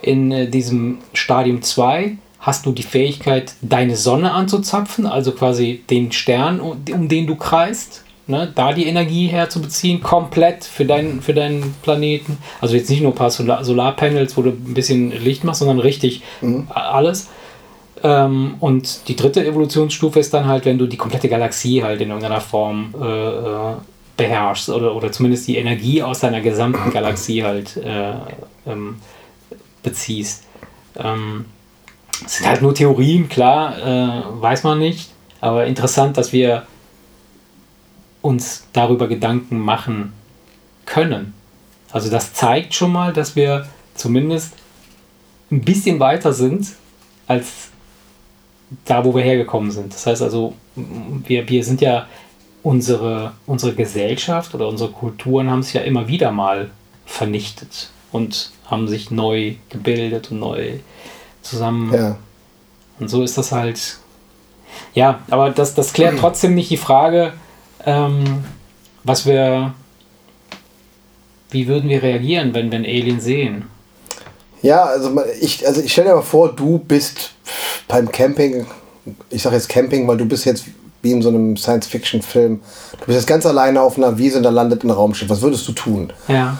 In 0.00 0.32
äh, 0.32 0.48
diesem 0.48 0.98
Stadium 1.12 1.60
2 1.62 2.16
hast 2.40 2.64
du 2.64 2.72
die 2.72 2.82
Fähigkeit, 2.82 3.52
deine 3.60 3.96
Sonne 3.96 4.32
anzuzapfen, 4.32 5.04
also 5.06 5.32
quasi 5.32 5.82
den 5.90 6.12
Stern, 6.12 6.60
um 6.60 7.08
den 7.08 7.26
du 7.26 7.36
kreist 7.36 8.05
ne, 8.26 8.50
da 8.54 8.72
die 8.72 8.86
Energie 8.86 9.28
herzubeziehen, 9.28 10.02
komplett 10.02 10.64
für, 10.64 10.84
dein, 10.84 11.20
für 11.20 11.34
deinen 11.34 11.74
Planeten. 11.82 12.38
Also 12.60 12.76
jetzt 12.76 12.90
nicht 12.90 13.02
nur 13.02 13.12
ein 13.12 13.16
paar 13.16 13.30
Solar 13.30 13.64
Solarpanels, 13.64 14.36
wo 14.36 14.42
du 14.42 14.50
ein 14.50 14.74
bisschen 14.74 15.10
Licht 15.10 15.44
machst, 15.44 15.60
sondern 15.60 15.78
richtig 15.78 16.22
mhm. 16.40 16.68
alles. 16.70 17.28
Ähm, 18.02 18.56
und 18.60 19.08
die 19.08 19.16
dritte 19.16 19.44
Evolutionsstufe 19.44 20.20
ist 20.20 20.34
dann 20.34 20.46
halt, 20.46 20.64
wenn 20.64 20.78
du 20.78 20.86
die 20.86 20.96
komplette 20.96 21.28
Galaxie 21.28 21.82
halt 21.82 22.00
in 22.00 22.08
irgendeiner 22.08 22.40
Form 22.40 22.94
äh, 23.00 23.28
äh 23.28 23.74
beherrschst 24.16 24.70
oder, 24.70 24.96
oder 24.96 25.12
zumindest 25.12 25.46
die 25.46 25.58
Energie 25.58 26.02
aus 26.02 26.20
deiner 26.20 26.40
gesamten 26.40 26.90
Galaxie 26.90 27.44
halt 27.44 27.76
äh, 27.76 28.14
ähm, 28.66 28.96
beziehst. 29.82 30.44
Ähm, 30.96 31.44
es 32.24 32.38
sind 32.38 32.48
halt 32.48 32.62
nur 32.62 32.74
Theorien, 32.74 33.28
klar, 33.28 33.76
äh, 33.76 34.22
weiß 34.40 34.62
man 34.62 34.78
nicht, 34.78 35.10
aber 35.42 35.66
interessant, 35.66 36.16
dass 36.16 36.32
wir 36.32 36.62
uns 38.26 38.66
darüber 38.72 39.06
Gedanken 39.06 39.58
machen 39.58 40.12
können. 40.84 41.32
Also 41.92 42.10
das 42.10 42.32
zeigt 42.34 42.74
schon 42.74 42.92
mal, 42.92 43.12
dass 43.12 43.36
wir 43.36 43.66
zumindest 43.94 44.54
ein 45.50 45.60
bisschen 45.60 46.00
weiter 46.00 46.32
sind 46.32 46.72
als 47.28 47.68
da, 48.84 49.04
wo 49.04 49.14
wir 49.14 49.22
hergekommen 49.22 49.70
sind. 49.70 49.94
Das 49.94 50.06
heißt 50.06 50.22
also, 50.22 50.54
wir, 50.74 51.48
wir 51.48 51.62
sind 51.62 51.80
ja 51.80 52.06
unsere, 52.64 53.32
unsere 53.46 53.74
Gesellschaft 53.74 54.54
oder 54.54 54.66
unsere 54.66 54.90
Kulturen 54.90 55.48
haben 55.50 55.62
sich 55.62 55.74
ja 55.74 55.82
immer 55.82 56.08
wieder 56.08 56.32
mal 56.32 56.70
vernichtet 57.04 57.90
und 58.10 58.50
haben 58.66 58.88
sich 58.88 59.12
neu 59.12 59.54
gebildet 59.68 60.32
und 60.32 60.40
neu 60.40 60.80
zusammen. 61.42 61.94
Ja. 61.94 62.16
Und 62.98 63.08
so 63.08 63.22
ist 63.22 63.38
das 63.38 63.52
halt. 63.52 63.98
Ja, 64.94 65.20
aber 65.30 65.50
das, 65.50 65.74
das 65.74 65.92
klärt 65.92 66.18
trotzdem 66.20 66.56
nicht 66.56 66.70
die 66.70 66.76
Frage, 66.76 67.34
ähm, 67.86 68.44
was 69.04 69.24
wir. 69.24 69.74
Wie 71.50 71.68
würden 71.68 71.88
wir 71.88 72.02
reagieren, 72.02 72.52
wenn 72.54 72.70
wir 72.70 72.76
einen 72.76 72.84
Alien 72.84 73.20
sehen? 73.20 73.66
Ja, 74.62 74.84
also 74.84 75.16
ich, 75.40 75.66
also 75.66 75.80
ich 75.80 75.92
stelle 75.92 76.08
dir 76.08 76.16
mal 76.16 76.22
vor, 76.22 76.52
du 76.52 76.78
bist 76.78 77.30
beim 77.86 78.10
Camping, 78.10 78.66
ich 79.30 79.42
sage 79.42 79.54
jetzt 79.54 79.68
Camping, 79.68 80.08
weil 80.08 80.16
du 80.16 80.24
bist 80.24 80.44
jetzt 80.44 80.64
wie 81.02 81.12
in 81.12 81.22
so 81.22 81.28
einem 81.28 81.56
Science-Fiction-Film. 81.56 82.60
Du 82.98 83.06
bist 83.06 83.16
jetzt 83.16 83.26
ganz 83.26 83.46
alleine 83.46 83.80
auf 83.80 83.96
einer 83.96 84.18
Wiese 84.18 84.38
und 84.38 84.42
da 84.42 84.50
landet 84.50 84.82
ein 84.82 84.90
Raumschiff. 84.90 85.28
Was 85.28 85.40
würdest 85.40 85.68
du 85.68 85.72
tun? 85.72 86.12
Ja. 86.26 86.58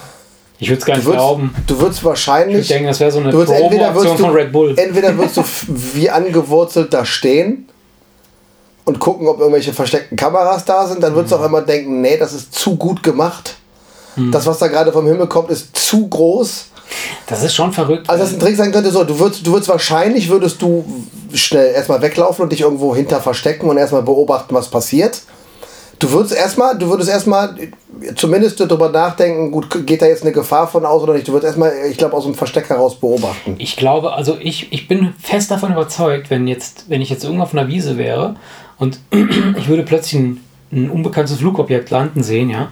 Ich 0.59 0.69
würde 0.69 0.79
es 0.79 0.87
gar 0.87 0.97
nicht 0.97 1.05
würdest, 1.05 1.19
glauben. 1.19 1.55
Du 1.67 1.81
würdest 1.81 2.05
wahrscheinlich. 2.05 2.61
Ich 2.61 2.69
denke, 2.69 2.89
das 2.89 3.01
wäre 3.01 3.11
so 3.11 3.19
eine 3.19 3.31
Promo-Aktion 3.31 4.19
von 4.19 4.31
Red 4.31 4.53
Bull. 4.53 4.75
Entweder 4.79 5.19
würdest 5.19 5.37
du 5.37 5.43
wie 5.95 6.09
angewurzelt 6.09 6.95
da 6.95 7.05
stehen 7.05 7.69
und 8.87 9.01
gucken, 9.01 9.29
ob 9.29 9.41
irgendwelche 9.41 9.73
versteckten 9.73 10.17
Kameras 10.17 10.65
da 10.65 10.87
sind. 10.87 11.03
Dann 11.03 11.15
würdest 11.15 11.33
du 11.33 11.37
mhm. 11.37 11.43
auch 11.43 11.47
immer 11.47 11.63
denken, 11.63 12.01
nee, 12.01 12.17
das 12.17 12.33
ist 12.33 12.55
zu 12.55 12.77
gut 12.77 13.03
gemacht. 13.03 13.57
Mhm. 14.15 14.31
Das, 14.31 14.47
was 14.47 14.59
da 14.59 14.69
gerade 14.69 14.93
vom 14.93 15.07
Himmel 15.07 15.27
kommt, 15.27 15.51
ist 15.51 15.77
zu 15.77 16.09
groß. 16.09 16.67
Das 17.27 17.43
ist 17.43 17.55
schon 17.55 17.73
verrückt. 17.73 18.09
Also, 18.09 18.23
dass 18.23 18.33
ein 18.33 18.39
Trick 18.39 18.57
sein 18.57 18.71
könnte, 18.71 18.93
so, 18.93 19.03
du 19.03 19.19
würdest, 19.19 19.45
du 19.45 19.53
würdest 19.53 19.69
wahrscheinlich, 19.69 20.29
würdest 20.29 20.63
du 20.63 20.85
schnell 21.35 21.75
erstmal 21.75 22.01
weglaufen 22.01 22.45
und 22.45 22.53
dich 22.53 22.61
irgendwo 22.61 22.95
hinter 22.95 23.21
verstecken 23.21 23.69
und 23.69 23.77
erstmal 23.77 24.03
beobachten, 24.03 24.55
was 24.55 24.69
passiert. 24.69 25.21
Du 25.99 26.13
würdest 26.13 26.35
erstmal, 26.35 26.79
du 26.79 26.89
würdest 26.89 27.11
erstmal 27.11 27.57
zumindest 28.15 28.61
darüber 28.61 28.91
nachdenken, 28.91 29.51
gut, 29.51 29.87
geht 29.87 30.03
da 30.03 30.07
jetzt 30.07 30.23
eine 30.23 30.33
Gefahr 30.33 30.69
von 30.69 30.85
aus 30.85 31.03
oder 31.03 31.15
nicht? 31.15 31.27
Du 31.27 31.33
würdest 31.33 31.47
erstmal, 31.47 31.73
ich 31.91 31.97
glaube, 31.97 32.15
aus 32.15 32.25
dem 32.25 32.35
Versteck 32.35 32.69
heraus 32.69 32.95
beobachten. 33.01 33.57
Ich 33.59 33.77
glaube, 33.77 34.13
also 34.13 34.37
ich, 34.39 34.73
ich 34.73 34.87
bin 34.87 35.15
fest 35.19 35.51
davon 35.51 35.73
überzeugt, 35.73 36.31
wenn 36.31 36.47
jetzt, 36.47 36.85
wenn 36.89 37.01
ich 37.01 37.09
jetzt 37.09 37.25
irgendwo 37.25 37.45
auf 37.45 37.55
einer 37.55 37.67
Wiese 37.67 37.97
wäre 37.97 38.37
und 38.79 39.01
ich 39.11 39.69
würde 39.69 39.83
plötzlich 39.83 40.21
ein, 40.21 40.41
ein 40.73 40.91
unbekanntes 40.91 41.39
Flugobjekt 41.39 41.91
landen 41.91 42.23
sehen, 42.23 42.51
ja, 42.51 42.71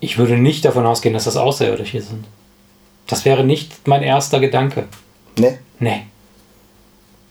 ich 0.00 0.18
würde 0.18 0.36
nicht 0.36 0.64
davon 0.64 0.86
ausgehen, 0.86 1.14
dass 1.14 1.24
das 1.24 1.36
Außerirdische 1.36 2.00
sind. 2.00 2.24
Das 3.06 3.24
wäre 3.24 3.44
nicht 3.44 3.86
mein 3.86 4.02
erster 4.02 4.40
Gedanke. 4.40 4.84
Nee? 5.38 5.58
Nee. 5.78 6.02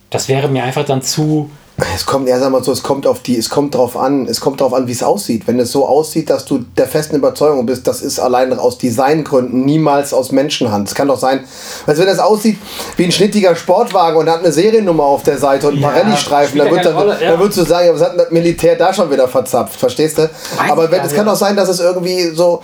Das 0.10 0.28
wäre 0.28 0.48
mir 0.48 0.64
einfach 0.64 0.86
dann 0.86 1.02
zu 1.02 1.50
es 1.96 2.06
kommt, 2.06 2.28
ja, 2.28 2.40
sag 2.40 2.52
mal 2.52 2.64
so, 2.64 2.72
es 2.72 2.84
kommt 2.84 3.08
auf 3.08 3.22
die, 3.22 3.38
es 3.38 3.50
kommt 3.50 3.76
drauf 3.76 3.98
an, 3.98 4.28
es 4.28 4.40
kommt 4.40 4.62
drauf 4.62 4.74
an, 4.74 4.88
wie 4.88 4.92
es 4.92 5.04
aussieht. 5.04 5.48
Wenn 5.48 5.60
es 5.60 5.72
so 5.72 5.88
aussieht, 5.88 6.30
dass 6.30 6.46
du 6.46 6.60
der 6.78 6.88
festen 6.88 7.16
Überzeugung 7.16 7.66
bist, 7.66 7.88
das 7.88 8.02
ist 8.02 8.20
allein 8.20 8.58
aus 8.58 8.78
Designgründen, 8.78 9.66
niemals 9.66 10.14
aus 10.14 10.32
Menschenhand. 10.32 10.88
Es 10.88 10.96
kann 10.96 11.08
doch 11.08 11.20
sein, 11.20 11.44
also 11.88 12.02
wenn 12.02 12.08
das 12.08 12.20
aussieht 12.20 12.58
wie 12.98 13.06
ein 13.06 13.12
schnittiger 13.12 13.56
Sportwagen 13.56 14.18
und 14.18 14.30
hat 14.30 14.40
eine 14.40 14.52
Seriennummer 14.52 15.04
auf 15.04 15.24
der 15.24 15.38
Seite 15.38 15.68
und 15.68 15.76
ein 15.76 15.82
paar 15.82 15.96
ja, 15.96 16.04
Rallye-Streifen, 16.04 16.58
dann, 16.58 16.72
wird, 16.72 16.96
Rolle, 16.96 17.18
ja. 17.22 17.32
dann 17.32 17.40
würdest 17.40 17.60
du 17.60 17.64
sagen, 17.66 17.90
was 17.94 18.02
hat 18.02 18.18
das 18.18 18.32
Militär 18.32 18.76
da 18.76 18.94
schon 18.94 19.10
wieder 19.12 19.28
verzapft, 19.28 19.80
verstehst 19.80 20.18
du? 20.18 20.24
Weiß 20.24 20.72
Aber 20.72 20.92
wenn, 20.92 21.02
es 21.02 21.14
kann 21.14 21.26
doch 21.26 21.36
sein, 21.36 21.56
dass 21.56 21.70
es 21.70 21.80
irgendwie 21.80 22.30
so, 22.36 22.62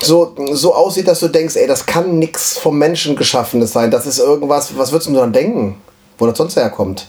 so, 0.00 0.34
so 0.52 0.74
aussieht, 0.74 1.08
dass 1.08 1.20
du 1.20 1.28
denkst, 1.28 1.56
ey, 1.56 1.66
das 1.66 1.86
kann 1.86 2.18
nichts 2.18 2.58
vom 2.58 2.78
Menschen 2.78 3.16
geschaffenes 3.16 3.72
sein. 3.72 3.90
Das 3.90 4.06
ist 4.06 4.18
irgendwas, 4.18 4.76
was 4.76 4.92
würdest 4.92 5.10
du 5.10 5.14
dann 5.14 5.32
denken? 5.32 5.76
Wo 6.18 6.26
das 6.26 6.38
sonst 6.38 6.56
herkommt? 6.56 7.08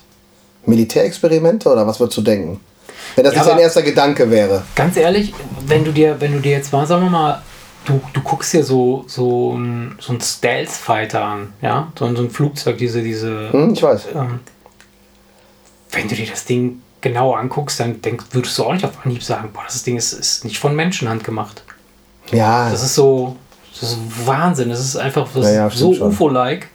Militärexperimente 0.65 1.69
oder 1.69 1.85
was 1.85 1.99
würdest 1.99 2.17
du 2.17 2.21
denken? 2.21 2.59
Wenn 3.15 3.25
das 3.25 3.35
ja, 3.35 3.41
nicht 3.41 3.51
dein 3.51 3.59
erster 3.59 3.81
Gedanke 3.81 4.29
wäre. 4.29 4.63
Ganz 4.75 4.97
ehrlich, 4.97 5.33
wenn 5.67 5.83
du 5.83 5.91
dir, 5.91 6.19
wenn 6.19 6.33
du 6.33 6.39
dir 6.39 6.53
jetzt 6.53 6.71
mal, 6.71 6.85
sagen 6.87 7.03
wir 7.03 7.09
mal, 7.09 7.41
du, 7.85 8.01
du 8.13 8.21
guckst 8.21 8.53
dir 8.53 8.63
so, 8.63 9.05
so 9.07 9.55
ein, 9.55 9.95
so 9.99 10.13
ein 10.13 10.21
Stealth-Fighter 10.21 11.23
an, 11.23 11.53
ja? 11.61 11.91
So, 11.97 12.13
so 12.15 12.21
ein 12.21 12.29
Flugzeug, 12.29 12.77
diese, 12.77 13.01
diese. 13.01 13.51
Hm, 13.51 13.73
ich 13.73 13.83
weiß. 13.83 14.07
Ähm, 14.15 14.39
wenn 15.91 16.07
du 16.07 16.15
dir 16.15 16.25
das 16.25 16.45
Ding 16.45 16.81
genau 17.01 17.33
anguckst, 17.33 17.79
dann 17.79 18.01
denk, 18.01 18.23
würdest 18.31 18.57
du 18.57 18.63
auch 18.63 18.73
nicht 18.73 18.85
auf 18.85 19.05
Anhieb 19.05 19.23
sagen, 19.23 19.49
boah, 19.53 19.63
das 19.65 19.83
Ding 19.83 19.97
ist, 19.97 20.13
ist 20.13 20.45
nicht 20.45 20.57
von 20.57 20.75
Menschenhand 20.75 21.23
gemacht. 21.23 21.63
Ja. 22.31 22.69
Das 22.71 22.81
ist 22.81 22.95
so, 22.95 23.35
das 23.79 23.91
ist 23.91 23.99
Wahnsinn. 24.25 24.69
Das 24.69 24.79
ist 24.79 24.95
einfach 24.95 25.27
das 25.33 25.45
ja, 25.45 25.53
ja, 25.53 25.69
so 25.69 25.89
UFO-like. 25.89 26.69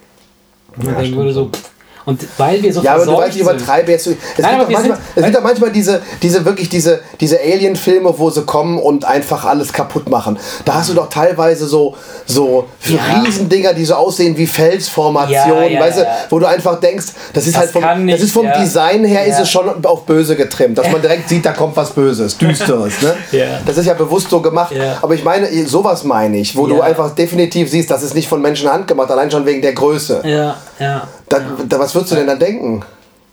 Man 0.76 0.86
ja, 0.86 1.01
denken 1.01 1.16
würde 1.16 1.32
so, 1.32 1.49
pff, 1.49 1.70
und 2.09 2.26
weil 2.38 2.62
wir 2.62 2.72
so 2.72 2.80
Ja, 2.80 2.94
aber 2.94 3.04
du 3.04 3.18
weißt, 3.18 3.36
ich 3.36 3.42
übertreibe 3.42 3.92
jetzt. 3.92 4.06
Es, 4.06 4.16
Nein, 4.38 4.61
gibt, 4.61 4.70
manchmal, 4.70 4.98
es 5.14 5.24
gibt 5.24 5.36
auch 5.36 5.42
manchmal 5.42 5.70
diese, 5.70 6.00
diese 6.22 6.42
wirklich 6.42 6.70
diese, 6.70 7.00
diese 7.20 7.38
Alien-Filme, 7.38 8.18
wo 8.18 8.30
sie 8.30 8.46
kommen 8.46 8.78
und 8.78 9.04
einfach 9.04 9.44
alles 9.44 9.74
kaputt 9.74 10.09
machen. 10.09 10.38
Da 10.64 10.76
hast 10.76 10.88
du 10.88 10.94
doch 10.94 11.11
teilweise 11.11 11.66
so, 11.66 11.94
so 12.24 12.66
ja. 12.86 12.96
Riesendinger, 13.20 13.74
die 13.74 13.84
so 13.84 13.94
aussehen 13.96 14.38
wie 14.38 14.46
Felsformationen, 14.46 15.64
ja, 15.64 15.68
ja, 15.68 15.80
weißt 15.80 15.98
du, 15.98 16.06
wo 16.30 16.38
du 16.38 16.46
einfach 16.46 16.80
denkst, 16.80 17.09
das 17.34 17.46
ist 17.46 17.54
das 17.54 17.61
halt 17.61 17.70
vom, 17.72 18.04
nicht, 18.06 18.16
das 18.16 18.24
ist 18.24 18.32
vom 18.32 18.46
Design 18.59 19.04
her 19.04 19.26
ist 19.26 19.40
es 19.40 19.50
schon 19.50 19.84
auf 19.84 20.06
böse 20.06 20.34
getrimmt, 20.34 20.78
dass 20.78 20.90
man 20.90 21.02
direkt 21.02 21.28
sieht, 21.28 21.44
da 21.44 21.52
kommt 21.52 21.76
was 21.76 21.90
Böses, 21.90 22.38
Düsteres. 22.38 23.02
Ne? 23.02 23.16
Das 23.66 23.76
ist 23.76 23.84
ja 23.84 23.92
bewusst 23.92 24.30
so 24.30 24.40
gemacht. 24.40 24.72
Aber 25.02 25.12
ich 25.12 25.24
meine, 25.24 25.46
sowas 25.66 26.04
meine 26.04 26.38
ich, 26.38 26.56
wo 26.56 26.66
du 26.66 26.80
einfach 26.80 27.14
definitiv 27.14 27.70
siehst, 27.70 27.90
das 27.90 28.02
ist 28.02 28.14
nicht 28.14 28.28
von 28.28 28.40
Menschenhand 28.40 28.88
gemacht, 28.88 29.11
allein 29.11 29.30
schon 29.30 29.44
wegen 29.44 29.61
der 29.61 29.74
Größe. 29.74 30.22
Ja, 30.24 30.56
ja. 30.78 31.06
Da, 31.29 31.41
da, 31.68 31.79
was 31.79 31.95
würdest 31.95 32.12
du 32.12 32.16
denn 32.16 32.26
dann 32.26 32.39
denken? 32.39 32.83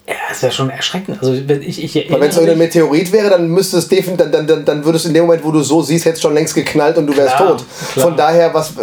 Ja, 0.08 0.14
das 0.30 0.42
wäre 0.44 0.52
schon 0.52 0.70
erschreckend. 0.70 1.18
Also, 1.20 1.48
wenn 1.48 1.62
ich, 1.62 1.84
ich 1.84 2.12
Weil 2.12 2.22
wenn 2.22 2.30
es 2.30 2.36
so 2.36 2.42
ein 2.42 2.58
Meteorit 2.58 3.12
wäre, 3.12 3.30
dann 3.30 3.48
müsste 3.48 3.78
es 3.78 3.88
definitiv, 3.88 4.18
dann, 4.18 4.32
dann, 4.32 4.48
dann, 4.48 4.66
dann 4.66 4.86
würdest 4.86 5.06
du 5.06 5.10
in 5.10 5.16
dem 5.16 5.26
Moment, 5.26 5.44
wo 5.44 5.52
du 5.52 5.62
so 5.62 5.82
siehst, 5.82 6.06
jetzt 6.06 6.22
schon 6.22 6.34
längst 6.34 6.54
geknallt 6.54 6.98
und 6.98 7.08
du 7.08 7.18
wärst 7.18 7.36
klar, 7.38 7.50
tot. 7.50 7.66
Klar. 7.94 8.08
Von 8.08 8.18
daher, 8.18 8.54
was, 8.54 8.74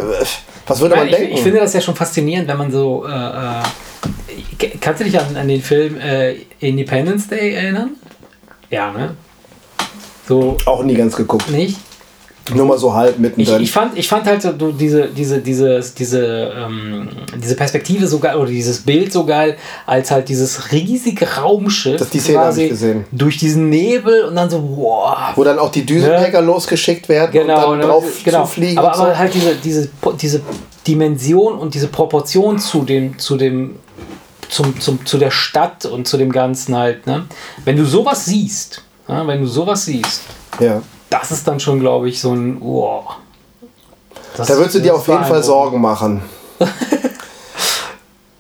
was 0.67 0.81
würde 0.81 0.97
man 0.97 1.07
ich, 1.07 1.15
denken? 1.15 1.35
Ich 1.35 1.43
finde 1.43 1.61
das 1.61 1.73
ja 1.73 1.81
schon 1.81 1.95
faszinierend, 1.95 2.49
wenn 2.49 2.59
man 2.59 2.73
so. 2.73 3.07
Äh, 3.07 3.11
äh 3.11 3.63
kannst 4.81 5.01
du 5.01 5.05
dich 5.05 5.19
an, 5.19 5.37
an 5.37 5.49
den 5.49 5.63
Film 5.63 5.99
äh, 5.99 6.37
Independence 6.61 7.29
Day 7.29 7.55
erinnern? 7.55 7.91
Ja, 8.71 8.93
ne? 8.93 9.17
So, 10.29 10.57
Auch 10.67 10.83
nie 10.85 10.95
ganz 10.95 11.17
geguckt. 11.17 11.51
Nicht? 11.51 11.79
Nur 12.55 12.67
mal 12.67 12.79
so 12.79 12.93
halb 12.93 13.19
mittendrin. 13.19 13.57
Ich, 13.57 13.63
ich, 13.63 13.73
fand, 13.73 13.97
ich 13.97 14.09
fand 14.09 14.27
halt 14.27 14.43
so 14.43 14.51
diese, 14.73 15.09
diese, 15.09 15.39
diese, 15.39 15.81
diese, 15.97 16.53
ähm, 16.57 17.09
diese 17.37 17.55
Perspektive 17.55 18.07
so 18.09 18.19
geil 18.19 18.37
oder 18.37 18.51
dieses 18.51 18.81
Bild 18.81 19.13
so 19.13 19.25
geil, 19.25 19.57
als 19.87 20.11
halt 20.11 20.29
dieses 20.29 20.73
riesige 20.73 21.37
Raumschiff 21.37 21.99
das 21.99 22.11
die 22.11 22.19
Szene 22.19 22.39
quasi 22.39 22.69
gesehen. 22.69 23.05
durch 23.13 23.39
diesen 23.39 23.69
Nebel 23.69 24.25
und 24.25 24.35
dann 24.35 24.51
so, 24.51 24.61
wow. 24.77 25.37
Wo 25.37 25.45
dann 25.45 25.59
auch 25.59 25.71
die 25.71 25.87
Düsenjäger 25.87 26.41
ne? 26.41 26.47
losgeschickt 26.49 27.09
werden 27.09 27.31
genau, 27.33 27.73
und 27.73 27.79
dann 27.79 27.89
drauf 27.89 28.05
genau. 28.25 28.45
zu 28.45 28.53
fliegen. 28.53 28.79
Aber, 28.79 28.95
so. 28.95 29.03
aber 29.05 29.17
halt 29.17 29.33
diese, 29.35 29.55
diese, 29.55 29.89
diese 30.21 30.41
Dimension 30.87 31.55
und 31.55 31.75
diese 31.75 31.89
Proportion 31.89 32.59
zu 32.59 32.83
dem, 32.83 33.19
zu 33.19 33.37
dem 33.37 33.77
zum, 34.49 34.79
zum, 34.81 35.07
zu 35.07 35.17
der 35.17 35.31
Stadt 35.31 35.87
und 35.87 36.09
zu 36.09 36.17
dem 36.17 36.33
Ganzen 36.33 36.77
halt. 36.77 37.07
Ne? 37.07 37.25
Wenn 37.65 37.77
du 37.77 37.85
sowas 37.85 38.25
siehst, 38.25 38.83
ja, 39.09 39.27
wenn 39.27 39.41
du 39.41 39.47
sowas 39.47 39.85
siehst, 39.85 40.23
ja 40.59 40.83
das 41.13 41.31
ist 41.31 41.47
dann 41.47 41.61
schon, 41.61 41.79
glaube 41.81 42.09
ich, 42.09 42.21
so 42.21 42.33
ein. 42.33 42.61
Oh, 42.63 43.03
da 44.37 44.49
würdest 44.49 44.77
du 44.77 44.81
dir 44.81 44.95
auf 44.95 45.07
jeden 45.09 45.25
Fall 45.25 45.43
Sorgen 45.43 45.81
machen. 45.81 46.23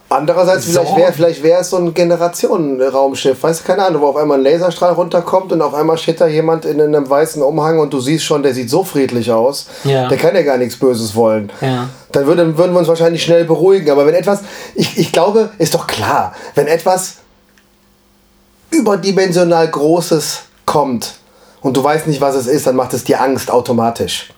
Andererseits, 0.08 0.66
vielleicht 0.66 0.96
wäre 0.96 1.12
vielleicht 1.12 1.42
wär 1.42 1.60
es 1.60 1.70
so 1.70 1.78
ein 1.78 1.94
Generationenraumschiff, 1.94 3.42
weißt 3.42 3.60
du, 3.60 3.64
keine 3.64 3.86
Ahnung, 3.86 4.02
wo 4.02 4.08
auf 4.08 4.16
einmal 4.16 4.38
ein 4.38 4.44
Laserstrahl 4.44 4.92
runterkommt 4.92 5.52
und 5.52 5.62
auf 5.62 5.72
einmal 5.72 5.96
steht 5.96 6.20
da 6.20 6.26
jemand 6.26 6.66
in 6.66 6.82
einem 6.82 7.08
weißen 7.08 7.42
Umhang 7.42 7.78
und 7.78 7.94
du 7.94 8.00
siehst 8.00 8.24
schon, 8.24 8.42
der 8.42 8.52
sieht 8.52 8.68
so 8.68 8.84
friedlich 8.84 9.32
aus, 9.32 9.68
ja. 9.84 10.08
der 10.08 10.18
kann 10.18 10.34
ja 10.34 10.42
gar 10.42 10.58
nichts 10.58 10.76
Böses 10.76 11.14
wollen. 11.14 11.50
Ja. 11.62 11.88
Dann 12.12 12.26
würden, 12.26 12.58
würden 12.58 12.72
wir 12.72 12.80
uns 12.80 12.88
wahrscheinlich 12.88 13.22
schnell 13.22 13.46
beruhigen. 13.46 13.90
Aber 13.90 14.04
wenn 14.04 14.14
etwas, 14.14 14.40
ich, 14.74 14.98
ich 14.98 15.12
glaube, 15.12 15.48
ist 15.56 15.72
doch 15.72 15.86
klar, 15.86 16.34
wenn 16.54 16.66
etwas 16.66 17.16
überdimensional 18.70 19.66
Großes 19.68 20.40
kommt, 20.66 21.14
und 21.62 21.76
du 21.76 21.82
weißt 21.82 22.06
nicht, 22.06 22.20
was 22.20 22.34
es 22.34 22.46
ist, 22.46 22.66
dann 22.66 22.76
macht 22.76 22.92
es 22.94 23.04
dir 23.04 23.20
Angst 23.20 23.50
automatisch. 23.50 24.28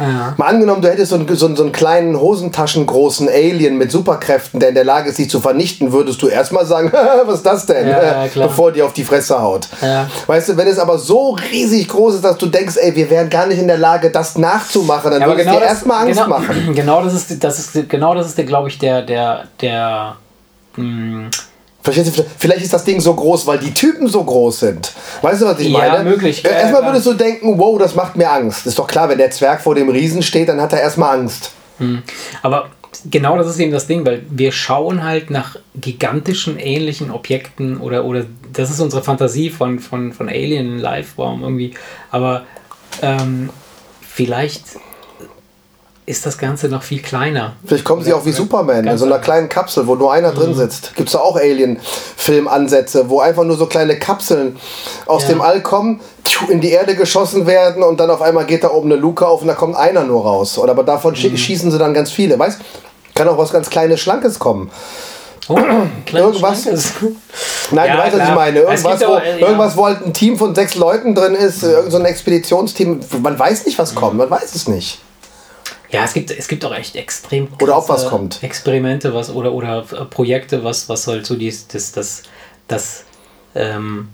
Ja. 0.00 0.34
Mal 0.38 0.46
angenommen, 0.46 0.80
du 0.80 0.88
hättest 0.88 1.10
so 1.10 1.16
einen, 1.16 1.28
so, 1.36 1.54
so 1.54 1.62
einen 1.62 1.72
kleinen 1.72 2.18
hosentaschengroßen 2.18 3.28
Alien 3.28 3.76
mit 3.76 3.92
Superkräften, 3.92 4.58
der 4.58 4.70
in 4.70 4.74
der 4.74 4.84
Lage 4.84 5.10
ist, 5.10 5.16
sich 5.16 5.28
zu 5.28 5.40
vernichten, 5.40 5.92
würdest 5.92 6.22
du 6.22 6.28
erstmal 6.28 6.64
sagen, 6.64 6.90
was 7.26 7.36
ist 7.36 7.46
das 7.46 7.66
denn? 7.66 7.86
Ja, 7.86 8.24
Bevor 8.34 8.72
die 8.72 8.82
auf 8.82 8.94
die 8.94 9.04
Fresse 9.04 9.40
haut. 9.40 9.68
Ja. 9.82 10.08
Weißt 10.26 10.48
du, 10.48 10.56
wenn 10.56 10.68
es 10.68 10.78
aber 10.78 10.98
so 10.98 11.36
riesig 11.52 11.88
groß 11.88 12.14
ist, 12.14 12.24
dass 12.24 12.38
du 12.38 12.46
denkst, 12.46 12.76
ey, 12.78 12.96
wir 12.96 13.10
wären 13.10 13.28
gar 13.28 13.46
nicht 13.46 13.58
in 13.58 13.68
der 13.68 13.76
Lage, 13.76 14.10
das 14.10 14.38
nachzumachen, 14.38 15.10
dann 15.10 15.22
würdest 15.22 15.46
genau 15.46 15.58
du 15.58 15.60
dir 15.60 15.66
erstmal 15.66 16.06
Angst 16.06 16.22
genau, 16.22 16.38
machen. 16.38 16.74
Genau 16.80 17.02
das 17.02 17.14
ist, 17.14 17.44
das 17.44 17.58
ist, 17.58 17.88
genau 17.88 18.14
das 18.14 18.28
ist 18.28 18.38
der, 18.38 18.44
glaube 18.46 18.68
ich, 18.68 18.78
der, 18.78 19.02
der, 19.02 19.44
der, 19.60 20.16
mh, 20.76 21.28
Vielleicht 21.82 22.62
ist 22.62 22.72
das 22.72 22.84
Ding 22.84 23.00
so 23.00 23.14
groß, 23.14 23.46
weil 23.46 23.58
die 23.58 23.72
Typen 23.72 24.06
so 24.06 24.22
groß 24.22 24.60
sind. 24.60 24.92
Weißt 25.22 25.40
du, 25.40 25.46
was 25.46 25.58
ich 25.58 25.70
meine? 25.70 25.94
Ja, 25.94 26.02
möglich. 26.02 26.44
Äh, 26.44 26.48
erstmal 26.48 26.84
würdest 26.84 27.06
du 27.06 27.14
denken, 27.14 27.58
wow, 27.58 27.78
das 27.78 27.94
macht 27.94 28.16
mir 28.16 28.30
Angst. 28.30 28.66
Ist 28.66 28.78
doch 28.78 28.86
klar, 28.86 29.08
wenn 29.08 29.18
der 29.18 29.30
Zwerg 29.30 29.62
vor 29.62 29.74
dem 29.74 29.88
Riesen 29.88 30.22
steht, 30.22 30.48
dann 30.48 30.60
hat 30.60 30.72
er 30.72 30.80
erstmal 30.80 31.18
Angst. 31.18 31.52
Hm. 31.78 32.02
Aber 32.42 32.68
genau 33.10 33.36
das 33.38 33.46
ist 33.48 33.58
eben 33.58 33.72
das 33.72 33.86
Ding, 33.86 34.04
weil 34.04 34.22
wir 34.28 34.52
schauen 34.52 35.04
halt 35.04 35.30
nach 35.30 35.56
gigantischen 35.74 36.58
ähnlichen 36.58 37.10
Objekten 37.10 37.78
oder, 37.78 38.04
oder 38.04 38.26
das 38.52 38.70
ist 38.70 38.80
unsere 38.80 39.02
Fantasie 39.02 39.50
von, 39.50 39.78
von, 39.78 40.12
von 40.12 40.28
Alien 40.28 40.78
Lifeform 40.78 41.42
irgendwie. 41.42 41.74
Aber 42.10 42.44
ähm, 43.02 43.50
vielleicht 44.00 44.64
ist 46.10 46.26
das 46.26 46.36
Ganze 46.36 46.68
noch 46.68 46.82
viel 46.82 47.00
kleiner. 47.00 47.54
Vielleicht 47.64 47.84
kommen 47.84 48.02
sie 48.02 48.12
auch 48.12 48.26
wie 48.26 48.32
Superman 48.32 48.86
in 48.86 48.98
so 48.98 49.06
einer 49.06 49.18
kleinen 49.18 49.48
Kapsel, 49.48 49.86
wo 49.86 49.94
nur 49.94 50.12
einer 50.12 50.32
drin 50.32 50.50
mhm. 50.50 50.56
sitzt. 50.56 50.94
Gibt 50.96 51.08
es 51.08 51.12
da 51.12 51.20
auch 51.20 51.36
Alien-Filmansätze, 51.36 53.08
wo 53.08 53.20
einfach 53.20 53.44
nur 53.44 53.56
so 53.56 53.66
kleine 53.66 53.98
Kapseln 53.98 54.56
aus 55.06 55.22
ja. 55.22 55.28
dem 55.30 55.40
All 55.40 55.62
kommen, 55.62 56.00
in 56.48 56.60
die 56.60 56.70
Erde 56.70 56.96
geschossen 56.96 57.46
werden 57.46 57.82
und 57.82 58.00
dann 58.00 58.10
auf 58.10 58.22
einmal 58.22 58.46
geht 58.46 58.64
da 58.64 58.70
oben 58.70 58.90
eine 58.90 59.00
Luke 59.00 59.26
auf 59.26 59.42
und 59.42 59.48
da 59.48 59.54
kommt 59.54 59.76
einer 59.76 60.04
nur 60.04 60.22
raus. 60.22 60.58
Oder 60.58 60.72
aber 60.72 60.84
davon 60.84 61.14
mhm. 61.14 61.36
schießen 61.36 61.70
sie 61.70 61.78
dann 61.78 61.94
ganz 61.94 62.10
viele. 62.10 62.38
Weißt 62.38 62.60
kann 63.14 63.28
auch 63.28 63.38
was 63.38 63.52
ganz 63.52 63.68
Kleines, 63.68 64.00
Schlankes 64.00 64.38
kommen. 64.38 64.70
Oh, 65.48 65.58
irgendwas. 66.12 66.64
Nein, 67.70 67.88
ja, 67.88 67.96
du 67.96 68.02
weißt, 68.02 68.18
was 68.18 68.28
ich 68.28 68.34
meine. 68.34 68.58
Irgendwas, 68.60 69.00
wo, 69.00 69.14
ja. 69.14 69.36
irgendwas, 69.36 69.76
wo 69.76 69.86
halt 69.86 70.06
ein 70.06 70.12
Team 70.12 70.38
von 70.38 70.54
sechs 70.54 70.74
Leuten 70.74 71.14
drin 71.14 71.34
ist, 71.34 71.62
irgend 71.62 71.92
so 71.92 71.98
ein 71.98 72.04
Expeditionsteam. 72.04 73.00
Man 73.22 73.38
weiß 73.38 73.66
nicht, 73.66 73.78
was 73.78 73.94
kommt, 73.94 74.16
man 74.16 74.30
weiß 74.30 74.54
es 74.54 74.68
nicht. 74.68 75.00
Ja, 75.92 76.04
es 76.04 76.12
gibt, 76.12 76.30
es 76.30 76.46
gibt 76.46 76.64
auch 76.64 76.74
echt 76.74 76.94
extrem 76.94 77.48
oder 77.60 77.78
ob 77.78 77.88
was 77.88 78.06
kommt. 78.06 78.42
Experimente 78.42 79.12
was, 79.12 79.30
oder, 79.30 79.52
oder 79.52 79.82
Projekte, 79.82 80.62
was, 80.62 80.88
was 80.88 81.06
halt 81.06 81.26
so 81.26 81.34
dies, 81.34 81.66
das, 81.66 81.90
das, 81.92 82.22
das 82.68 83.04
ähm, 83.54 84.08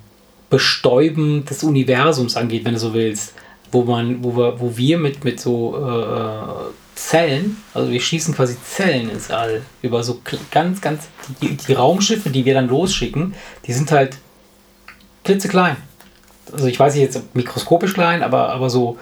Bestäuben 0.48 1.44
des 1.44 1.62
Universums 1.62 2.36
angeht, 2.36 2.64
wenn 2.64 2.74
du 2.74 2.80
so 2.80 2.94
willst. 2.94 3.34
Wo, 3.72 3.82
man, 3.82 4.22
wo, 4.24 4.36
wir, 4.36 4.60
wo 4.60 4.76
wir 4.76 4.96
mit, 4.96 5.24
mit 5.24 5.40
so 5.40 5.76
äh, 5.76 6.72
Zellen, 6.94 7.60
also 7.74 7.90
wir 7.90 8.00
schießen 8.00 8.34
quasi 8.34 8.56
Zellen 8.64 9.10
ins 9.10 9.30
All 9.30 9.60
über 9.82 10.02
so 10.02 10.20
ganz, 10.50 10.80
ganz, 10.80 11.08
die, 11.42 11.56
die 11.56 11.72
Raumschiffe, 11.74 12.30
die 12.30 12.44
wir 12.44 12.54
dann 12.54 12.68
losschicken, 12.68 13.34
die 13.66 13.72
sind 13.72 13.90
halt 13.90 14.16
klitzeklein. 15.24 15.76
Also 16.52 16.66
ich 16.66 16.78
weiß 16.78 16.94
nicht 16.94 17.02
jetzt 17.02 17.34
mikroskopisch 17.34 17.92
klein, 17.92 18.22
aber, 18.22 18.50
aber 18.50 18.70
so 18.70 18.98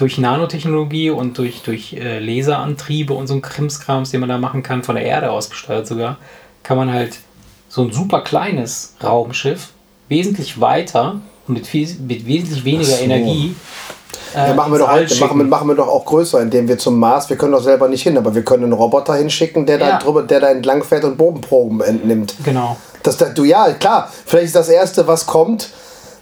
durch 0.00 0.16
Nanotechnologie 0.16 1.10
und 1.10 1.36
durch, 1.36 1.62
durch 1.62 1.92
äh, 1.92 2.18
Laserantriebe 2.18 3.12
und 3.12 3.26
so 3.26 3.34
ein 3.34 3.42
Krimskrams, 3.42 4.10
den 4.10 4.20
man 4.20 4.30
da 4.30 4.38
machen 4.38 4.62
kann, 4.62 4.82
von 4.82 4.94
der 4.94 5.04
Erde 5.04 5.30
aus 5.30 5.50
gesteuert 5.50 5.86
sogar, 5.86 6.16
kann 6.62 6.78
man 6.78 6.90
halt 6.90 7.18
so 7.68 7.82
ein 7.82 7.92
super 7.92 8.22
kleines 8.22 8.94
Raumschiff 9.02 9.68
wesentlich 10.08 10.60
weiter 10.60 11.20
und 11.46 11.54
mit, 11.54 11.66
viel, 11.66 11.88
mit 12.06 12.26
wesentlich 12.26 12.64
weniger 12.64 12.96
so. 12.96 13.04
Energie. 13.04 13.54
Äh, 14.34 14.48
ja, 14.48 14.54
machen, 14.54 14.72
wir 14.72 14.78
doch 14.78 14.88
halt, 14.88 15.20
machen, 15.20 15.38
wir, 15.38 15.44
machen 15.44 15.68
wir 15.68 15.74
doch 15.74 15.88
auch 15.88 16.04
größer, 16.06 16.40
indem 16.40 16.66
wir 16.66 16.78
zum 16.78 16.98
Mars, 16.98 17.28
wir 17.28 17.36
können 17.36 17.52
doch 17.52 17.62
selber 17.62 17.88
nicht 17.88 18.02
hin, 18.02 18.16
aber 18.16 18.34
wir 18.34 18.42
können 18.42 18.64
einen 18.64 18.72
Roboter 18.72 19.14
hinschicken, 19.16 19.66
der, 19.66 19.78
ja. 19.78 19.90
da, 19.90 19.98
drüber, 19.98 20.22
der 20.22 20.40
da 20.40 20.50
entlang 20.50 20.82
fährt 20.82 21.04
und 21.04 21.18
Bodenproben 21.18 21.80
entnimmt. 21.82 22.34
Genau. 22.44 22.76
Das, 23.02 23.18
du, 23.34 23.44
ja, 23.44 23.72
klar, 23.72 24.10
vielleicht 24.24 24.46
ist 24.46 24.56
das 24.56 24.68
Erste, 24.68 25.06
was 25.06 25.26
kommt, 25.26 25.70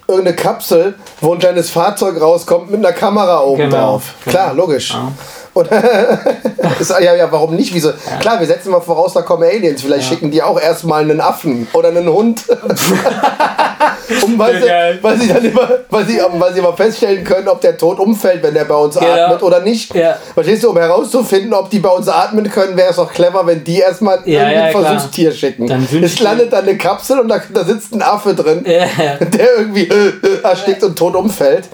irgendeine 0.08 0.36
Kapsel, 0.36 0.94
wo 1.20 1.34
ein 1.34 1.38
kleines 1.38 1.70
Fahrzeug 1.70 2.18
rauskommt 2.20 2.70
mit 2.70 2.84
einer 2.84 2.94
Kamera 2.94 3.40
oben 3.40 3.64
genau, 3.64 3.76
drauf. 3.76 4.14
Genau. 4.24 4.30
Klar, 4.30 4.54
logisch. 4.54 4.90
Ja. 4.94 5.12
Und 5.58 5.70
ja, 7.00 7.14
ja, 7.14 7.32
warum 7.32 7.56
nicht? 7.56 7.74
Wieso? 7.74 7.92
Klar, 8.20 8.38
wir 8.38 8.46
setzen 8.46 8.70
mal 8.70 8.80
voraus, 8.80 9.14
da 9.14 9.22
kommen 9.22 9.42
Aliens. 9.42 9.82
Vielleicht 9.82 10.04
ja. 10.04 10.14
schicken 10.14 10.30
die 10.30 10.42
auch 10.42 10.60
erstmal 10.60 11.02
einen 11.02 11.20
Affen 11.20 11.66
oder 11.72 11.88
einen 11.88 12.08
Hund. 12.08 12.44
um, 14.24 14.38
weil, 14.38 14.62
sie, 14.62 14.68
weil, 15.02 15.18
sie 15.18 15.28
dann 15.28 15.44
immer, 15.44 15.68
weil, 15.90 16.06
sie, 16.06 16.20
weil 16.34 16.52
sie 16.52 16.60
immer 16.60 16.76
feststellen 16.76 17.24
können, 17.24 17.48
ob 17.48 17.60
der 17.60 17.76
tot 17.76 17.98
umfällt, 17.98 18.42
wenn 18.42 18.54
der 18.54 18.64
bei 18.64 18.76
uns 18.76 18.96
genau. 18.96 19.10
atmet 19.10 19.42
oder 19.42 19.60
nicht. 19.60 19.92
Ja. 19.94 20.16
Verstehst 20.34 20.62
du, 20.62 20.70
um 20.70 20.76
herauszufinden, 20.78 21.52
ob 21.52 21.70
die 21.70 21.80
bei 21.80 21.90
uns 21.90 22.08
atmen 22.08 22.48
können, 22.48 22.76
wäre 22.76 22.90
es 22.90 22.96
doch 22.96 23.12
clever, 23.12 23.44
wenn 23.46 23.64
die 23.64 23.80
erstmal 23.80 24.20
ja, 24.24 24.44
ein 24.44 24.72
Versuchstier 24.72 25.32
schicken. 25.32 25.66
Dann 25.66 25.86
es 26.02 26.20
landet 26.20 26.52
dann 26.52 26.68
eine 26.68 26.78
Kapsel 26.78 27.18
und 27.18 27.28
da, 27.28 27.40
da 27.52 27.64
sitzt 27.64 27.92
ein 27.92 28.02
Affe 28.02 28.34
drin, 28.34 28.62
der 28.64 29.58
irgendwie 29.58 29.88
äh, 29.88 30.08
äh, 30.08 30.42
erstickt 30.42 30.84
und 30.84 30.96
tot 30.96 31.16
umfällt. 31.16 31.68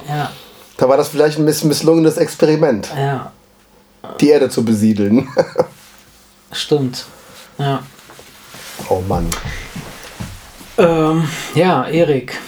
Da 0.78 0.89
war 0.89 0.97
das 0.97 1.09
vielleicht 1.09 1.39
ein 1.39 1.45
miss 1.45 1.62
misslungenes 1.62 2.16
Experiment. 2.16 2.89
Ja 2.97 3.30
die 4.21 4.29
Erde 4.31 4.49
zu 4.49 4.65
besiedeln. 4.65 5.29
Stimmt. 6.53 7.07
Ja. 7.59 7.83
Oh 8.89 9.01
Mann. 9.09 9.29
Ähm, 10.79 11.29
ja, 11.55 11.87
Erik. 11.87 12.39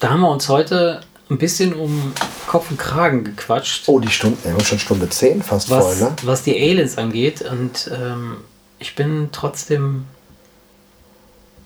Da 0.00 0.10
haben 0.10 0.20
wir 0.20 0.30
uns 0.30 0.48
heute 0.48 1.00
ein 1.30 1.38
bisschen 1.38 1.74
um 1.74 2.12
Kopf 2.46 2.70
und 2.70 2.78
Kragen 2.78 3.24
gequatscht. 3.24 3.84
Oh, 3.88 3.98
die 3.98 4.08
Stunde, 4.08 4.38
ja, 4.44 4.58
schon 4.64 4.78
Stunde 4.78 5.08
10 5.08 5.42
fast 5.42 5.68
was, 5.70 5.84
voll, 5.84 5.96
ne? 5.96 6.16
Was 6.22 6.42
die 6.42 6.54
Aliens 6.54 6.96
angeht. 6.96 7.42
Und 7.42 7.90
ähm, 7.92 8.38
ich 8.78 8.94
bin 8.94 9.28
trotzdem. 9.32 10.04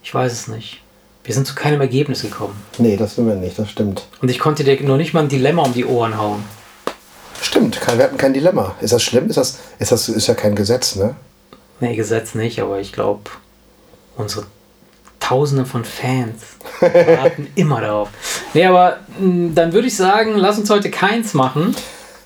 Ich 0.02 0.12
weiß 0.12 0.32
es 0.32 0.48
nicht. 0.48 0.80
Wir 1.24 1.34
sind 1.34 1.46
zu 1.46 1.54
keinem 1.54 1.80
Ergebnis 1.80 2.22
gekommen. 2.22 2.56
Nee, 2.78 2.96
das 2.96 3.14
sind 3.14 3.28
wir 3.28 3.36
nicht, 3.36 3.56
das 3.56 3.70
stimmt. 3.70 4.08
Und 4.20 4.28
ich 4.28 4.40
konnte 4.40 4.64
dir 4.64 4.82
noch 4.82 4.96
nicht 4.96 5.14
mal 5.14 5.20
ein 5.20 5.28
Dilemma 5.28 5.62
um 5.62 5.72
die 5.72 5.84
Ohren 5.84 6.18
hauen. 6.18 6.42
Stimmt, 7.42 7.80
wir 7.84 8.04
hatten 8.04 8.16
kein 8.16 8.32
Dilemma. 8.32 8.76
Ist 8.80 8.92
das 8.92 9.02
schlimm? 9.02 9.28
Ist 9.28 9.36
das, 9.36 9.58
ist 9.80 9.90
das 9.90 10.08
ist 10.08 10.28
ja 10.28 10.34
kein 10.34 10.54
Gesetz, 10.54 10.94
ne? 10.94 11.16
Nee, 11.80 11.96
Gesetz 11.96 12.36
nicht, 12.36 12.60
aber 12.60 12.78
ich 12.78 12.92
glaube, 12.92 13.22
unsere 14.16 14.46
Tausende 15.18 15.66
von 15.66 15.84
Fans 15.84 16.42
warten 16.80 17.48
immer 17.56 17.80
darauf. 17.80 18.10
Nee, 18.54 18.64
aber 18.64 18.98
hm, 19.18 19.56
dann 19.56 19.72
würde 19.72 19.88
ich 19.88 19.96
sagen, 19.96 20.36
lass 20.36 20.56
uns 20.56 20.70
heute 20.70 20.88
keins 20.88 21.34
machen. 21.34 21.74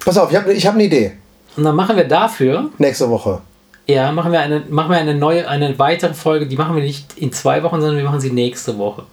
Pass 0.04 0.18
auf, 0.18 0.30
ich 0.30 0.36
habe 0.36 0.52
ich 0.52 0.66
hab 0.66 0.74
eine 0.74 0.84
Idee. 0.84 1.12
Und 1.56 1.64
dann 1.64 1.74
machen 1.74 1.96
wir 1.96 2.04
dafür. 2.04 2.68
Nächste 2.76 3.08
Woche. 3.08 3.40
Ja, 3.86 4.12
machen 4.12 4.32
wir 4.32 4.40
eine, 4.40 4.64
machen 4.68 4.90
wir 4.90 4.98
eine 4.98 5.14
neue, 5.14 5.48
eine 5.48 5.78
weitere 5.78 6.12
Folge. 6.12 6.46
Die 6.46 6.56
machen 6.56 6.76
wir 6.76 6.82
nicht 6.82 7.16
in 7.16 7.32
zwei 7.32 7.62
Wochen, 7.62 7.80
sondern 7.80 7.96
wir 7.96 8.04
machen 8.04 8.20
sie 8.20 8.32
nächste 8.32 8.76
Woche. 8.76 9.04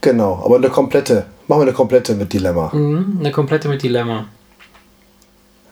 Genau, 0.00 0.40
aber 0.42 0.56
eine 0.56 0.70
komplette. 0.70 1.26
Machen 1.46 1.60
wir 1.60 1.66
eine 1.66 1.72
komplette 1.74 2.14
mit 2.14 2.32
Dilemma. 2.32 2.70
Mhm, 2.72 3.18
eine 3.20 3.30
komplette 3.32 3.68
mit 3.68 3.82
Dilemma. 3.82 4.24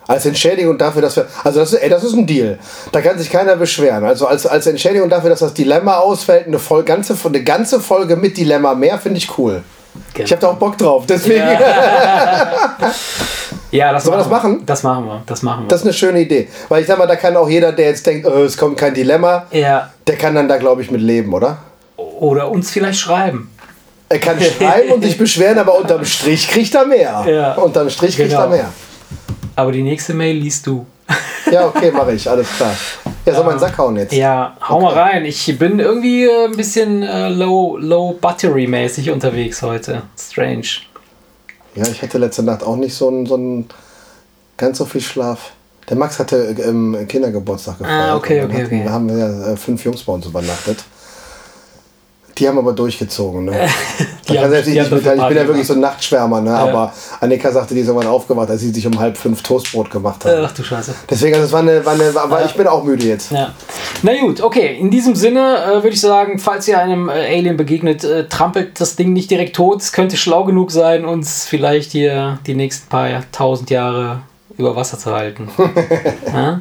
Als 0.08 0.24
Entschädigung 0.24 0.78
dafür, 0.78 1.02
dass 1.02 1.16
wir. 1.16 1.26
Also, 1.44 1.60
das 1.60 1.74
ist, 1.74 1.80
ey, 1.80 1.90
das 1.90 2.02
ist 2.02 2.14
ein 2.14 2.26
Deal. 2.26 2.58
Da 2.92 3.02
kann 3.02 3.18
sich 3.18 3.28
keiner 3.28 3.56
beschweren. 3.56 4.04
Also, 4.04 4.26
als, 4.26 4.46
als 4.46 4.66
Entschädigung 4.66 5.10
dafür, 5.10 5.28
dass 5.28 5.40
das 5.40 5.52
Dilemma 5.52 5.98
ausfällt, 5.98 6.46
eine, 6.46 6.58
Voll, 6.58 6.82
ganze, 6.82 7.14
eine 7.22 7.44
ganze 7.44 7.78
Folge 7.78 8.16
mit 8.16 8.38
Dilemma 8.38 8.74
mehr, 8.74 8.98
finde 8.98 9.18
ich 9.18 9.36
cool. 9.36 9.62
Genau. 10.14 10.24
Ich 10.24 10.32
habe 10.32 10.40
da 10.40 10.48
auch 10.48 10.56
Bock 10.56 10.78
drauf. 10.78 11.04
Deswegen. 11.06 11.40
Ja, 11.40 11.60
ja 13.70 13.92
das 13.92 14.04
Sollen 14.04 14.14
wir 14.14 14.18
das 14.18 14.30
machen? 14.30 14.62
Das 14.64 14.82
machen 14.82 15.04
wir. 15.04 15.22
Das 15.26 15.42
machen 15.42 15.64
wir. 15.64 15.68
Das 15.68 15.80
ist 15.80 15.86
eine 15.86 15.92
schöne 15.92 16.20
Idee. 16.20 16.48
Weil 16.70 16.80
ich 16.80 16.88
sag 16.88 16.96
mal, 16.96 17.06
da 17.06 17.16
kann 17.16 17.36
auch 17.36 17.48
jeder, 17.48 17.72
der 17.72 17.88
jetzt 17.88 18.06
denkt, 18.06 18.26
oh, 18.26 18.44
es 18.44 18.56
kommt 18.56 18.78
kein 18.78 18.94
Dilemma, 18.94 19.44
ja. 19.50 19.90
der 20.06 20.16
kann 20.16 20.34
dann 20.34 20.48
da, 20.48 20.56
glaube 20.56 20.80
ich, 20.80 20.90
mit 20.90 21.02
leben, 21.02 21.34
oder? 21.34 21.58
Oder 21.96 22.50
uns 22.50 22.70
vielleicht 22.70 22.98
schreiben. 22.98 23.50
Er 24.08 24.20
kann 24.20 24.38
schreiben 24.40 24.90
und 24.92 25.04
sich 25.04 25.18
beschweren, 25.18 25.58
aber 25.58 25.78
unterm 25.78 26.02
Strich 26.06 26.48
kriegt 26.48 26.74
er 26.74 26.86
mehr. 26.86 27.24
Ja. 27.26 27.54
Unterm 27.54 27.90
Strich 27.90 28.16
kriegt 28.16 28.30
genau. 28.30 28.44
er 28.44 28.48
mehr. 28.48 28.72
Aber 29.58 29.72
die 29.72 29.82
nächste 29.82 30.14
Mail 30.14 30.36
liest 30.36 30.68
du. 30.68 30.86
Ja, 31.50 31.66
okay, 31.66 31.90
mache 31.90 32.12
ich, 32.12 32.30
alles 32.30 32.48
klar. 32.48 32.72
Ja, 33.26 33.34
soll 33.34 33.44
man 33.44 33.58
Sack 33.58 33.76
hauen 33.76 33.96
jetzt? 33.96 34.12
Ja, 34.12 34.56
hau 34.60 34.76
okay. 34.76 34.84
mal 34.84 34.94
rein. 34.94 35.24
Ich 35.24 35.58
bin 35.58 35.80
irgendwie 35.80 36.26
äh, 36.26 36.44
ein 36.44 36.56
bisschen 36.56 37.02
äh, 37.02 37.28
low, 37.28 37.76
low 37.76 38.12
battery 38.12 38.68
mäßig 38.68 39.10
unterwegs 39.10 39.60
heute. 39.60 40.02
Strange. 40.16 40.68
Ja, 41.74 41.88
ich 41.88 42.00
hatte 42.02 42.18
letzte 42.18 42.44
Nacht 42.44 42.62
auch 42.62 42.76
nicht 42.76 42.94
so 42.94 43.08
einen, 43.08 43.26
so 43.26 43.34
einen 43.34 43.68
ganz 44.56 44.78
so 44.78 44.84
viel 44.84 45.00
Schlaf. 45.00 45.50
Der 45.88 45.96
Max 45.96 46.20
hatte 46.20 46.36
im 46.36 47.08
Kindergeburtstag 47.08 47.78
gefeiert. 47.78 48.10
Ah, 48.10 48.16
okay, 48.16 48.44
okay, 48.44 48.64
okay. 48.64 48.84
Wir 48.84 48.92
haben 48.92 49.08
ja 49.08 49.54
äh, 49.54 49.56
fünf 49.56 49.84
Jungs 49.84 50.04
bei 50.04 50.12
uns 50.12 50.26
übernachtet. 50.26 50.84
Die 52.38 52.46
haben 52.46 52.58
aber 52.58 52.72
durchgezogen. 52.72 53.46
Ne? 53.46 53.52
die 54.28 54.38
haben, 54.38 54.52
die 54.52 54.78
ich, 54.78 54.88
bin, 54.88 54.98
ich 54.98 55.02
bin 55.02 55.16
ja 55.16 55.46
wirklich 55.46 55.66
so 55.66 55.72
ein 55.72 55.80
Nachtschwärmer, 55.80 56.40
ne? 56.40 56.50
Ja. 56.50 56.58
aber 56.58 56.92
Annika 57.20 57.50
sagte, 57.50 57.74
die 57.74 57.80
ist 57.80 57.88
irgendwann 57.88 58.08
aufgewacht, 58.08 58.48
als 58.50 58.60
sie 58.60 58.70
sich 58.70 58.86
um 58.86 58.98
halb 58.98 59.16
fünf 59.16 59.42
Toastbrot 59.42 59.90
gemacht 59.90 60.24
hat. 60.24 60.34
Ach 60.44 60.52
du 60.52 60.62
Scheiße. 60.62 60.94
Deswegen, 61.10 61.34
also 61.34 61.46
es 61.46 61.52
war 61.52 61.60
eine, 61.60 61.84
war 61.84 61.94
eine 61.94 62.14
war, 62.14 62.40
ja. 62.40 62.46
ich 62.46 62.54
bin 62.54 62.66
auch 62.66 62.84
müde 62.84 63.06
jetzt. 63.06 63.32
Ja. 63.32 63.52
Na 64.02 64.12
gut, 64.20 64.40
okay. 64.40 64.76
In 64.78 64.90
diesem 64.90 65.14
Sinne 65.14 65.64
äh, 65.64 65.74
würde 65.74 65.90
ich 65.90 66.00
sagen, 66.00 66.38
falls 66.38 66.68
ihr 66.68 66.78
einem 66.78 67.08
äh, 67.08 67.12
Alien 67.12 67.56
begegnet, 67.56 68.04
äh, 68.04 68.28
trampelt 68.28 68.80
das 68.80 68.96
Ding 68.96 69.12
nicht 69.12 69.30
direkt 69.30 69.56
tot. 69.56 69.82
Es 69.82 69.92
könnte 69.92 70.16
schlau 70.16 70.44
genug 70.44 70.70
sein, 70.70 71.04
uns 71.04 71.46
vielleicht 71.46 71.92
hier 71.92 72.38
die 72.46 72.54
nächsten 72.54 72.88
paar 72.88 73.08
tausend 73.32 73.70
Jahre 73.70 74.20
über 74.56 74.76
Wasser 74.76 74.98
zu 74.98 75.12
halten. 75.12 75.48
ja? 76.26 76.60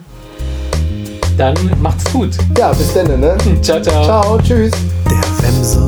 Dann 1.38 1.56
macht's 1.82 2.12
gut. 2.12 2.32
Ja, 2.58 2.74
bis 2.74 2.94
dann, 2.94 3.20
ne? 3.20 3.38
Ciao, 3.62 3.80
ciao. 3.80 4.04
Ciao, 4.04 4.40
tschüss. 4.40 4.72
Der 5.06 5.48
Wemse 5.48 5.88